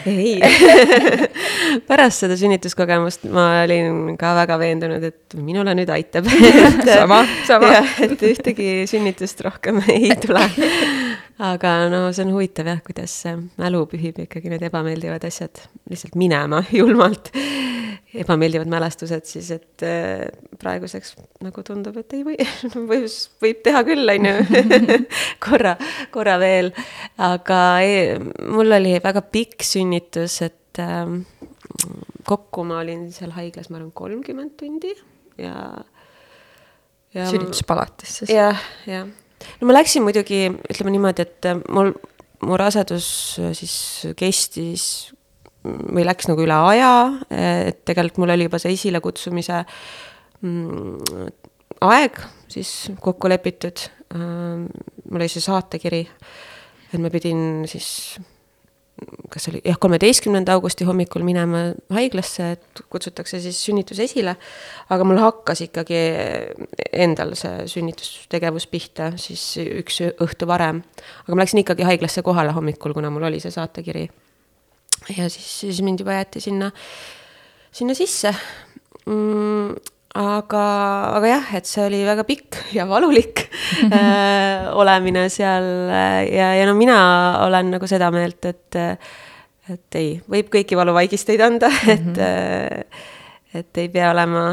ei 0.07 0.37
pärast 1.89 2.23
seda 2.23 2.37
sünnituskogemust 2.39 3.27
ma 3.33 3.47
olin 3.65 4.15
ka 4.21 4.35
väga 4.39 4.59
veendunud, 4.61 5.03
et 5.11 5.37
minule 5.39 5.75
nüüd 5.79 5.91
aitab 5.91 6.29
sama, 6.87 7.23
sama. 7.49 7.73
et 8.07 8.23
ühtegi 8.29 8.71
sünnitust 8.91 9.43
rohkem 9.47 9.83
ei 9.91 10.15
tule. 10.23 10.45
Aga 11.43 11.75
no 11.91 12.05
see 12.13 12.27
on 12.27 12.35
huvitav 12.37 12.71
jah, 12.71 12.83
kuidas 12.85 13.17
mälu 13.59 13.85
pühib 13.91 14.23
ikkagi 14.27 14.53
need 14.53 14.63
ebameeldivad 14.69 15.25
asjad 15.27 15.65
lihtsalt 15.91 16.19
minema 16.21 16.63
julmalt 16.81 17.33
ebameeldivad 18.15 18.69
mälestused 18.69 19.25
siis, 19.25 19.49
et 19.55 19.85
äh, 19.87 20.27
praeguseks 20.61 21.15
nagu 21.45 21.65
tundub, 21.65 21.97
et 22.03 22.13
ei 22.17 22.25
või, 22.27 22.37
võib, 22.91 23.07
võib 23.43 23.63
teha 23.65 23.83
küll, 23.89 24.13
on 24.13 24.29
ju, 24.29 24.35
korra, 25.47 25.75
korra 26.13 26.37
veel. 26.43 26.73
aga 27.23 27.61
ei, 27.85 28.19
mul 28.53 28.79
oli 28.79 28.99
väga 29.03 29.25
pikk 29.33 29.65
sünnitus, 29.67 30.41
et 30.45 30.83
ähm, 30.83 31.23
kokku 32.29 32.67
ma 32.69 32.83
olin 32.83 33.09
seal 33.15 33.33
haiglas, 33.37 33.71
ma 33.73 33.81
arvan, 33.81 33.95
kolmkümmend 33.97 34.55
tundi 34.61 34.93
ja, 35.41 35.57
ja. 37.17 37.27
sünnituspalatis 37.31 38.21
siis? 38.21 38.35
jah, 38.37 38.61
jah, 38.87 39.09
no 39.61 39.69
ma 39.69 39.77
läksin 39.77 40.05
muidugi, 40.07 40.47
ütleme 40.73 40.95
niimoodi, 40.95 41.27
et 41.27 41.51
mul, 41.73 41.93
mu 42.43 42.59
rasedus 42.61 43.09
siis 43.59 43.75
kestis 44.19 44.87
või 45.63 46.05
läks 46.07 46.27
nagu 46.31 46.43
üle 46.43 46.57
aja, 46.73 46.93
et 47.31 47.85
tegelikult 47.87 48.23
mul 48.25 48.35
oli 48.35 48.49
juba 48.49 48.59
see 48.63 48.75
esilekutsumise 48.75 49.63
mm, 50.43 51.29
aeg 51.87 52.19
siis 52.53 52.73
kokku 53.01 53.31
lepitud. 53.31 53.87
mul 54.13 55.21
oli 55.21 55.29
see 55.31 55.45
saatekiri, 55.45 56.03
et 56.93 57.01
ma 57.01 57.11
pidin 57.15 57.63
siis 57.71 58.19
kas 59.33 59.49
oli 59.51 59.61
jah, 59.65 59.79
kolmeteistkümnenda 59.81 60.55
augusti 60.57 60.87
hommikul 60.89 61.25
minema 61.27 61.65
haiglasse, 61.93 62.51
et 62.57 62.83
kutsutakse 62.93 63.41
siis 63.43 63.59
sünnitus 63.65 64.01
esile. 64.03 64.37
aga 64.91 65.07
mul 65.09 65.21
hakkas 65.23 65.65
ikkagi 65.67 66.01
endal 66.93 67.35
see 67.39 67.67
sünnitustegevus 67.75 68.67
pihta 68.73 69.13
siis 69.21 69.45
üks 69.63 70.03
õhtu 70.13 70.49
varem. 70.51 70.83
aga 71.25 71.37
ma 71.37 71.45
läksin 71.45 71.63
ikkagi 71.63 71.87
haiglasse 71.89 72.23
kohale 72.23 72.55
hommikul, 72.57 72.95
kuna 72.97 73.11
mul 73.11 73.29
oli 73.31 73.41
see 73.41 73.55
saatekiri. 73.55 74.09
ja 75.17 75.29
siis, 75.29 75.49
siis 75.61 75.83
mind 75.83 76.05
juba 76.05 76.19
jäeti 76.21 76.41
sinna, 76.41 76.71
sinna 77.73 77.95
sisse 77.99 78.35
mm, 79.07 79.75
aga, 80.19 80.65
aga 81.17 81.29
jah, 81.29 81.51
et 81.57 81.69
see 81.69 81.85
oli 81.87 82.03
väga 82.05 82.25
pikk 82.29 82.59
ja 82.77 82.85
valulik 82.89 83.47
äh, 83.97 84.69
olemine 84.77 85.27
seal 85.33 85.69
ja, 86.29 86.53
ja 86.59 86.67
no 86.69 86.77
mina 86.77 86.99
olen 87.47 87.73
nagu 87.77 87.89
seda 87.89 88.11
meelt, 88.13 88.45
et, 88.45 88.77
et 89.73 89.99
ei, 90.01 90.17
võib 90.29 90.51
kõiki 90.53 90.77
valuvaigisteid 90.77 91.41
anda 91.45 91.71
mm, 91.73 91.85
-hmm. 91.89 92.11
et, 92.13 92.19
äh, 92.21 93.63
et 93.63 93.81
ei 93.81 93.89
pea 93.93 94.11
olema 94.13 94.51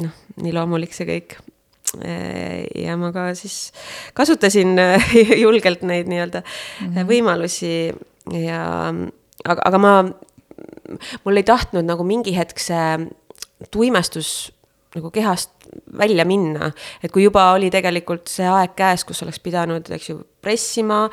noh, 0.00 0.14
nii 0.40 0.52
loomulik 0.52 0.96
see 0.96 1.08
kõik. 1.08 1.36
Äh, 2.00 2.64
ja 2.86 2.96
ma 2.96 3.12
ka 3.12 3.34
siis 3.36 3.68
kasutasin 4.16 4.80
julgelt 5.44 5.84
neid 5.84 6.08
nii-öelda 6.08 6.40
mm 6.40 6.88
-hmm. 6.88 7.04
võimalusi 7.10 7.92
ja 8.32 8.64
aga, 9.44 9.60
aga 9.60 9.78
ma, 9.78 9.92
mul 11.24 11.36
ei 11.36 11.44
tahtnud 11.44 11.84
nagu 11.84 12.04
mingi 12.04 12.32
hetk 12.32 12.58
see 12.58 13.12
tuimestus 13.70 14.53
nagu 14.94 15.10
kehast 15.10 15.68
välja 15.98 16.24
minna. 16.24 16.70
et 17.02 17.12
kui 17.12 17.24
juba 17.24 17.50
oli 17.52 17.70
tegelikult 17.70 18.30
see 18.30 18.46
aeg 18.48 18.74
käes, 18.78 19.04
kus 19.04 19.22
oleks 19.26 19.40
pidanud, 19.42 19.90
eks 19.96 20.10
ju, 20.10 20.18
pressima 20.42 21.04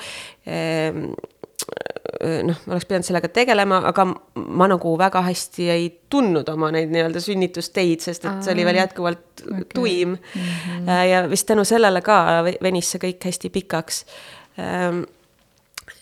eh,, 0.45 0.91
noh, 2.45 2.57
oleks 2.69 2.85
pidanud 2.89 3.07
sellega 3.07 3.31
tegelema, 3.33 3.81
aga 3.89 4.05
ma 4.35 4.67
nagu 4.69 4.93
väga 4.99 5.23
hästi 5.25 5.69
ei 5.73 5.87
tundnud 6.11 6.49
oma 6.53 6.71
neid 6.73 6.91
nii-öelda 6.93 7.21
sünnitusteid, 7.23 8.03
sest 8.03 8.27
et 8.29 8.43
see 8.45 8.53
oli 8.55 8.65
veel 8.67 8.81
jätkuvalt 8.81 9.45
okay. 9.45 9.65
tuim 9.73 10.15
mm. 10.15 10.43
-hmm. 10.43 10.91
ja 11.09 11.23
vist 11.29 11.47
tänu 11.49 11.65
sellele 11.65 12.01
ka 12.05 12.43
venis 12.61 12.91
see 12.93 13.01
kõik 13.07 13.29
hästi 13.29 13.49
pikaks 13.49 14.05
ähm,. 14.59 15.03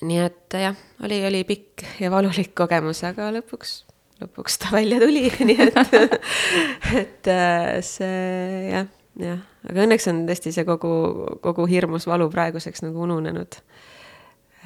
nii 0.02 0.20
et 0.24 0.56
jah, 0.56 0.76
oli, 1.04 1.26
oli 1.28 1.44
pikk 1.44 1.84
ja 2.00 2.12
valulik 2.12 2.54
kogemus, 2.56 3.04
aga 3.04 3.32
lõpuks 3.36 3.89
lõpuks 4.24 4.60
ta 4.62 4.74
välja 4.76 5.00
tuli 5.02 5.28
nii 5.50 5.68
et, 5.68 5.94
et 7.00 7.32
äh, 7.32 7.80
see 7.86 8.74
jah, 8.74 8.90
jah, 9.20 9.40
aga 9.70 9.86
õnneks 9.86 10.10
on 10.12 10.26
tõesti 10.30 10.54
see 10.56 10.68
kogu, 10.68 10.92
kogu 11.46 11.68
hirmus 11.70 12.08
valu 12.10 12.30
praeguseks 12.34 12.84
nagu 12.86 13.08
ununenud. 13.08 13.60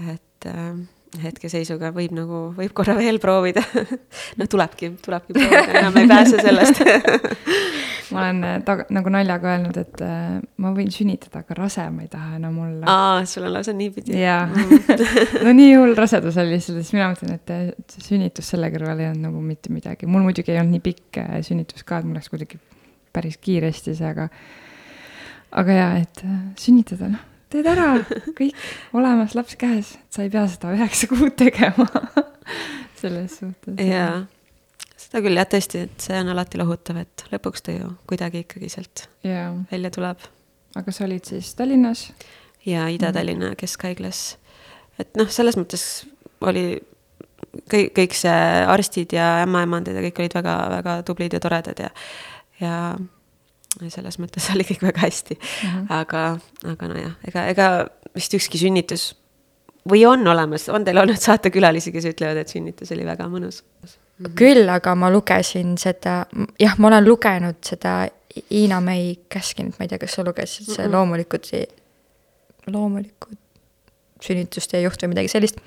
et 0.10 0.50
äh, 0.50 0.76
hetkeseisuga 1.24 1.92
võib 1.94 2.14
nagu, 2.18 2.44
võib 2.58 2.74
korra 2.74 2.96
veel 2.98 3.20
proovida. 3.22 3.62
Noh, 4.40 4.50
tulebki, 4.50 4.96
tulebki 5.04 5.36
proovida, 5.38 5.82
enam 5.84 6.02
ei 6.02 6.10
pääse 6.10 6.42
sellest 6.42 6.82
ma 8.14 8.22
olen 8.24 8.44
äh, 8.48 8.58
tag-, 8.66 8.86
nagu 8.94 9.12
naljaga 9.14 9.50
öelnud, 9.54 9.78
et 9.82 10.02
äh, 10.06 10.38
ma 10.64 10.72
võin 10.76 10.92
sünnitada, 10.94 11.44
aga 11.44 11.58
rase 11.58 11.86
ma 11.94 12.06
ei 12.06 12.10
taha 12.12 12.38
enam 12.38 12.60
olla. 12.66 12.84
aa, 12.90 13.24
sul 13.30 13.48
on 13.48 13.56
lausa 13.56 13.76
niipidi? 13.78 14.16
jaa 14.22 14.46
mm. 14.48 15.06
no 15.46 15.56
nii 15.58 15.72
hull 15.76 15.96
rasedus 15.98 16.38
oli 16.42 16.56
lihtsalt, 16.56 16.82
siis 16.82 16.94
mina 16.96 17.10
mõtlen, 17.14 17.40
et 17.40 17.98
sünnitus 17.98 18.54
selle 18.54 18.70
kõrval 18.74 19.02
ei 19.04 19.10
olnud 19.12 19.28
nagu 19.30 19.44
mitte 19.44 19.74
midagi. 19.74 20.10
mul 20.10 20.26
muidugi 20.28 20.54
ei 20.54 20.62
olnud 20.62 20.78
nii 20.78 20.86
pikk 20.86 21.22
äh, 21.24 21.40
sünnitus 21.46 21.86
ka, 21.88 22.02
et 22.02 22.10
mul 22.10 22.20
läks 22.20 22.32
kuidagi 22.34 22.62
päris 23.14 23.40
kiiresti 23.42 23.96
see, 23.98 24.10
aga 24.10 24.30
aga 25.64 25.80
jaa, 25.80 25.92
et 26.04 26.24
äh, 26.26 26.38
sünnitada, 26.60 27.12
noh, 27.14 27.26
teed 27.54 27.68
ära, 27.70 27.90
kõik 28.38 28.58
olemas, 28.98 29.36
laps 29.38 29.58
käes, 29.60 29.96
sa 30.14 30.26
ei 30.26 30.32
pea 30.34 30.48
seda 30.50 30.74
üheksa 30.78 31.10
kuud 31.12 31.36
tegema 31.38 31.90
selles 33.02 33.42
suhtes. 33.42 33.78
jaa 33.78 34.24
seda 35.04 35.24
küll 35.26 35.40
jah, 35.40 35.50
tõesti, 35.50 35.84
et 35.88 36.06
see 36.08 36.22
on 36.22 36.32
alati 36.34 36.62
lohutav, 36.62 37.02
et 37.04 37.26
lõpuks 37.34 37.66
ta 37.66 37.76
ju 37.76 37.92
kuidagi 38.10 38.44
ikkagi 38.46 38.72
sealt 38.72 39.08
yeah. 39.26 39.54
välja 39.72 39.92
tuleb. 39.94 40.24
aga 40.80 40.96
sa 40.96 41.06
olid 41.08 41.28
siis 41.30 41.54
Tallinnas? 41.60 42.08
ja 42.66 42.88
Ida-Tallinna 42.90 43.52
mm. 43.52 43.60
Keskhaiglas. 43.60 44.24
et 45.00 45.16
noh, 45.20 45.30
selles 45.30 45.58
mõttes 45.60 45.86
oli 46.44 46.68
kõik, 47.72 47.92
kõik 47.98 48.16
see 48.18 48.44
arstid 48.76 49.16
ja 49.16 49.44
ämmaemandad 49.44 49.98
ja 49.98 50.06
kõik 50.08 50.24
olid 50.24 50.38
väga-väga 50.40 51.02
tublid 51.08 51.36
ja 51.36 51.42
toredad 51.44 51.82
ja, 51.84 51.90
ja 52.62 52.78
selles 53.94 54.20
mõttes 54.22 54.50
oli 54.54 54.68
kõik 54.68 54.86
väga 54.90 55.06
hästi 55.06 55.38
mm. 55.40 55.68
-hmm. 55.68 55.92
aga, 56.00 56.24
aga 56.76 56.94
nojah, 56.94 57.20
ega, 57.28 57.50
ega 57.52 57.68
vist 58.16 58.34
ükski 58.38 58.62
sünnitus 58.62 59.12
või 59.90 60.06
on 60.08 60.28
olemas, 60.28 60.70
on 60.70 60.86
teil 60.86 61.02
olnud 61.02 61.20
saatekülalisi, 61.28 61.92
kes 61.92 62.08
ütlevad, 62.14 62.40
et 62.44 62.54
sünnitus 62.54 62.92
oli 62.96 63.06
väga 63.06 63.28
mõnus? 63.32 63.64
Mm. 64.24 64.32
-hmm. 64.32 64.36
küll 64.40 64.70
aga 64.70 64.96
ma 64.96 65.12
lugesin 65.12 65.78
seda, 65.78 66.26
jah, 66.60 66.78
ma 66.78 66.88
olen 66.88 67.06
lugenud 67.08 67.62
seda 67.62 68.08
Hiina 68.50 68.80
May 68.82 69.16
Käskinit, 69.30 69.78
ma 69.78 69.86
ei 69.86 69.92
tea, 69.92 70.00
kas 70.02 70.16
sa 70.18 70.24
lugesid, 70.26 70.66
see 70.66 70.78
mm 70.78 70.88
-hmm. 70.88 70.92
loomulikud, 70.92 71.52
loomulikud 72.68 73.38
sünnituste 74.24 74.82
juht 74.82 75.04
või 75.04 75.14
midagi 75.14 75.28
sellist. 75.28 75.60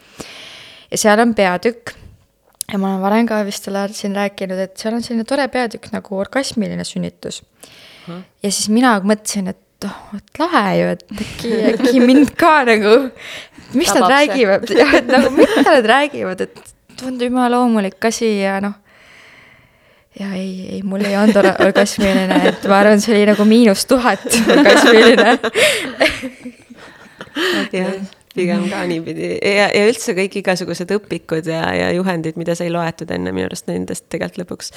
ja 0.90 0.98
seal 0.98 1.20
on 1.20 1.34
peatükk 1.34 1.94
ja 2.72 2.78
ma 2.78 2.94
olen 2.94 3.02
varem 3.02 3.26
ka 3.26 3.44
vist 3.46 3.64
sulle 3.64 3.88
siin 3.92 4.16
rääkinud, 4.16 4.58
et 4.58 4.76
seal 4.76 4.94
on 4.94 5.02
selline 5.02 5.24
tore 5.24 5.48
peatükk 5.48 5.92
nagu 5.92 6.18
orgasmiline 6.18 6.84
sünnitus 6.84 7.42
mm. 7.42 8.14
-hmm. 8.14 8.22
ja 8.42 8.50
siis 8.50 8.68
mina 8.68 9.00
mõtlesin, 9.00 9.48
et 9.48 9.84
oh, 9.84 10.16
et 10.16 10.40
lahe 10.40 10.78
ju, 10.78 10.88
et 10.94 11.04
äkki, 11.12 11.52
äkki 11.72 12.00
mind 12.00 12.32
ka 12.38 12.64
nagu, 12.68 12.94
mis 13.74 13.92
Tabab 13.92 14.00
nad 14.00 14.14
räägivad, 14.16 14.70
jah, 14.70 14.94
et 14.94 15.12
nagu 15.12 15.30
mida 15.36 15.62
nad 15.66 15.86
räägivad, 15.86 16.40
et 16.40 16.75
tundub 17.00 17.28
jumala 17.28 17.56
loomulik 17.56 18.04
asi 18.04 18.28
ja 18.40 18.58
noh, 18.64 18.74
ja 20.20 20.32
ei, 20.34 20.68
ei, 20.72 20.82
mul 20.82 21.04
ei 21.04 21.16
olnud 21.20 21.36
orgasmiline, 21.66 22.40
et 22.48 22.68
ma 22.70 22.80
arvan, 22.80 23.00
see 23.02 23.16
oli 23.16 23.26
nagu 23.30 23.44
miinus 23.48 23.86
tuhat 23.88 24.24
orgasmiline. 24.56 25.36
Jah, 27.76 27.92
pigem 28.36 28.66
ka 28.70 28.82
niipidi 28.90 29.32
ja, 29.40 29.68
ja 29.72 29.84
üldse 29.88 30.14
kõik 30.16 30.38
igasugused 30.42 30.92
õpikud 30.98 31.48
ja, 31.50 31.64
ja 31.76 31.90
juhendid, 31.96 32.38
mida 32.40 32.56
sai 32.58 32.70
loetud 32.72 33.10
enne, 33.14 33.32
minu 33.34 33.48
arust 33.50 33.70
nendest 33.70 34.06
tegelikult 34.12 34.44
lõpuks 34.44 34.72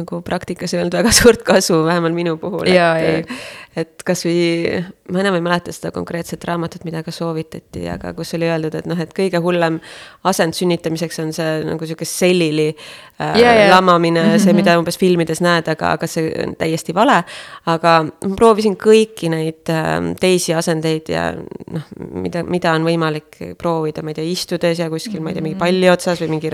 nagu 0.00 0.20
praktikas 0.26 0.74
ei 0.74 0.82
olnud 0.82 0.96
väga 0.98 1.12
suurt 1.20 1.44
kasu, 1.46 1.82
vähemalt 1.86 2.16
minu 2.16 2.36
puhul. 2.40 2.68
et, 2.68 3.30
et 3.78 4.04
kasvõi, 4.06 4.82
ma 5.12 5.22
enam 5.22 5.38
ei 5.38 5.44
mäleta 5.44 5.72
seda 5.74 5.92
konkreetset 5.94 6.44
raamatut, 6.48 6.84
mida 6.86 7.02
ka 7.06 7.14
soovitati, 7.14 7.86
aga 7.90 8.14
kus 8.16 8.34
oli 8.38 8.48
öeldud, 8.50 8.76
et 8.78 8.88
noh, 8.90 9.00
et 9.00 9.14
kõige 9.16 9.40
hullem 9.42 9.80
asend 10.28 10.56
sünnitamiseks 10.58 11.20
on 11.22 11.32
see 11.36 11.50
nagu 11.66 11.86
sihuke 11.86 12.06
sellili 12.08 12.70
äh, 12.72 13.38
yeah, 13.38 13.54
yeah. 13.54 13.70
lamamine 13.72 14.38
see, 14.42 14.54
mida 14.56 14.76
umbes 14.80 14.98
filmides 15.00 15.42
näed, 15.44 15.68
aga, 15.70 15.94
aga 15.98 16.08
see 16.10 16.30
on 16.44 16.56
täiesti 16.58 16.94
vale. 16.96 17.22
aga 17.70 17.96
ma 18.04 18.34
proovisin 18.38 18.78
kõiki 18.80 19.30
neid 19.32 19.72
äh, 19.72 19.92
teisi 20.20 20.54
asendeid 20.56 21.10
ja 21.12 21.30
noh, 21.34 21.88
mida, 22.24 22.44
mida 22.46 22.74
on 22.74 22.86
võimalik 22.86 23.03
võimalik 23.04 23.56
proovida, 23.58 24.02
ma 24.02 24.12
ei 24.12 24.18
tea, 24.18 24.26
istudes 24.32 24.80
ja 24.80 24.88
kuskil, 24.92 25.20
ma 25.22 25.30
ei 25.30 25.36
tea, 25.36 25.44
mingi 25.44 25.58
palli 25.60 25.88
otsas 25.90 26.20
või 26.22 26.34
mingi 26.34 26.52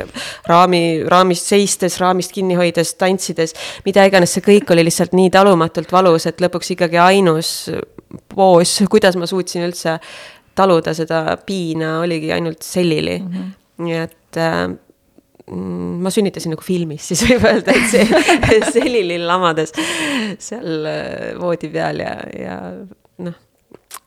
raami, 0.48 0.82
raamist 1.10 1.50
seistes, 1.50 1.98
raamist 2.02 2.34
kinni 2.34 2.58
hoides, 2.58 2.94
tantsides. 2.98 3.54
mida 3.84 4.04
iganes, 4.08 4.34
see 4.34 4.44
kõik 4.44 4.70
oli 4.74 4.84
lihtsalt 4.88 5.14
nii 5.16 5.30
talumatult 5.30 5.92
valus, 5.92 6.26
et 6.26 6.40
lõpuks 6.42 6.74
ikkagi 6.74 7.00
ainus 7.00 7.70
poos, 8.34 8.80
kuidas 8.90 9.16
ma 9.16 9.28
suutsin 9.30 9.66
üldse 9.68 9.98
taluda 10.58 10.94
seda 10.96 11.38
piina, 11.46 12.00
oligi 12.04 12.32
ainult 12.34 12.62
sellili 12.62 13.18
mm. 13.20 13.34
-hmm. 13.34 13.50
nii 13.86 13.98
et 14.00 14.36
äh, 14.36 14.70
ma 15.50 16.10
sünnitasin 16.10 16.52
nagu 16.54 16.62
filmis, 16.62 17.08
siis 17.08 17.22
võib 17.26 17.46
öelda, 17.46 17.74
et 17.74 17.90
see 17.90 18.58
selili 18.76 19.18
lamades 19.18 19.72
seal 20.38 20.86
äh, 20.86 21.38
voodi 21.38 21.70
peal 21.70 22.02
ja, 22.02 22.16
ja 22.34 22.58
noh 23.18 23.38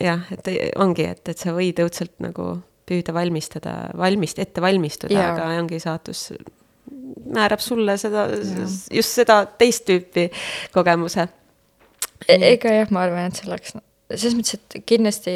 jah, 0.01 0.25
et 0.33 0.49
ongi, 0.81 1.05
et, 1.13 1.23
et 1.29 1.39
sa 1.39 1.53
võid 1.55 1.79
õudselt 1.83 2.15
nagu 2.23 2.57
püüda 2.89 3.13
valmistada, 3.15 3.75
valmist, 3.97 4.41
ette 4.43 4.61
valmistuda, 4.63 5.29
aga 5.33 5.47
ongi 5.59 5.79
saatus 5.79 6.27
määrab 7.33 7.61
sulle 7.63 7.95
seda, 8.01 8.27
just 8.91 9.15
seda 9.15 9.43
teist 9.59 9.85
tüüpi 9.87 10.27
kogemuse 10.73 11.27
e. 12.27 12.37
ega 12.53 12.73
jah, 12.81 12.91
ma 12.93 13.05
arvan, 13.07 13.31
et 13.31 13.39
see 13.39 13.47
oleks, 13.49 13.75
selles 14.13 14.35
mõttes, 14.37 14.59
et 14.59 14.83
kindlasti 14.89 15.35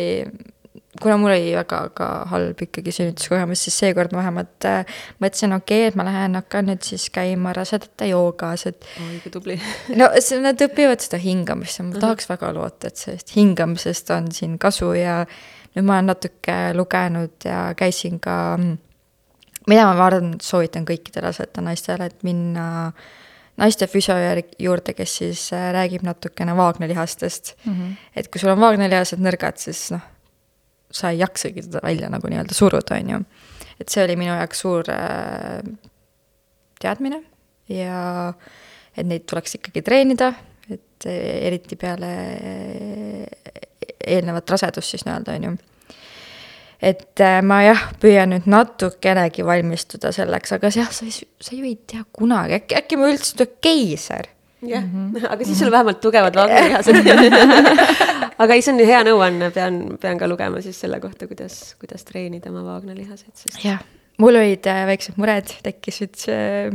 kuna 1.01 1.17
mul 1.17 1.31
oli 1.31 1.51
väga 1.55 1.79
ka 1.95 2.07
halb 2.31 2.61
ikkagi 2.63 2.93
sünnituskogemus, 2.95 3.65
siis 3.67 3.77
seekord 3.83 4.13
ma 4.15 4.21
vähemalt 4.21 4.67
äh, 4.69 4.97
mõtlesin, 5.23 5.53
okei 5.55 5.83
okay,, 5.83 5.91
et 5.91 5.99
ma 5.99 6.05
lähen, 6.07 6.37
hakkan 6.39 6.69
nüüd 6.71 6.85
siis 6.85 7.09
käima 7.13 7.53
rasedate 7.57 8.09
joogas, 8.11 8.65
et. 8.69 8.87
oi, 9.03 9.19
kui 9.23 9.33
tubli. 9.33 9.59
no 9.99 10.09
nad 10.43 10.65
õpivad 10.67 11.03
seda 11.03 11.19
hingamist 11.21 11.79
ja 11.79 11.85
ma 11.85 11.91
uh 11.91 11.95
-huh. 11.97 12.05
tahaks 12.07 12.29
väga 12.29 12.53
loota, 12.55 12.87
et 12.87 13.03
sellest 13.03 13.35
hingamisest 13.35 14.09
on 14.15 14.31
siin 14.31 14.57
kasu 14.59 14.93
ja 14.93 15.23
nüüd 15.75 15.85
ma 15.85 15.99
olen 15.99 16.11
natuke 16.13 16.57
lugenud 16.73 17.45
ja 17.45 17.73
käisin 17.77 18.19
ka, 18.19 18.57
mida 19.67 19.85
ma 19.85 20.05
arvan, 20.05 20.35
soovitan 20.41 20.85
kõikidele 20.85 21.29
rasedate 21.29 21.61
naistele, 21.61 22.05
et 22.05 22.23
minna 22.23 22.91
naiste 23.57 23.87
füsio 23.87 24.13
juurde, 24.59 24.93
kes 24.93 25.17
siis 25.17 25.53
äh, 25.53 25.71
räägib 25.73 26.03
natukene 26.03 26.55
vaagnalihastest 26.55 27.55
mm. 27.65 27.73
-hmm. 27.73 27.95
et 28.15 28.27
kui 28.27 28.39
sul 28.39 28.49
on 28.49 28.59
vaagnalihased 28.59 29.19
nõrgad, 29.19 29.57
siis 29.57 29.91
noh 29.91 30.16
sa 30.91 31.11
ei 31.11 31.19
jaksagi 31.19 31.61
teda 31.67 31.81
välja 31.83 32.09
nagu 32.09 32.29
nii-öelda 32.31 32.55
suruda, 32.55 32.95
on 32.95 33.09
ju. 33.09 33.21
et 33.81 33.89
see 33.89 34.03
oli 34.03 34.15
minu 34.19 34.33
jaoks 34.33 34.61
suur 34.63 34.89
äh, 34.91 35.61
teadmine 36.81 37.21
ja 37.69 38.33
et 38.97 39.05
neid 39.05 39.27
tuleks 39.29 39.57
ikkagi 39.59 39.83
treenida, 39.85 40.31
et 40.71 41.07
eriti 41.07 41.75
peale 41.75 42.11
eelnevat 44.07 44.49
rasedust 44.49 44.95
siis 44.95 45.05
nii-öelda, 45.05 45.35
on 45.35 45.49
ju. 45.49 45.57
et 46.81 47.25
äh, 47.25 47.41
ma 47.43 47.61
jah, 47.65 47.89
püüan 48.01 48.33
nüüd 48.35 48.47
natukenegi 48.49 49.45
valmistuda 49.45 50.13
selleks, 50.15 50.55
aga 50.57 50.71
jah, 50.73 50.89
sa 50.93 51.05
ei, 51.05 51.13
sa 51.13 51.55
ju 51.55 51.67
ei 51.67 51.77
tea 51.87 52.05
kunagi, 52.13 52.61
äkki, 52.61 52.79
äkki 52.81 52.99
ma 53.01 53.11
üldse 53.11 53.35
tuleb 53.35 53.59
keiser 53.61 54.31
jah 54.61 54.83
-hmm. 54.83 55.27
aga 55.33 55.45
siis 55.45 55.59
sul 55.59 55.71
vähemalt 55.71 56.01
tugevad 56.01 56.35
vaagnalihased 56.35 56.95
aga 58.43 58.57
ei, 58.57 58.63
see 58.65 58.73
on 58.73 58.81
hea 58.85 58.99
nõuanne, 59.07 59.49
pean, 59.55 59.79
pean 60.01 60.19
ka 60.21 60.29
lugema 60.29 60.61
siis 60.65 60.79
selle 60.83 60.99
kohta, 61.03 61.29
kuidas, 61.29 61.75
kuidas 61.81 62.05
treenida 62.07 62.51
oma 62.51 62.65
vaagnalihaseid, 62.67 63.33
sest. 63.35 63.59
jah, 63.65 63.81
mul 64.21 64.39
olid 64.39 64.69
äh, 64.69 64.83
väiksed 64.91 65.17
mured, 65.21 65.55
tekkisid 65.65 66.19
see, 66.19 66.69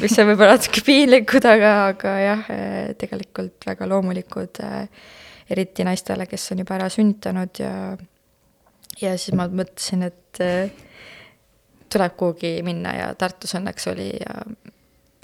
mis 0.00 0.18
on 0.20 0.30
võib-olla 0.30 0.56
natuke 0.56 0.82
piinlikud, 0.86 1.46
aga, 1.50 1.72
aga 1.92 2.16
jah, 2.22 2.50
äh, 2.54 2.80
tegelikult 2.98 3.68
väga 3.68 3.88
loomulikud 3.90 4.62
äh,. 4.66 4.90
eriti 5.50 5.84
naistele, 5.86 6.26
kes 6.26 6.50
on 6.50 6.64
juba 6.64 6.74
ära 6.74 6.88
sünnitanud 6.90 7.60
ja, 7.62 7.74
ja 8.98 9.12
siis 9.14 9.36
ma 9.38 9.46
mõtlesin, 9.46 10.02
et 10.08 10.40
äh, 10.42 10.86
tuleb 11.92 12.16
kuhugi 12.18 12.56
minna 12.66 12.94
ja 12.96 13.12
Tartus 13.18 13.54
õnneks 13.58 13.86
oli 13.92 14.08
ja 14.10 14.40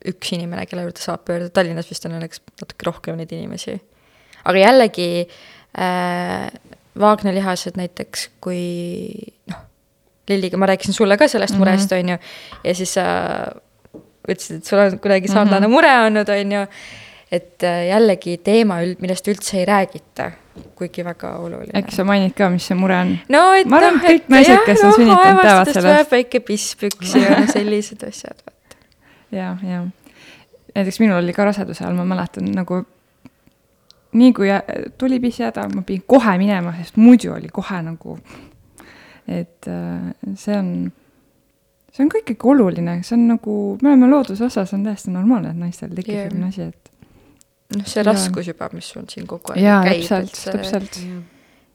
üks 0.09 0.33
inimene, 0.35 0.67
kelle 0.67 0.87
juurde 0.87 1.03
saab 1.03 1.25
pöörduda, 1.27 1.53
Tallinnas 1.55 1.91
vist 1.91 2.07
on 2.09 2.17
õnneks 2.19 2.43
natuke 2.61 2.89
rohkem 2.89 3.19
neid 3.19 3.33
inimesi. 3.35 3.77
Aga 4.45 4.59
jällegi 4.59 5.09
äh, 5.79 6.49
vaagnalihased 6.99 7.79
näiteks, 7.81 8.31
kui 8.41 8.63
noh, 9.51 9.69
Lilliga 10.29 10.57
ma 10.61 10.69
rääkisin 10.71 10.95
sulle 10.95 11.17
ka 11.19 11.29
sellest 11.29 11.55
mm 11.55 11.63
-hmm. 11.63 11.71
murest, 11.71 11.93
on 11.93 12.09
ju, 12.09 12.19
ja 12.65 12.75
siis 12.75 12.95
sa 12.95 13.05
ütlesid, 14.29 14.57
et 14.57 14.65
sul 14.65 14.79
on 14.79 14.99
kuidagi 14.99 15.29
sarnane 15.29 15.67
mm 15.67 15.67
-hmm. 15.67 15.75
mure 15.75 15.99
olnud, 16.07 16.29
on 16.29 16.53
ju, 16.53 16.67
et 17.33 17.63
äh, 17.63 17.87
jällegi 17.89 18.39
teema, 18.39 18.77
millest 19.01 19.29
üldse 19.29 19.59
ei 19.59 19.65
räägita, 19.65 20.31
kuigi 20.75 21.05
väga 21.05 21.37
oluline. 21.37 21.79
äkki 21.79 21.95
sa 21.95 22.05
mainid 22.05 22.35
ka, 22.37 22.51
mis 22.51 22.67
see 22.67 22.77
mure 22.77 22.97
on? 22.97 23.19
no 23.29 23.53
et 23.53 23.67
ma 23.67 23.77
arvan, 23.77 23.95
noh, 23.95 24.05
et 24.05 24.11
kõik 24.11 24.29
naised, 24.29 24.65
kes 24.67 24.85
on 24.85 24.93
sünnitanud, 24.93 25.43
teavad 25.43 25.73
sellest. 25.73 26.11
väike 26.11 26.41
piss 26.41 26.77
püksi 26.77 27.19
ja 27.19 27.47
sellised 27.57 28.09
asjad 28.09 28.53
ja, 29.33 29.57
ja 29.63 29.87
näiteks 30.75 31.01
minul 31.01 31.23
oli 31.23 31.33
ka 31.33 31.45
raseduse 31.45 31.85
ajal, 31.85 31.97
ma 31.97 32.05
mäletan 32.05 32.53
nagu 32.55 32.83
nii 34.13 34.33
kui 34.37 34.49
tuli 34.99 35.21
pissijäda, 35.21 35.67
ma 35.75 35.85
pidin 35.87 36.05
kohe 36.07 36.35
minema, 36.41 36.75
sest 36.79 36.99
muidu 37.01 37.33
oli 37.37 37.49
kohe 37.53 37.81
nagu, 37.85 38.17
et 39.29 39.69
äh, 39.71 40.11
see 40.37 40.57
on, 40.59 40.73
see 41.93 42.05
on 42.05 42.11
ka 42.13 42.23
ikkagi 42.23 42.51
oluline, 42.55 42.99
see 43.07 43.17
on 43.17 43.29
nagu, 43.35 43.59
me 43.83 43.93
oleme 43.93 44.11
looduse 44.11 44.47
osa, 44.49 44.67
see 44.69 44.79
on 44.79 44.89
täiesti 44.89 45.15
normaalne, 45.15 45.55
et 45.55 45.63
naistel 45.63 45.95
tekib 45.97 46.19
selline 46.19 46.51
asi, 46.51 46.69
et. 46.73 46.93
noh, 47.77 47.87
see 47.87 48.03
ja. 48.03 48.09
raskus 48.11 48.51
juba, 48.53 48.69
mis 48.77 48.91
sul 48.95 49.09
siin 49.13 49.29
kogu 49.31 49.55
aeg 49.55 49.65
jaa, 49.65 49.81
käib. 49.89 50.05
täpselt, 50.09 50.43
täpselt. 50.59 51.01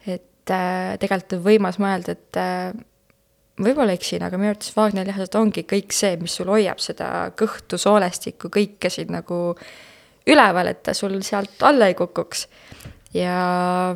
et 0.06 0.54
äh, 0.54 0.94
tegelikult 1.02 1.40
on 1.40 1.44
võimas 1.50 1.82
mõelda, 1.82 2.18
et 2.18 2.42
äh, 2.44 2.86
võib-olla 3.58 3.98
eksin, 3.98 4.22
aga 4.26 4.38
minu 4.38 4.52
arvates 4.54 4.76
vaagnalihased 4.76 5.36
ongi 5.40 5.66
kõik 5.68 5.96
see, 5.96 6.18
mis 6.22 6.38
sul 6.38 6.54
hoiab 6.54 6.82
seda 6.84 7.32
kõhtu, 7.38 7.80
soolestikku, 7.82 8.52
kõike 8.54 8.92
siin 8.94 9.10
nagu 9.16 9.40
üleval, 10.28 10.72
et 10.72 10.84
ta 10.84 10.94
sul 10.98 11.20
sealt 11.26 11.64
alla 11.68 11.88
ei 11.88 11.96
kukuks. 11.98 12.48
ja 13.14 13.96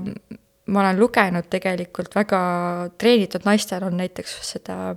ma 0.72 0.80
olen 0.84 1.00
lugenud 1.00 1.48
tegelikult 1.52 2.16
väga 2.16 2.42
treenitud 3.02 3.46
naistel 3.46 3.84
on 3.84 3.98
näiteks 4.00 4.38
seda 4.54 4.96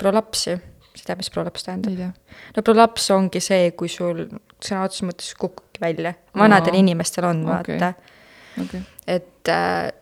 prolapsi, 0.00 0.56
sa 0.94 1.06
tead, 1.06 1.20
mis 1.20 1.30
prolaps 1.34 1.66
tähendab? 1.66 2.14
no 2.56 2.64
prolaps 2.66 3.10
ongi 3.14 3.42
see, 3.44 3.70
kui 3.78 3.90
sul 3.92 4.24
sõna 4.58 4.86
otseses 4.86 5.06
mõttes 5.08 5.34
kukubki 5.38 5.82
välja, 5.82 6.14
vanadel 6.34 6.74
no. 6.74 6.84
inimestel 6.84 7.28
on 7.30 7.44
okay., 7.46 7.78
vaata 7.78 8.64
okay.. 8.64 8.82
et 9.06 9.52
äh, 9.52 9.92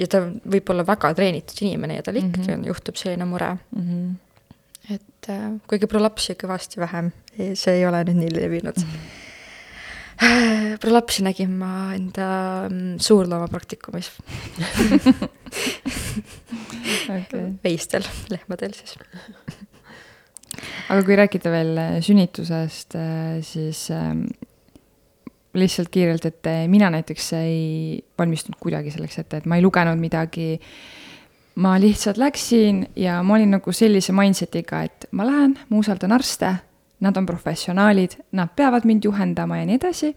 ja 0.00 0.08
ta 0.10 0.22
võib 0.26 0.70
olla 0.74 0.86
väga 0.86 1.12
treenitud 1.16 1.64
inimene 1.66 1.98
ja 1.98 2.06
tal 2.06 2.20
ikka 2.20 2.40
mm 2.40 2.46
-hmm. 2.48 2.66
juhtub 2.70 2.96
selline 3.00 3.28
mure 3.28 3.50
mm. 3.54 3.82
-hmm. 3.82 4.94
et 4.94 5.30
äh, 5.30 5.50
kuigi 5.68 5.86
prolapsi 5.90 6.38
kõvasti 6.40 6.80
vähem, 6.80 7.12
see 7.36 7.78
ei 7.78 7.86
ole 7.86 8.04
nüüd 8.04 8.22
nii 8.22 8.34
levinud 8.40 8.76
mm. 8.76 8.90
-hmm. 8.94 9.23
prolapsi 10.82 11.24
nägin 11.26 11.52
ma 11.58 11.72
enda 11.96 12.28
mm, 12.68 12.96
suurloomapraktikumis 13.02 14.10
okay. 17.08 17.46
veistel, 17.64 18.06
lehmadel 18.30 18.74
siis 18.78 18.96
aga 20.88 21.00
kui 21.02 21.16
rääkida 21.18 21.50
veel 21.52 21.78
sünnitusest, 22.04 22.96
äh, 23.00 23.38
siis 23.42 23.86
ähm, 23.94 24.26
lihtsalt 25.54 25.88
kiirelt, 25.88 26.26
et 26.26 26.46
eh, 26.50 26.66
mina 26.68 26.90
näiteks 26.90 27.32
ei 27.38 28.04
valmistunud 28.18 28.58
kuidagi 28.60 28.92
selleks 28.94 29.18
ette, 29.22 29.40
et 29.40 29.46
ma 29.46 29.58
ei 29.58 29.64
lugenud 29.64 30.00
midagi. 30.00 30.60
ma 31.54 31.76
lihtsalt 31.78 32.16
läksin 32.18 32.80
ja 32.98 33.20
ma 33.22 33.36
olin 33.36 33.52
nagu 33.54 33.72
sellise 33.72 34.12
mindset'iga, 34.12 34.80
et 34.82 35.04
ma 35.14 35.22
lähen, 35.26 35.52
ma 35.68 35.78
usaldan 35.78 36.12
arste, 36.12 36.48
nad 37.00 37.16
on 37.16 37.26
professionaalid, 37.26 38.18
nad 38.32 38.52
peavad 38.56 38.86
mind 38.86 39.04
juhendama 39.04 39.58
ja 39.58 39.66
nii 39.66 39.78
edasi. 39.80 40.16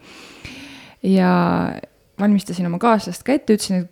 ja 1.03 1.29
valmistasin 2.19 2.65
oma 2.65 2.79
kaaslast 2.79 3.23
ka 3.23 3.33
ette, 3.33 3.53
ütlesin, 3.53 3.85
et 3.85 3.91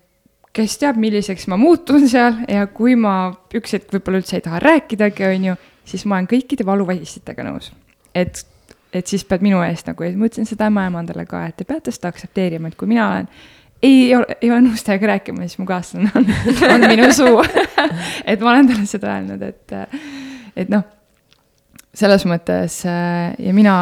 kes 0.56 0.78
teab, 0.82 0.98
milliseks 1.02 1.48
ma 1.52 1.57
muutun 1.60 2.07
seal 2.10 2.41
ja 2.49 2.66
kui 2.68 2.95
ma 2.95 3.34
üks 3.56 3.76
hetk 3.76 3.94
võib-olla 3.94 4.22
üldse 4.22 4.40
ei 4.40 4.45
taha 4.45 4.60
rääkidagi, 4.64 5.28
on 5.28 5.49
ju, 5.52 5.56
siis 5.86 6.06
ma 6.06 6.20
olen 6.20 6.30
kõikide 6.32 6.66
valuvähistitega 6.66 7.48
nõus. 7.48 7.72
et 8.16 8.45
et 8.95 9.07
siis 9.12 9.26
pead 9.28 9.41
minu 9.44 9.60
eest 9.60 9.90
nagu, 9.90 10.06
ma 10.16 10.30
ütlesin 10.30 10.48
seda 10.48 10.70
ämmaemandale 10.70 11.26
ka, 11.28 11.41
et 11.49 11.57
te 11.60 11.66
peate 11.68 11.91
seda 11.91 12.07
aktsepteerima, 12.14 12.70
et 12.72 12.78
kui 12.80 12.88
mina 12.88 13.10
olen 13.12 13.28
ei 13.84 14.16
ole, 14.16 14.38
ei 14.41 14.52
ole 14.52 14.62
nõus 14.66 14.86
teiega 14.86 15.10
rääkima, 15.12 15.44
siis 15.44 15.60
mu 15.60 15.68
kaaslane 15.68 16.12
on, 16.16 16.30
on 16.72 16.86
minu 16.88 17.10
suu 17.14 17.44
et 18.32 18.40
ma 18.40 18.53
olen 18.53 18.70
talle 18.72 18.88
seda 18.90 19.12
öelnud, 19.18 19.44
et, 19.44 19.76
et 20.56 20.72
noh, 20.72 20.86
selles 21.96 22.26
mõttes 22.28 22.82
ja 22.86 23.54
mina 23.56 23.76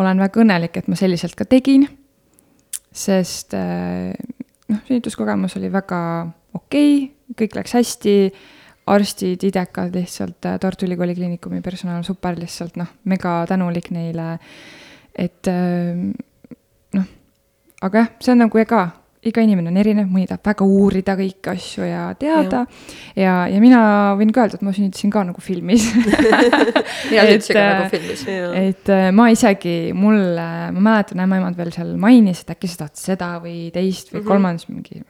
olen 0.00 0.22
väga 0.24 0.40
õnnelik, 0.40 0.78
et 0.78 0.88
ma 0.88 0.96
selliselt 0.96 1.36
ka 1.36 1.44
tegin. 1.44 1.84
sest 2.92 3.52
noh, 3.52 4.80
sünnituskogemus 4.88 5.56
oli 5.60 5.70
väga 5.72 6.00
okei 6.56 6.96
okay,, 7.04 7.36
kõik 7.36 7.56
läks 7.60 7.76
hästi 7.76 8.16
arstid, 8.86 9.44
idekad 9.46 9.94
lihtsalt, 9.94 10.44
äh, 10.46 10.58
Tartu 10.60 10.86
Ülikooli 10.86 11.14
Kliinikumi 11.14 11.60
personal, 11.62 12.02
super 12.02 12.38
lihtsalt 12.38 12.76
noh, 12.76 12.90
mega 13.04 13.42
tänulik 13.48 13.90
neile. 13.90 14.38
et 15.14 15.48
äh, 15.48 16.56
noh, 16.94 17.08
aga 17.82 17.98
jah, 17.98 18.10
see 18.20 18.32
on 18.32 18.42
nagu 18.46 18.58
ega, 18.58 18.88
iga 19.22 19.42
inimene 19.44 19.70
on 19.70 19.78
erinev, 19.78 20.08
mõni 20.10 20.26
tahab 20.26 20.48
väga 20.50 20.66
uurida 20.66 21.14
kõiki 21.18 21.50
asju 21.52 21.86
ja 21.86 22.02
teada. 22.18 22.64
ja, 23.14 23.36
ja, 23.50 23.60
mina 23.62 23.82
võin 24.18 24.32
ka 24.34 24.44
öelda, 24.44 24.58
et 24.58 24.66
ma 24.66 24.74
sünnitasin 24.74 25.12
ka 25.14 25.22
nagu 25.28 25.44
filmis 25.44 25.86
mina 27.10 27.26
sünnitasin 27.28 27.54
ka 27.54 27.66
nagu 27.68 27.88
filmis. 27.92 28.26
et 28.58 28.92
äh, 28.92 29.08
ma 29.14 29.28
isegi, 29.32 29.76
mulle, 29.94 30.48
ma 30.74 30.86
mäletan, 30.90 31.22
ämmaemand 31.22 31.58
veel 31.58 31.72
seal 31.74 31.94
mainis, 32.02 32.42
et 32.42 32.54
äkki 32.56 32.70
sa 32.70 32.84
tahad 32.84 32.98
seda 32.98 33.32
või 33.44 33.70
teist 33.74 34.10
või 34.10 34.18
mm 34.18 34.22
-hmm. 34.24 34.30
kolmandat 34.32 34.72
mingi 34.72 35.04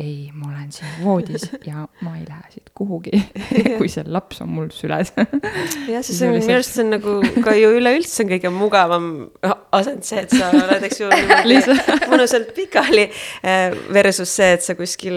ei, 0.00 0.30
ma 0.34 0.50
olen 0.50 0.70
siin 0.74 0.98
voodis 1.04 1.48
ja 1.66 1.86
ma 2.00 2.16
ei 2.16 2.24
lähe 2.28 2.54
siit 2.54 2.72
kuhugi 2.74 3.20
kui 3.78 3.90
see 3.92 4.04
laps 4.06 4.40
on 4.44 4.52
mul 4.56 4.70
süles 4.74 5.12
jah, 5.16 6.02
see 6.02 6.28
on, 6.28 6.38
minu 6.38 6.56
arust 6.56 6.76
see 6.76 6.86
on 6.86 6.94
nagu 6.96 7.18
ka 7.44 7.56
ju 7.58 7.74
üleüldse 7.78 8.24
on 8.24 8.32
kõige 8.32 8.54
mugavam 8.54 9.10
asend 9.76 10.04
see, 10.06 10.24
et 10.24 10.32
sa 10.34 10.50
oled, 10.54 10.84
eks 10.86 11.00
ju, 11.00 11.08
mõnusalt 12.10 12.52
pikali. 12.56 13.06
Eh, 13.46 13.76
versus 13.94 14.32
see, 14.40 14.50
et 14.56 14.64
sa 14.64 14.76
kuskil 14.78 15.16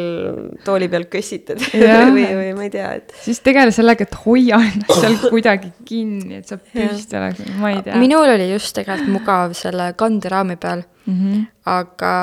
tooli 0.66 0.90
peal 0.92 1.08
kössitad 1.12 1.62
või, 2.16 2.26
või 2.28 2.52
ma 2.58 2.68
ei 2.68 2.74
tea, 2.74 2.94
et. 3.00 3.14
siis 3.24 3.42
tegele 3.46 3.74
sellega, 3.76 4.08
et 4.08 4.18
hoia 4.26 4.62
ennast 4.70 4.96
seal 5.00 5.20
kuidagi 5.26 5.74
kinni, 5.88 6.42
et 6.42 6.50
sa 6.50 6.60
püsti 6.62 7.20
oleks, 7.20 7.44
ma 7.60 7.74
ei 7.74 7.84
tea. 7.86 8.00
minul 8.02 8.36
oli 8.36 8.50
just 8.52 8.76
tegelikult 8.78 9.14
mugav 9.14 9.58
selle 9.58 9.92
kanderaami 10.00 10.58
peal 10.62 10.84
mm, 10.84 11.14
-hmm. 11.14 11.46
aga 11.74 12.14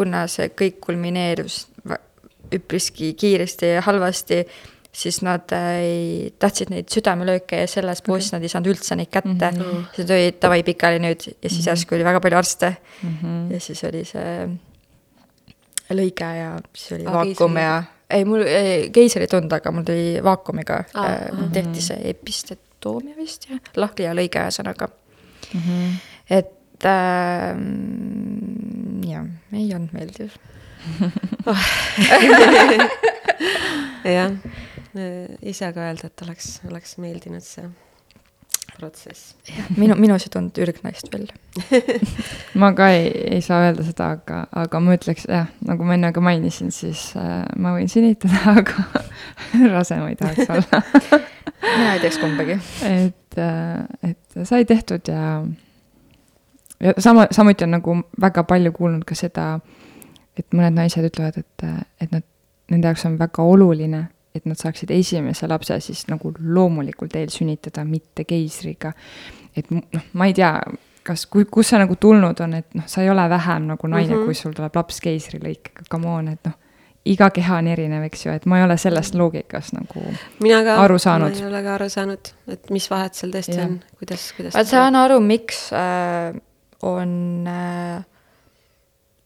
kuna 0.00 0.24
see 0.32 0.50
kõik 0.56 0.80
kulmineerus 0.86 1.66
üpriski 2.54 3.12
kiiresti 3.18 3.74
ja 3.76 3.82
halvasti, 3.86 4.40
siis 4.90 5.20
nad 5.22 5.52
ei, 5.54 6.32
tahtsid 6.42 6.72
neid 6.72 6.88
südamelööke 6.90 7.60
ja 7.62 7.68
selles 7.70 8.02
poosis 8.02 8.30
okay. 8.30 8.38
nad 8.38 8.46
ei 8.46 8.52
saanud 8.52 8.72
üldse 8.72 8.96
neid 8.98 9.10
kätte 9.12 9.30
mm. 9.52 9.60
-hmm. 9.60 9.84
siis 9.94 10.08
nad 10.08 10.16
olid 10.16 10.40
davai 10.42 10.64
pikali 10.66 10.98
nüüd 11.02 11.28
ja 11.30 11.48
siis 11.48 11.60
mhm. 11.60 11.68
järsku 11.68 11.94
oli 11.94 12.04
väga 12.04 12.20
palju 12.20 12.38
arste 12.38 12.72
mm. 13.02 13.14
-hmm. 13.22 13.52
ja 13.54 13.60
siis 13.60 13.84
oli 13.84 14.02
see 14.04 14.48
lõige 15.94 16.32
ja 16.40 16.50
siis 16.74 16.92
oli 16.98 17.06
ah, 17.06 17.12
vaakum 17.20 17.56
ja 17.56 17.82
ei, 18.10 18.24
mul 18.24 18.42
keisrit 18.92 19.32
ei 19.32 19.38
olnud, 19.38 19.52
aga 19.52 19.72
mul 19.72 19.86
tuli 19.86 20.18
vaakumiga 20.24 20.82
ah, 20.94 21.06
äh, 21.06 21.44
tehti 21.52 21.86
see 21.86 22.10
epistetoomia 22.10 23.14
vist 23.16 23.46
jah, 23.50 23.62
lahkliha 23.76 24.14
lõige 24.14 24.42
ühesõnaga 24.42 24.90
mm. 24.90 25.60
-hmm. 25.60 25.94
et 26.30 26.56
äh, 26.88 27.52
jah, 29.10 29.26
ei 29.52 29.74
olnud 29.74 29.92
meeldiv 29.96 30.30
jah, 34.16 34.32
ise 35.42 35.72
ka 35.74 35.80
öelda, 35.90 36.08
et 36.08 36.22
oleks, 36.24 36.46
oleks 36.70 36.96
meeldinud 37.02 37.44
see 37.44 37.66
protsess. 38.80 39.34
minu, 39.76 39.94
minus 40.00 40.24
ei 40.24 40.32
tulnud 40.32 40.56
ürgnaist 40.64 41.06
välja 41.12 41.34
ma 42.60 42.68
ka 42.76 42.84
ei, 42.94 43.06
ei 43.36 43.42
saa 43.44 43.58
öelda 43.66 43.82
seda, 43.86 44.04
aga, 44.16 44.36
aga 44.62 44.76
ma 44.82 44.88
ütleks 44.96 45.24
jah, 45.28 45.46
nagu 45.66 45.80
ma 45.86 45.92
enne 45.98 46.08
ka 46.16 46.20
mainisin, 46.24 46.70
siis 46.74 47.00
äh, 47.20 47.44
ma 47.60 47.68
võin 47.76 47.88
sünnitada, 47.92 48.38
aga 48.60 48.76
rase 49.74 49.94
ma 50.00 50.06
ei 50.12 50.18
tahaks 50.20 50.46
olla 50.56 50.76
mina 51.60 51.90
ei 51.94 52.00
teeks 52.04 52.18
kumbagi. 52.22 52.56
et, 52.88 53.32
äh, 53.38 53.78
et 54.10 54.30
sai 54.48 54.62
tehtud 54.68 55.04
ja, 55.12 55.24
ja 56.80 56.94
sama, 56.98 57.26
samuti 57.30 57.64
on 57.64 57.70
nagu 57.70 57.96
väga 58.20 58.44
palju 58.44 58.72
kuulnud 58.72 59.04
ka 59.04 59.14
seda, 59.14 59.60
et 60.38 60.46
mõned 60.52 60.76
naised 60.76 61.04
ütlevad, 61.04 61.36
et, 61.36 61.66
et 62.00 62.12
nad, 62.12 62.24
nende 62.70 62.88
jaoks 62.88 63.06
on 63.06 63.18
väga 63.18 63.42
oluline 63.42 64.06
et 64.34 64.46
nad 64.46 64.58
saaksid 64.58 64.90
esimese 64.94 65.48
lapse 65.50 65.80
siis 65.82 66.04
nagu 66.10 66.32
loomulikul 66.38 67.10
teel 67.10 67.32
sünnitada, 67.34 67.84
mitte 67.84 68.24
keisriga. 68.24 68.92
et 69.56 69.70
noh, 69.74 69.82
ma 70.14 70.28
ei 70.30 70.34
tea, 70.34 70.52
kas, 71.06 71.26
kui, 71.26 71.44
kust 71.50 71.72
see 71.72 71.80
nagu 71.80 71.96
tulnud 72.00 72.40
on, 72.44 72.54
et 72.60 72.74
noh, 72.78 72.86
sa 72.86 73.02
ei 73.02 73.10
ole 73.10 73.24
vähem 73.30 73.66
nagu 73.72 73.86
naine 73.86 74.14
mm, 74.14 74.20
-hmm. 74.20 74.24
kui 74.24 74.34
sul 74.34 74.52
tuleb 74.54 74.76
laps 74.76 75.00
keisrilõikega, 75.00 75.88
come 75.90 76.08
on, 76.08 76.28
et 76.28 76.46
noh, 76.46 76.54
iga 77.04 77.30
keha 77.30 77.58
on 77.58 77.66
erinev, 77.72 78.04
eks 78.06 78.26
ju, 78.26 78.32
et 78.32 78.46
ma 78.46 78.58
ei 78.58 78.64
ole 78.64 78.76
sellest 78.78 79.14
loogikast 79.14 79.72
nagu 79.74 80.04
mina 80.42 80.62
ka, 80.64 80.76
aru 80.84 80.98
saanud. 80.98 81.32
ma 81.32 81.42
ei 81.42 81.46
ole 81.46 81.62
ka 81.62 81.74
aru 81.74 81.88
saanud, 81.88 82.32
et 82.48 82.70
mis 82.70 82.90
vahet 82.90 83.14
seal 83.14 83.32
tõesti 83.34 83.56
ja. 83.56 83.66
on, 83.66 83.80
kuidas, 83.98 84.32
kuidas. 84.36 84.54
ma 84.54 84.64
saan 84.64 84.96
aru, 84.96 85.20
miks 85.20 85.72
äh, 85.72 86.38
on 86.86 87.46
äh, 87.48 88.04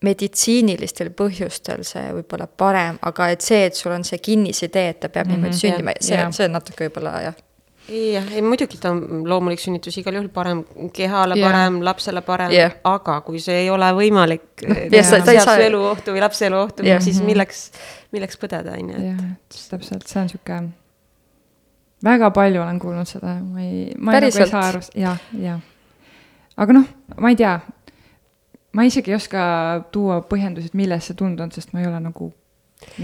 meditsiinilistel 0.05 1.11
põhjustel 1.17 1.85
see 1.87 2.05
võib-olla 2.19 2.47
parem, 2.51 3.01
aga 3.09 3.31
et 3.35 3.45
see, 3.45 3.65
et 3.69 3.79
sul 3.79 3.95
on 3.95 4.05
see 4.07 4.21
kinnisidee, 4.23 4.93
et 4.93 5.01
ta 5.01 5.09
peab 5.09 5.29
mm 5.29 5.33
-hmm, 5.33 5.49
niimoodi 5.49 5.61
sündima, 5.61 5.97
see, 6.01 6.21
see 6.37 6.49
on 6.49 6.57
natuke 6.59 6.87
võib-olla 6.87 7.15
jah. 7.25 7.41
jah, 7.89 8.31
ei 8.33 8.43
muidugi 8.43 8.79
ta 8.81 8.93
on 8.93 9.25
loomulik 9.29 9.61
sünnitus 9.61 9.99
igal 10.01 10.19
juhul 10.19 10.29
parem, 10.29 10.65
kehale 10.93 11.39
yeah. 11.39 11.51
parem, 11.51 11.83
lapsele 11.85 12.23
parem 12.23 12.53
yeah., 12.53 12.79
aga 12.85 13.21
kui 13.27 13.41
see 13.41 13.65
ei 13.65 13.71
ole 13.71 13.91
võimalik 13.97 14.65
yeah., 14.69 15.05
seab 15.11 15.45
su 15.45 15.67
eluohtu 15.69 16.17
või 16.17 16.25
lapse 16.25 16.47
eluohtu 16.47 16.87
yeah., 16.87 17.03
siis 17.03 17.19
mhm. 17.19 17.27
milleks, 17.33 17.67
milleks 18.13 18.41
põdeda, 18.41 18.79
on 18.81 18.91
ju, 18.91 19.05
et. 19.13 19.61
täpselt, 19.71 20.09
see 20.09 20.23
on 20.23 20.33
sihuke, 20.33 20.63
väga 22.05 22.31
palju 22.31 22.63
olen 22.63 22.79
kuulnud 22.79 23.09
seda, 23.09 23.39
ma 23.41 23.63
ei, 23.63 23.93
ma 23.97 24.17
ei, 24.17 24.27
nagu 24.27 24.45
ei 24.45 24.51
saa 24.51 24.67
aru, 24.73 24.83
jah, 24.95 25.31
jah. 25.41 25.63
Aga 26.57 26.77
noh, 26.77 26.87
ma 27.19 27.33
ei 27.33 27.39
tea 27.41 27.59
ma 28.75 28.87
isegi 28.87 29.13
ei 29.13 29.19
oska 29.19 29.43
tuua 29.95 30.21
põhjendusi, 30.29 30.73
et 30.73 30.79
millest 30.79 31.11
see 31.11 31.19
tulnud 31.19 31.43
on, 31.45 31.53
sest 31.55 31.75
ma 31.75 31.83
ei 31.83 31.91
ole 31.91 32.01
nagu 32.03 32.31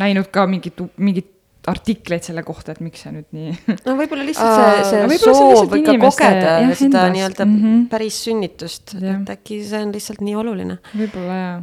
näinud 0.01 0.31
ka 0.35 0.47
mingit, 0.51 0.83
mingit 1.01 1.31
artikleid 1.71 2.25
selle 2.25 2.43
kohta, 2.47 2.73
et 2.75 2.81
miks 2.85 3.05
see 3.05 3.13
nüüd 3.15 3.29
nii. 3.37 3.55
no 3.87 3.97
võib-olla 3.99 4.25
lihtsalt 4.27 4.89
see, 4.89 5.03
see 5.13 5.21
soov 5.23 5.75
ikka 5.77 5.97
kogeda 6.01 6.55
jah, 6.65 6.75
seda 6.79 7.05
nii-öelda 7.13 7.47
mm 7.47 7.57
-hmm. 7.57 7.83
päris 7.93 8.23
sünnitust, 8.25 8.97
et 8.97 9.35
äkki 9.37 9.61
see 9.67 9.83
on 9.85 9.95
lihtsalt 9.95 10.25
nii 10.25 10.37
oluline. 10.41 10.79
võib-olla 10.95 11.41
jaa. 11.41 11.59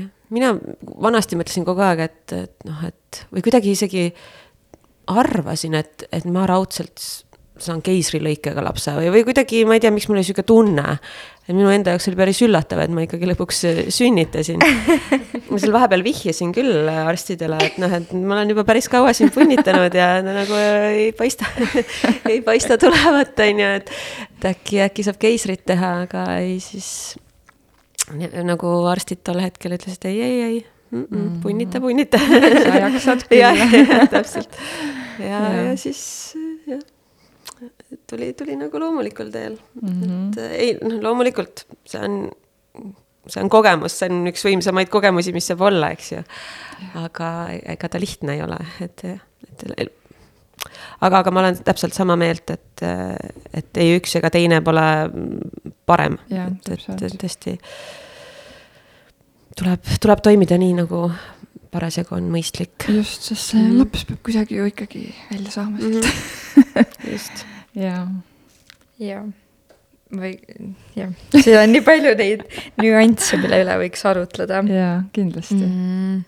jah, 0.00 0.08
mina 0.34 0.54
vanasti 1.08 1.38
mõtlesin 1.40 1.66
kogu 1.68 1.84
aeg, 1.86 2.04
et, 2.08 2.24
et 2.32 2.68
noh, 2.68 2.82
et 2.90 3.24
või 3.30 3.46
kuidagi 3.46 3.76
isegi 3.78 4.08
arvasin, 5.06 5.78
et, 5.78 6.08
et 6.12 6.24
ma 6.24 6.46
raudselt 6.48 7.23
saan 7.60 7.82
keisrilõikega 7.86 8.62
lapse 8.64 8.92
või, 8.96 9.10
või 9.14 9.22
kuidagi, 9.28 9.62
ma 9.68 9.76
ei 9.76 9.82
tea, 9.82 9.92
miks 9.94 10.08
mul 10.08 10.18
oli 10.18 10.26
sihuke 10.26 10.42
tunne. 10.46 10.96
et 11.44 11.52
minu 11.52 11.68
enda 11.70 11.92
jaoks 11.94 12.08
oli 12.10 12.18
päris 12.18 12.40
üllatav, 12.42 12.80
et 12.82 12.90
ma 12.94 13.04
ikkagi 13.04 13.28
lõpuks 13.30 13.60
äh, 13.68 13.80
sünnitasin. 13.94 14.62
ma 15.50 15.60
seal 15.62 15.74
vahepeal 15.76 16.02
vihjasin 16.06 16.50
küll 16.56 16.88
arstidele, 16.90 17.60
et 17.62 17.78
noh, 17.82 17.92
et 17.94 18.10
ma 18.16 18.40
olen 18.40 18.50
juba 18.54 18.64
päris 18.66 18.88
kaua 18.90 19.12
siin 19.14 19.30
punnitanud 19.34 19.94
ja 19.94 20.08
nagu 20.24 20.58
ei 20.58 21.12
paista 21.16 21.46
ei 22.32 22.40
paista 22.42 22.78
tulevat, 22.80 23.38
on 23.46 23.62
ju, 23.62 23.72
et. 23.80 23.92
et 24.34 24.48
äkki, 24.50 24.80
äkki 24.88 25.06
saab 25.06 25.20
keisrit 25.22 25.62
teha, 25.68 25.94
aga 26.08 26.26
ei 26.42 26.58
siis. 26.64 26.88
nagu 28.44 28.72
arstid 28.90 29.22
tol 29.24 29.38
hetkel 29.40 29.78
ütlesid 29.78 30.10
ei, 30.10 30.18
ei, 30.20 30.40
ei 30.42 30.58
mm. 30.90 31.06
-mm, 31.06 31.38
punnita, 31.44 31.80
punnita. 31.80 32.18
sa 32.18 32.82
jaksad 32.82 33.22
küll. 33.30 34.08
täpselt 34.10 34.58
ja, 35.22 35.38
ja., 35.38 35.62
ja 35.70 35.76
siis 35.78 36.34
jah 36.34 36.43
tuli, 38.10 38.32
tuli 38.38 38.56
nagu 38.60 38.80
loomulikul 38.80 39.30
teel 39.32 39.58
mm. 39.80 39.88
-hmm. 39.88 40.28
et 40.28 40.38
ei, 40.52 40.76
noh, 40.82 41.00
loomulikult 41.08 41.66
see 41.88 42.00
on, 42.00 42.30
see 43.26 43.42
on 43.42 43.50
kogemus, 43.52 43.98
see 43.98 44.10
on 44.12 44.30
üks 44.30 44.44
võimsamaid 44.46 44.92
kogemusi, 44.92 45.32
mis 45.32 45.48
saab 45.50 45.64
olla, 45.68 45.90
eks 45.94 46.12
ju. 46.12 46.22
aga 47.00 47.30
ega 47.76 47.88
ta 47.88 48.00
lihtne 48.00 48.36
ei 48.36 48.42
ole, 48.44 48.58
et, 48.84 49.04
et 49.04 49.66
aga, 51.00 51.18
aga 51.18 51.30
ma 51.30 51.44
olen 51.44 51.60
täpselt 51.64 51.96
sama 51.96 52.16
meelt, 52.20 52.50
et, 52.50 52.86
et 53.54 53.82
ei 53.82 53.96
üks 53.98 54.16
ega 54.20 54.30
teine 54.32 54.60
pole 54.64 54.88
parem. 55.86 56.18
et, 56.30 56.74
et 56.74 57.16
tõesti 57.20 57.58
tuleb, 59.58 59.96
tuleb 60.02 60.22
toimida 60.24 60.58
nii, 60.60 60.76
nagu 60.82 61.06
parasjagu 61.74 62.16
on 62.18 62.28
mõistlik. 62.30 62.86
just, 62.88 63.30
sest 63.30 63.54
see 63.54 63.62
mm 63.62 63.80
laps 63.82 64.06
peab 64.08 64.22
kuidagi 64.26 64.60
ju 64.60 64.68
ikkagi 64.70 65.08
välja 65.32 65.50
saama 65.50 65.80
sealt 65.80 66.04
mm. 66.04 66.62
-hmm. 66.74 67.12
just 67.12 67.46
jaa. 67.78 68.04
jah, 69.02 69.24
või 70.14 70.34
jah, 70.98 71.10
siin 71.34 71.58
on 71.60 71.74
nii 71.74 71.82
palju 71.86 72.14
neid 72.20 72.44
nüansse, 72.82 73.40
mille 73.42 73.64
üle 73.64 73.80
võiks 73.84 74.06
arutleda. 74.08 74.62
jaa, 74.70 74.94
kindlasti 75.16 75.60
mm.. 75.62 76.22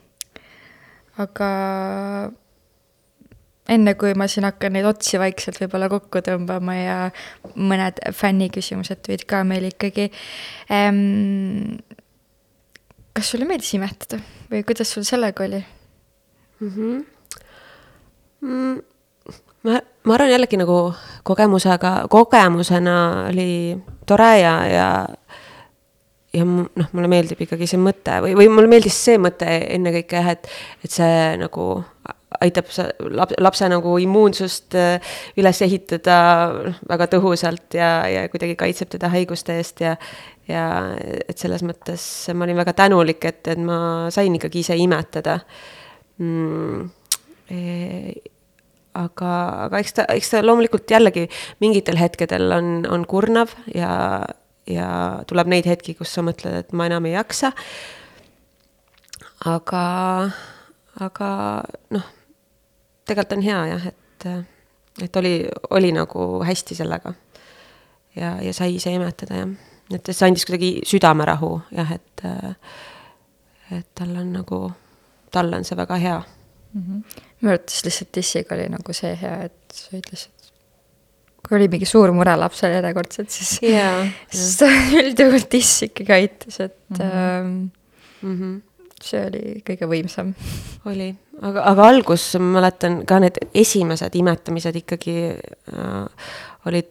aga 1.25 1.53
enne 3.73 3.95
kui 3.99 4.15
ma 4.19 4.29
siin 4.31 4.47
hakkan 4.47 4.75
neid 4.77 4.87
otsi 4.89 5.19
vaikselt 5.21 5.59
võib-olla 5.61 5.89
kokku 5.91 6.23
tõmbama 6.25 6.77
ja 6.79 6.97
mõned 7.55 7.99
fänniküsimused 8.15 9.03
tulid 9.07 9.27
ka 9.29 9.43
meil 9.49 9.69
ikkagi 9.71 10.11
ähm,. 10.73 11.79
kas 13.17 13.33
sulle 13.33 13.49
meeldis 13.49 13.73
imetada 13.79 14.21
või 14.51 14.63
kuidas 14.67 14.93
sul 14.93 15.07
sellega 15.09 15.47
oli 15.47 15.63
mm? 16.61 16.71
-hmm. 16.71 17.05
Mm, 18.47 18.81
ma, 19.65 19.81
ma 20.07 20.17
arvan 20.17 20.31
jällegi 20.31 20.61
nagu 20.61 20.79
kogemusega, 21.27 21.93
kogemusena 22.13 22.97
oli 23.31 23.77
tore 24.07 24.33
ja, 24.41 24.57
ja 24.71 24.89
ja 26.37 26.45
noh, 26.45 26.91
mulle 26.93 27.09
meeldib 27.09 27.41
ikkagi 27.47 27.69
see 27.71 27.81
mõte 27.81 28.19
või, 28.25 28.35
või 28.37 28.51
mulle 28.53 28.71
meeldis 28.71 28.97
see 29.07 29.17
mõte 29.21 29.47
ennekõike 29.47 30.21
jah, 30.21 30.35
et, 30.35 30.49
et 30.85 30.93
see 30.93 31.21
nagu 31.41 31.69
aitab 32.43 32.69
sa 32.75 32.89
laps, 33.01 33.37
lapse 33.41 33.69
nagu 33.71 33.95
immuunsust 34.03 34.77
äh, 34.77 35.17
üles 35.41 35.63
ehitada 35.65 36.19
väga 36.89 37.09
tõhusalt 37.15 37.79
ja, 37.79 37.91
ja 38.11 38.27
kuidagi 38.33 38.59
kaitseb 38.61 38.93
teda 38.93 39.11
haiguste 39.15 39.57
eest 39.57 39.81
ja 39.85 39.97
ja 40.47 40.67
et 41.27 41.39
selles 41.41 41.65
mõttes 41.67 42.05
ma 42.35 42.47
olin 42.47 42.61
väga 42.61 42.77
tänulik, 42.79 43.25
et, 43.27 43.43
et 43.51 43.59
ma 43.59 44.07
sain 44.15 44.35
ikkagi 44.39 44.63
ise 44.63 44.77
imetada. 44.79 45.41
Mm, 46.23 46.85
aga, 48.97 49.33
aga 49.67 49.81
eks 49.83 49.97
ta, 49.99 50.07
eks 50.13 50.33
ta 50.33 50.43
loomulikult 50.45 50.91
jällegi 50.91 51.27
mingitel 51.63 51.99
hetkedel 52.01 52.53
on, 52.57 52.71
on 52.91 53.07
kurnav 53.09 53.53
ja, 53.75 53.91
ja 54.71 54.89
tuleb 55.29 55.51
neid 55.53 55.69
hetki, 55.69 55.97
kus 55.99 56.15
sa 56.17 56.25
mõtled, 56.27 56.57
et 56.61 56.75
ma 56.77 56.89
enam 56.91 57.07
ei 57.09 57.17
jaksa. 57.17 57.53
aga, 59.47 59.85
aga 61.07 61.31
noh, 61.95 62.09
tegelikult 63.07 63.37
on 63.39 63.47
hea 63.47 63.61
jah, 63.75 63.87
et, 63.93 64.29
et 65.05 65.21
oli, 65.23 65.37
oli 65.71 65.93
nagu 65.95 66.29
hästi 66.47 66.79
sellega. 66.79 67.15
ja, 68.17 68.37
ja 68.43 68.55
sai 68.57 68.77
ise 68.81 68.95
imetada 68.95 69.43
jah, 69.43 69.55
et 69.95 70.11
see 70.13 70.27
andis 70.27 70.49
kuidagi 70.49 70.73
südamerahu 70.89 71.53
jah, 71.77 71.93
et, 71.95 72.27
et 73.77 73.89
tal 73.95 74.17
on 74.17 74.35
nagu, 74.41 74.67
talle 75.31 75.61
on 75.61 75.65
see 75.69 75.79
väga 75.79 76.03
hea 76.03 76.21
mm. 76.75 76.83
-hmm 76.83 77.26
minu 77.47 77.55
arvates 77.55 77.85
lihtsalt 77.87 78.13
dissiga 78.17 78.57
oli 78.57 78.67
nagu 78.73 78.97
see 78.97 79.13
hea, 79.21 79.47
et 79.47 79.77
sa 79.79 79.95
ütlesid, 79.99 80.51
kui 81.47 81.59
oli 81.59 81.69
mingi 81.71 81.89
suur 81.89 82.13
mure 82.17 82.35
lapsel 82.39 82.75
järjekordselt, 82.75 83.31
siis 83.33 83.57
yeah,, 83.63 84.07
siis 84.35 84.57
ta 84.61 84.71
üldjuhul 85.01 85.47
diss 85.53 85.87
ikkagi 85.87 86.17
aitas, 86.17 86.61
et 86.65 86.79
mm. 86.91 86.97
-hmm. 86.99 87.13
Ähm, 87.13 87.53
mm 88.23 88.37
-hmm. 88.41 88.91
see 89.03 89.23
oli 89.29 89.63
kõige 89.71 89.91
võimsam. 89.91 90.35
oli, 90.85 91.15
aga, 91.43 91.63
aga 91.73 91.89
algus, 91.89 92.35
ma 92.39 92.61
mäletan 92.61 93.05
ka 93.07 93.21
need 93.23 93.39
esimesed 93.55 94.15
imetamised 94.15 94.77
ikkagi 94.83 95.17
äh, 95.33 96.31
olid 96.67 96.91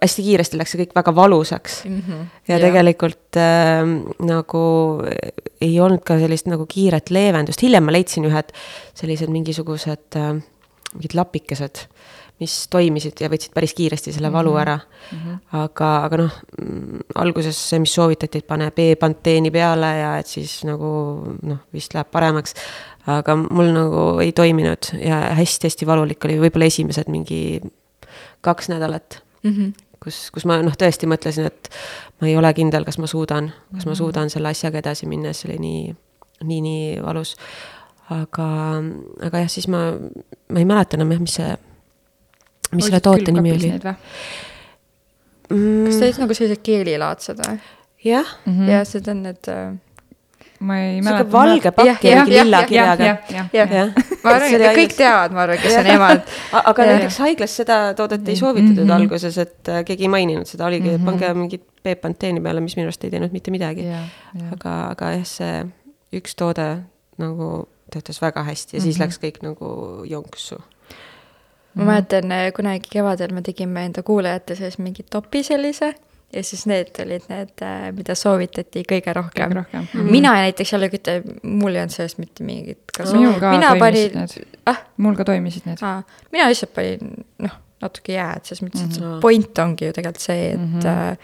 hästi 0.00 0.24
kiiresti 0.28 0.60
läks 0.60 0.74
see 0.74 0.82
kõik 0.82 0.96
väga 0.96 1.14
valusaks 1.16 1.82
mm. 1.84 2.00
-hmm. 2.06 2.24
ja, 2.48 2.56
ja 2.56 2.60
tegelikult 2.66 3.40
äh, 3.40 3.82
nagu 4.28 4.64
ei 5.60 5.74
olnud 5.80 6.04
ka 6.06 6.18
sellist 6.22 6.50
nagu 6.50 6.66
kiiret 6.66 7.10
leevendust, 7.10 7.62
hiljem 7.62 7.86
ma 7.86 7.94
leidsin 7.94 8.26
ühed 8.28 8.54
sellised 8.94 9.32
mingisugused 9.32 10.18
äh, 10.18 10.34
mingid 10.92 11.16
lapikesed 11.16 11.86
mis 12.42 12.54
toimisid 12.72 13.20
ja 13.22 13.30
võtsid 13.32 13.52
päris 13.54 13.74
kiiresti 13.76 14.14
selle 14.14 14.30
valu 14.32 14.54
mhm. 14.54 14.60
ära 14.62 14.76
mm. 14.78 15.18
-hmm. 15.18 15.40
aga, 15.62 15.90
aga 16.06 16.20
noh, 16.24 16.38
alguses 17.22 17.58
see, 17.70 17.80
mis 17.82 17.94
soovitati, 17.94 18.42
et 18.42 18.48
pane 18.48 18.70
B-panteeni 18.74 19.52
peale 19.54 19.92
ja 19.98 20.14
et 20.20 20.30
siis 20.30 20.62
nagu 20.68 20.92
noh, 21.42 21.60
vist 21.74 21.94
läheb 21.94 22.10
paremaks. 22.10 22.54
aga 23.06 23.36
mul 23.36 23.72
nagu 23.74 24.02
ei 24.22 24.32
toiminud 24.32 24.92
ja 25.02 25.34
hästi-hästi 25.38 25.86
valulik 25.86 26.24
oli 26.24 26.38
võib-olla 26.38 26.70
esimesed 26.70 27.10
mingi 27.10 27.60
kaks 28.40 28.68
nädalat 28.70 29.22
mm. 29.42 29.56
-hmm 29.56 29.72
kus, 30.02 30.30
kus 30.34 30.44
ma 30.50 30.56
noh, 30.66 30.74
tõesti 30.74 31.06
mõtlesin, 31.06 31.46
et 31.46 31.68
ma 32.20 32.26
ei 32.26 32.32
ole 32.36 32.48
kindel, 32.54 32.82
kas 32.82 32.98
ma 32.98 33.06
suudan, 33.06 33.52
kas 33.70 33.84
ma 33.86 33.92
mhm. 33.92 33.98
suudan 34.00 34.30
selle 34.30 34.50
asjaga 34.50 34.80
edasi 34.82 35.06
minna, 35.06 35.30
see 35.30 35.52
oli 35.52 35.58
nii, 35.62 35.94
nii, 36.42 36.60
nii 36.64 37.02
valus. 37.04 37.36
aga, 38.10 38.46
aga 39.22 39.44
jah, 39.44 39.50
siis 39.52 39.68
ma, 39.70 39.92
ma 40.50 40.58
ei 40.58 40.66
mäleta 40.66 40.98
enam 40.98 41.12
jah, 41.14 41.20
mis 41.22 41.36
see 41.38 41.52
mis 42.76 42.88
selle 42.88 43.00
toote 43.04 43.32
nimi 43.34 43.52
oli? 43.54 43.70
Mm. 45.52 45.86
kas 45.86 45.98
ta 45.98 46.06
olid 46.06 46.20
nagu 46.22 46.36
sellised 46.36 46.62
keelilaadsed 46.64 47.40
või? 47.42 47.56
jah 48.06 48.28
mm 48.46 48.52
-hmm.. 48.52 48.70
jah, 48.72 48.86
need 48.94 49.08
on 49.12 49.22
need 49.26 49.50
äh, 49.52 49.74
ma 50.62 50.78
ei 50.78 51.00
mäleta. 51.02 51.32
valge 51.32 51.72
pakk 51.76 52.04
ja 52.06 52.16
mingi 52.20 52.36
lilla 52.38 52.62
kirjaga. 52.68 53.10
ma 54.22 54.30
arvan, 54.34 54.54
et 54.56 54.76
kõik 54.78 54.94
teavad, 54.96 55.34
ma 55.34 55.44
arvan, 55.46 55.60
kes 55.62 55.76
on 55.80 55.90
emad. 55.96 56.32
aga 56.72 56.88
näiteks 56.92 57.18
haiglas 57.24 57.56
seda 57.62 57.78
toodet 57.98 58.28
ei 58.28 58.38
soovitatud 58.38 58.84
mm 58.84 58.88
-hmm. 58.88 58.96
alguses, 59.00 59.38
et 59.38 59.68
äh, 59.68 59.84
keegi 59.88 60.08
ei 60.08 60.12
maininud 60.12 60.46
seda, 60.46 60.66
oligi 60.66 60.88
mm, 60.88 60.96
-hmm. 60.96 61.04
pange 61.04 61.34
mingit 61.34 61.66
B-panteeni 61.82 62.40
peale, 62.40 62.60
mis 62.60 62.76
minu 62.76 62.90
arust 62.90 63.04
ei 63.04 63.10
teinud 63.10 63.32
mitte 63.32 63.50
midagi. 63.50 63.86
aga, 64.52 64.74
aga 64.90 65.10
jah, 65.18 65.26
see 65.26 65.64
üks 66.12 66.36
toode 66.36 66.68
nagu 67.18 67.68
töötas 67.92 68.22
väga 68.22 68.42
hästi 68.42 68.76
ja 68.76 68.78
mm 68.78 68.82
-hmm. 68.82 68.84
siis 68.84 68.98
mhm. 68.98 69.02
läks 69.02 69.18
kõik 69.18 69.42
nagu 69.42 70.04
jonksu 70.04 70.62
ma 71.74 71.84
mäletan 71.84 72.32
äh, 72.32 72.52
kunagi 72.52 72.88
kevadel 72.90 73.32
me 73.34 73.42
tegime 73.42 73.84
enda 73.84 74.02
kuulajate 74.02 74.54
sees 74.54 74.78
mingi 74.78 75.04
topi 75.10 75.42
sellise 75.42 75.94
ja 76.32 76.42
siis 76.42 76.64
need 76.66 76.96
olid 77.02 77.26
need, 77.28 77.52
äh, 77.62 77.88
mida 77.96 78.14
soovitati 78.18 78.84
kõige 78.88 79.14
rohkem. 79.16 79.50
kõige 79.50 79.58
rohkem. 79.60 79.80
Mm 79.80 80.00
-hmm. 80.00 80.10
mina 80.10 80.32
näiteks 80.40 80.72
jällegi 80.72 81.00
ütlen, 81.00 81.38
mul 81.42 81.74
ei 81.74 81.82
olnud 81.82 81.96
sellest 81.96 82.18
mitte 82.18 82.44
mingit 82.44 82.94
kasu. 82.96 83.16
minul 83.16 83.40
ka 83.40 83.50
mina 83.50 83.74
toimisid 83.74 84.12
panin... 84.12 84.20
need 84.20 84.62
ah?, 84.66 84.80
mul 84.96 85.16
ka 85.16 85.24
toimisid 85.24 85.66
need 85.66 85.82
ah,. 85.82 86.02
mina 86.32 86.48
lihtsalt 86.48 86.74
panin 86.74 87.26
noh, 87.38 87.58
natuke 87.82 88.12
jääd, 88.12 88.44
selles 88.44 88.62
mõttes, 88.62 88.84
et 88.84 89.00
mm 89.00 89.06
-hmm. 89.06 89.20
point 89.20 89.58
ongi 89.58 89.90
ju 89.90 89.92
tegelikult 89.92 90.22
see, 90.22 90.52
et 90.52 90.60
mm 90.60 90.80
-hmm. 90.80 90.86
äh, 90.86 91.18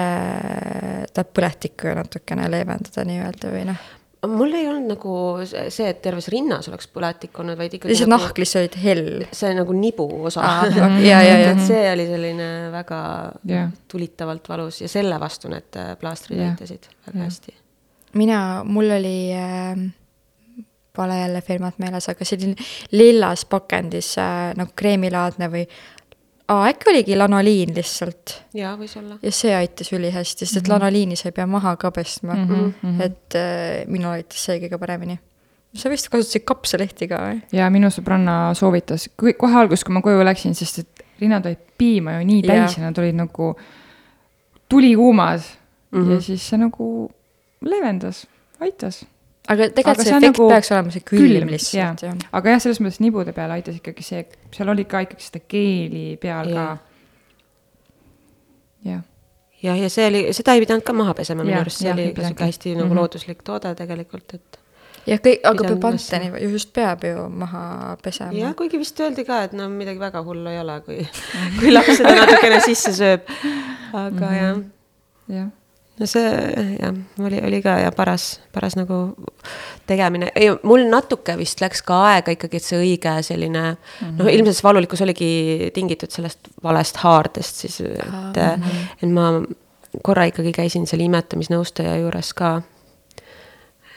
äh, 0.00 1.06
tahab 1.12 1.32
põletikku 1.38 1.94
natukene 1.94 2.50
leevendada 2.50 3.04
nii-öelda 3.04 3.56
või 3.56 3.64
noh 3.72 3.88
mul 4.28 4.52
ei 4.52 4.66
olnud 4.68 4.90
nagu 4.92 5.12
see, 5.48 5.86
et 5.88 6.00
terves 6.04 6.28
rinnas 6.32 6.68
oleks 6.68 6.88
põletik 6.92 7.38
olnud, 7.40 7.56
vaid 7.58 7.76
ikkagi. 7.76 7.92
lihtsalt 7.94 8.10
nagu, 8.12 8.26
nahk 8.26 8.40
lihtsalt 8.42 8.76
hell. 8.82 9.22
see 9.36 9.52
nagu 9.56 9.76
nibu 9.76 10.06
osa 10.28 10.44
ah,. 10.44 10.66
ja, 11.00 11.20
ja, 11.24 11.38
ja. 11.40 11.54
et 11.54 11.62
see 11.64 11.86
oli 11.92 12.06
selline 12.10 12.50
väga 12.74 13.00
yeah. 13.48 13.70
tulitavalt 13.88 14.50
valus 14.52 14.82
ja 14.84 14.90
selle 14.92 15.20
vastu 15.20 15.52
need 15.52 15.80
äh, 15.80 15.94
plaastrid 16.00 16.40
yeah. 16.40 16.52
aitasid 16.52 16.90
väga 17.06 17.16
yeah. 17.16 17.30
hästi. 17.30 17.56
mina, 18.20 18.40
mul 18.64 18.92
oli 18.98 19.16
äh, 19.36 19.86
pole 20.96 21.16
jälle 21.20 21.40
firmat 21.40 21.78
meeles, 21.78 22.10
aga 22.12 22.26
selline 22.28 22.68
lillas 22.92 23.46
pakendis 23.48 24.12
äh, 24.20 24.50
nagu 24.58 24.76
kreemilaadne 24.76 25.48
või 25.52 25.64
aa, 26.50 26.66
äkki 26.70 26.90
oligi 26.90 27.16
lanoliin 27.18 27.72
lihtsalt. 27.76 28.36
jaa, 28.56 28.74
võis 28.78 28.96
olla. 28.98 29.18
ja 29.22 29.32
see 29.34 29.52
aitas 29.56 29.92
ülihästi, 29.96 30.46
sest 30.46 30.56
et 30.56 30.62
mm 30.62 30.66
-hmm. 30.66 30.78
lanoliini 30.78 31.16
sa 31.16 31.28
ei 31.28 31.36
pea 31.36 31.46
maha 31.46 31.76
ka 31.76 31.90
pestma 31.90 32.34
mm. 32.34 32.48
-hmm. 32.48 33.02
et 33.02 33.36
äh, 33.38 33.86
minul 33.86 34.18
aitas 34.18 34.44
see 34.44 34.58
kõige 34.64 34.78
paremini. 34.78 35.18
sa 35.74 35.90
vist 35.90 36.08
kasutasid 36.08 36.44
kapsalehti 36.44 37.08
ka 37.08 37.20
või? 37.26 37.38
jaa, 37.52 37.70
minu 37.70 37.92
sõbranna 37.94 38.54
soovitas, 38.54 39.08
kui 39.16 39.34
kohe 39.34 39.54
alguses, 39.54 39.84
kui 39.84 39.94
ma 39.94 40.02
koju 40.02 40.24
läksin, 40.24 40.54
sest 40.54 40.78
et 40.78 41.06
rinnad 41.20 41.46
olid 41.46 41.62
piima 41.78 42.18
ju 42.18 42.26
nii 42.26 42.42
täis 42.42 42.76
ja 42.78 42.84
nad 42.88 42.98
olid 42.98 43.14
nagu 43.14 43.54
tulikuumas 44.68 45.58
mm 45.90 46.02
-hmm. 46.02 46.12
ja 46.12 46.20
siis 46.20 46.48
see 46.48 46.58
nagu 46.58 47.10
leevendas, 47.60 48.26
aitas 48.60 49.04
aga 49.48 49.68
tegelikult 49.72 49.88
aga 49.88 50.04
see 50.04 50.16
efekt 50.16 50.26
nagu 50.26 50.48
peaks 50.52 50.70
olema 50.74 50.94
see 50.94 51.04
külm, 51.06 51.24
külm 51.24 51.52
lihtsalt, 51.54 52.04
jah. 52.04 52.22
aga 52.38 52.54
jah, 52.54 52.62
selles 52.64 52.80
mõttes 52.84 53.00
nibude 53.02 53.34
peal 53.36 53.54
aitas 53.54 53.78
ikkagi 53.80 54.04
see, 54.04 54.22
seal 54.54 54.72
oli 54.72 54.86
ka 54.88 55.02
ikkagi 55.06 55.26
seda 55.26 55.42
keeli 55.48 56.04
peal 56.20 56.52
ja. 56.52 56.64
ka. 56.68 56.78
jah. 58.90 59.04
jah, 59.64 59.82
ja 59.84 59.92
see 59.92 60.08
oli, 60.12 60.24
seda 60.36 60.56
ei 60.56 60.64
pidanud 60.64 60.86
ka 60.86 60.96
maha 60.96 61.16
pesema 61.18 61.46
minu 61.46 61.60
arust, 61.60 61.82
see 61.82 61.92
oli 61.92 62.10
ka 62.16 62.26
sihuke 62.26 62.50
hästi 62.50 62.74
nagu 62.74 62.84
mm 62.86 62.90
-hmm. 62.90 63.00
looduslik 63.00 63.44
toode 63.46 63.72
tegelikult, 63.78 64.36
et. 64.36 64.60
jah, 65.08 65.22
kõik, 65.24 65.46
aga 65.52 65.70
Pepanteni 65.70 66.32
just 66.52 66.74
peab 66.76 67.06
ju 67.08 67.28
maha 67.28 67.96
pesema. 68.02 68.36
jah, 68.36 68.56
kuigi 68.56 68.82
vist 68.82 69.00
öeldi 69.00 69.24
ka, 69.24 69.44
et 69.48 69.56
no 69.56 69.70
midagi 69.72 70.02
väga 70.02 70.22
hullu 70.26 70.52
ei 70.52 70.60
ole, 70.60 70.80
kui, 70.84 71.00
kui 71.60 71.72
laps 71.72 71.96
seda 71.96 72.12
natukene 72.20 72.60
sisse 72.60 72.92
sööb. 72.92 73.24
aga 73.92 74.26
mm 74.26 74.36
-hmm. 74.36 74.68
jah. 75.28 75.40
jah 75.40 75.48
no 76.00 76.08
see 76.08 76.28
jah, 76.80 76.94
oli, 77.20 77.40
oli 77.46 77.60
ka 77.64 77.76
ja 77.82 77.92
paras, 77.92 78.40
paras 78.54 78.76
nagu 78.78 79.00
tegemine, 79.88 80.30
ei 80.34 80.50
mul 80.66 80.86
natuke 80.90 81.36
vist 81.38 81.60
läks 81.62 81.82
ka 81.86 81.98
aega 82.14 82.34
ikkagi, 82.34 82.60
et 82.60 82.66
see 82.66 82.80
õige 82.80 83.14
selline 83.26 83.64
mm 83.72 83.76
-hmm. 83.76 84.14
noh, 84.18 84.30
ilmselt 84.32 84.56
see 84.56 84.68
valulikkus 84.68 85.04
oligi 85.04 85.32
tingitud 85.76 86.10
sellest 86.10 86.52
valest 86.62 87.02
haardest 87.04 87.64
siis, 87.64 87.80
et 87.80 88.36
mm, 88.36 88.62
-hmm. 88.62 88.86
et 89.02 89.10
ma 89.10 89.26
korra 90.02 90.24
ikkagi 90.30 90.52
käisin 90.52 90.86
selle 90.86 91.04
imetamisnõustaja 91.04 91.96
juures 91.96 92.34
ka. 92.34 92.62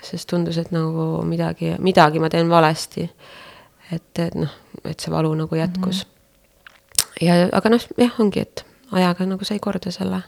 sest 0.04 0.28
tundus, 0.28 0.58
et 0.58 0.72
nagu 0.72 1.22
midagi, 1.24 1.76
midagi 1.80 2.20
ma 2.20 2.30
teen 2.30 2.50
valesti. 2.50 3.10
et, 3.92 4.20
et 4.20 4.36
noh, 4.36 4.52
et 4.84 5.00
see 5.00 5.12
valu 5.12 5.34
nagu 5.36 5.56
jätkus 5.56 6.06
mm. 6.06 6.10
-hmm. 6.10 7.26
ja, 7.26 7.50
aga 7.52 7.70
noh, 7.70 7.82
jah, 7.98 8.20
ongi, 8.20 8.40
et 8.40 8.66
ajaga 8.92 9.26
nagu 9.26 9.46
sai 9.46 9.60
korda 9.60 9.92
selle 9.92 10.22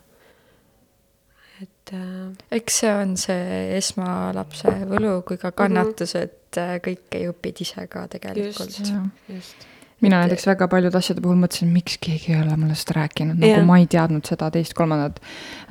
et 1.61 1.93
äh.... 1.93 2.33
eks 2.57 2.81
see 2.81 2.91
on 2.91 3.15
see 3.19 3.77
esmalapse 3.77 4.73
võlu 4.89 5.21
kui 5.27 5.37
ka 5.41 5.51
kannatus 5.51 6.15
mm, 6.15 6.19
-hmm. 6.19 6.23
et 6.23 6.59
äh, 6.63 6.75
kõike 6.89 7.21
ei 7.21 7.29
õpid 7.31 7.61
ise 7.61 7.87
ka 7.87 8.07
tegelikult. 8.11 8.79
just, 8.79 8.93
just 9.29 9.71
mina 10.01 10.19
et... 10.19 10.27
näiteks 10.27 10.47
väga 10.47 10.67
paljude 10.67 10.97
asjade 10.97 11.23
puhul 11.23 11.39
mõtlesin, 11.39 11.71
miks 11.73 11.97
keegi 12.03 12.33
ei 12.33 12.41
ole 12.41 12.57
mulle 12.59 12.75
seda 12.79 12.99
rääkinud, 12.99 13.39
nagu 13.39 13.51
yeah. 13.51 13.65
ma 13.67 13.79
ei 13.81 13.87
teadnud 13.91 14.27
seda 14.27 14.51
teist-kolmandat. 14.53 15.21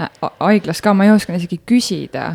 Äh, 0.00 0.10
haiglas 0.40 0.82
ka 0.84 0.94
ma 0.96 1.06
ei 1.06 1.14
osanud 1.14 1.42
isegi 1.42 1.60
küsida. 1.66 2.34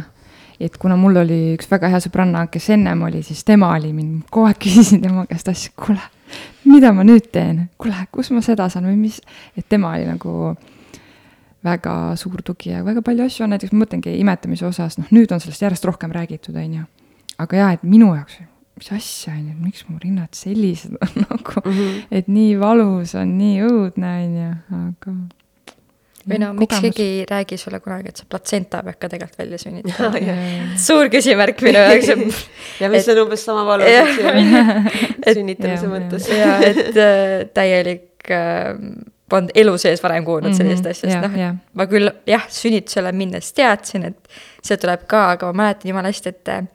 et 0.60 0.76
kuna 0.78 0.98
mul 1.00 1.16
oli 1.16 1.54
üks 1.56 1.70
väga 1.72 1.88
hea 1.88 2.02
sõbranna, 2.04 2.42
kes 2.52 2.66
ennem 2.76 3.06
oli, 3.08 3.22
siis 3.24 3.46
tema 3.48 3.70
oli 3.78 3.94
mind, 3.96 4.26
kogu 4.28 4.50
aeg 4.50 4.58
küsisin 4.60 5.00
tema 5.00 5.24
käest 5.30 5.48
asju, 5.48 5.72
kuule, 5.80 6.02
mida 6.66 6.92
ma 6.92 7.06
nüüd 7.08 7.30
teen, 7.32 7.70
kuule, 7.80 7.96
kus 8.12 8.28
ma 8.36 8.42
seda 8.44 8.68
saan 8.68 8.90
või 8.90 8.98
mis, 9.00 9.22
et 9.56 9.70
tema 9.72 9.94
oli 9.96 10.10
nagu 10.10 10.34
väga 11.66 11.96
suur 12.20 12.44
tugi 12.46 12.72
ja 12.72 12.84
väga 12.86 13.04
palju 13.06 13.26
asju 13.26 13.46
on, 13.46 13.54
näiteks 13.56 13.74
ma 13.74 13.84
mõtlengi 13.84 14.14
imetamise 14.22 14.68
osas, 14.70 15.00
noh 15.00 15.10
nüüd 15.16 15.32
on 15.36 15.42
sellest 15.44 15.66
järjest 15.66 15.88
rohkem 15.90 16.14
räägitud, 16.16 16.56
on 16.56 16.78
ju. 16.80 16.86
aga 17.38 17.60
jaa, 17.60 17.72
et 17.76 17.84
minu 17.84 18.14
jaoks, 18.16 18.40
mis 18.80 18.92
asja, 18.96 19.34
on 19.36 19.50
ju, 19.50 19.58
miks 19.66 19.84
mu 19.90 20.00
rinnad 20.00 20.32
sellised 20.38 20.96
on 20.96 21.20
nagu 21.26 21.66
mm, 21.66 21.74
-hmm. 21.74 22.00
et 22.12 22.32
nii 22.32 22.56
valus 22.60 23.16
on, 23.20 23.36
nii 23.42 23.60
õudne, 23.68 24.14
on 24.24 24.40
ju, 24.44 24.54
aga 24.80 25.18
või 26.30 26.40
no 26.44 26.50
miks 26.54 26.82
keegi 26.84 27.04
ei 27.04 27.22
räägi 27.28 27.58
sulle 27.58 27.80
kunagi, 27.84 28.12
et 28.12 28.20
see 28.20 28.28
platsenta 28.30 28.82
peab 28.86 28.98
ka 29.02 29.10
tegelikult 29.12 29.40
välja 29.40 29.60
sünnitama 29.62 30.20
suur 30.88 31.10
küsimärk 31.12 31.64
minu 31.66 31.80
jaoks. 31.80 32.44
ja 32.82 32.90
mis 32.92 33.08
et, 33.08 33.14
on 33.16 33.24
umbes 33.24 33.46
sama 33.46 33.64
valus, 33.68 33.88
eks 33.88 34.20
ju, 34.20 35.34
sünnitamise 35.40 35.92
mõttes. 35.92 36.28
ja 36.32 36.58
et 36.66 37.00
äh, 37.00 37.48
täielik 37.56 38.32
äh, 38.36 38.76
polnud 39.30 39.54
elu 39.58 39.78
sees 39.82 40.04
varem 40.04 40.26
kuulnud 40.26 40.50
mm 40.50 40.54
-hmm, 40.54 40.58
sellisest 40.58 40.92
asjast, 40.92 41.22
noh, 41.24 41.38
et 41.38 41.78
ma 41.78 41.88
küll 41.92 42.12
jah, 42.28 42.46
sünnitusele 42.54 43.12
minnes 43.16 43.54
teadsin, 43.54 44.10
et 44.12 44.36
see 44.66 44.78
tuleb 44.78 45.06
ka, 45.08 45.30
aga 45.36 45.52
ma 45.52 45.64
mäletan 45.64 45.94
jumala 45.94 46.12
hästi, 46.12 46.36
et 46.36 46.54
äh, 46.56 46.68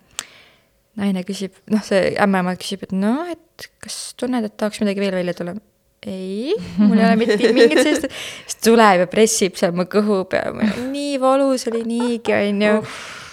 naine 1.00 1.24
küsib, 1.26 1.54
noh, 1.70 1.82
see 1.84 2.14
ämmaemand 2.20 2.60
küsib, 2.62 2.86
et 2.86 2.92
noh, 2.96 3.24
et 3.30 3.68
kas 3.82 4.14
tunned, 4.20 4.44
et 4.46 4.56
tahaks 4.56 4.82
midagi 4.84 5.00
veel 5.02 5.16
välja 5.20 5.34
tulla? 5.34 5.56
ei, 6.06 6.54
mul 6.76 6.98
ei 6.98 7.06
ole 7.06 7.16
mitte 7.16 7.52
mingit 7.56 7.80
sellist, 7.80 8.08
siis 8.44 8.58
tuleb 8.64 9.04
ja 9.04 9.10
pressib 9.10 9.56
seal 9.56 9.72
mu 9.76 9.86
kõhu 9.90 10.24
peal, 10.28 10.58
nii 10.92 11.18
valus 11.20 11.68
oli 11.70 11.84
niigi, 11.88 12.34
onju. 12.36 12.74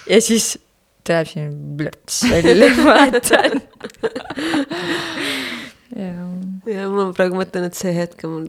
ja 0.08 0.20
siis 0.24 0.54
tuleb 1.06 1.28
siin 1.28 1.50
plõts 1.78 2.22
välja, 2.30 2.70
ma 2.78 2.94
mäletan. 2.96 3.60
ja 6.72 6.88
ma 6.88 7.08
praegu 7.16 7.36
mõtlen, 7.36 7.68
et 7.68 7.76
see 7.78 7.92
hetk 7.96 8.24
on 8.28 8.36
mul 8.36 8.46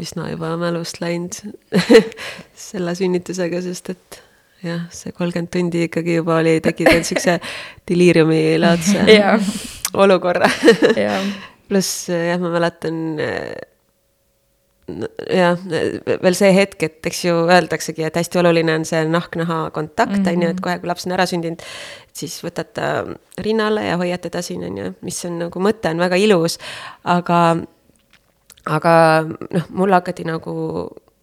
üsna 0.00 0.30
juba 0.30 0.54
mälust 0.60 1.00
läinud 1.02 1.36
selle 2.68 2.94
sünnitusega, 2.98 3.60
sest 3.64 3.92
et 3.94 4.20
jah, 4.64 4.86
see 4.94 5.12
kolmkümmend 5.16 5.52
tundi 5.52 5.86
ikkagi 5.88 6.20
juba 6.20 6.38
oli 6.42 6.58
tekitanud 6.64 7.08
siukse 7.08 7.38
deliiriumi 7.90 8.58
laadse 8.62 9.04
olukorra. 10.04 10.48
Pluss 11.68 12.08
jah, 12.12 12.40
ma 12.40 12.52
mäletan 12.52 13.02
jah, 15.30 15.58
veel 16.22 16.36
see 16.36 16.50
hetk, 16.56 16.82
et 16.86 17.08
eks 17.08 17.24
ju 17.26 17.34
öeldaksegi, 17.46 18.04
et 18.06 18.16
hästi 18.18 18.40
oluline 18.40 18.74
on 18.80 18.86
see 18.88 19.02
nahk-naha 19.08 19.58
kontakt, 19.74 20.18
on 20.18 20.42
ju, 20.42 20.48
et 20.50 20.56
mhm. 20.56 20.62
kohe, 20.64 20.78
kui 20.82 20.90
laps 20.90 21.06
on 21.06 21.14
ära 21.16 21.26
sündinud, 21.28 21.62
siis 22.16 22.38
võtad 22.44 22.72
ta 22.76 22.88
rinna 23.44 23.68
alla 23.70 23.86
ja 23.86 23.98
hoiad 24.00 24.24
teda 24.26 24.42
siin, 24.44 24.64
on 24.68 24.80
ju, 24.80 24.90
mis 25.06 25.22
on 25.28 25.38
nagu 25.46 25.62
mõte 25.62 25.92
on 25.92 26.02
väga 26.02 26.18
ilus, 26.20 26.58
aga, 27.08 27.42
aga 28.70 28.94
noh, 29.26 29.66
mulle 29.74 29.98
hakati 29.98 30.26
nagu 30.28 30.54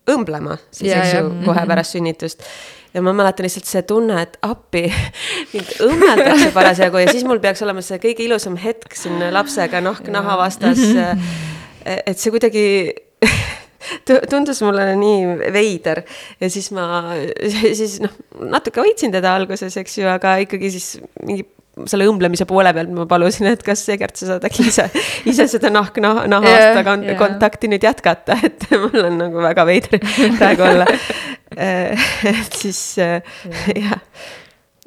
õmblema 0.10 0.58
siis, 0.72 0.92
eks 0.92 1.16
ju, 1.16 1.24
kohe 1.46 1.60
mhm. 1.62 1.70
pärast 1.70 1.96
sünnitust. 1.96 2.46
Ja 2.94 3.04
ma 3.06 3.14
mäletan 3.14 3.46
lihtsalt 3.46 3.68
see 3.70 3.84
tunne, 3.86 4.16
et 4.26 4.40
appi, 4.42 4.88
mind 5.54 5.76
õmmeldakse 5.86 6.50
parasjagu. 6.56 7.04
Ja 7.04 7.12
siis 7.14 7.26
mul 7.28 7.42
peaks 7.44 7.62
olema 7.66 7.84
see 7.86 8.02
kõige 8.02 8.26
ilusam 8.26 8.58
hetk 8.58 8.98
siin 8.98 9.22
lapsega 9.34 9.82
nahk-naha 9.86 10.40
vastas. 10.42 10.82
et 11.86 12.18
see 12.18 12.34
kuidagi 12.34 12.66
tundus 14.32 14.64
mulle 14.66 14.88
nii 14.98 15.52
veider. 15.54 16.02
Ja 16.42 16.50
siis 16.50 16.72
ma, 16.76 17.14
siis 17.80 18.00
noh, 18.04 18.14
natuke 18.50 18.82
hoidsin 18.82 19.14
teda 19.14 19.36
alguses, 19.38 19.78
eks 19.78 20.02
ju, 20.02 20.10
aga 20.10 20.40
ikkagi 20.46 20.74
siis 20.74 20.96
mingi 21.22 21.46
selle 21.90 22.08
õmblemise 22.10 22.48
poole 22.50 22.74
pealt 22.76 22.92
ma 22.96 23.06
palusin, 23.10 23.48
et 23.54 23.64
kas 23.66 23.86
Egert, 23.94 24.18
sa 24.20 24.34
saad 24.34 24.50
äkki 24.50 24.68
ise, 24.72 24.90
ise 25.30 25.48
seda 25.52 25.72
nahk 25.74 26.00
naha, 26.04 26.26
nahast 26.32 26.52
yeah, 26.56 26.82
yeah. 26.84 27.18
kontakti 27.20 27.72
nüüd 27.72 27.86
jätkata, 27.86 28.40
et 28.48 28.68
mul 28.76 29.06
on 29.06 29.18
nagu 29.24 29.46
väga 29.46 29.66
veider 29.70 30.04
praegu 30.40 30.68
olla. 30.68 30.90
et 31.60 32.60
siis 32.60 32.84
jah 33.00 33.98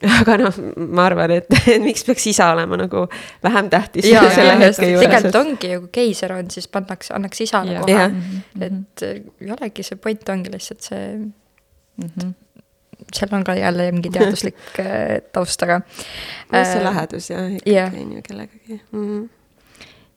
aga 0.03 0.37
noh, 0.41 0.57
ma 0.91 1.07
arvan, 1.07 1.33
et, 1.37 1.49
miks 1.87 2.05
peaks 2.07 2.27
isa 2.33 2.51
olema 2.55 2.79
nagu 2.81 3.05
vähem 3.45 3.71
tähtis. 3.73 4.09
tegelikult 4.09 5.39
ongi 5.39 5.73
ju, 5.75 5.83
kui 5.85 5.93
keiser 6.01 6.35
on, 6.35 6.51
siis 6.53 6.69
pannakse, 6.73 7.13
annaks 7.17 7.45
isale 7.45 7.79
kohe. 7.83 8.09
Mhm. 8.09 8.45
et 8.67 9.07
äh, 9.07 9.21
ei 9.43 9.55
olegi, 9.55 9.87
see 9.87 10.01
point 10.03 10.35
ongi 10.35 10.53
lihtsalt 10.53 10.91
see 10.91 11.05
mm. 11.17 12.09
-hmm 12.09 12.33
seal 13.17 13.35
on 13.37 13.45
ka 13.45 13.55
jälle 13.59 13.91
mingi 13.93 14.11
teaduslik 14.11 14.57
äh, 14.81 15.21
taust 15.33 15.61
taga. 15.61 15.81
see 16.51 16.63
äh, 16.63 16.83
lähedus 16.85 17.31
jah, 17.31 17.53
ikkagi 17.57 18.03
on 18.05 18.17
ju 18.17 18.23
kellegagi 18.29 18.81
mm. 18.93 19.05
-hmm. 19.05 19.29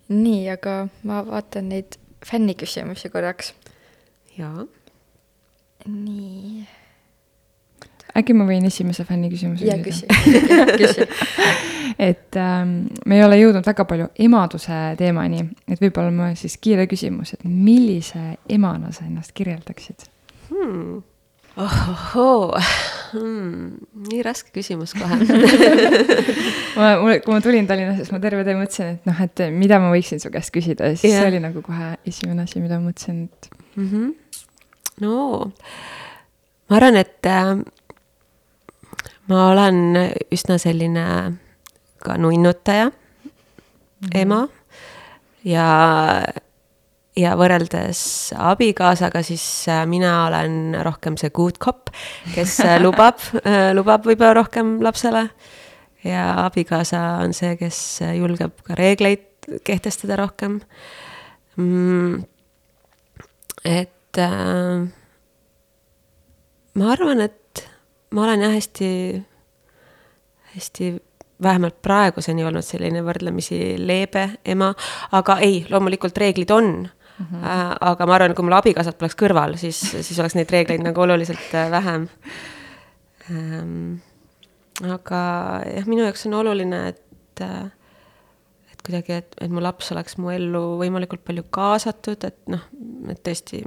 nii, 0.07 0.49
aga 0.49 0.87
ma 1.03 1.25
vaatan 1.27 1.69
neid 1.69 1.99
fänniküsimusi 2.25 3.09
korraks. 3.09 3.53
jaa. 4.37 4.65
nii 5.85 6.67
äkki 8.15 8.35
ma 8.37 8.45
võin 8.47 8.65
esimese 8.67 9.05
fänni 9.07 9.29
küsimuse 9.31 9.67
ja, 9.67 9.77
küsida? 9.83 10.15
küsi 10.79 11.07
et 12.09 12.37
ähm, 12.39 12.77
me 13.05 13.19
ei 13.19 13.25
ole 13.25 13.39
jõudnud 13.39 13.65
väga 13.67 13.85
palju 13.87 14.09
emaduse 14.27 14.79
teemani, 14.99 15.43
et 15.67 15.81
võib-olla 15.81 16.11
ma 16.15 16.31
siis 16.39 16.57
kiire 16.61 16.87
küsimus, 16.91 17.35
et 17.35 17.43
millise 17.47 18.35
emana 18.49 18.91
sa 18.95 19.07
ennast 19.07 19.35
kirjeldaksid 19.35 20.07
hmm.? 20.49 21.03
Ohohoo 21.57 22.57
hmm., 23.13 23.75
nii 24.09 24.23
raske 24.25 24.51
küsimus 24.55 24.93
kohe 24.97 25.19
ma, 26.77 26.89
mul, 26.99 27.19
kui 27.23 27.31
ma 27.31 27.39
tulin 27.43 27.67
Tallinnasse, 27.69 28.03
siis 28.03 28.13
ma 28.15 28.19
terve 28.23 28.43
tee 28.47 28.57
mõtlesin, 28.59 28.97
et 28.97 29.07
noh, 29.09 29.21
et 29.23 29.45
mida 29.55 29.79
ma 29.83 29.91
võiksin 29.93 30.21
su 30.23 30.31
käest 30.33 30.53
küsida 30.55 30.91
ja 30.91 30.97
siis 30.97 31.13
yeah. 31.13 31.23
see 31.23 31.31
oli 31.31 31.41
nagu 31.43 31.63
kohe 31.65 31.93
esimene 32.07 32.43
asi, 32.43 32.59
mida 32.63 32.79
ma 32.81 32.89
mõtlesin, 32.89 33.25
et 33.29 33.49
mm. 33.75 33.87
-hmm. 33.87 34.51
no 35.05 35.15
ma 36.69 36.79
arvan, 36.79 36.99
et 36.99 37.31
äh, 37.31 37.55
ma 39.31 39.47
olen 39.53 39.81
üsna 40.33 40.59
selline 40.61 41.05
ka 42.03 42.17
nunnutaja 42.17 42.89
mm 42.89 42.91
-hmm. 42.91 44.19
ema 44.21 44.47
ja, 45.45 45.67
ja 47.19 47.35
võrreldes 47.39 47.99
abikaasaga, 48.35 49.21
siis 49.25 49.43
äh, 49.71 49.83
mina 49.89 50.25
olen 50.27 50.75
rohkem 50.85 51.17
see 51.19 51.31
good 51.35 51.59
cop, 51.63 51.91
kes 52.33 52.59
äh, 52.65 52.77
lubab 52.85 53.21
äh, 53.43 53.71
lubab 53.75 54.07
võib-olla 54.07 54.35
rohkem 54.41 54.77
lapsele. 54.83 55.29
ja 56.05 56.27
abikaasa 56.45 57.01
on 57.23 57.33
see, 57.33 57.55
kes 57.57 57.79
julgeb 58.17 58.59
ka 58.67 58.75
reegleid 58.77 59.49
kehtestada 59.65 60.17
rohkem 60.19 60.59
mm,. 61.55 62.23
et 63.63 64.19
äh, 64.21 64.85
ma 66.75 66.91
arvan, 66.91 67.21
et 67.21 67.65
ma 68.11 68.27
olen 68.27 68.45
jah 68.45 68.53
hästi, 68.53 68.91
hästi 70.55 70.91
vähemalt 71.43 71.81
praeguseni 71.83 72.45
olnud 72.47 72.63
selline 72.63 73.01
võrdlemisi 73.03 73.75
leebe 73.79 74.29
ema, 74.45 74.71
aga 75.15 75.39
ei, 75.43 75.65
loomulikult 75.69 76.17
reeglid 76.17 76.51
on 76.55 76.85
mm. 77.19 77.25
-hmm. 77.25 77.77
Aga 77.81 78.05
ma 78.05 78.15
arvan, 78.15 78.35
kui 78.35 78.45
mul 78.45 78.57
abikaasat 78.57 78.97
poleks 78.97 79.15
kõrval, 79.19 79.57
siis, 79.57 79.79
siis 79.79 80.19
oleks 80.19 80.35
neid 80.35 80.51
reegleid 80.51 80.83
nagu 80.83 81.01
oluliselt 81.01 81.53
äh, 81.53 81.71
vähem 81.71 82.09
ähm,. 83.31 83.95
aga 84.83 85.21
jah, 85.75 85.87
minu 85.87 86.03
jaoks 86.03 86.25
on 86.25 86.33
oluline, 86.33 86.87
et 86.87 87.41
äh, 87.41 87.71
et 88.71 88.81
kuidagi, 88.83 89.13
et, 89.13 89.35
et 89.41 89.51
mu 89.51 89.61
laps 89.63 89.91
oleks 89.91 90.17
mu 90.17 90.29
ellu 90.29 90.77
võimalikult 90.81 91.23
palju 91.23 91.43
kaasatud, 91.49 92.23
et 92.23 92.39
noh, 92.47 92.61
et 93.09 93.23
tõesti, 93.23 93.63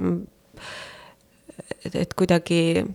et, 1.85 1.95
et 1.95 2.13
kuidagi 2.13 2.85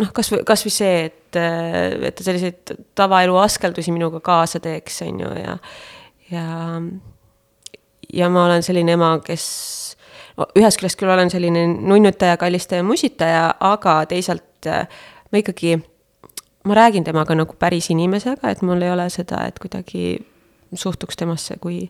noh, 0.00 0.10
kasvõi, 0.14 0.42
kasvõi 0.46 0.74
see, 0.74 0.94
et, 1.08 1.38
et 1.38 2.16
ta 2.16 2.26
selliseid 2.26 2.74
tavaelu 2.98 3.36
askeldusi 3.42 3.94
minuga 3.94 4.20
kaasa 4.24 4.60
teeks, 4.64 5.02
on 5.06 5.22
ju, 5.24 5.32
ja, 5.38 5.56
ja, 6.32 6.46
ja 8.14 8.30
ma 8.30 8.46
olen 8.46 8.62
selline 8.62 8.94
ema, 8.96 9.18
kes 9.24 9.44
ühest 10.58 10.80
küljest 10.80 10.98
küll 10.98 11.12
olen 11.14 11.30
selline 11.30 11.66
nunnutaja, 11.74 12.36
kallistaja, 12.40 12.84
musitaja, 12.86 13.48
aga 13.60 14.00
teisalt 14.10 14.68
ma 14.68 15.40
ikkagi, 15.40 15.76
ma 16.68 16.78
räägin 16.78 17.06
temaga 17.06 17.36
nagu 17.38 17.56
päris 17.58 17.90
inimesega, 17.94 18.50
et 18.50 18.62
mul 18.62 18.82
ei 18.82 18.92
ole 18.94 19.08
seda, 19.12 19.44
et 19.48 19.58
kuidagi 19.62 20.18
suhtuks 20.74 21.18
temasse 21.18 21.56
kui, 21.62 21.84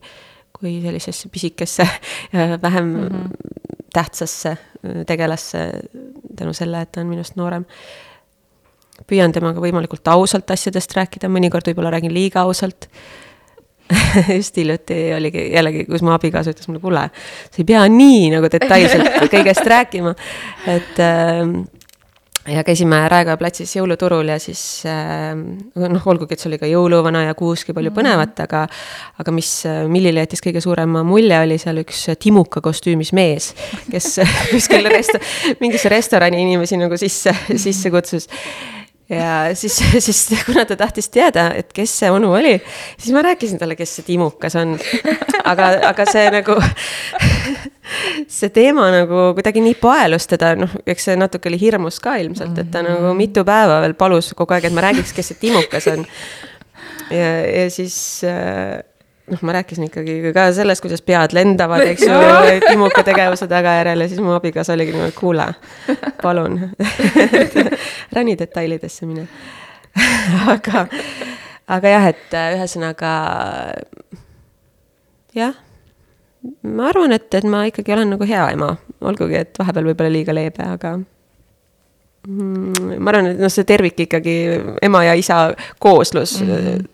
kui 0.52 0.78
sellisesse 0.82 1.28
pisikesse, 1.32 1.88
vähem 2.66 2.84
mm 2.84 3.06
-hmm. 3.09 3.28
tähtsasse 3.92 4.56
tegelasse 5.06 5.70
tänu 6.36 6.52
selle, 6.52 6.80
et 6.80 6.92
ta 6.92 7.01
on 7.01 7.06
minust 7.06 7.36
noorem. 7.36 7.64
püüan 9.10 9.32
temaga 9.32 9.60
võimalikult 9.60 10.09
ausalt 10.09 10.51
asjadest 10.51 10.92
rääkida, 10.96 11.28
mõnikord 11.28 11.66
võib-olla 11.66 11.90
räägin 11.90 12.14
liiga 12.14 12.40
ausalt 12.40 12.88
just 14.36 14.56
hiljuti 14.56 14.98
oligi 15.16 15.48
jällegi, 15.52 15.85
kus 15.89 16.02
mu 16.05 16.15
abikaasa 16.15 16.55
ütles 16.55 16.69
mulle, 16.70 16.82
kuule, 16.82 17.06
sa 17.51 17.61
ei 17.61 17.69
pea 17.69 17.85
nii 17.90 18.28
nagu 18.35 18.51
detailselt 18.52 19.23
kõigest 19.35 19.66
rääkima, 19.69 20.15
et 20.73 21.01
äh, 21.05 21.43
ja 22.55 22.65
käisime 22.65 22.98
Raekoja 23.09 23.36
platsis 23.40 23.73
jõuluturul 23.77 24.28
ja 24.32 24.39
siis 24.43 24.62
äh, 24.89 25.32
noh, 25.35 26.09
olgugi, 26.12 26.36
et 26.36 26.43
see 26.43 26.51
oli 26.51 26.61
ka 26.61 26.69
jõuluvana 26.69 27.27
ja 27.27 27.36
kuuski 27.36 27.77
palju 27.77 27.90
-hmm. 27.90 28.01
põnevat, 28.01 28.44
aga 28.44 28.66
aga 29.20 29.32
mis 29.32 29.52
Millile 29.89 30.24
jättis 30.24 30.44
kõige 30.44 30.61
suurema 30.65 31.05
mulje, 31.05 31.40
oli 31.40 31.59
seal 31.59 31.81
üks 31.85 32.06
timuka 32.20 32.61
kostüümis 32.65 33.12
mees, 33.12 33.55
kes 33.90 34.20
kuskil 34.52 34.89
rest-, 34.93 35.20
mingisse 35.61 35.89
restorani 35.89 36.43
inimesi 36.43 36.81
nagu 36.81 36.97
sisse, 36.97 37.36
sisse 37.56 37.90
kutsus 37.90 38.28
ja 39.09 39.55
siis, 39.55 39.82
siis 40.06 40.28
kuna 40.47 40.64
ta 40.64 40.76
tahtis 40.76 41.09
teada, 41.12 41.51
et 41.56 41.72
kes 41.72 41.98
see 42.01 42.10
onu 42.12 42.32
oli, 42.35 42.55
siis 42.98 43.12
ma 43.14 43.22
rääkisin 43.24 43.60
talle, 43.60 43.76
kes 43.76 43.98
see 43.98 44.06
Timukas 44.06 44.56
on. 44.60 44.78
aga, 45.44 45.70
aga 45.90 46.06
see 46.09 46.24
nagu, 46.32 46.56
see 48.39 48.51
teema 48.55 48.89
nagu 48.94 49.26
kuidagi 49.36 49.64
nii 49.64 49.76
paelus 49.81 50.28
teda, 50.31 50.55
noh, 50.59 50.72
eks 50.86 51.10
see 51.10 51.18
natuke 51.20 51.52
oli 51.52 51.60
hirmus 51.60 52.01
ka 52.05 52.16
ilmselt, 52.22 52.56
et 52.62 52.72
ta 52.72 52.85
nagu 52.86 53.12
mitu 53.18 53.44
päeva 53.47 53.82
veel 53.85 53.97
palus 53.98 54.32
kogu 54.36 54.56
aeg, 54.56 54.70
et 54.70 54.76
ma 54.76 54.89
räägiks, 54.89 55.12
kes 55.16 55.32
see 55.32 55.44
Timukas 55.44 55.90
on. 55.93 56.06
ja, 57.12 57.31
ja 57.44 57.68
siis 57.72 57.97
äh, 58.28 58.81
noh, 59.30 59.42
ma 59.42 59.55
rääkisin 59.56 59.88
ikkagi 59.88 60.32
ka 60.34 60.46
sellest, 60.52 60.82
kuidas 60.84 61.02
pead 61.02 61.34
lendavad, 61.36 61.86
eks 61.88 62.05
ju, 62.06 62.18
Timuka 62.68 63.05
tegevuse 63.06 63.48
tagajärjel 63.48 64.05
ja 64.05 64.09
siis 64.10 64.20
mu 64.20 64.34
abikaasa 64.36 64.74
oligi 64.76 64.92
niimoodi, 64.92 65.16
kuule, 65.16 65.46
palun 66.22 66.59
ära 68.12 68.24
nii 68.24 68.36
detailidesse 68.38 69.09
mine. 69.09 69.28
Aga, 70.51 70.88
aga 71.70 71.90
jah, 71.92 72.06
et 72.10 72.32
äh, 72.34 72.48
ühesõnaga 72.56 73.10
jah, 75.38 75.52
ma 76.66 76.88
arvan, 76.90 77.14
et, 77.14 77.28
et 77.38 77.46
ma 77.46 77.62
ikkagi 77.70 77.94
olen 77.94 78.10
nagu 78.16 78.26
hea 78.26 78.48
ema, 78.56 78.72
olgugi, 79.06 79.38
et 79.38 79.60
vahepeal 79.60 79.86
võib-olla 79.92 80.10
liiga 80.10 80.34
leebe, 80.34 80.66
aga 80.66 80.96
mm, 80.98 82.98
ma 82.98 83.14
arvan, 83.14 83.30
et 83.30 83.44
noh, 83.44 83.55
see 83.55 83.70
tervik 83.70 84.02
ikkagi, 84.09 84.34
ema 84.82 85.05
ja 85.06 85.14
isa 85.14 85.44
kooslus 85.78 86.40
mm, 86.42 86.51
-hmm 86.51 86.82
Mm, 86.84 86.93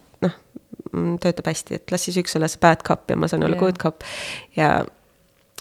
töötab 1.22 1.50
hästi, 1.50 1.80
et 1.80 1.92
las 1.92 2.06
siis 2.06 2.18
üks 2.22 2.36
olla 2.38 2.48
see 2.50 2.62
bad 2.62 2.82
cop 2.86 3.10
ja 3.10 3.18
ma 3.18 3.28
saan 3.30 3.44
olla 3.46 3.56
yeah. 3.56 3.64
good 3.64 3.78
cop. 3.82 4.06
ja, 4.56 4.70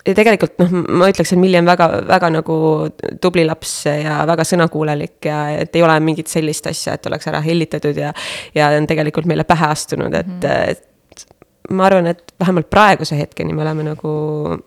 ja 0.06 0.16
tegelikult 0.18 0.58
noh, 0.62 0.76
ma 1.02 1.10
ütleks, 1.12 1.34
et 1.34 1.42
Milli 1.42 1.60
on 1.60 1.70
väga, 1.70 1.90
väga 2.10 2.32
nagu 2.40 2.60
tubli 3.22 3.46
laps 3.48 3.74
ja 3.90 4.22
väga 4.30 4.46
sõnakuulelik 4.48 5.30
ja 5.30 5.42
et 5.64 5.76
ei 5.76 5.86
ole 5.86 5.98
mingit 6.04 6.32
sellist 6.32 6.70
asja, 6.72 6.98
et 6.98 7.10
oleks 7.12 7.30
ära 7.32 7.42
hellitatud 7.46 7.98
ja. 7.98 8.14
ja 8.56 8.72
on 8.78 8.88
tegelikult 8.90 9.30
meile 9.30 9.48
pähe 9.50 9.70
astunud, 9.70 10.14
et 10.14 10.28
mm, 10.28 10.40
-hmm. 10.46 10.70
et 10.72 10.86
ma 11.70 11.86
arvan, 11.86 12.10
et 12.10 12.34
vähemalt 12.40 12.70
praeguse 12.70 13.18
hetkeni 13.20 13.54
me 13.54 13.62
oleme 13.62 13.86
nagu 13.92 14.12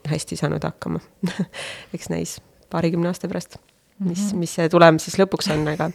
hästi 0.09 0.39
saanud 0.39 0.65
hakkama 0.65 1.01
eks 1.95 2.11
näis 2.13 2.39
paarikümne 2.73 3.11
aasta 3.11 3.29
pärast, 3.29 3.57
mis, 3.99 4.31
mhm. 4.31 4.39
mis 4.39 4.55
see 4.59 4.69
tulem 4.73 4.99
siis 5.03 5.19
lõpuks 5.21 5.51
on, 5.55 5.67
aga, 5.75 5.91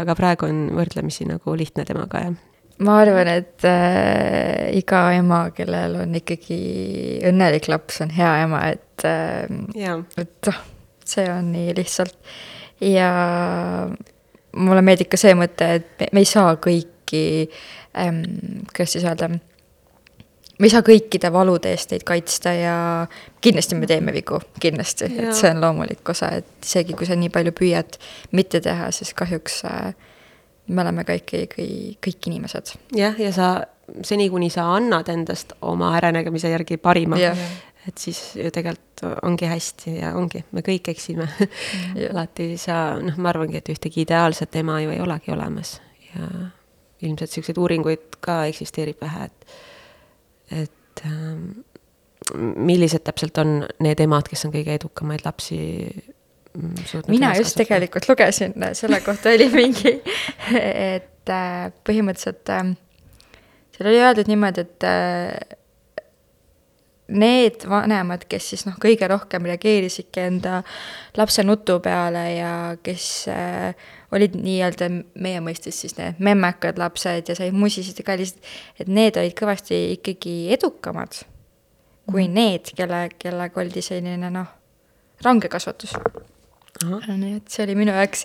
aga 0.00 0.18
praegu 0.18 0.48
on 0.50 0.66
võrdlemisi 0.76 1.26
nagu 1.28 1.56
lihtne 1.58 1.86
temaga 1.88 2.26
ja 2.26 2.34
ma 2.82 2.98
arvan, 3.02 3.30
et 3.30 3.66
äh, 3.68 4.70
iga 4.78 5.04
ema, 5.14 5.44
kellel 5.54 5.98
on 6.02 6.14
ikkagi 6.18 6.58
õnnelik 7.28 7.68
laps, 7.70 8.00
on 8.04 8.12
hea 8.14 8.32
ema, 8.44 8.64
et 8.74 9.06
äh,, 9.06 9.46
et 10.20 10.50
noh, 10.50 10.60
see 11.04 11.26
on 11.30 11.52
nii 11.54 11.74
lihtsalt. 11.78 12.16
ja 12.82 13.10
mulle 14.56 14.82
meeldib 14.84 15.10
ka 15.12 15.20
see 15.20 15.34
mõte, 15.38 15.70
et 15.78 15.90
me, 16.00 16.10
me 16.12 16.24
ei 16.24 16.28
saa 16.28 16.56
kõiki 16.62 17.24
ähm,, 18.00 18.22
kuidas 18.72 18.96
siis 18.96 19.06
öelda, 19.06 19.30
me 20.58 20.68
ei 20.68 20.72
saa 20.72 20.84
kõikide 20.86 21.30
valude 21.34 21.70
eest 21.74 21.94
neid 21.94 22.04
kaitsta 22.06 22.54
ja 22.54 22.76
kindlasti 23.44 23.78
me 23.78 23.88
teeme 23.90 24.14
vigu, 24.14 24.40
kindlasti, 24.62 25.10
et 25.10 25.38
see 25.38 25.50
on 25.54 25.62
loomulik 25.62 26.10
osa, 26.10 26.32
et 26.40 26.66
isegi 26.66 26.96
kui 26.98 27.06
sa 27.06 27.18
nii 27.18 27.30
palju 27.34 27.54
püüad 27.54 27.98
mitte 28.34 28.62
teha, 28.64 28.90
siis 28.94 29.14
kahjuks 29.18 29.62
äh, 29.70 29.94
me 30.66 30.82
oleme 30.82 31.04
ka 31.04 31.16
ikkagi 31.18 31.96
kõik 32.04 32.30
inimesed. 32.30 32.74
jah, 32.96 33.18
ja 33.20 33.32
sa 33.32 33.52
seni, 34.02 34.30
kuni 34.32 34.50
sa 34.50 34.70
annad 34.76 35.08
endast 35.12 35.52
oma 35.62 35.92
äranägemise 35.98 36.52
järgi 36.52 36.78
parima 36.80 37.20
yeah., 37.20 37.38
et 37.88 38.00
siis 38.00 38.18
ju 38.38 38.48
tegelikult 38.48 39.02
ongi 39.28 39.44
hästi 39.44 39.98
ja 39.98 40.14
ongi, 40.16 40.40
me 40.56 40.62
kõik 40.64 40.88
eksime 40.94 41.26
yeah. 41.36 42.14
alati 42.14 42.54
saa, 42.60 42.94
noh, 43.02 43.18
ma 43.20 43.28
arvangi, 43.34 43.60
et 43.60 43.68
ühtegi 43.74 44.06
ideaalset 44.06 44.56
ema 44.62 44.78
ju 44.80 44.94
ei 44.94 45.02
olegi 45.04 45.34
olemas 45.34 45.76
ja 46.08 46.30
ilmselt 47.04 47.30
siukseid 47.30 47.60
uuringuid 47.60 48.18
ka 48.24 48.44
eksisteerib 48.48 49.02
vähe, 49.04 49.28
et, 49.28 49.46
et 50.62 51.04
ähm, 51.04 51.50
millised 52.56 53.04
täpselt 53.04 53.38
on 53.42 53.58
need 53.84 54.00
emad, 54.00 54.28
kes 54.30 54.46
on 54.46 54.54
kõige 54.54 54.78
edukamaid 54.78 55.24
lapsi 55.26 55.58
mina 57.08 57.34
just 57.36 57.56
tegelikult 57.58 58.08
lugesin, 58.08 58.54
selle 58.72 59.00
kohta 59.00 59.34
oli 59.34 59.48
mingi, 59.52 59.96
et 60.54 61.32
äh, 61.32 61.66
põhimõtteliselt 61.86 62.54
äh, 62.54 62.72
seal 63.74 63.90
oli 63.90 64.00
öeldud 64.02 64.30
niimoodi, 64.30 64.64
et 64.64 64.86
äh, 64.86 65.58
need 67.14 67.66
vanemad, 67.68 68.24
kes 68.30 68.46
siis 68.52 68.64
noh, 68.68 68.76
kõige 68.80 69.08
rohkem 69.10 69.44
reageerisidki 69.50 70.22
enda 70.24 70.62
lapse 71.18 71.44
nutu 71.44 71.80
peale 71.84 72.24
ja 72.36 72.54
kes 72.82 73.08
äh, 73.32 73.90
olid 74.14 74.38
nii-öelda 74.38 74.88
meie 75.20 75.42
mõistes 75.44 75.82
siis 75.82 75.98
need 75.98 76.22
memmekad 76.22 76.78
lapsed 76.80 77.28
ja 77.28 77.36
said 77.36 77.56
musisid 77.56 77.98
ja 78.00 78.06
kallisid, 78.06 78.38
et 78.78 78.88
need 78.88 79.18
olid 79.20 79.34
kõvasti 79.36 79.80
ikkagi 79.98 80.36
edukamad 80.54 81.24
kui 82.10 82.28
mm. 82.28 82.34
need, 82.36 82.70
kelle, 82.76 83.08
kellega 83.18 83.60
oldi 83.60 83.82
selline 83.84 84.30
noh, 84.32 84.54
range 85.24 85.50
kasvatus 85.52 85.96
nii 86.82 87.36
et 87.38 87.48
see 87.52 87.64
oli 87.66 87.76
minu 87.78 87.94
jaoks 87.94 88.24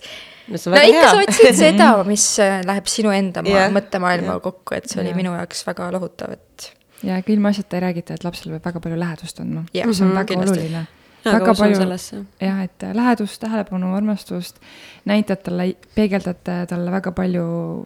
no, 0.50 0.58
no 0.74 0.82
ikka 0.82 1.00
hea. 1.00 1.10
sa 1.12 1.24
otsid 1.24 1.58
seda, 1.60 1.90
mis 2.12 2.26
äh, 2.44 2.60
läheb 2.68 2.90
sinu 2.92 3.14
enda 3.16 3.44
yeah. 3.48 3.72
mõttemaailmaga 3.74 4.44
kokku, 4.50 4.78
et 4.78 4.90
see 4.90 5.02
oli 5.02 5.12
yeah. 5.12 5.20
minu 5.20 5.34
jaoks 5.38 5.66
väga 5.68 5.90
lohutav, 5.96 6.38
et. 6.38 6.70
ja 7.06 7.20
ega 7.22 7.34
ilmaasjata 7.36 7.78
ei 7.78 7.86
räägita, 7.88 8.18
et 8.18 8.26
lapsel 8.28 8.56
peab 8.56 8.72
väga 8.72 8.82
palju 8.86 9.02
lähedust 9.04 9.44
andma 9.44 9.66
yeah., 9.76 9.92
see 9.92 10.06
on 10.06 10.10
mm 10.10 10.16
-hmm, 10.16 10.18
väga 10.22 10.32
kindlasti. 10.34 10.60
oluline. 10.60 10.88
väga 11.26 11.54
palju, 11.62 12.18
jah, 12.42 12.64
et 12.64 12.84
äh, 12.84 12.96
lähedust, 12.96 13.42
tähelepanu, 13.42 13.94
armastust, 13.96 14.60
näitad 15.06 15.44
talle, 15.44 15.74
peegeldate 15.96 16.66
talle 16.70 16.92
väga 16.92 17.12
palju 17.12 17.86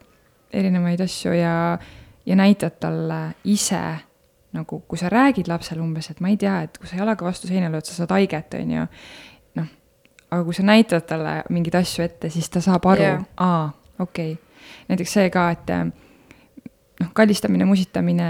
erinevaid 0.54 1.02
asju 1.02 1.34
ja, 1.34 1.78
ja 2.26 2.36
näitad 2.36 2.80
talle 2.80 3.34
ise 3.44 3.82
nagu, 4.54 4.84
kui 4.88 4.98
sa 4.98 5.10
räägid 5.10 5.48
lapsele 5.50 5.82
umbes, 5.82 6.10
et 6.12 6.20
ma 6.22 6.30
ei 6.30 6.38
tea, 6.38 6.62
et 6.68 6.78
kui 6.78 6.88
sa 6.88 7.00
jalaga 7.00 7.26
vastu 7.26 7.50
seina 7.50 7.72
lööd, 7.74 7.88
sa 7.90 7.96
saad 7.96 8.14
haiget, 8.14 8.54
on 8.54 8.72
ju 8.72 8.88
aga 10.34 10.44
kui 10.44 10.56
sa 10.58 10.66
näitad 10.68 11.06
talle 11.10 11.42
mingeid 11.54 11.78
asju 11.82 12.06
ette, 12.06 12.32
siis 12.34 12.50
ta 12.50 12.62
saab 12.64 12.88
aru 12.94 13.06
yeah., 13.06 13.28
aa, 13.38 13.68
okei 14.00 14.34
okay.. 14.34 14.64
näiteks 14.90 15.20
see 15.20 15.30
ka, 15.34 15.50
et 15.54 15.70
äh, 15.74 15.86
noh, 17.04 17.14
kallistamine, 17.14 17.68
musitamine, 17.70 18.28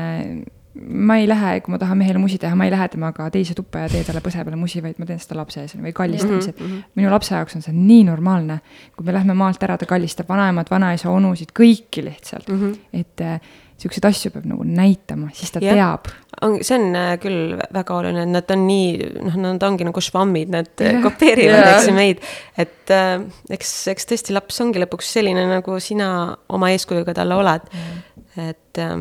ma 0.73 1.17
ei 1.21 1.27
lähe, 1.29 1.59
kui 1.61 1.73
ma 1.73 1.77
tahan 1.81 1.99
mehele 1.99 2.21
musi 2.21 2.39
teha, 2.41 2.55
ma 2.57 2.65
ei 2.65 2.73
lähe 2.73 2.87
temaga 2.89 3.27
teise 3.33 3.53
tuppa 3.57 3.83
ja 3.83 3.91
tee 3.91 4.03
talle 4.07 4.23
põse 4.25 4.41
peale 4.41 4.57
musi, 4.57 4.81
vaid 4.81 4.97
ma 5.01 5.07
teen 5.09 5.21
seda 5.21 5.37
lapse 5.37 5.61
ees 5.61 5.75
või 5.77 5.93
kallistamised 5.95 6.55
mm. 6.57 6.69
-hmm. 6.69 6.95
minu 6.97 7.11
lapse 7.13 7.35
jaoks 7.35 7.59
on 7.59 7.65
see 7.65 7.75
nii 7.77 8.07
normaalne. 8.09 8.59
kui 8.97 9.05
me 9.05 9.13
lähme 9.13 9.37
maalt 9.37 9.63
ära, 9.63 9.77
ta 9.77 9.85
kallistab 9.85 10.29
vanaemad, 10.29 10.71
vanaisa, 10.71 11.11
onusid, 11.13 11.53
kõiki 11.59 12.05
lihtsalt 12.07 12.49
mm. 12.49 12.61
-hmm. 12.61 12.99
et 12.99 13.21
äh, 13.21 13.53
siukseid 13.77 14.09
asju 14.09 14.31
peab 14.33 14.49
nagu 14.49 14.65
näitama, 14.65 15.29
siis 15.33 15.51
ta 15.51 15.61
ja. 15.61 15.73
teab. 15.77 16.09
On, 16.43 16.57
see 16.65 16.77
on 16.77 16.95
äh, 16.97 17.13
küll 17.21 17.55
väga 17.73 17.97
oluline, 17.97 18.25
et 18.25 18.31
nad 18.33 18.53
on 18.53 18.65
nii, 18.67 19.09
noh, 19.27 19.37
nad 19.45 19.65
ongi 19.67 19.87
nagu 19.87 20.03
švammid, 20.03 20.51
nad 20.53 20.69
yeah. 20.81 20.99
kopeerivad 21.03 21.59
yeah., 21.59 21.77
eks 21.77 21.89
ju 21.89 21.95
meid. 21.97 22.23
et 22.59 22.93
äh, 22.93 23.15
eks, 23.57 23.73
eks 23.93 24.09
tõesti 24.09 24.35
laps 24.35 24.59
ongi 24.63 24.81
lõpuks 24.83 25.13
selline, 25.17 25.45
nagu 25.49 25.77
sina 25.83 26.09
oma 26.53 26.71
eeskujuga 26.73 27.15
talle 27.17 27.37
oled 27.39 27.69
mm.. 27.69 28.03
et 28.47 28.81
äh, 28.83 28.95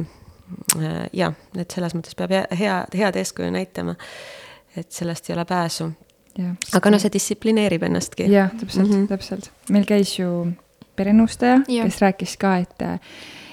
äh, 0.79 1.03
jah, 1.23 1.37
et 1.59 1.77
selles 1.77 1.97
mõttes 1.99 2.17
peab 2.19 2.35
hea, 2.59 2.79
head 2.95 3.21
eeskuju 3.23 3.53
näitama. 3.55 3.97
et 4.77 4.91
sellest 4.93 5.31
ei 5.31 5.37
ole 5.37 5.45
pääsu. 5.49 5.91
aga 6.79 6.95
noh, 6.95 7.03
see 7.03 7.13
distsiplineerib 7.13 7.83
ennastki. 7.89 8.31
jah, 8.33 8.53
täpselt 8.61 8.89
mm, 8.89 8.95
-hmm. 8.95 9.09
täpselt. 9.09 9.51
meil 9.71 9.89
käis 9.89 10.19
ju 10.19 10.53
perenõustaja, 10.97 11.63
kes 11.67 12.01
rääkis 12.05 12.37
ka, 12.37 12.57
et 12.63 12.89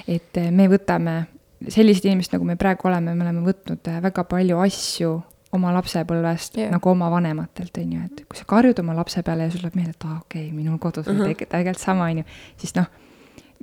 et 0.09 0.39
me 0.51 0.65
võtame, 0.67 1.23
sellised 1.67 2.05
inimesed, 2.05 2.33
nagu 2.35 2.47
me 2.47 2.55
praegu 2.59 2.87
oleme, 2.87 3.15
me 3.15 3.25
oleme 3.25 3.43
võtnud 3.47 3.91
eh, 3.91 3.99
väga 4.01 4.23
palju 4.29 4.59
asju 4.63 5.15
oma 5.57 5.71
lapsepõlvest 5.73 6.59
yeah. 6.59 6.71
nagu 6.71 6.91
oma 6.91 7.09
vanematelt, 7.11 7.77
on 7.81 7.95
ju, 7.95 8.03
et 8.05 8.21
kui 8.29 8.37
sa 8.37 8.45
karjud 8.49 8.79
oma 8.83 8.93
lapse 8.97 9.23
peale 9.25 9.47
ja 9.47 9.53
sul 9.53 9.63
tuleb 9.63 9.79
meelde, 9.79 9.95
et 9.97 10.05
aa 10.05 10.11
ah,, 10.11 10.21
okei 10.21 10.45
okay,, 10.45 10.55
minul 10.55 10.77
kodus 10.77 11.07
uh 11.07 11.13
-huh. 11.13 11.25
oli 11.25 11.35
tegelikult 11.35 11.81
sama, 11.81 12.05
on 12.11 12.21
ju, 12.21 12.23
siis 12.57 12.75
noh, 12.77 12.85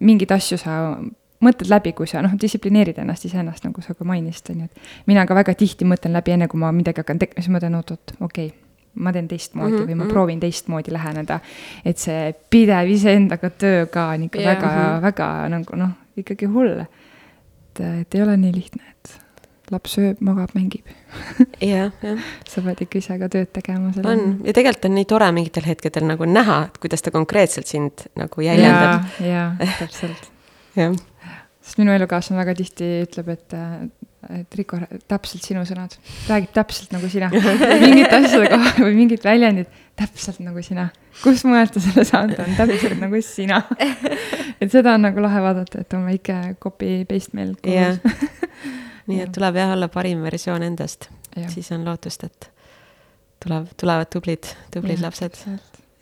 mingeid 0.00 0.32
asju 0.34 0.58
sa 0.58 0.98
mõtled 1.44 1.70
läbi, 1.70 1.92
kui 1.92 2.06
sa 2.10 2.22
noh, 2.22 2.34
distsiplineerid 2.42 2.98
ennast 2.98 3.24
iseennast, 3.24 3.64
nagu 3.64 3.80
sa 3.80 3.94
ka 3.94 4.04
mainisid, 4.04 4.50
on 4.50 4.60
ju, 4.60 4.64
et 4.64 5.06
mina 5.06 5.26
ka 5.26 5.34
väga 5.34 5.54
tihti 5.54 5.84
mõtlen 5.84 6.12
läbi, 6.12 6.32
enne 6.32 6.48
kui 6.48 6.60
ma 6.60 6.72
midagi 6.72 7.04
hakkan 7.04 7.18
tegema, 7.18 7.42
siis 7.42 7.52
mõtlen, 7.54 7.74
oot-oot, 7.74 8.16
okei 8.20 8.46
okay, 8.46 8.58
ma 8.96 9.12
teen 9.12 9.28
teistmoodi 9.28 9.72
mm 9.72 9.78
-hmm. 9.78 9.88
või 9.90 9.94
ma 9.94 10.04
mhm. 10.04 10.12
proovin 10.12 10.40
teistmoodi 10.40 10.92
läheneda. 10.92 11.40
et 11.84 11.98
see 11.98 12.34
pidev 12.50 12.88
iseendaga 12.88 13.50
töö 13.50 13.86
ka 13.86 14.08
on 14.08 14.22
ikka 14.22 14.38
yeah. 14.38 14.56
väga 14.56 14.66
mm, 14.66 14.82
-hmm. 14.82 15.02
väga 15.02 15.48
nagu 15.48 15.76
noh, 15.76 15.90
ikkagi 16.16 16.46
hull. 16.46 16.84
Et, 17.76 18.02
et 18.02 18.18
ei 18.18 18.24
ole 18.24 18.36
nii 18.40 18.52
lihtne, 18.56 18.82
et 18.92 19.16
laps 19.74 19.96
sööb, 19.96 20.20
magab, 20.24 20.52
mängib. 20.56 20.86
jah, 21.62 21.90
jah. 21.90 22.30
sa 22.50 22.62
pead 22.64 22.84
ikka 22.86 23.00
ise 23.02 23.18
ka 23.20 23.28
tööd 23.32 23.50
tegema 23.54 23.90
on, 24.04 24.38
ja 24.46 24.54
tegelikult 24.56 24.88
on 24.90 24.96
nii 24.98 25.08
tore 25.10 25.30
mingitel 25.34 25.66
hetkedel 25.66 26.06
nagu 26.08 26.28
näha, 26.30 26.62
et 26.70 26.80
kuidas 26.82 27.04
ta 27.04 27.12
konkreetselt 27.14 27.70
sind 27.70 28.06
nagu 28.18 28.46
jäljendab. 28.46 29.08
jaa, 29.22 29.50
täpselt. 29.80 30.30
jah. 30.80 30.94
sest 31.60 31.80
minu 31.82 31.94
elukaaslane 31.96 32.42
väga 32.44 32.56
tihti 32.60 32.90
ütleb, 33.06 33.32
et 33.34 33.56
et 34.32 34.56
Riko, 34.58 34.78
täpselt 35.08 35.44
sinu 35.46 35.62
sõnad, 35.68 35.96
räägib 36.28 36.52
täpselt 36.56 36.94
nagu 36.94 37.08
sina. 37.12 37.28
mingite 37.32 38.18
asjade 38.18 38.48
koha 38.52 38.72
või 38.78 38.94
mingit 38.96 39.26
väljendit, 39.26 39.70
täpselt 39.98 40.40
nagu 40.44 40.62
sina. 40.64 40.88
kust 41.22 41.46
mujalt 41.48 41.74
ta 41.76 41.82
selle 41.84 42.04
saanud 42.08 42.40
on, 42.44 42.56
täpselt 42.58 42.98
nagu 43.02 43.20
sina. 43.24 43.62
et 44.60 44.72
seda 44.72 44.96
on 44.96 45.06
nagu 45.08 45.22
lahe 45.24 45.42
vaadata, 45.44 45.84
et 45.84 45.98
on 45.98 46.08
väike 46.08 46.40
copy-paste 46.62 47.38
meil 47.38 47.54
koos. 47.62 48.00
nii 49.10 49.22
et 49.22 49.34
tuleb 49.34 49.60
jah 49.60 49.76
olla 49.76 49.90
parim 49.92 50.24
versioon 50.26 50.66
endast, 50.66 51.10
siis 51.52 51.70
on 51.76 51.86
lootust, 51.86 52.26
et 52.26 52.50
tuleb, 53.44 53.70
tulevad 53.78 54.10
tublid, 54.10 54.50
tublid 54.74 54.98
ja, 54.98 55.06
lapsed. 55.06 55.38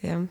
jah 0.05 0.25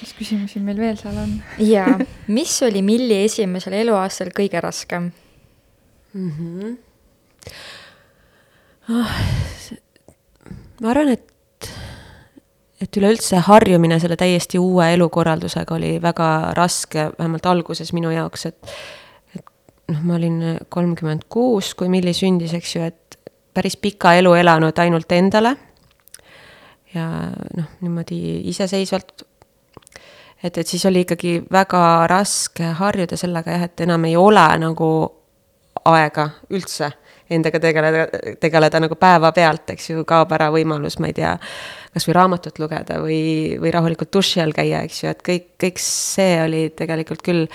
mis 0.00 0.12
küsimusi 0.18 0.60
meil 0.64 0.78
veel 0.80 0.98
seal 0.98 1.16
on? 1.20 1.34
jaa, 1.62 1.98
mis 2.34 2.54
oli 2.66 2.82
Milli 2.84 3.22
esimesel 3.26 3.76
eluaastal 3.80 4.32
kõige 4.36 4.62
raskem? 4.62 5.10
Mm. 6.14 6.30
-hmm. 6.30 6.78
Oh, 8.90 9.10
ma 10.80 10.90
arvan, 10.90 11.08
et, 11.08 11.70
et 12.80 12.96
üleüldse 12.96 13.38
harjumine 13.46 14.00
selle 14.02 14.16
täiesti 14.18 14.58
uue 14.58 14.88
elukorraldusega 14.94 15.74
oli 15.74 15.92
väga 16.02 16.52
raske, 16.56 17.10
vähemalt 17.18 17.46
alguses 17.46 17.92
minu 17.92 18.10
jaoks, 18.10 18.46
et, 18.46 18.74
noh, 19.92 20.02
ma 20.02 20.16
olin 20.16 20.58
kolmkümmend 20.68 21.28
kuus, 21.28 21.74
kui 21.74 21.88
Milli 21.88 22.14
sündis, 22.16 22.54
eks 22.58 22.76
ju, 22.76 22.82
et 22.82 23.18
päris 23.54 23.76
pika 23.76 24.14
elu 24.18 24.34
elanud 24.34 24.78
ainult 24.78 25.12
endale. 25.12 25.56
ja 26.94 27.06
noh, 27.56 27.66
niimoodi 27.80 28.40
iseseisvalt 28.50 29.22
et, 30.42 30.58
et 30.58 30.66
siis 30.66 30.86
oli 30.86 31.04
ikkagi 31.04 31.36
väga 31.52 32.06
raske 32.10 32.72
harjuda 32.80 33.16
sellega 33.16 33.54
jah, 33.54 33.68
et 33.68 33.80
enam 33.86 34.04
ei 34.08 34.16
ole 34.16 34.46
nagu 34.58 34.90
aega 35.88 36.28
üldse 36.50 36.90
endaga 37.30 37.60
tegeleda, 37.62 38.06
tegeleda 38.42 38.80
nagu 38.82 38.96
päevapealt, 38.98 39.70
eks 39.74 39.90
ju, 39.92 40.04
kaob 40.08 40.32
ära 40.34 40.48
võimalus, 40.50 40.98
ma 41.00 41.10
ei 41.10 41.14
tea, 41.16 41.36
kas 41.94 42.06
või 42.08 42.16
raamatut 42.18 42.58
lugeda 42.62 42.98
või, 43.02 43.20
või 43.62 43.70
rahulikult 43.74 44.10
duši 44.16 44.42
all 44.42 44.54
käia, 44.56 44.82
eks 44.86 45.04
ju, 45.04 45.12
et 45.14 45.22
kõik, 45.26 45.46
kõik 45.62 45.82
see 45.82 46.40
oli 46.42 46.64
tegelikult 46.76 47.22
küll, 47.26 47.46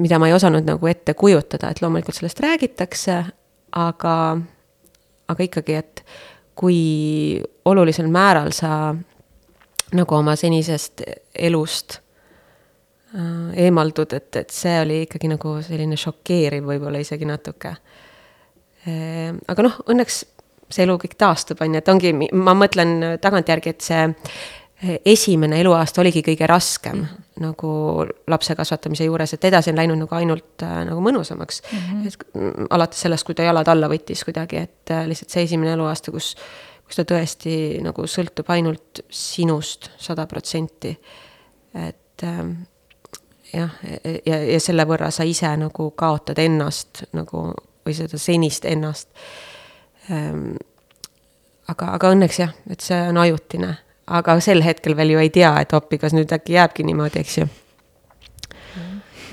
mida 0.00 0.20
ma 0.22 0.30
ei 0.30 0.36
osanud 0.36 0.66
nagu 0.66 0.90
ette 0.90 1.16
kujutada, 1.18 1.72
et 1.72 1.82
loomulikult 1.82 2.18
sellest 2.18 2.42
räägitakse, 2.44 3.18
aga, 3.82 4.16
aga 5.34 5.48
ikkagi, 5.48 5.80
et 5.82 6.04
kui 6.58 7.42
olulisel 7.66 8.06
määral 8.12 8.52
sa 8.54 8.92
nagu 9.92 10.16
oma 10.16 10.36
senisest 10.38 11.02
elust 11.34 12.01
eemaldud, 13.12 14.12
et, 14.16 14.36
et 14.36 14.50
see 14.54 14.78
oli 14.80 15.02
ikkagi 15.06 15.28
nagu 15.28 15.58
selline 15.64 15.98
šokeeriv 16.00 16.64
võib-olla 16.70 17.02
isegi 17.02 17.28
natuke. 17.28 17.74
Äh, 18.88 19.34
aga 19.52 19.66
noh, 19.68 19.76
õnneks 19.92 20.22
see 20.72 20.86
elu 20.86 20.96
kõik 21.02 21.18
taastub, 21.20 21.60
on 21.62 21.76
ju, 21.76 21.82
et 21.82 21.92
ongi, 21.92 22.14
ma 22.32 22.54
mõtlen 22.56 23.18
tagantjärgi, 23.22 23.74
et 23.74 23.84
see 23.84 24.02
äh, 24.08 24.96
esimene 25.04 25.60
eluaasta 25.62 26.00
oligi 26.02 26.24
kõige 26.26 26.48
raskem 26.48 26.96
mm 26.96 27.04
-hmm. 27.04 27.44
nagu 27.44 28.06
lapse 28.28 28.54
kasvatamise 28.56 29.04
juures, 29.04 29.34
et 29.34 29.44
edasi 29.44 29.70
on 29.70 29.76
läinud 29.76 29.98
nagu 29.98 30.14
ainult 30.14 30.62
äh, 30.62 30.84
nagu 30.88 31.00
mõnusamaks 31.00 31.62
mm. 31.62 31.78
-hmm. 31.78 32.06
et 32.06 32.70
alates 32.70 33.00
sellest, 33.00 33.24
kui 33.24 33.34
ta 33.34 33.42
jalad 33.42 33.68
alla 33.68 33.88
võttis 33.88 34.24
kuidagi, 34.24 34.56
et 34.56 34.90
äh, 34.90 35.06
lihtsalt 35.06 35.30
see 35.30 35.42
esimene 35.42 35.72
eluaasta, 35.72 36.10
kus 36.10 36.36
kus 36.92 36.96
ta 36.96 37.04
tõesti 37.14 37.80
nagu 37.80 38.04
sõltub 38.04 38.50
ainult 38.52 39.00
sinust 39.08 39.90
sada 39.96 40.26
protsenti. 40.26 40.98
et 41.74 42.22
ähm, 42.22 42.50
jah, 43.52 43.70
ja, 44.26 44.38
ja 44.44 44.60
selle 44.60 44.86
võrra 44.88 45.10
sa 45.14 45.26
ise 45.28 45.50
nagu 45.60 45.90
kaotad 45.98 46.38
ennast 46.42 47.04
nagu 47.16 47.50
või 47.86 47.96
seda 47.96 48.18
senist 48.20 48.66
ennast 48.68 49.08
ähm,. 50.10 50.54
aga, 51.68 51.94
aga 51.96 52.12
õnneks 52.14 52.38
jah, 52.40 52.52
et 52.70 52.84
see 52.84 52.98
on 53.08 53.18
ajutine, 53.22 53.74
aga 54.06 54.38
sel 54.44 54.62
hetkel 54.64 54.96
veel 54.98 55.14
ju 55.14 55.22
ei 55.22 55.30
tea, 55.34 55.52
et 55.60 55.74
appi, 55.76 55.98
kas 56.02 56.14
nüüd 56.16 56.32
äkki 56.32 56.56
jääbki 56.58 56.86
niimoodi, 56.86 57.22
eks 57.22 57.38
ju 57.38 57.48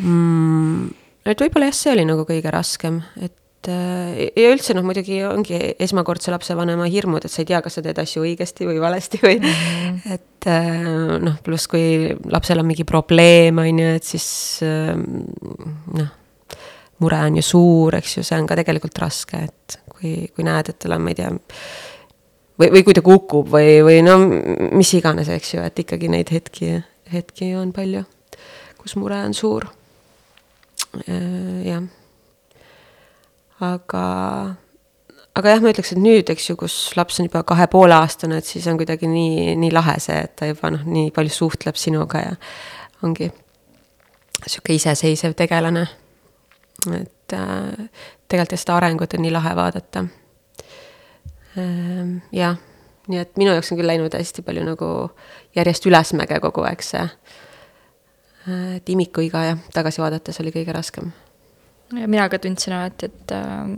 mm,. 0.04 0.90
et 1.26 1.46
võib-olla 1.46 1.72
jah, 1.72 1.80
see 1.82 1.94
oli 1.98 2.08
nagu 2.10 2.26
kõige 2.30 2.54
raskem, 2.54 3.02
et 3.22 3.36
Äh, 3.68 4.30
ja 4.40 4.52
üldse 4.54 4.72
noh, 4.72 4.86
muidugi 4.88 5.18
ongi 5.28 5.58
esmakordse 5.84 6.32
lapsevanema 6.32 6.86
hirmud, 6.88 7.26
et 7.28 7.34
sa 7.34 7.42
ei 7.42 7.50
tea, 7.50 7.60
kas 7.66 7.76
sa 7.76 7.84
teed 7.84 7.98
asju 8.00 8.24
õigesti 8.24 8.68
või 8.70 8.80
valesti 8.80 9.20
või 9.20 9.36
mm. 9.42 9.50
-hmm. 9.50 9.98
et 10.16 10.48
äh, 10.48 10.88
noh, 11.26 11.36
pluss 11.44 11.68
kui 11.68 12.08
lapsel 12.32 12.64
on 12.64 12.70
mingi 12.70 12.88
probleem, 12.88 13.60
on 13.60 13.82
ju, 13.84 13.90
et 14.00 14.08
siis 14.08 14.30
äh, 14.64 14.96
noh, 14.96 16.16
mure 17.04 17.20
on 17.28 17.42
ju 17.42 17.44
suur, 17.44 18.00
eks 18.00 18.18
ju, 18.18 18.24
see 18.24 18.40
on 18.40 18.48
ka 18.48 18.56
tegelikult 18.62 19.04
raske, 19.04 19.44
et 19.50 19.80
kui, 19.92 20.32
kui 20.32 20.48
näed, 20.48 20.72
et 20.72 20.80
tal 20.80 20.96
on, 20.96 21.04
ma 21.04 21.12
ei 21.12 21.20
tea, 21.20 21.36
või, 22.64 22.72
või 22.78 22.88
kui 22.88 22.96
ta 22.96 23.04
kukub 23.04 23.52
või, 23.52 23.84
või 23.84 24.00
no 24.08 24.18
mis 24.72 24.96
iganes, 24.96 25.28
eks 25.36 25.56
ju, 25.58 25.68
et 25.68 25.84
ikkagi 25.84 26.08
neid 26.08 26.32
hetki, 26.32 26.78
hetki 27.12 27.54
on 27.60 27.76
palju, 27.76 28.08
kus 28.80 28.96
mure 28.96 29.20
on 29.20 29.36
suur. 29.36 29.68
jah 31.04 31.84
aga, 33.60 34.04
aga 35.36 35.54
jah, 35.54 35.62
ma 35.64 35.74
ütleks, 35.74 35.94
et 35.94 36.02
nüüd, 36.02 36.32
eks 36.32 36.50
ju, 36.50 36.56
kus 36.60 36.78
laps 37.00 37.20
on 37.20 37.28
juba 37.28 37.44
kahe 37.48 37.68
poole 37.72 37.96
aastane, 37.98 38.40
et 38.40 38.48
siis 38.48 38.68
on 38.72 38.80
kuidagi 38.80 39.10
nii, 39.12 39.56
nii 39.60 39.74
lahe 39.76 39.98
see, 40.04 40.18
et 40.28 40.36
ta 40.40 40.50
juba 40.50 40.72
noh, 40.76 40.86
nii 40.88 41.12
palju 41.16 41.36
suhtleb 41.36 41.80
sinuga 41.80 42.24
ja 42.24 42.38
ongi 43.04 43.30
sihuke 44.46 44.76
iseseisev 44.76 45.36
tegelane. 45.38 45.88
et 46.96 47.34
äh, 47.36 47.90
tegelikult 48.32 48.56
jah, 48.56 48.62
seda 48.62 48.78
arengut 48.78 49.14
on 49.14 49.24
nii 49.26 49.36
lahe 49.36 49.52
vaadata 49.56 50.06
ähm,. 51.60 52.18
jah, 52.32 52.56
nii 53.12 53.20
et 53.20 53.36
minu 53.38 53.52
jaoks 53.52 53.74
on 53.74 53.82
küll 53.82 53.92
läinud 53.92 54.16
hästi 54.16 54.46
palju 54.48 54.64
nagu 54.64 54.92
järjest 55.58 55.90
ülesmäge 55.92 56.40
kogu 56.40 56.64
aeg 56.64 56.86
see 56.86 57.04
äh, 57.04 58.78
et 58.78 58.90
imikuiga 58.96 59.44
ja 59.44 59.58
tagasi 59.76 60.00
vaadates 60.02 60.40
oli 60.40 60.56
kõige 60.56 60.72
raskem 60.76 61.12
mina 61.94 62.30
ka 62.30 62.40
tundsin 62.40 62.74
alati, 62.74 63.06
et 63.06 63.32
äh, 63.32 63.78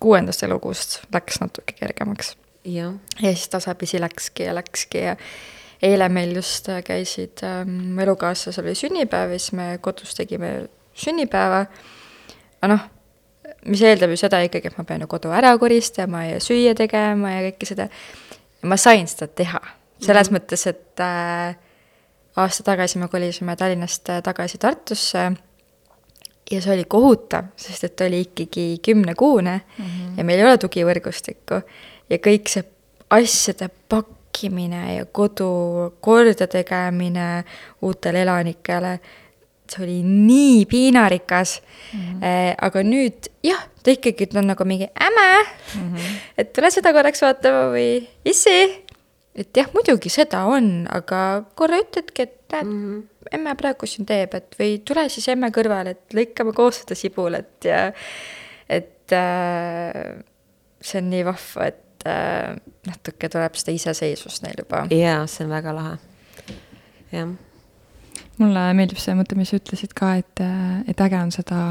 kuuendast 0.00 0.42
elukuust 0.42 1.00
läks 1.12 1.40
natuke 1.40 1.74
kergemaks. 1.76 2.36
ja 2.64 2.92
siis 3.20 3.48
tasapisi 3.48 4.00
läkski 4.00 4.42
ja 4.42 4.54
läkski 4.54 4.98
ja 4.98 5.16
eile 5.82 6.08
meil 6.08 6.34
just 6.36 6.68
äh, 6.68 6.82
käisid 6.84 7.42
ähm, 7.42 7.98
elukaaslasel 7.98 8.64
oli 8.64 8.74
sünnipäev 8.74 9.32
ja 9.32 9.38
siis 9.38 9.52
me 9.52 9.78
kodus 9.80 10.14
tegime 10.14 10.68
sünnipäeva. 10.94 11.66
aga 12.60 12.72
noh, 12.74 12.84
mis 13.66 13.82
eeldab 13.82 14.12
ju 14.12 14.20
seda 14.20 14.42
ikkagi, 14.44 14.68
et 14.68 14.78
ma 14.78 14.84
pean 14.84 15.00
ju 15.00 15.08
kodu 15.10 15.32
ära 15.32 15.52
koristama 15.58 16.26
ja 16.26 16.40
süüa 16.40 16.74
tegema 16.76 17.32
ja 17.36 17.48
kõike 17.48 17.68
seda. 17.68 17.88
ma 18.62 18.76
sain 18.76 19.08
seda 19.08 19.26
teha, 19.26 19.60
selles 20.00 20.30
mm 20.30 20.36
-hmm. 20.36 20.40
mõttes, 20.40 20.66
et 20.66 21.00
äh, 21.00 21.56
aasta 22.36 22.62
tagasi 22.62 22.98
me 22.98 23.08
kolisime 23.08 23.56
Tallinnast 23.56 24.08
äh, 24.08 24.22
tagasi 24.22 24.58
Tartusse 24.58 25.32
ja 26.50 26.60
see 26.60 26.74
oli 26.74 26.84
kohutav, 26.84 27.52
sest 27.56 27.84
et 27.86 28.00
oli 28.00 28.20
ikkagi 28.26 28.78
kümnekuune 28.82 29.60
mm 29.60 29.84
-hmm. 29.84 30.18
ja 30.18 30.24
meil 30.24 30.38
ei 30.38 30.44
ole 30.44 30.58
tugivõrgustikku 30.58 31.62
ja 32.10 32.18
kõik 32.18 32.48
see 32.50 32.64
asjade 33.10 33.70
pakkimine 33.88 34.96
ja 34.96 35.04
kodu 35.04 35.50
kordategemine 36.00 37.44
uutele 37.82 38.22
elanikele, 38.22 38.98
see 39.70 39.84
oli 39.84 40.02
nii 40.02 40.66
piinarikas 40.66 41.62
mm. 41.92 42.00
-hmm. 42.00 42.24
Eh, 42.24 42.54
aga 42.60 42.82
nüüd 42.82 43.30
jah, 43.42 43.62
ta 43.82 43.90
ikkagi 43.90 44.28
on 44.34 44.46
nagu 44.46 44.64
mingi 44.64 44.88
äme 45.00 45.30
mm, 45.74 45.94
-hmm. 45.94 46.16
et 46.38 46.52
tule 46.52 46.70
seda 46.70 46.92
korraks 46.92 47.22
vaatama 47.22 47.70
või 47.74 48.08
issi. 48.24 48.84
et 49.34 49.56
jah, 49.56 49.70
muidugi 49.74 50.08
seda 50.08 50.44
on, 50.44 50.88
aga 50.90 51.44
korra 51.54 51.78
ütledki, 51.78 52.22
et 52.22 52.39
näed 52.52 52.66
mm, 52.66 52.84
-hmm 52.84 53.20
emme 53.32 53.54
praegu 53.58 53.86
siin 53.88 54.06
teeb, 54.08 54.34
et 54.34 54.56
või 54.58 54.78
tule 54.86 55.06
siis 55.12 55.28
emme 55.32 55.50
kõrvale, 55.54 55.94
et 55.94 56.16
lõikame 56.16 56.54
koos 56.56 56.82
seda 56.82 56.96
sibulat 56.98 57.68
ja 57.68 57.82
et 58.70 59.14
äh, 59.16 60.18
see 60.80 61.02
on 61.02 61.10
nii 61.12 61.26
vahva, 61.28 61.68
et 61.70 62.08
äh, 62.08 62.56
natuke 62.88 63.30
tuleb 63.32 63.58
seda 63.60 63.76
iseseisvust 63.76 64.44
neil 64.46 64.64
juba. 64.64 64.86
jaa, 64.94 65.22
see 65.30 65.46
on 65.46 65.54
väga 65.54 65.76
lahe, 65.76 65.94
jah. 67.12 67.32
mulle 68.40 68.66
meeldib 68.78 69.00
see 69.02 69.16
mõte, 69.18 69.38
mis 69.38 69.52
sa 69.52 69.60
ütlesid 69.60 69.94
ka, 69.96 70.14
et, 70.22 70.44
et 70.90 71.06
äge 71.06 71.20
on 71.20 71.34
seda 71.34 71.62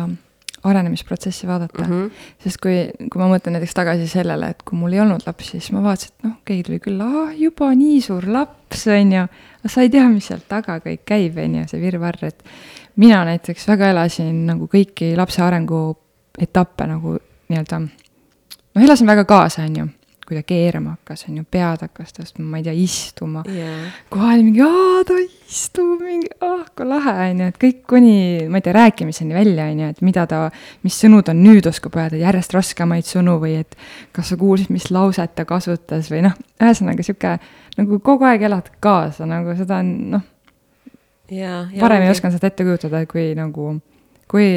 arenemisprotsessi 0.64 1.48
vaadata 1.48 1.84
mm. 1.84 1.90
-hmm. 1.90 2.24
sest 2.44 2.58
kui, 2.64 2.90
kui 3.12 3.22
ma 3.22 3.30
mõtlen 3.32 3.56
näiteks 3.56 3.74
tagasi 3.74 4.08
sellele, 4.08 4.50
et 4.50 4.64
kui 4.64 4.78
mul 4.78 4.94
ei 4.94 5.00
olnud 5.00 5.24
lapsi, 5.26 5.52
siis 5.52 5.72
ma 5.72 5.84
vaatasin, 5.84 6.16
et 6.16 6.28
noh, 6.28 6.36
keegi 6.46 6.64
tuli 6.68 6.80
külla, 6.80 7.08
ah, 7.24 7.32
juba 7.38 7.72
nii 7.76 8.02
suur 8.02 8.28
laps, 8.28 8.88
on 8.88 9.14
ju 9.14 9.24
aga 9.60 9.70
sa 9.70 9.82
ei 9.82 9.90
tea, 9.90 10.08
mis 10.10 10.28
sealt 10.32 10.48
taga 10.48 10.80
kõik 10.84 11.06
käib, 11.08 11.38
on 11.38 11.56
ju, 11.60 11.68
see 11.68 11.82
virvarr, 11.82 12.26
et 12.28 12.44
mina 13.00 13.24
näiteks 13.28 13.68
väga 13.68 13.92
elasin 13.94 14.46
nagu 14.48 14.70
kõiki 14.72 15.14
lapse 15.20 15.44
arengu 15.44 15.84
etappe 16.40 16.88
nagu 16.88 17.18
nii-öelda, 17.50 17.80
noh, 17.80 18.84
elasin 18.84 19.08
väga 19.08 19.26
kaasa, 19.28 19.66
on 19.68 19.80
ju 19.82 19.88
kui 20.30 20.38
ta 20.38 20.46
keerama 20.46 20.94
hakkas, 20.94 21.26
on 21.28 21.40
ju, 21.40 21.46
pead 21.50 21.82
hakkas 21.84 22.14
tõstma, 22.14 22.46
ma 22.46 22.60
ei 22.60 22.66
tea, 22.68 22.76
istuma 22.78 23.42
yeah.. 23.50 23.90
kohe 24.14 24.36
oli 24.36 24.46
mingi, 24.46 24.62
aa, 24.62 25.02
ta 25.08 25.18
istub, 25.24 26.04
mingi, 26.06 26.30
ah, 26.46 26.62
kui 26.78 26.88
lahe, 26.88 27.16
on 27.32 27.44
ju, 27.44 27.50
et 27.50 27.60
kõik 27.64 27.82
kuni, 27.90 28.14
ma 28.52 28.62
ei 28.62 28.66
tea, 28.66 28.76
rääkimiseni 28.78 29.38
välja, 29.38 29.66
on 29.74 29.84
ju, 29.84 29.92
et 29.96 30.02
mida 30.06 30.28
ta, 30.30 30.44
mis 30.86 31.00
sõnu 31.02 31.24
ta 31.26 31.34
nüüd 31.38 31.68
oskab 31.72 31.98
öelda, 31.98 32.20
järjest 32.22 32.54
raskemaid 32.56 33.10
sõnu 33.10 33.40
või 33.42 33.58
et 33.64 33.78
kas 34.16 34.30
sa 34.30 34.40
kuulsid, 34.40 34.70
mis 34.74 34.90
lauset 34.94 35.34
ta 35.38 35.48
kasutas 35.50 36.12
või 36.14 36.24
noh, 36.28 36.38
ühesõnaga 36.62 37.06
sihuke 37.06 37.38
nagu 37.80 38.02
kogu 38.06 38.28
aeg 38.30 38.46
elad 38.50 38.70
kaasa, 38.84 39.26
nagu 39.30 39.58
seda 39.58 39.82
on 39.84 39.94
noh. 40.18 40.28
varem 41.82 42.06
ei 42.06 42.14
osanud 42.14 42.38
seda 42.38 42.54
ette 42.54 42.68
kujutada, 42.68 43.06
kui 43.10 43.32
nagu, 43.38 43.80
kui 44.30 44.52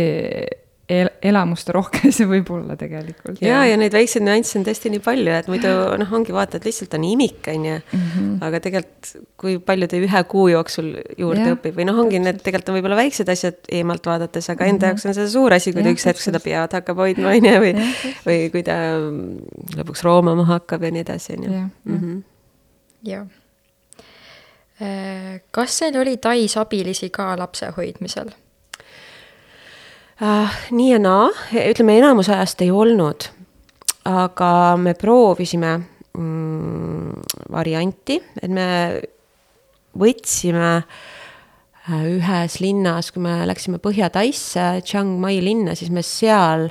el 0.90 1.09
elamuste 1.22 1.72
rohke 1.72 2.10
see 2.16 2.26
võib 2.28 2.48
olla 2.52 2.76
tegelikult. 2.76 3.38
ja, 3.44 3.62
ja 3.68 3.76
neid 3.78 3.94
väikseid 3.94 4.24
nüansse 4.26 4.59
on 4.59 4.66
tõesti 4.66 4.90
nii 4.92 5.02
palju, 5.04 5.34
et 5.38 5.50
muidu 5.50 5.70
noh, 6.00 6.14
ongi 6.18 6.34
vaata, 6.34 6.59
et 6.59 6.66
lihtsalt 6.66 6.96
on 6.98 7.06
imik, 7.06 7.46
on 7.52 7.68
ju. 7.68 7.76
Mhm. 7.98 8.32
aga 8.42 8.60
tegelikult, 8.64 9.12
kui 9.42 9.59
palju 9.62 9.88
ta 9.88 10.00
ühe 10.00 10.24
kuu 10.32 10.48
jooksul 10.52 10.90
juurde 11.18 11.46
ja, 11.46 11.54
õpib 11.56 11.78
või 11.78 11.86
noh, 11.88 12.02
ongi 12.02 12.20
need 12.22 12.42
tegelikult 12.42 12.72
on 12.72 12.78
võib-olla 12.80 12.98
väiksed 12.98 13.30
asjad 13.32 13.70
eemalt 13.70 14.06
vaadates, 14.06 14.50
aga 14.50 14.66
enda 14.66 14.74
mm 14.74 14.80
-hmm. 14.80 14.98
jaoks 14.98 15.06
on 15.06 15.14
see 15.14 15.30
suur 15.36 15.54
asi, 15.54 15.72
kui 15.72 15.86
ta 15.86 15.94
üks 15.94 16.06
hetk 16.10 16.20
seda 16.20 16.42
pead 16.42 16.76
hakkab 16.78 16.98
hoidma, 16.98 17.30
on 17.36 17.48
ju, 17.52 17.62
või, 17.62 17.72
või 18.26 18.42
kui 18.50 18.66
ta 18.66 18.76
lõpuks 19.78 20.04
roomama 20.04 20.44
hakkab 20.50 20.82
ja 20.82 20.90
nii 20.90 21.06
edasi, 21.06 21.38
on 21.38 21.48
ju. 21.48 21.64
Mhm 21.84 22.20
jah. 23.02 23.26
Äh, 24.80 25.42
kas 25.50 25.78
teil 25.78 25.98
oli 26.00 26.16
Tais 26.16 26.56
abilisi 26.56 27.10
ka 27.10 27.36
lapse 27.38 27.68
hoidmisel 27.76 28.32
uh,? 30.23 30.59
nii 30.70 30.90
ja 30.93 31.01
naa, 31.03 31.31
ütleme 31.70 31.99
enamus 31.99 32.31
ajast 32.32 32.62
ei 32.62 32.70
olnud, 32.70 33.28
aga 34.09 34.53
me 34.81 34.94
proovisime 34.99 35.73
mm, 36.19 37.24
varianti, 37.53 38.19
et 38.43 38.51
me 38.53 38.66
võtsime 39.99 40.70
äh, 40.78 42.05
ühes 42.07 42.59
linnas, 42.62 43.11
kui 43.12 43.23
me 43.24 43.43
läksime 43.49 43.81
Põhja-Taisse, 43.82 44.82
Chiang 44.86 45.19
Mai 45.20 45.40
linna, 45.44 45.74
siis 45.78 45.90
me 45.90 46.05
seal 46.07 46.69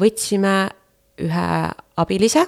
võtsime 0.00 0.54
ühe 1.20 1.48
abilise. 2.00 2.46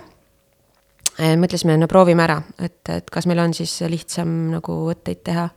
mõtlesime, 1.18 1.76
no 1.76 1.88
proovime 1.90 2.22
ära, 2.24 2.38
et, 2.62 2.80
et 2.88 3.10
kas 3.10 3.26
meil 3.26 3.40
on 3.42 3.52
siis 3.52 3.80
lihtsam 3.90 4.28
nagu 4.54 4.78
võtteid 4.86 5.20
teha. 5.26 5.48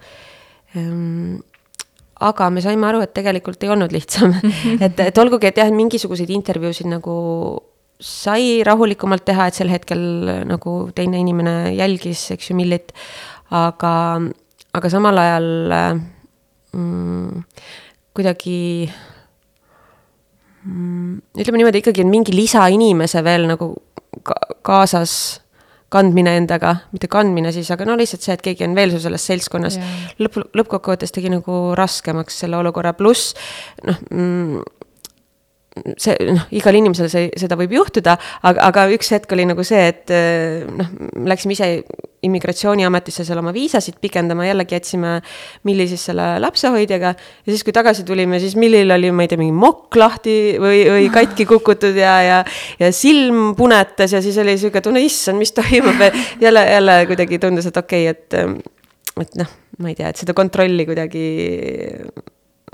Aga 2.21 2.51
me 2.53 2.61
saime 2.61 2.85
aru, 2.85 3.01
et 3.01 3.13
tegelikult 3.17 3.63
ei 3.65 3.71
olnud 3.73 3.93
lihtsam 3.93 4.35
et, 4.85 4.99
et 4.99 5.21
olgugi, 5.21 5.49
et 5.49 5.57
jah, 5.61 5.69
mingisuguseid 5.73 6.29
intervjuusid 6.33 6.89
nagu 6.91 7.15
sai 8.01 8.61
rahulikumalt 8.65 9.25
teha, 9.25 9.47
et 9.47 9.57
sel 9.57 9.69
hetkel 9.69 10.01
nagu 10.49 10.75
teine 10.97 11.21
inimene 11.21 11.73
jälgis, 11.77 12.31
eks 12.35 12.49
ju, 12.49 12.57
Millit. 12.57 12.93
aga, 13.53 13.93
aga 14.77 14.89
samal 14.89 15.21
ajal 15.21 15.47
mm, 16.73 17.43
kuidagi 18.15 18.57
mm, 20.65 21.13
ütleme 21.41 21.61
niimoodi, 21.61 21.83
ikkagi 21.83 22.05
on 22.05 22.11
mingi 22.13 22.35
lisainimese 22.35 23.23
veel 23.25 23.47
nagu 23.51 23.73
ka 24.25 24.37
kaasas 24.65 25.13
kandmine 25.91 26.35
endaga, 26.39 26.75
mitte 26.93 27.09
kandmine 27.11 27.51
siis, 27.55 27.69
aga 27.73 27.87
no 27.87 27.97
lihtsalt 27.99 28.23
see, 28.23 28.35
et 28.37 28.43
keegi 28.45 28.67
on 28.67 28.75
veel 28.77 28.93
sul 28.93 29.03
selles 29.03 29.25
seltskonnas. 29.27 29.79
Lõpp, 30.21 30.39
lõppkokkuvõttes 30.57 31.11
tegi 31.15 31.31
nagu 31.33 31.63
raskemaks 31.77 32.43
selle 32.43 32.59
olukorra, 32.61 32.95
pluss 32.97 33.35
noh 33.87 33.99
mm, 34.09 34.69
see 35.71 36.15
noh, 36.27 36.47
igal 36.51 36.75
inimesel 36.75 37.07
see, 37.11 37.29
seda 37.39 37.55
võib 37.59 37.71
juhtuda, 37.77 38.17
aga, 38.47 38.63
aga 38.67 38.85
üks 38.91 39.11
hetk 39.15 39.31
oli 39.31 39.45
nagu 39.47 39.63
see, 39.63 39.83
et 39.93 40.11
eh, 40.11 40.65
noh, 40.67 40.89
läksime 41.31 41.55
ise 41.55 41.69
immigratsiooniametisse 42.27 43.23
seal 43.25 43.39
oma 43.39 43.53
viisasid 43.55 43.95
pikendama, 44.03 44.45
jällegi 44.45 44.75
jätsime 44.75 45.13
Milli 45.65 45.87
siis 45.89 46.03
selle 46.09 46.25
lapsehoidjaga. 46.43 47.13
ja 47.15 47.47
siis, 47.47 47.63
kui 47.65 47.73
tagasi 47.73 48.03
tulime, 48.07 48.41
siis 48.43 48.57
Millil 48.59 48.91
oli, 48.93 49.13
ma 49.15 49.25
ei 49.25 49.31
tea, 49.31 49.39
mingi 49.41 49.55
mokk 49.55 49.95
lahti 49.97 50.35
või, 50.61 50.83
või 50.91 51.07
katki 51.13 51.47
kukutud 51.49 51.97
ja, 51.97 52.17
ja, 52.25 52.41
ja 52.81 52.91
silm 52.95 53.55
punetas 53.57 54.13
ja 54.17 54.21
siis 54.21 54.37
oli 54.43 54.57
sihuke 54.59 54.83
tunne, 54.83 55.01
issand, 55.07 55.39
mis 55.39 55.55
toimub 55.55 56.03
jälle, 56.43 56.65
jälle 56.67 56.99
kuidagi 57.09 57.39
tundus, 57.41 57.71
et 57.71 57.79
okei 57.79 58.11
okay,, 58.11 58.19
et, 58.35 59.23
et 59.23 59.39
noh, 59.39 59.55
ma 59.79 59.93
ei 59.93 59.97
tea, 59.97 60.11
et 60.11 60.19
seda 60.19 60.35
kontrolli 60.37 60.85
kuidagi 60.89 61.25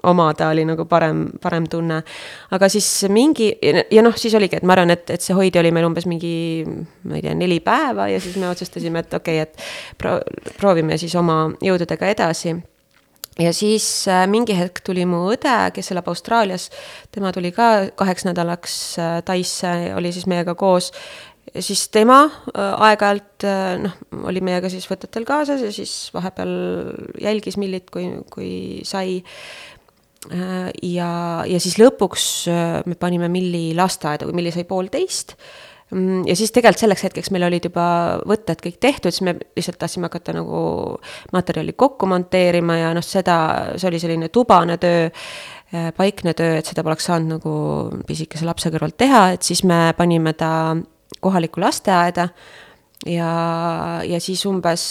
omada 0.04 0.52
oli 0.54 0.66
nagu 0.68 0.86
parem, 0.86 1.26
parem 1.42 1.66
tunne. 1.70 2.04
aga 2.52 2.70
siis 2.70 3.06
mingi 3.10 3.52
ja 3.92 4.04
noh, 4.06 4.16
siis 4.18 4.36
oligi, 4.38 4.60
et 4.60 4.64
ma 4.64 4.76
arvan, 4.78 4.94
et, 4.94 5.10
et 5.10 5.22
see 5.22 5.36
hoidja 5.36 5.62
oli 5.64 5.74
meil 5.74 5.88
umbes 5.90 6.06
mingi, 6.06 6.64
ma 7.04 7.18
ei 7.18 7.26
tea, 7.26 7.36
neli 7.36 7.60
päeva 7.66 8.10
ja 8.12 8.22
siis 8.22 8.38
me 8.38 8.50
otsustasime, 8.50 9.06
et 9.06 9.14
okei 9.14 9.42
okay,, 9.42 9.50
et 9.50 9.98
pro, 9.98 10.20
proovime 10.60 10.98
siis 11.02 11.16
oma 11.18 11.48
jõududega 11.66 12.14
edasi 12.14 12.56
ja 13.40 13.54
siis 13.54 14.08
äh, 14.10 14.26
mingi 14.30 14.56
hetk 14.58 14.82
tuli 14.86 15.06
mu 15.10 15.28
õde, 15.32 15.56
kes 15.76 15.92
elab 15.94 16.10
Austraalias, 16.12 16.70
tema 17.14 17.32
tuli 17.36 17.52
ka 17.56 17.90
kaheks 17.98 18.28
nädalaks 18.28 18.76
äh, 19.02 19.18
Taisse, 19.26 19.74
oli 19.98 20.12
siis 20.14 20.28
meiega 20.30 20.56
koos. 20.56 20.92
siis 21.60 21.88
tema 21.90 22.26
äh, 22.26 22.74
aeg-ajalt 22.90 23.46
noh, 23.82 23.94
oli 24.28 24.42
meiega 24.42 24.70
siis 24.70 24.90
võtetel 24.90 25.26
kaasas 25.26 25.62
ja 25.62 25.72
siis 25.72 26.10
vahepeal 26.14 26.52
jälgis 27.22 27.58
Millit, 27.58 27.90
kui, 27.90 28.10
kui 28.34 28.82
sai. 28.84 29.24
Äh, 30.26 30.72
ja, 30.84 31.10
ja 31.46 31.60
siis 31.62 31.78
lõpuks 31.80 32.28
äh, 32.52 32.82
me 32.90 32.98
panime 33.00 33.30
Milli 33.32 33.72
lasteaeda, 33.78 34.26
kui 34.26 34.36
Milli 34.36 34.52
sai 34.54 34.66
poolteist. 34.68 35.36
Mm, 35.94 36.26
ja 36.28 36.36
siis 36.36 36.52
tegelikult 36.52 36.82
selleks 36.82 37.06
hetkeks 37.06 37.30
meil 37.32 37.46
olid 37.48 37.70
juba 37.70 37.86
võtted 38.28 38.60
kõik 38.64 38.80
tehtud, 38.84 39.14
siis 39.14 39.24
me 39.24 39.38
lihtsalt 39.40 39.78
tahtsime 39.80 40.10
hakata 40.10 40.36
nagu 40.36 40.60
materjali 41.32 41.78
kokku 41.80 42.10
monteerima 42.12 42.76
ja 42.76 42.90
noh, 42.98 43.06
seda, 43.06 43.38
see 43.80 43.88
oli 43.88 44.02
selline 44.04 44.28
tubane 44.34 44.76
töö 44.82 45.06
äh, 45.08 45.88
paikne 45.96 46.36
töö, 46.36 46.58
et 46.60 46.68
seda 46.68 46.84
poleks 46.84 47.08
saanud 47.08 47.38
nagu 47.38 47.56
pisikese 48.10 48.50
lapse 48.50 48.74
kõrvalt 48.74 48.98
teha, 49.00 49.24
et 49.38 49.48
siis 49.48 49.64
me 49.64 49.94
panime 49.96 50.36
ta 50.36 50.52
kohalikku 51.24 51.64
lasteaeda. 51.64 52.28
ja, 53.06 53.32
ja 54.04 54.20
siis 54.20 54.44
umbes 54.50 54.84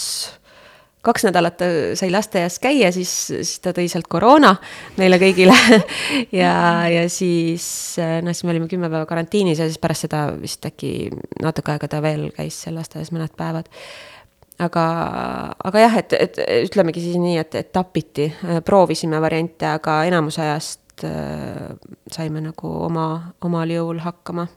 kaks 1.05 1.27
nädalat 1.27 1.61
sai 1.95 2.09
lasteaias 2.11 2.57
käia, 2.59 2.91
siis, 2.91 3.11
siis 3.29 3.59
ta 3.63 3.73
tõi 3.75 3.87
sealt 3.91 4.09
koroona 4.11 4.53
meile 4.97 5.19
kõigile 5.21 5.55
ja, 6.41 6.53
ja 6.91 7.05
siis 7.11 7.67
noh, 8.23 8.33
siis 8.33 8.43
me 8.47 8.53
olime 8.55 8.69
kümme 8.71 8.89
päeva 8.91 9.05
karantiinis 9.09 9.61
ja 9.61 9.69
siis 9.69 9.81
pärast 9.81 10.07
seda 10.07 10.27
vist 10.41 10.65
äkki 10.67 11.09
natuke 11.43 11.75
aega 11.75 11.89
ta 11.91 12.01
veel 12.03 12.29
käis 12.35 12.59
seal 12.63 12.77
lasteaias 12.79 13.13
mõned 13.15 13.35
päevad. 13.37 13.69
aga, 14.59 14.85
aga 15.69 15.85
jah, 15.85 15.97
et, 16.01 16.17
et 16.17 16.41
ütlemegi 16.65 17.03
siis 17.05 17.19
nii, 17.21 17.37
et 17.43 17.59
etapiti 17.61 18.31
proovisime 18.65 19.21
variante, 19.21 19.69
aga 19.77 20.01
enamus 20.09 20.39
ajast 20.43 21.05
äh, 21.05 21.75
saime 22.11 22.41
nagu 22.49 22.73
oma, 22.87 23.35
omal 23.45 23.69
jõul 23.69 24.01
hakkama. 24.03 24.47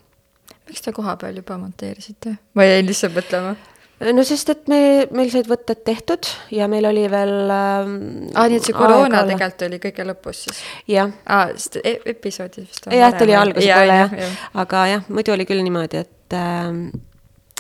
miks 0.67 0.83
te 0.83 0.97
kohapeal 0.97 1.45
juba 1.45 1.61
monteerisite? 1.61 2.39
ma 2.55 2.67
jäin 2.67 2.89
lihtsalt 2.89 3.15
mõtlema 3.21 3.55
no 4.01 4.25
sest, 4.25 4.53
et 4.55 4.71
me, 4.71 4.81
meil 5.17 5.31
said 5.33 5.49
võtted 5.51 5.83
tehtud 5.85 6.29
ja 6.55 6.69
meil 6.73 6.89
oli 6.89 7.05
veel 7.13 7.35
äh,. 7.53 7.91
aa, 8.33 8.47
nii 8.49 8.61
et 8.61 8.69
see 8.69 8.77
koroona 8.77 9.25
tegelikult 9.29 9.67
oli 9.69 9.81
kõige 9.83 10.07
lõpus 10.09 10.45
siis? 10.47 10.63
jah. 10.91 11.13
aa, 11.29 11.51
sest 11.57 11.81
e 11.83 11.99
episoodid 12.15 12.65
vist 12.65 12.89
on. 12.89 12.97
jah, 12.97 13.13
ta 13.13 13.27
oli 13.27 13.37
alguse 13.37 13.67
poole 13.69 13.99
jah 14.01 14.17
ja. 14.17 14.25
ja., 14.25 14.31
aga 14.65 14.87
jah, 14.95 15.11
muidu 15.13 15.37
oli 15.37 15.49
küll 15.49 15.61
niimoodi, 15.67 16.05
et 16.07 16.39
äh,, 16.39 16.73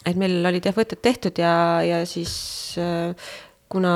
et 0.08 0.16
meil 0.20 0.40
olid 0.52 0.70
jah 0.70 0.76
võtted 0.76 1.02
tehtud 1.04 1.42
ja, 1.42 1.52
ja 1.84 2.00
siis 2.08 2.32
äh, 2.80 3.12
kuna 3.70 3.94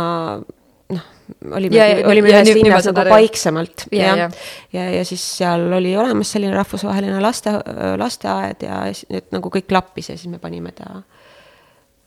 noh, 0.92 1.08
olime, 1.56 1.88
olime 2.10 2.28
ühes 2.34 2.52
linnas 2.52 2.90
nagu 2.90 3.06
paiksemalt 3.08 3.86
ja, 3.88 4.04
ja, 4.04 4.14
ja, 4.20 4.28
ja, 4.76 4.86
ja 4.98 5.08
siis 5.08 5.24
seal 5.40 5.64
oli 5.80 5.96
olemas 5.96 6.36
selline 6.36 6.52
rahvusvaheline 6.60 7.24
laste, 7.24 7.56
lasteaed 8.00 8.68
ja 8.68 8.84
et 8.92 9.32
nagu 9.32 9.48
kõik 9.52 9.70
klappis 9.70 10.12
ja 10.12 10.20
siis 10.20 10.28
me 10.28 10.42
panime 10.42 10.76
ta 10.76 11.00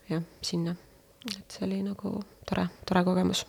jah, 0.10 0.24
sinna. 0.42 0.76
et 1.28 1.46
see 1.52 1.66
oli 1.68 1.82
nagu 1.84 2.18
tore, 2.48 2.68
tore 2.86 3.04
kogemus. 3.04 3.46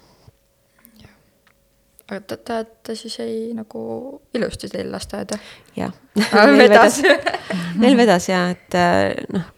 aga 2.09 2.21
ta, 2.21 2.37
ta, 2.37 2.63
ta 2.65 2.97
siis 2.97 3.19
jäi 3.19 3.53
nagu 3.57 3.81
ilusti 4.35 4.71
teil 4.73 4.91
lasteaeda? 4.93 5.39
jah. 5.77 5.95
vedas 6.59 7.03
Neil 7.79 7.97
vedas 7.97 8.29
ja, 8.29 8.49
et 8.55 8.75
äh, 8.75 9.15
noh 9.33 9.55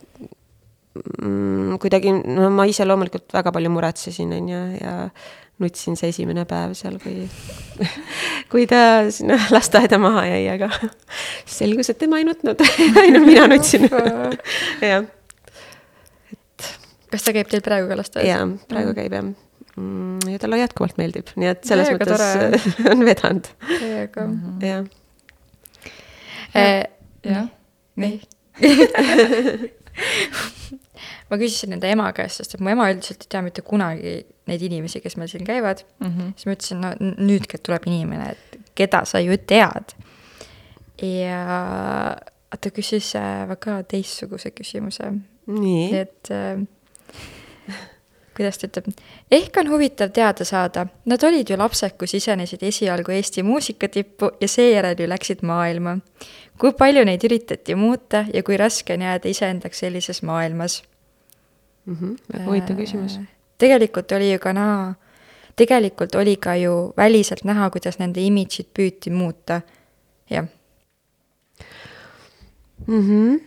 mm, 1.22 1.78
kuidagi, 1.80 2.12
no 2.12 2.50
ma 2.54 2.66
ise 2.68 2.84
loomulikult 2.86 3.30
väga 3.34 3.52
palju 3.54 3.70
muretsesin, 3.72 4.32
on 4.36 4.48
ju, 4.50 4.62
ja 4.80 4.96
nutsin 5.60 5.96
see 5.98 6.10
esimene 6.12 6.46
päev 6.48 6.74
seal, 6.78 6.96
kui, 7.02 7.26
kui 8.52 8.66
ta 8.70 9.06
sinna 9.12 9.38
lasteaeda 9.52 10.00
maha 10.02 10.26
jäi, 10.30 10.44
aga 10.56 10.70
selgus, 11.48 11.92
et 11.92 12.00
tema 12.00 12.20
ei 12.20 12.28
nutnud 12.28 12.64
ainult 13.04 13.28
mina 13.28 13.46
nutsin. 13.50 13.88
jah 14.82 15.08
kas 17.10 17.26
ta 17.26 17.34
käib 17.36 17.48
teil 17.50 17.62
praegu 17.66 17.90
ka 17.90 17.98
lasteaias? 18.00 18.28
jaa, 18.30 18.48
praegu 18.70 18.94
käib 18.96 19.12
jah 19.16 19.24
mm,. 19.26 20.18
ja 20.32 20.38
talle 20.42 20.60
jätkuvalt 20.60 20.96
meeldib, 21.00 21.26
nii 21.40 21.50
et 21.52 21.62
selles 21.68 21.90
Täiega 21.90 21.98
mõttes 22.00 22.16
tore. 22.16 22.60
on 22.92 23.04
vedanud. 23.08 23.44
täiega. 23.68 24.26
Mhm. 24.26 24.52
jah. 24.64 24.84
Jah, 27.20 27.46
nii 28.00 28.16
ma 31.30 31.38
küsisin 31.38 31.76
enda 31.76 31.88
ema 31.90 32.08
käest, 32.16 32.40
sest 32.40 32.56
et 32.56 32.62
mu 32.64 32.72
ema 32.72 32.88
üldiselt 32.92 33.24
ei 33.24 33.30
tea 33.32 33.42
mitte 33.46 33.62
kunagi 33.66 34.14
neid 34.50 34.64
inimesi, 34.66 35.02
kes 35.04 35.16
meil 35.20 35.30
siin 35.30 35.46
käivad 35.46 35.84
mm. 36.00 36.08
-hmm. 36.10 36.32
siis 36.34 36.46
ma 36.48 36.56
ütlesin, 36.56 36.78
no 36.82 36.88
nüüdki 37.30 37.56
tuleb 37.62 37.86
inimene, 37.90 38.26
et 38.34 38.74
keda 38.78 39.04
sa 39.08 39.22
ju 39.22 39.36
tead. 39.38 39.94
ja 41.02 41.44
ta 42.60 42.70
küsis 42.74 43.14
äh, 43.16 43.48
väga 43.48 43.82
teistsuguse 43.88 44.50
küsimuse. 44.50 45.12
et 45.92 46.30
äh, 46.30 46.66
kuidas 48.40 48.58
ta 48.58 48.68
ütleb, 48.70 48.92
ehk 49.36 49.56
on 49.60 49.68
huvitav 49.68 50.12
teada 50.16 50.44
saada, 50.48 50.86
nad 51.10 51.24
olid 51.26 51.50
ju 51.52 51.58
lapsed, 51.60 51.96
kui 52.00 52.08
sisenesid 52.08 52.62
esialgu 52.64 53.12
Eesti 53.12 53.44
muusikatippu 53.44 54.32
ja 54.40 54.48
seejärel 54.48 54.96
ju 54.98 55.08
läksid 55.08 55.44
maailma. 55.46 55.98
kui 56.60 56.72
palju 56.76 57.04
neid 57.08 57.22
üritati 57.24 57.74
muuta 57.74 58.24
ja 58.34 58.42
kui 58.44 58.56
raske 58.60 58.92
on 58.92 59.00
jääda 59.00 59.28
iseendaks 59.28 59.78
sellises 59.80 60.22
maailmas 60.22 60.82
mm? 61.86 61.96
-hmm, 61.96 62.16
väga 62.32 62.44
huvitav 62.44 62.76
küsimus. 62.76 63.16
Äh, 63.16 63.28
tegelikult 63.58 64.12
oli 64.12 64.32
ju 64.32 64.38
ka 64.38 64.52
naa, 64.52 64.94
tegelikult 65.56 66.14
oli 66.14 66.36
ka 66.36 66.56
ju 66.56 66.92
väliselt 66.96 67.44
näha, 67.44 67.70
kuidas 67.70 67.98
nende 67.98 68.20
imidžit 68.20 68.68
püüti 68.78 69.10
muuta, 69.10 69.60
jah 70.30 70.46
mm. 72.86 73.00
-hmm. 73.08 73.40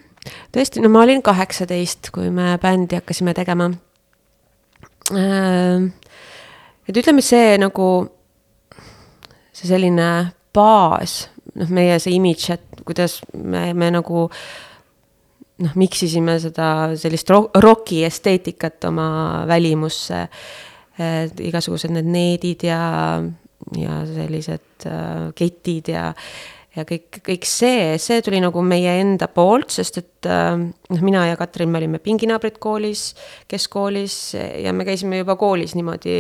tõesti, 0.57 0.82
no 0.82 0.90
ma 0.90 1.02
olin 1.02 1.22
kaheksateist, 1.22 2.10
kui 2.11 2.30
me 2.30 2.57
bändi 2.61 2.95
hakkasime 2.95 3.34
tegema 3.34 3.72
et 5.11 6.99
ütleme, 6.99 7.23
see 7.25 7.57
nagu, 7.59 7.88
see 9.53 9.67
selline 9.67 10.09
baas, 10.55 11.25
noh, 11.59 11.73
meie 11.73 11.97
see 12.01 12.15
imidž, 12.17 12.49
et 12.55 12.84
kuidas 12.88 13.19
me, 13.34 13.71
me 13.77 13.89
nagu 13.93 14.27
noh, 15.63 15.75
miksisime 15.80 16.38
seda 16.41 16.67
sellist 16.99 17.30
ro-, 17.34 17.49
roki 17.63 18.03
esteetikat 18.07 18.89
oma 18.89 19.07
välimusse. 19.49 20.27
et 20.93 21.39
igasugused 21.41 21.89
need 21.89 22.05
needid 22.05 22.63
ja, 22.67 22.81
ja 23.73 23.93
sellised 24.05 24.85
äh, 24.85 25.31
ketid 25.34 25.89
ja, 25.89 26.11
ja 26.73 26.85
kõik, 26.89 27.21
kõik 27.25 27.45
see, 27.47 27.93
see 28.01 28.21
tuli 28.25 28.41
nagu 28.41 28.63
meie 28.65 28.95
enda 29.01 29.27
poolt, 29.29 29.69
sest 29.75 29.99
et 30.01 30.29
äh, 30.29 30.57
noh, 30.57 31.05
mina 31.05 31.27
ja 31.29 31.37
Katrin, 31.39 31.71
me 31.73 31.81
olime 31.81 32.01
pinginaabrid 32.03 32.57
koolis, 32.63 33.11
keskkoolis 33.51 34.17
ja 34.35 34.73
me 34.73 34.87
käisime 34.87 35.21
juba 35.21 35.37
koolis 35.39 35.77
niimoodi 35.77 36.17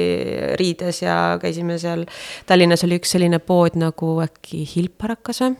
riides 0.59 1.03
ja 1.05 1.17
käisime 1.41 1.79
seal. 1.81 2.05
Tallinnas 2.49 2.85
oli 2.87 3.01
üks 3.01 3.15
selline 3.15 3.41
pood 3.43 3.79
nagu 3.79 4.17
äkki 4.25 4.65
Hilparakas 4.75 5.45
või? 5.45 5.55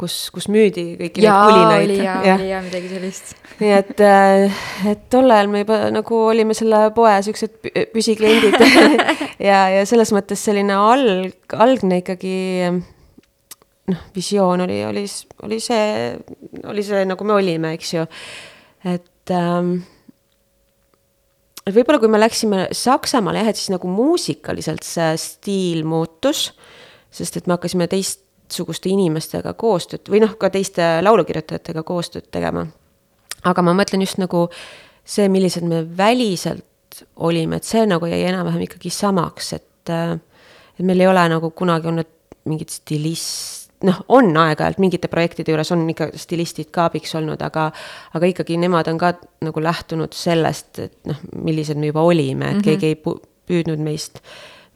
kus, 0.00 0.14
kus 0.34 0.48
müüdi 0.50 0.84
kõiki 0.98 1.22
neid 1.22 1.36
kulinaid. 1.38 1.84
oli 1.86 1.98
jaa 2.00 2.16
ja., 2.26 2.34
oli 2.34 2.48
jaa, 2.50 2.62
midagi 2.64 2.88
sellist. 2.90 3.34
nii 3.60 3.74
et, 3.76 4.00
äh, 4.02 4.64
et 4.90 5.04
tol 5.12 5.30
ajal 5.30 5.50
me 5.52 5.62
juba 5.62 5.78
nagu 5.94 6.18
olime 6.32 6.56
selle 6.58 6.88
poe 6.96 7.12
siuksed 7.26 7.70
püsikliendid 7.94 8.58
ja, 9.48 9.60
ja 9.76 9.84
selles 9.86 10.10
mõttes 10.16 10.42
selline 10.42 10.74
alg, 10.74 11.54
algne 11.54 12.02
ikkagi 12.02 12.34
noh, 13.90 14.04
visioon 14.14 14.64
oli, 14.64 14.78
oli, 14.84 15.04
oli 15.42 15.58
see, 15.60 16.14
oli 16.70 16.84
see, 16.86 17.02
nagu 17.08 17.26
me 17.28 17.36
olime, 17.36 17.74
eks 17.76 17.92
ju. 17.94 18.06
et 18.84 19.32
ähm, 19.34 19.76
et 21.64 21.72
võib-olla 21.72 22.00
kui 22.00 22.12
me 22.12 22.20
läksime 22.20 22.68
Saksamaale 22.76 23.42
jah, 23.42 23.50
et 23.52 23.60
siis 23.60 23.72
nagu 23.72 23.88
muusikaliselt 23.90 24.84
see 24.86 25.14
stiil 25.20 25.84
muutus, 25.88 26.50
sest 27.14 27.38
et 27.38 27.48
me 27.48 27.56
hakkasime 27.56 27.88
teistsuguste 27.90 28.90
inimestega 28.92 29.54
koostööd 29.58 30.10
või 30.12 30.22
noh, 30.24 30.36
ka 30.40 30.52
teiste 30.54 30.98
laulukirjutajatega 31.04 31.84
koostööd 31.86 32.28
tegema. 32.34 32.66
aga 33.44 33.62
ma 33.62 33.74
mõtlen 33.76 34.04
just 34.04 34.20
nagu 34.20 34.46
see, 35.04 35.28
millised 35.28 35.64
me 35.68 35.82
väliselt 35.96 37.04
olime, 37.16 37.58
et 37.58 37.66
see 37.66 37.84
nagu 37.88 38.06
jäi 38.06 38.22
enam-vähem 38.28 38.64
ikkagi 38.68 38.90
samaks, 38.92 39.52
et, 39.52 39.90
äh, 39.90 40.16
et 40.78 40.84
meil 40.84 41.00
ei 41.00 41.10
ole 41.10 41.28
nagu 41.28 41.50
kunagi 41.50 41.90
olnud 41.90 42.10
mingit 42.44 42.70
stilist, 42.70 43.63
noh, 43.82 44.00
on 44.08 44.36
aeg-ajalt 44.36 44.78
mingite 44.82 45.08
projektide 45.12 45.52
juures 45.52 45.72
on 45.74 45.84
ikka 45.90 46.10
stilistid 46.18 46.70
ka 46.74 46.88
abiks 46.88 47.14
olnud, 47.18 47.42
aga, 47.42 47.70
aga 48.14 48.30
ikkagi 48.30 48.56
nemad 48.60 48.88
on 48.92 48.98
ka 49.00 49.14
nagu 49.44 49.62
lähtunud 49.62 50.14
sellest, 50.16 50.78
et 50.78 50.98
noh, 51.10 51.20
millised 51.36 51.80
me 51.80 51.90
juba 51.90 52.02
olime, 52.02 52.50
et 52.50 52.52
mm 52.54 52.60
-hmm. 52.60 52.64
keegi 52.64 52.86
ei 52.86 53.00
püüdnud 53.48 53.82
meist 53.82 54.20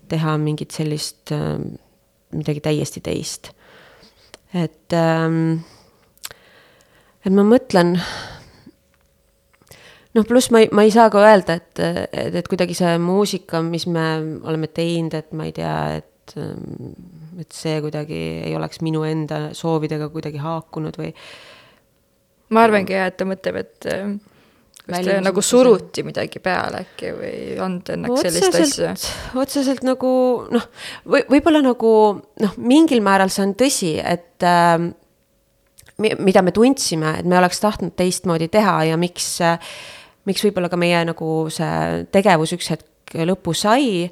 teha 0.08 0.36
mingit 0.38 0.70
sellist 0.70 1.32
äh, 1.32 1.60
midagi 2.32 2.60
täiesti 2.60 3.00
teist. 3.00 3.50
et 4.54 4.92
ähm,, 4.92 5.60
et 7.24 7.32
ma 7.32 7.42
mõtlen 7.44 7.98
noh, 10.14 10.24
pluss 10.24 10.50
ma 10.50 10.62
ei, 10.64 10.68
ma 10.72 10.82
ei 10.82 10.90
saa 10.90 11.10
ka 11.12 11.20
öelda, 11.20 11.58
et, 11.60 11.80
et, 12.12 12.38
et 12.40 12.48
kuidagi 12.48 12.74
see 12.74 12.98
muusika, 12.98 13.62
mis 13.62 13.86
me 13.86 14.06
oleme 14.42 14.66
teinud, 14.66 15.14
et 15.14 15.32
ma 15.32 15.48
ei 15.48 15.52
tea, 15.52 15.74
et 15.98 16.08
ähm, 16.36 16.92
et 17.40 17.52
see 17.54 17.78
kuidagi 17.84 18.18
ei 18.48 18.56
oleks 18.58 18.82
minu 18.84 19.04
enda 19.08 19.48
soovidega 19.56 20.10
kuidagi 20.12 20.40
haakunud 20.42 20.98
või. 21.00 21.12
ma 22.54 22.66
arvangi 22.66 22.96
jah, 22.96 23.08
et 23.10 23.18
ta 23.20 23.28
mõtleb, 23.28 23.60
et 23.62 23.88
äh, 23.92 24.12
kas 24.88 25.04
te 25.04 25.18
nagu 25.24 25.42
suruti 25.44 26.04
midagi 26.06 26.40
peale 26.42 26.82
äkki 26.84 27.12
või 27.16 27.32
ei 27.32 27.58
olnud 27.62 27.90
õnneks 27.94 28.24
sellist 28.24 28.60
asja? 28.62 28.94
otseselt 29.40 29.84
nagu 29.86 30.10
noh, 30.54 30.70
või 31.08 31.24
võib-olla 31.28 31.62
nagu 31.64 31.92
noh, 32.42 32.56
mingil 32.56 33.04
määral 33.04 33.32
see 33.32 33.44
on 33.44 33.54
tõsi, 33.58 33.94
et 34.00 34.46
äh, 34.46 34.88
mida 35.98 36.44
me 36.46 36.54
tundsime, 36.54 37.16
et 37.20 37.28
me 37.28 37.38
oleks 37.40 37.60
tahtnud 37.62 37.96
teistmoodi 37.98 38.50
teha 38.52 38.80
ja 38.92 38.98
miks 39.00 39.38
äh,, 39.44 39.58
miks 40.28 40.44
võib-olla 40.46 40.70
ka 40.72 40.78
meie 40.80 41.00
nagu 41.08 41.48
see 41.52 42.04
tegevus 42.14 42.54
üks 42.56 42.72
hetk 42.74 43.18
lõppu 43.28 43.54
sai 43.56 44.06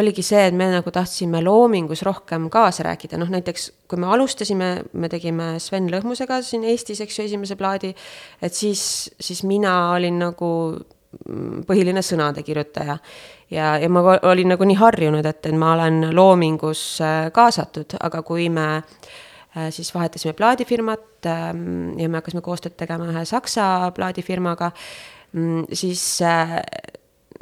oligi 0.00 0.24
see, 0.24 0.46
et 0.48 0.56
me 0.56 0.68
nagu 0.72 0.92
tahtsime 0.94 1.42
loomingus 1.44 2.02
rohkem 2.06 2.48
kaasa 2.52 2.86
rääkida, 2.86 3.18
noh 3.20 3.30
näiteks 3.32 3.68
kui 3.90 4.00
me 4.00 4.08
alustasime, 4.14 4.70
me 4.92 5.10
tegime 5.12 5.54
Sven 5.60 5.90
Lõhmusega 5.92 6.40
siin 6.44 6.64
Eestis, 6.68 7.02
eks 7.04 7.18
ju, 7.18 7.26
esimese 7.28 7.58
plaadi, 7.60 7.92
et 8.42 8.56
siis, 8.56 8.82
siis 9.20 9.42
mina 9.48 9.74
olin 9.92 10.18
nagu 10.22 10.50
mm, 10.72 11.64
põhiline 11.68 12.04
sõnade 12.04 12.44
kirjutaja. 12.46 12.96
ja, 13.52 13.74
ja 13.76 13.90
ma 13.92 14.04
olin 14.30 14.54
nagu 14.54 14.68
nii 14.68 14.80
harjunud, 14.80 15.28
et, 15.28 15.44
et 15.46 15.58
ma 15.58 15.74
olen 15.76 16.08
loomingus 16.16 16.84
äh, 17.04 17.26
kaasatud, 17.34 17.98
aga 18.00 18.22
kui 18.24 18.48
me 18.48 18.68
äh, 18.78 19.68
siis 19.70 19.92
vahetasime 19.94 20.32
plaadifirmat 20.32 21.28
ähm, 21.28 21.98
ja 22.00 22.08
me 22.08 22.22
hakkasime 22.22 22.40
koostööd 22.40 22.80
tegema 22.80 23.12
ühe 23.12 23.26
saksa 23.28 23.92
plaadifirmaga, 23.92 24.72
mm, 25.36 25.68
siis 25.76 26.06
äh, 26.24 26.62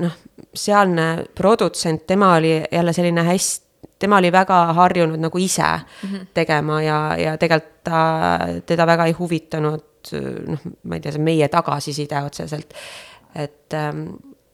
noh, 0.01 0.17
sealne 0.55 1.09
produtsent, 1.35 2.07
tema 2.07 2.35
oli 2.39 2.57
jälle 2.73 2.93
selline 2.93 3.23
hästi, 3.27 3.67
tema 4.01 4.19
oli 4.19 4.33
väga 4.33 4.59
harjunud 4.73 5.21
nagu 5.21 5.39
ise 5.39 5.63
mm 5.63 6.09
-hmm. 6.09 6.27
tegema 6.35 6.83
ja, 6.83 7.17
ja 7.17 7.37
tegelikult 7.39 7.85
ta, 7.85 8.39
teda 8.67 8.87
väga 8.87 9.07
ei 9.07 9.13
huvitanud 9.13 9.85
noh, 10.47 10.67
ma 10.83 10.97
ei 10.97 11.01
tea, 11.01 11.13
see 11.13 11.23
meie 11.23 11.49
tagasiside 11.49 12.23
otseselt. 12.25 12.75
et 13.35 13.75
ähm, 13.75 14.07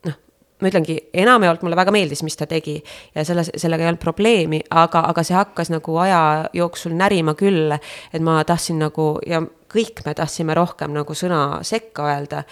noh, 0.05 0.17
ma 0.61 0.69
ütlengi, 0.69 0.99
enamjaolt 1.15 1.63
mulle 1.65 1.77
väga 1.77 1.93
meeldis, 1.95 2.23
mis 2.27 2.37
ta 2.37 2.47
tegi 2.47 2.77
ja 3.15 3.25
selles, 3.25 3.51
sellega 3.57 3.85
ei 3.85 3.89
olnud 3.89 4.03
probleemi, 4.03 4.61
aga, 4.71 5.07
aga 5.11 5.23
see 5.25 5.37
hakkas 5.37 5.71
nagu 5.73 5.97
aja 6.03 6.21
jooksul 6.53 6.97
närima 6.99 7.35
küll, 7.35 7.73
et 8.13 8.23
ma 8.23 8.43
tahtsin 8.45 8.83
nagu 8.83 9.15
ja 9.27 9.41
kõik 9.73 10.05
me 10.07 10.15
tahtsime 10.15 10.55
rohkem 10.55 10.93
nagu 10.97 11.15
sõna 11.15 11.63
sekka 11.67 12.11
öelda, 12.11 12.45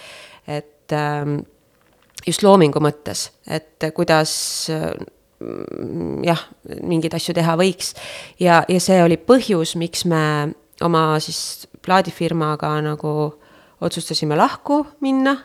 et 0.47 0.93
ähm, 0.93 1.43
just 2.27 2.43
loomingu 2.43 2.81
mõttes, 2.83 3.29
et 3.47 3.83
kuidas 3.93 4.31
jah, 6.25 6.43
mingeid 6.81 7.13
asju 7.17 7.35
teha 7.35 7.55
võiks. 7.59 7.93
ja, 8.39 8.63
ja 8.67 8.79
see 8.79 9.01
oli 9.03 9.17
põhjus, 9.17 9.75
miks 9.79 10.05
me 10.09 10.53
oma 10.83 11.19
siis 11.23 11.67
plaadifirmaga 11.85 12.71
nagu 12.83 13.11
otsustasime 13.81 14.35
lahku 14.35 14.85
minna 15.01 15.35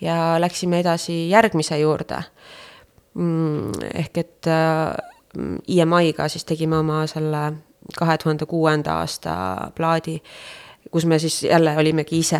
ja 0.00 0.36
läksime 0.40 0.80
edasi 0.80 1.28
järgmise 1.30 1.78
juurde. 1.78 2.22
Mm, 3.14 3.74
ehk 3.94 4.18
et 4.18 4.48
äh, 4.50 4.94
IMI-ga 5.68 6.28
siis 6.28 6.44
tegime 6.44 6.78
oma 6.78 7.04
selle 7.10 7.44
kahe 7.98 8.16
tuhande 8.18 8.46
kuuenda 8.46 8.98
aasta 9.02 9.34
plaadi 9.74 10.16
kus 10.94 11.08
me 11.10 11.18
siis 11.18 11.42
jälle 11.42 11.72
olimegi 11.76 12.20
ise 12.22 12.38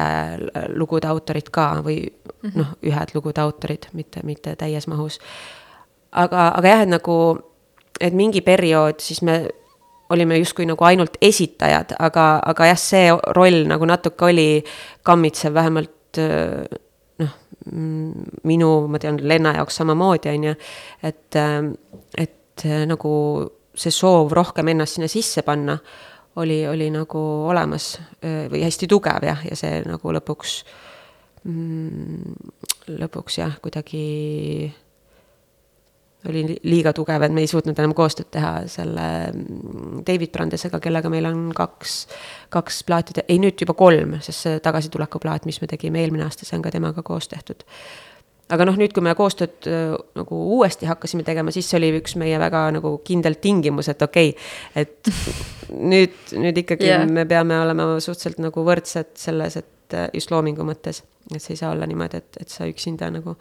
lugude 0.78 1.08
autorid 1.10 1.50
ka 1.50 1.64
või 1.82 1.96
-hmm. 2.06 2.52
noh, 2.54 2.76
ühed 2.86 3.14
lugude 3.14 3.42
autorid, 3.42 3.88
mitte, 3.92 4.20
mitte 4.22 4.54
täies 4.56 4.86
mahus. 4.86 5.18
aga, 6.12 6.52
aga 6.54 6.68
jah, 6.68 6.82
et 6.82 6.88
nagu, 6.88 7.16
et 8.00 8.14
mingi 8.14 8.40
periood 8.40 9.00
siis 9.02 9.22
me 9.22 9.48
olime 10.10 10.38
justkui 10.38 10.66
nagu 10.66 10.84
ainult 10.84 11.16
esitajad, 11.22 11.96
aga, 11.98 12.38
aga 12.46 12.66
jah, 12.66 12.78
see 12.78 13.10
roll 13.36 13.64
nagu 13.66 13.84
natuke 13.84 14.24
oli 14.24 14.64
kammitsev, 15.02 15.54
vähemalt 15.54 16.20
noh, 17.18 17.34
minu, 18.44 18.70
ma 18.86 19.02
tean, 19.02 19.18
Lenna 19.22 19.56
jaoks 19.58 19.80
samamoodi, 19.80 20.30
on 20.30 20.44
ju, 20.44 20.54
et, 21.02 21.40
et 22.18 22.66
nagu 22.86 23.14
see 23.74 23.90
soov 23.90 24.32
rohkem 24.36 24.68
ennast 24.70 25.00
sinna 25.00 25.10
sisse 25.10 25.42
panna 25.42 25.78
oli, 26.36 26.66
oli 26.68 26.90
nagu 26.94 27.20
olemas 27.50 27.94
või 28.22 28.64
hästi 28.64 28.88
tugev 28.90 29.26
jah, 29.26 29.44
ja 29.46 29.58
see 29.58 29.82
nagu 29.86 30.14
lõpuks 30.16 30.56
mm,, 31.44 32.34
lõpuks 33.00 33.38
jah, 33.38 33.54
kuidagi 33.62 34.04
oli 36.28 36.56
liiga 36.64 36.92
tugev, 36.96 37.22
et 37.26 37.34
me 37.36 37.44
ei 37.44 37.50
suutnud 37.50 37.78
enam 37.78 37.92
koostööd 37.96 38.30
teha 38.32 38.52
selle 38.72 39.06
mm, 39.28 40.04
David 40.06 40.32
Brandesega, 40.32 40.80
kellega 40.82 41.10
meil 41.12 41.28
on 41.28 41.50
kaks, 41.56 41.98
kaks 42.54 42.80
plaati, 42.88 43.18
ei 43.28 43.38
nüüd 43.42 43.60
juba 43.60 43.76
kolm, 43.76 44.16
sest 44.24 44.46
see 44.46 44.64
tagasitulekuplaat, 44.64 45.44
mis 45.48 45.60
me 45.60 45.68
tegime 45.70 46.00
eelmine 46.00 46.24
aasta, 46.26 46.48
see 46.48 46.56
on 46.56 46.64
ka 46.64 46.72
temaga 46.74 47.04
koos 47.04 47.28
tehtud 47.28 47.66
aga 48.54 48.66
noh, 48.68 48.76
nüüd, 48.78 48.92
kui 48.94 49.04
me 49.04 49.14
koostööd 49.18 49.68
äh, 49.70 49.94
nagu 50.18 50.40
uuesti 50.56 50.88
hakkasime 50.88 51.24
tegema, 51.26 51.52
siis 51.54 51.68
see 51.70 51.78
oli 51.80 51.92
üks 51.98 52.16
meie 52.20 52.38
väga 52.40 52.66
nagu 52.76 52.96
kindel 53.06 53.38
tingimus, 53.42 53.90
et 53.92 54.02
okei 54.04 54.32
okay,, 54.34 54.84
et 54.84 55.12
nüüd, 55.92 56.16
nüüd 56.40 56.60
ikkagi 56.64 56.90
yeah. 56.90 57.06
me 57.08 57.26
peame 57.28 57.58
olema 57.60 57.88
suhteliselt 57.98 58.42
nagu 58.44 58.66
võrdsed 58.66 59.14
selles, 59.20 59.58
et 59.60 59.98
äh, 59.98 60.08
just 60.16 60.32
loomingu 60.34 60.66
mõttes, 60.66 61.02
et 61.30 61.40
see 61.40 61.56
ei 61.56 61.62
saa 61.62 61.72
olla 61.74 61.88
niimoodi, 61.90 62.22
et, 62.22 62.40
et 62.44 62.52
sa 62.52 62.68
üksinda 62.70 63.10
nagu 63.14 63.36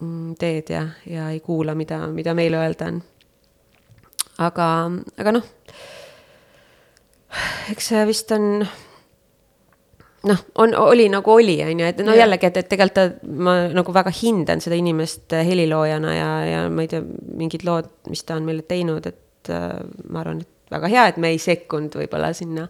mm, 0.00 0.36
teed 0.40 0.72
ja, 0.74 0.86
ja 1.10 1.30
ei 1.34 1.42
kuula, 1.44 1.76
mida, 1.78 2.04
mida 2.12 2.34
meile 2.38 2.60
öelda 2.62 2.90
on. 2.92 3.02
aga, 4.46 4.72
aga 5.18 5.38
noh, 5.38 5.54
eks 7.72 7.92
see 7.92 8.04
vist 8.08 8.32
on 8.36 8.66
noh, 10.26 10.42
on, 10.62 10.74
oli 10.78 11.06
nagu 11.12 11.32
oli, 11.32 11.56
on 11.64 11.80
ju, 11.80 11.86
et 11.86 12.02
no 12.04 12.14
jällegi, 12.16 12.48
et, 12.50 12.60
et 12.62 12.68
tegelikult 12.70 12.96
ta, 12.96 13.32
ma 13.46 13.56
nagu 13.74 13.94
väga 13.94 14.12
hindan 14.14 14.62
seda 14.64 14.78
inimest 14.78 15.34
heliloojana 15.46 16.14
ja, 16.14 16.30
ja 16.46 16.60
ma 16.72 16.84
ei 16.84 16.90
tea, 16.90 17.02
mingid 17.36 17.66
lood, 17.66 17.90
mis 18.10 18.24
ta 18.26 18.38
on 18.38 18.46
meile 18.48 18.66
teinud, 18.68 19.06
et 19.10 19.52
äh, 19.52 19.68
ma 20.10 20.22
arvan, 20.22 20.42
et 20.44 20.72
väga 20.72 20.90
hea, 20.90 21.04
et 21.12 21.20
me 21.22 21.30
ei 21.34 21.40
sekkunud 21.42 21.94
võib-olla 22.00 22.32
sinna 22.36 22.66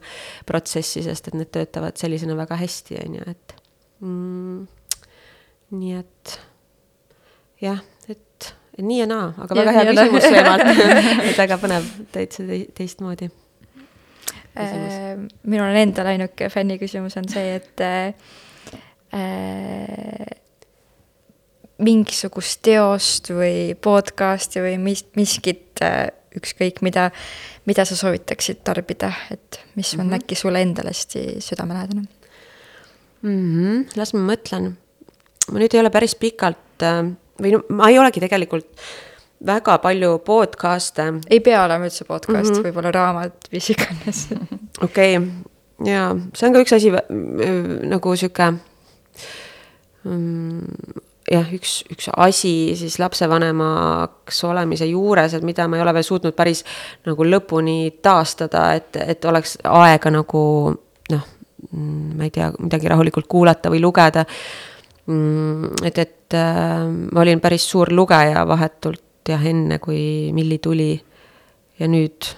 protsessi, 0.49 1.05
sest 1.07 1.31
et 1.31 1.39
need 1.39 1.53
töötavad 1.55 1.97
sellisena 2.01 2.37
väga 2.39 2.59
hästi, 2.61 3.01
on 3.05 3.17
ju, 3.21 3.31
et 3.33 3.57
mm,. 4.05 4.61
nii 5.77 5.97
et 6.03 6.37
jah, 7.65 7.81
et 8.13 8.53
nii 8.83 9.01
ja 9.01 9.09
naa, 9.11 9.33
aga 9.41 9.57
ja, 9.57 9.65
väga 9.65 9.79
hea 9.79 9.89
küsimus 9.95 10.29
Sõemalt 10.29 10.69
et 11.31 11.41
väga 11.41 11.61
põnev, 11.63 11.91
täitsa 12.13 12.45
teistmoodi 12.77 13.31
küsimus? 14.57 15.29
minul 15.45 15.69
on 15.69 15.79
endal 15.81 16.11
ainuke 16.15 16.49
fänniküsimus 16.53 17.17
on 17.21 17.29
see, 17.31 17.57
et 17.61 17.81
äh, 17.85 18.15
mingisugust 21.83 22.63
teost 22.65 23.31
või 23.35 23.75
podcast'i 23.81 24.63
või 24.65 24.77
mis, 24.81 25.05
miskit 25.17 25.83
äh, 25.85 26.09
ükskõik 26.37 26.83
mida, 26.85 27.11
mida 27.69 27.85
sa 27.89 27.97
soovitaksid 27.97 28.63
tarbida, 28.67 29.13
et 29.33 29.61
mis 29.75 29.95
on 29.95 30.07
mm 30.07 30.11
-hmm. 30.11 30.17
äkki 30.21 30.35
sulle 30.35 30.63
endale 30.63 30.93
hästi 30.93 31.41
südamelähedane 31.41 32.07
mm? 33.23 33.29
-hmm. 33.31 33.97
las 33.97 34.15
ma 34.15 34.21
mõtlen. 34.33 34.73
ma 35.53 35.59
nüüd 35.59 35.75
ei 35.75 35.81
ole 35.81 35.91
päris 35.91 36.15
pikalt 36.15 36.83
äh, 36.83 37.13
või 37.41 37.53
no 37.53 37.63
ma 37.69 37.89
ei 37.91 37.99
olegi 37.99 38.21
tegelikult 38.21 38.67
väga 39.47 39.79
palju 39.79 40.19
podcast'e. 40.25 41.09
ei 41.31 41.41
pea 41.41 41.65
olema 41.65 41.89
üldse 41.89 42.05
podcast 42.05 42.51
mm, 42.51 42.57
-hmm. 42.57 42.69
võib-olla 42.69 42.93
raamat, 42.93 43.49
mis 43.53 43.71
iganes. 43.71 44.29
okei 44.87 45.19
okay., 45.19 45.91
jaa, 45.93 46.15
see 46.35 46.49
on 46.49 46.55
ka 46.55 46.63
üks 46.65 46.77
asi 46.77 46.93
nagu 47.91 48.17
sihuke 48.17 48.53
mm, 50.05 50.63
jah, 51.31 51.53
üks, 51.53 51.81
üks 51.93 52.09
asi 52.17 52.55
siis 52.79 52.99
lapsevanemaks 53.03 54.45
olemise 54.49 54.89
juures, 54.89 55.35
et 55.35 55.47
mida 55.47 55.69
ma 55.69 55.79
ei 55.79 55.85
ole 55.85 55.95
veel 55.97 56.07
suutnud 56.07 56.37
päris 56.37 56.65
nagu 57.07 57.27
lõpuni 57.27 57.97
taastada, 58.03 58.71
et, 58.79 58.97
et 58.97 59.25
oleks 59.25 59.59
aega 59.65 60.13
nagu 60.15 60.43
noh, 61.13 61.27
ma 61.77 62.25
ei 62.25 62.33
tea, 62.35 62.53
midagi 62.59 62.89
rahulikult 62.93 63.29
kuulata 63.29 63.73
või 63.73 63.83
lugeda. 63.83 64.25
et, 65.85 65.99
et 65.99 66.35
äh, 66.35 66.87
ma 67.13 67.21
olin 67.21 67.41
päris 67.41 67.69
suur 67.71 67.93
lugeja 67.95 68.47
vahetult 68.49 69.06
jah, 69.29 69.47
enne 69.47 69.79
kui 69.83 70.33
Milli 70.37 70.59
tuli. 70.59 70.93
ja 71.79 71.89
nüüd 71.89 72.29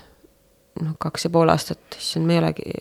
noh, 0.82 0.94
kaks 0.98 1.28
ja 1.28 1.30
pool 1.30 1.50
aastat, 1.52 1.98
issand, 1.98 2.26
ma 2.26 2.36
ei 2.36 2.40
olegi 2.42 2.72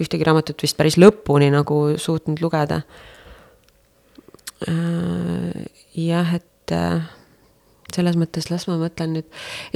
ühtegi 0.00 0.26
raamatut 0.26 0.62
vist 0.62 0.76
päris 0.76 0.96
lõpuni 0.98 1.50
nagu 1.54 1.94
suutnud 2.00 2.40
lugeda 2.42 2.82
Äh, 4.68 5.64
jah, 5.94 6.30
et 6.38 6.72
äh, 6.72 7.02
selles 7.92 8.16
mõttes 8.16 8.46
las 8.48 8.64
ma 8.70 8.78
mõtlen 8.80 9.12
nüüd 9.18 9.26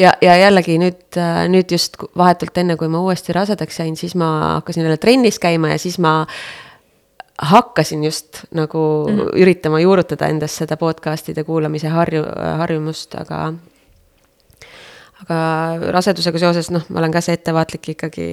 ja, 0.01 0.15
ja 0.25 0.37
jällegi 0.39 0.79
nüüd, 0.81 1.03
äh, 1.19 1.43
nüüd 1.51 1.75
just 1.75 1.99
vahetult 2.17 2.57
enne, 2.63 2.79
kui 2.81 2.89
ma 2.89 3.03
uuesti 3.05 3.35
rasedaks 3.37 3.83
jäin, 3.83 3.99
siis 4.01 4.15
ma 4.19 4.31
hakkasin 4.61 4.87
jälle 4.87 4.97
trennis 5.03 5.41
käima 5.43 5.75
ja 5.75 5.81
siis 5.83 5.99
ma 6.01 6.23
hakkasin 7.39 8.05
just 8.05 8.44
nagu 8.51 9.06
mm 9.09 9.19
-hmm. 9.19 9.40
üritama 9.40 9.81
juurutada 9.81 10.27
endas 10.27 10.56
seda 10.56 10.77
podcast'ide 10.77 11.44
kuulamise 11.44 11.89
harju, 11.89 12.24
harjumust, 12.59 13.15
aga 13.15 13.55
aga 15.19 15.90
rasedusega 15.93 16.39
seoses, 16.39 16.70
noh, 16.70 16.85
ma 16.89 17.01
olen 17.01 17.12
ka 17.12 17.20
see 17.20 17.35
ettevaatlik 17.35 17.89
ikkagi, 17.94 18.27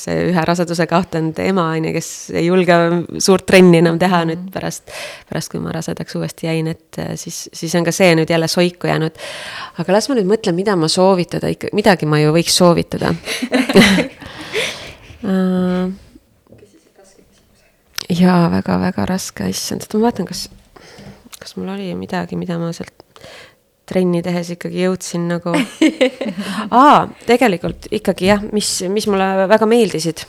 see 0.00 0.30
ühe 0.30 0.44
raseduse 0.48 0.86
kaotanud 0.90 1.38
ema, 1.44 1.66
on 1.76 1.84
ju, 1.84 1.92
kes 1.92 2.08
ei 2.34 2.46
julge 2.46 2.78
suurt 3.18 3.46
trenni 3.46 3.78
enam 3.82 3.98
teha 4.00 4.24
nüüd 4.24 4.40
mhm. 4.40 4.52
pärast, 4.54 4.94
pärast 5.28 5.52
kui 5.52 5.60
ma 5.60 5.74
rasedaks 5.76 6.16
uuesti 6.16 6.48
jäin, 6.48 6.66
et 6.72 6.98
äh, 6.98 7.12
siis, 7.20 7.44
siis 7.52 7.74
on 7.78 7.84
ka 7.84 7.92
see 7.92 8.14
nüüd 8.18 8.32
jälle 8.32 8.48
soiku 8.48 8.86
jäänud. 8.90 9.20
aga 9.78 9.92
las 9.92 10.08
ma 10.08 10.14
nüüd 10.18 10.30
mõtlen, 10.30 10.56
mida 10.56 10.76
ma 10.76 10.88
soovitada, 10.88 11.52
ikka 11.52 11.72
midagi 11.76 12.06
ma 12.06 12.20
ju 12.20 12.32
võiks 12.32 12.56
soovitada 12.56 13.12
jaa, 18.12 18.50
väga-väga 18.52 19.06
raske, 19.08 19.46
issand, 19.50 19.86
ma 19.94 20.06
vaatan, 20.06 20.28
kas, 20.28 20.46
kas 21.38 21.56
mul 21.56 21.72
oli 21.74 21.92
midagi, 21.98 22.38
mida 22.40 22.58
ma 22.60 22.72
sealt 22.76 22.94
trenni 23.88 24.22
tehes 24.24 24.52
ikkagi 24.54 24.84
jõudsin 24.84 25.26
nagu 25.30 25.54
aa, 26.82 27.08
tegelikult 27.26 27.88
ikkagi 27.92 28.30
jah, 28.30 28.44
mis, 28.54 28.70
mis 28.92 29.08
mulle 29.10 29.26
väga 29.50 29.66
meeldisid 29.68 30.22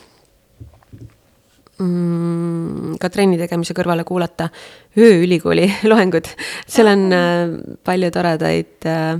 mm,. 1.78 2.96
ka 3.02 3.10
trenni 3.14 3.38
tegemise 3.40 3.76
kõrvale 3.76 4.06
kuulata 4.06 4.50
ööülikooli 4.98 5.68
loengud, 5.90 6.32
seal 6.66 6.90
on 6.92 7.06
äh, 7.14 7.54
palju 7.86 8.10
toredaid 8.14 8.90
äh,, 8.90 9.14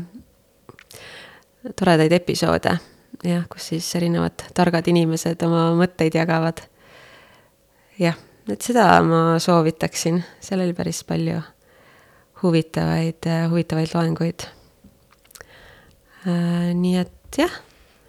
toredaid 1.78 2.18
episoode 2.18 2.74
jah, 3.24 3.46
kus 3.48 3.70
siis 3.72 3.88
erinevad 3.96 4.46
targad 4.56 4.88
inimesed 4.90 5.42
oma 5.46 5.68
mõtteid 5.78 6.16
jagavad. 6.18 6.60
jah, 7.98 8.16
et 8.52 8.64
seda 8.64 8.86
ma 9.04 9.38
soovitaksin, 9.42 10.20
seal 10.44 10.62
oli 10.64 10.74
päris 10.76 11.02
palju 11.08 11.40
huvitavaid, 12.42 13.28
huvitavaid 13.50 13.94
loenguid. 13.94 14.46
Äh, 16.24 16.72
nii 16.76 16.98
et 17.00 17.38
jah, 17.40 17.54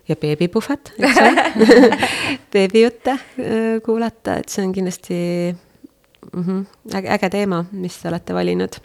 ja 0.07 0.17
beebipuhvet, 0.19 0.93
eks 0.99 1.21
ole 1.21 1.45
beebijutte 2.53 3.15
äh, 3.15 3.79
kuulata, 3.85 4.39
et 4.41 4.51
see 4.51 4.63
on 4.65 4.73
kindlasti 4.75 5.17
mm 6.31 6.43
-hmm, 6.43 6.65
äge, 6.95 7.09
äge 7.15 7.29
teema, 7.29 7.65
mis 7.71 7.97
te 8.01 8.09
olete 8.09 8.33
valinud. 8.33 8.79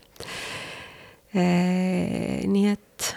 Äh, 1.36 2.46
nii 2.46 2.68
et 2.72 3.14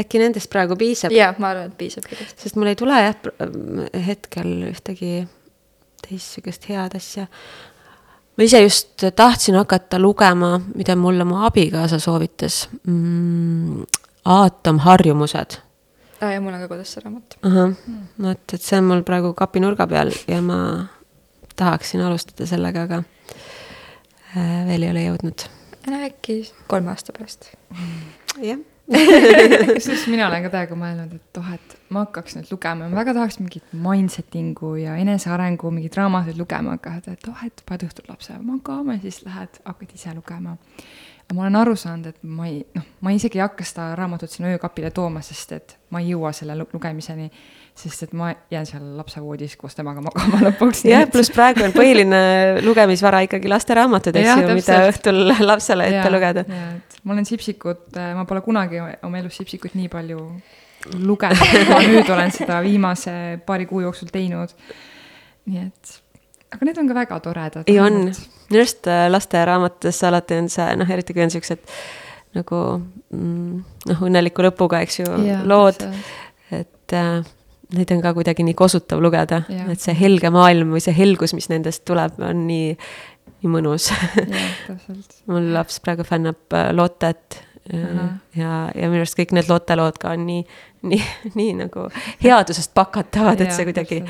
äkki 0.00 0.20
nendest 0.20 0.50
praegu 0.52 0.76
piisab? 0.76 1.12
jaa, 1.12 1.34
ma 1.38 1.50
arvan, 1.50 1.70
et 1.72 1.78
piisab 1.78 2.04
sest 2.36 2.56
mul 2.56 2.68
ei 2.72 2.76
tule 2.76 2.96
jah 3.00 3.14
hetkel 4.06 4.68
ühtegi 4.72 5.26
teist 6.06 6.36
sihukest 6.36 6.68
head 6.70 6.94
asja 6.98 7.26
ma 8.36 8.44
ise 8.44 8.60
just 8.62 9.04
tahtsin 9.16 9.56
hakata 9.56 9.98
lugema, 9.98 10.60
mida 10.74 10.96
mulle 10.96 11.24
mu 11.24 11.40
abikaasa 11.46 11.98
soovitas 11.98 12.68
mm,. 12.86 13.84
aatomharjumused. 14.24 15.58
aa, 16.20 16.32
ja 16.32 16.40
mul 16.40 16.54
on 16.54 16.60
ka 16.60 16.68
kodus 16.68 16.92
see 16.92 17.04
raamat. 17.04 17.38
ahah, 17.42 17.74
vot, 18.22 18.54
et 18.54 18.62
see 18.62 18.78
on 18.78 18.92
mul 18.92 19.02
praegu 19.08 19.32
kapinurga 19.34 19.88
peal 19.90 20.12
ja 20.28 20.40
ma 20.44 20.60
tahaksin 21.56 22.04
alustada 22.04 22.46
sellega, 22.46 22.86
aga 22.88 23.02
äh, 24.36 24.62
veel 24.68 24.86
ei 24.86 24.94
ole 24.94 25.04
jõudnud. 25.08 25.50
no 25.90 26.06
äkki 26.08 26.40
kolme 26.68 26.92
aasta 26.92 27.16
pärast. 27.16 27.52
jah 28.42 28.60
kusjuures 29.76 30.04
mina 30.10 30.28
olen 30.28 30.44
ka 30.46 30.52
täiega 30.52 30.78
mõelnud, 30.78 31.16
et 31.18 31.40
oh, 31.40 31.48
et 31.56 31.74
ma 31.90 32.04
hakkaks 32.04 32.38
nüüd 32.38 32.52
lugema, 32.52 32.86
ma 32.86 33.00
väga 33.00 33.16
tahaks 33.16 33.40
mingit 33.40 33.74
mindset'ingu 33.74 34.76
ja 34.78 34.94
enesearengu 35.02 35.72
mingeid 35.74 35.98
raamatuid 35.98 36.38
lugema 36.38 36.76
hakata, 36.76 37.16
et 37.16 37.28
oh, 37.30 37.42
et 37.46 37.64
paned 37.66 37.88
õhtul 37.88 38.08
lapse 38.12 38.38
magama 38.42 38.96
ja 38.96 39.02
siis 39.02 39.20
lähed, 39.26 39.60
hakkad 39.66 39.94
ise 39.98 40.14
lugema. 40.14 40.56
aga 41.26 41.34
ma 41.34 41.46
olen 41.46 41.60
aru 41.62 41.76
saanud, 41.76 42.14
et 42.14 42.22
ma 42.22 42.46
ei, 42.46 42.62
noh, 42.78 42.86
ma 43.02 43.14
isegi 43.16 43.40
ei 43.40 43.46
hakka 43.46 43.66
seda 43.66 43.90
raamatut 43.98 44.30
sinna 44.30 44.54
öökapile 44.54 44.92
tooma, 44.94 45.22
sest 45.26 45.56
et 45.58 45.78
ma 45.90 46.02
ei 46.02 46.12
jõua 46.14 46.30
selle 46.36 46.54
lugemiseni 46.62 47.30
sest 47.76 48.06
et 48.06 48.12
ma 48.16 48.30
jään 48.50 48.66
seal 48.66 48.84
lapse 48.96 49.20
voodis 49.20 49.56
koos 49.60 49.76
temaga 49.76 50.00
magama 50.04 50.40
lõpuks. 50.46 50.84
jah, 50.88 51.04
pluss 51.12 51.32
praegu 51.34 51.66
on 51.66 51.74
põhiline 51.76 52.20
lugemisvara 52.64 53.20
ikkagi 53.26 53.50
lasteraamatud, 53.52 54.16
eks 54.16 54.30
ju, 54.30 54.54
mida 54.56 54.78
õhtul 54.88 55.20
lapsele 55.50 55.90
ette 55.90 56.06
ja, 56.06 56.12
lugeda. 56.12 56.46
Ma 57.06 57.14
olen 57.14 57.26
Sipsikut, 57.28 57.94
ma 57.94 58.24
pole 58.28 58.42
kunagi 58.42 58.80
oma 58.82 59.20
elus 59.20 59.38
Sipsikut 59.38 59.76
nii 59.78 59.90
palju 59.92 60.22
lugenud, 61.06 61.70
ma 61.70 61.78
nüüd 61.86 62.10
olen 62.12 62.34
seda 62.34 62.58
viimase 62.64 63.12
paari 63.46 63.68
kuu 63.70 63.84
jooksul 63.86 64.10
teinud. 64.12 64.52
nii 65.46 65.62
et, 65.62 65.94
aga 66.54 66.68
need 66.68 66.82
on 66.82 66.90
ka 66.90 66.98
väga 66.98 67.20
toredad. 67.22 67.70
ei 67.70 67.78
on, 67.82 68.02
minu 68.50 68.62
arust 68.62 68.90
äh, 68.90 69.06
lasteraamatutes 69.10 70.02
alati 70.08 70.40
on 70.42 70.50
see, 70.52 70.68
noh, 70.80 70.90
eriti 70.90 71.14
kui 71.14 71.24
on 71.26 71.32
siuksed 71.34 71.62
nagu 72.36 72.60
mm, 72.76 73.64
noh, 73.90 74.04
õnneliku 74.08 74.44
lõpuga, 74.44 74.82
eks 74.84 75.00
ju, 75.00 75.08
lood, 75.48 75.80
et 76.54 76.94
äh, 76.94 77.20
neid 77.76 77.92
on 77.94 78.02
ka 78.02 78.12
kuidagi 78.16 78.44
nii 78.46 78.56
kosutav 78.58 79.02
lugeda, 79.02 79.42
et 79.70 79.82
see 79.82 79.94
helge 79.98 80.30
maailm 80.34 80.74
või 80.76 80.82
see 80.84 80.94
helgus, 80.96 81.34
mis 81.38 81.48
nendest 81.50 81.86
tuleb, 81.88 82.18
on 82.22 82.46
nii, 82.46 82.74
nii 83.42 83.52
mõnus. 83.52 83.90
mul 85.30 85.50
laps 85.54 85.80
praegu 85.84 86.06
fännab 86.06 86.56
äh, 86.56 86.70
Lottet 86.74 87.42
äh, 87.72 87.80
-huh. 87.80 88.08
ja, 88.36 88.70
ja 88.74 88.88
minu 88.88 89.04
arust 89.04 89.18
kõik 89.18 89.34
need 89.36 89.50
Lotte 89.50 89.76
lood 89.76 89.98
ka 89.98 90.14
on 90.16 90.26
nii, 90.26 90.46
nii, 90.82 91.02
nii 91.34 91.52
nagu 91.64 91.88
headusest 92.22 92.74
pakatavad, 92.74 93.40
et 93.40 93.52
see 93.52 93.68
kuidagi 93.68 94.02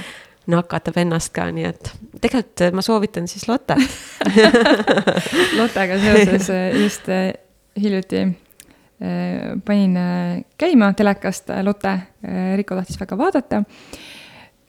nakatab 0.47 0.97
ennast 1.03 1.33
ka, 1.35 1.51
nii 1.51 1.69
et 1.73 1.93
tegelikult 2.21 2.67
äh, 2.69 2.73
ma 2.73 2.83
soovitan 2.83 3.29
siis 3.29 3.49
Lottet 3.49 3.79
Lottega 5.59 5.99
seoses 5.99 6.51
just 6.85 7.09
hiljuti 7.81 8.27
panin 9.65 9.99
käima 10.59 10.93
telekast 10.97 11.51
Lotte, 11.63 11.99
Riko 12.57 12.75
tahtis 12.75 12.97
väga 13.01 13.19
vaadata. 13.19 13.59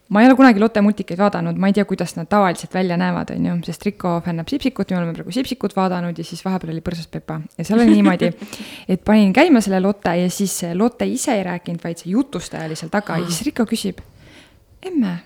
Ma 0.09 0.21
ei 0.21 0.29
ole 0.29 0.37
kunagi 0.39 0.61
Lotte 0.61 0.81
multikaid 0.81 1.19
vaadanud, 1.19 1.59
ma 1.59 1.69
ei 1.69 1.75
tea, 1.75 1.85
kuidas 1.87 2.15
nad 2.15 2.29
tavaliselt 2.31 2.73
välja 2.73 2.97
näevad, 2.99 3.33
on 3.35 3.45
ju, 3.49 3.55
sest 3.67 3.85
Riko 3.87 4.17
fännab 4.25 4.49
Sipsikut, 4.51 4.91
me 4.91 5.01
oleme 5.01 5.15
praegu 5.17 5.35
Sipsikut 5.35 5.75
vaadanud 5.75 6.17
ja 6.17 6.27
siis 6.27 6.43
vahepeal 6.45 6.73
oli 6.75 6.83
Põrsast 6.85 7.11
Pepa 7.11 7.41
ja 7.57 7.67
seal 7.67 7.83
oli 7.83 7.97
niimoodi, 7.97 8.31
et 8.93 9.03
panin 9.07 9.33
käima 9.35 9.61
selle 9.63 9.81
Lotte 9.83 10.15
ja 10.17 10.29
siis 10.33 10.59
Lotte 10.75 11.07
ise 11.09 11.35
ei 11.35 11.43
rääkinud, 11.47 11.83
vaid 11.83 12.03
see 12.03 12.13
jutustaja 12.15 12.69
oli 12.69 12.79
seal 12.79 12.93
taga 12.93 13.19
ja 13.21 13.27
siis 13.27 13.49
Riko 13.49 13.67
küsib, 13.69 14.03
emme 14.85 15.17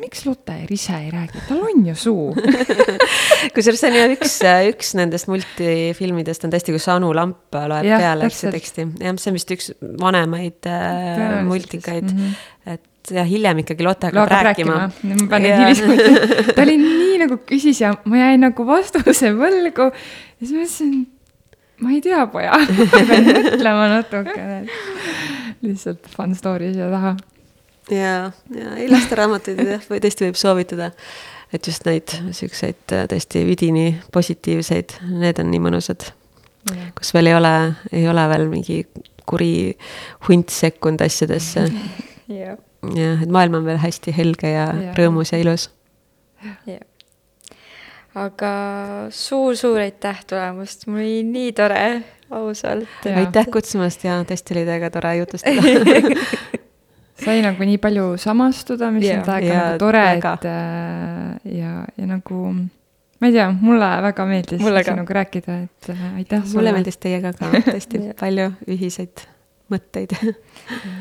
miks 0.00 0.24
Lotte 0.26 0.54
ise 0.72 0.94
ei 0.96 1.10
räägi, 1.12 1.40
tal 1.48 1.64
on 1.66 1.82
ju 1.86 1.94
suu 1.98 2.28
kusjuures 3.54 3.80
see 3.80 3.90
on 3.90 3.98
ju 3.98 4.14
üks, 4.16 4.36
üks 4.72 4.94
nendest 4.98 5.28
multifilmidest 5.30 6.46
on 6.46 6.54
tõesti, 6.54 6.74
kus 6.76 6.88
Anu 6.92 7.12
Lamp 7.16 7.56
loeb 7.56 7.88
ja, 7.88 7.98
peale, 8.00 8.28
eks 8.28 8.44
ju, 8.46 8.52
teksti. 8.54 8.86
jah, 9.02 9.18
see 9.20 9.32
on 9.32 9.38
vist 9.38 9.52
üks 9.56 9.72
vanemaid 10.00 10.70
äh, 10.70 11.42
multikaid 11.48 12.08
mm. 12.08 12.16
-hmm. 12.18 12.72
et 12.76 12.88
ja 13.10 13.24
hiljem 13.26 13.62
ikkagi 13.62 13.84
Lotte 13.84 14.10
hakkab 14.10 14.30
rääkima, 14.30 14.76
rääkima.. 14.78 15.16
ma 15.22 15.26
pean 15.30 15.42
neid 15.42 15.58
hilisemaid, 15.58 16.52
ta 16.54 16.62
oli 16.62 16.76
nii 16.82 17.18
nagu 17.24 17.40
küsis 17.48 17.82
ja 17.82 17.94
ma 18.04 18.20
jäin 18.20 18.46
nagu 18.46 18.66
vastuse 18.66 19.32
võlgu. 19.36 19.88
Ja 19.90 20.46
siis 20.46 20.54
ma 20.54 20.62
ütlesin, 20.62 20.94
ma 21.82 21.92
ei 21.96 22.00
tea, 22.04 22.22
poja, 22.30 22.56
ma 22.78 23.02
pean 23.10 23.28
mõtlema 23.28 23.90
natukene, 23.96 24.62
lihtsalt 25.66 26.08
fun 26.14 26.34
story 26.38 26.72
siia 26.76 26.90
taha. 26.92 27.16
ja, 27.90 28.16
ja 28.54 28.74
ei 28.78 28.88
lasteraamatuid 28.92 29.62
jah, 29.76 29.86
või 29.90 30.02
tõesti 30.04 30.28
võib 30.28 30.38
soovitada 30.38 30.92
et 31.52 31.66
just 31.68 31.84
neid 31.84 32.14
siukseid 32.32 32.94
äh, 32.96 33.06
tõesti 33.10 33.44
üdini 33.44 33.86
positiivseid, 34.14 34.98
need 35.12 35.40
on 35.42 35.50
nii 35.52 35.62
mõnusad. 35.66 36.12
kus 36.96 37.10
veel 37.12 37.32
ei 37.32 37.34
ole, 37.34 37.54
ei 37.92 38.06
ole 38.08 38.28
veel 38.30 38.46
mingi 38.48 38.84
kuri 39.26 39.76
hunt 40.28 40.52
sekkunud 40.52 41.02
asjadesse. 41.04 41.66
jah, 42.42 42.56
et 42.82 43.30
maailm 43.30 43.60
on 43.60 43.68
veel 43.68 43.78
hästi 43.82 44.14
helge 44.16 44.50
ja, 44.50 44.66
ja. 44.74 44.94
rõõmus 44.98 45.32
ja 45.34 45.38
ilus. 45.42 45.68
aga 48.14 48.54
suur-suur 49.14 49.78
aitäh 49.84 50.24
tulemast, 50.28 50.88
mul 50.88 51.04
oli 51.04 51.22
nii 51.28 51.52
tore, 51.56 51.84
ausalt. 52.30 53.06
aitäh 53.06 53.48
kutsumast 53.52 54.04
ja 54.04 54.18
tõesti 54.28 54.56
oli 54.56 54.66
teiega 54.68 54.90
tore 54.92 55.16
jutustada 55.20 55.62
sai 57.24 57.42
nagu 57.44 57.66
nii 57.66 57.78
palju 57.82 58.12
samastuda, 58.20 58.90
mis 58.94 59.06
yeah, 59.06 59.20
on 59.20 59.26
täiega 59.26 59.58
nagu 59.58 59.80
tore, 59.82 60.04
et 60.16 60.46
äh, 60.50 61.58
ja, 61.58 61.74
ja 61.96 62.08
nagu 62.08 62.40
ma 63.22 63.30
ei 63.30 63.36
tea, 63.36 63.48
mulle 63.54 63.90
väga 64.08 64.26
meeldis 64.26 64.62
sinuga 64.62 65.18
rääkida, 65.20 65.58
et 65.68 65.92
äh, 65.94 66.02
aitäh 66.16 66.42
sulle. 66.42 66.58
mulle 66.58 66.74
meeldis 66.78 66.98
teiega 67.02 67.34
ka 67.38 67.52
tõesti 67.70 68.02
palju 68.18 68.48
ühiseid 68.66 69.26
mõtteid. 69.72 70.16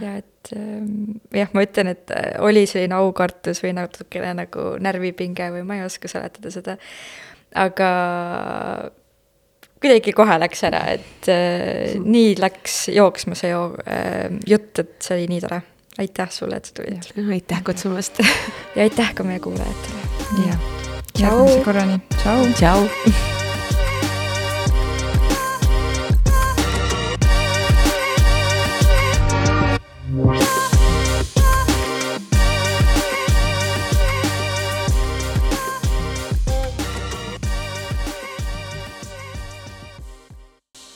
ja 0.02 0.16
et 0.22 0.54
ähm, 0.56 1.20
jah, 1.36 1.52
ma 1.54 1.66
ütlen, 1.66 1.92
et 1.94 2.14
äh, 2.16 2.34
oli 2.44 2.66
selline 2.70 2.98
aukartus 3.00 3.64
või 3.64 3.76
natukene 3.78 4.34
nagu 4.44 4.72
närvipinge 4.82 5.52
või 5.58 5.66
ma 5.68 5.80
ei 5.80 5.86
oska 5.88 6.12
seletada 6.12 6.54
seda, 6.54 6.78
aga 7.56 7.92
kuidagi 9.82 10.14
kohe 10.14 10.38
läks 10.42 10.64
ära, 10.70 10.86
et 10.98 11.30
äh, 11.32 12.00
nii 12.02 12.38
läks 12.42 12.88
jooksma 12.94 13.38
see 13.38 13.54
joo- 13.54 13.78
äh,, 13.86 14.28
jutt, 14.48 14.74
et 14.80 14.98
see 15.02 15.20
oli 15.20 15.30
nii 15.36 15.46
tore 15.48 15.62
aitäh 15.98 16.30
sulle, 16.32 16.56
et 16.56 16.66
sa 16.66 16.74
tulid. 16.74 17.32
aitäh 17.34 17.64
kutsumast 17.64 18.20
ja 18.76 18.82
aitäh 18.84 19.14
ka 19.14 19.24
meie 19.24 19.40
kuulajatele. 19.40 20.02
ja, 20.48 20.56
järgmise 21.20 21.62
korrani, 21.64 22.02
tšau. 22.18 22.46
tšau. 22.54 23.41
Bye. 30.12 30.51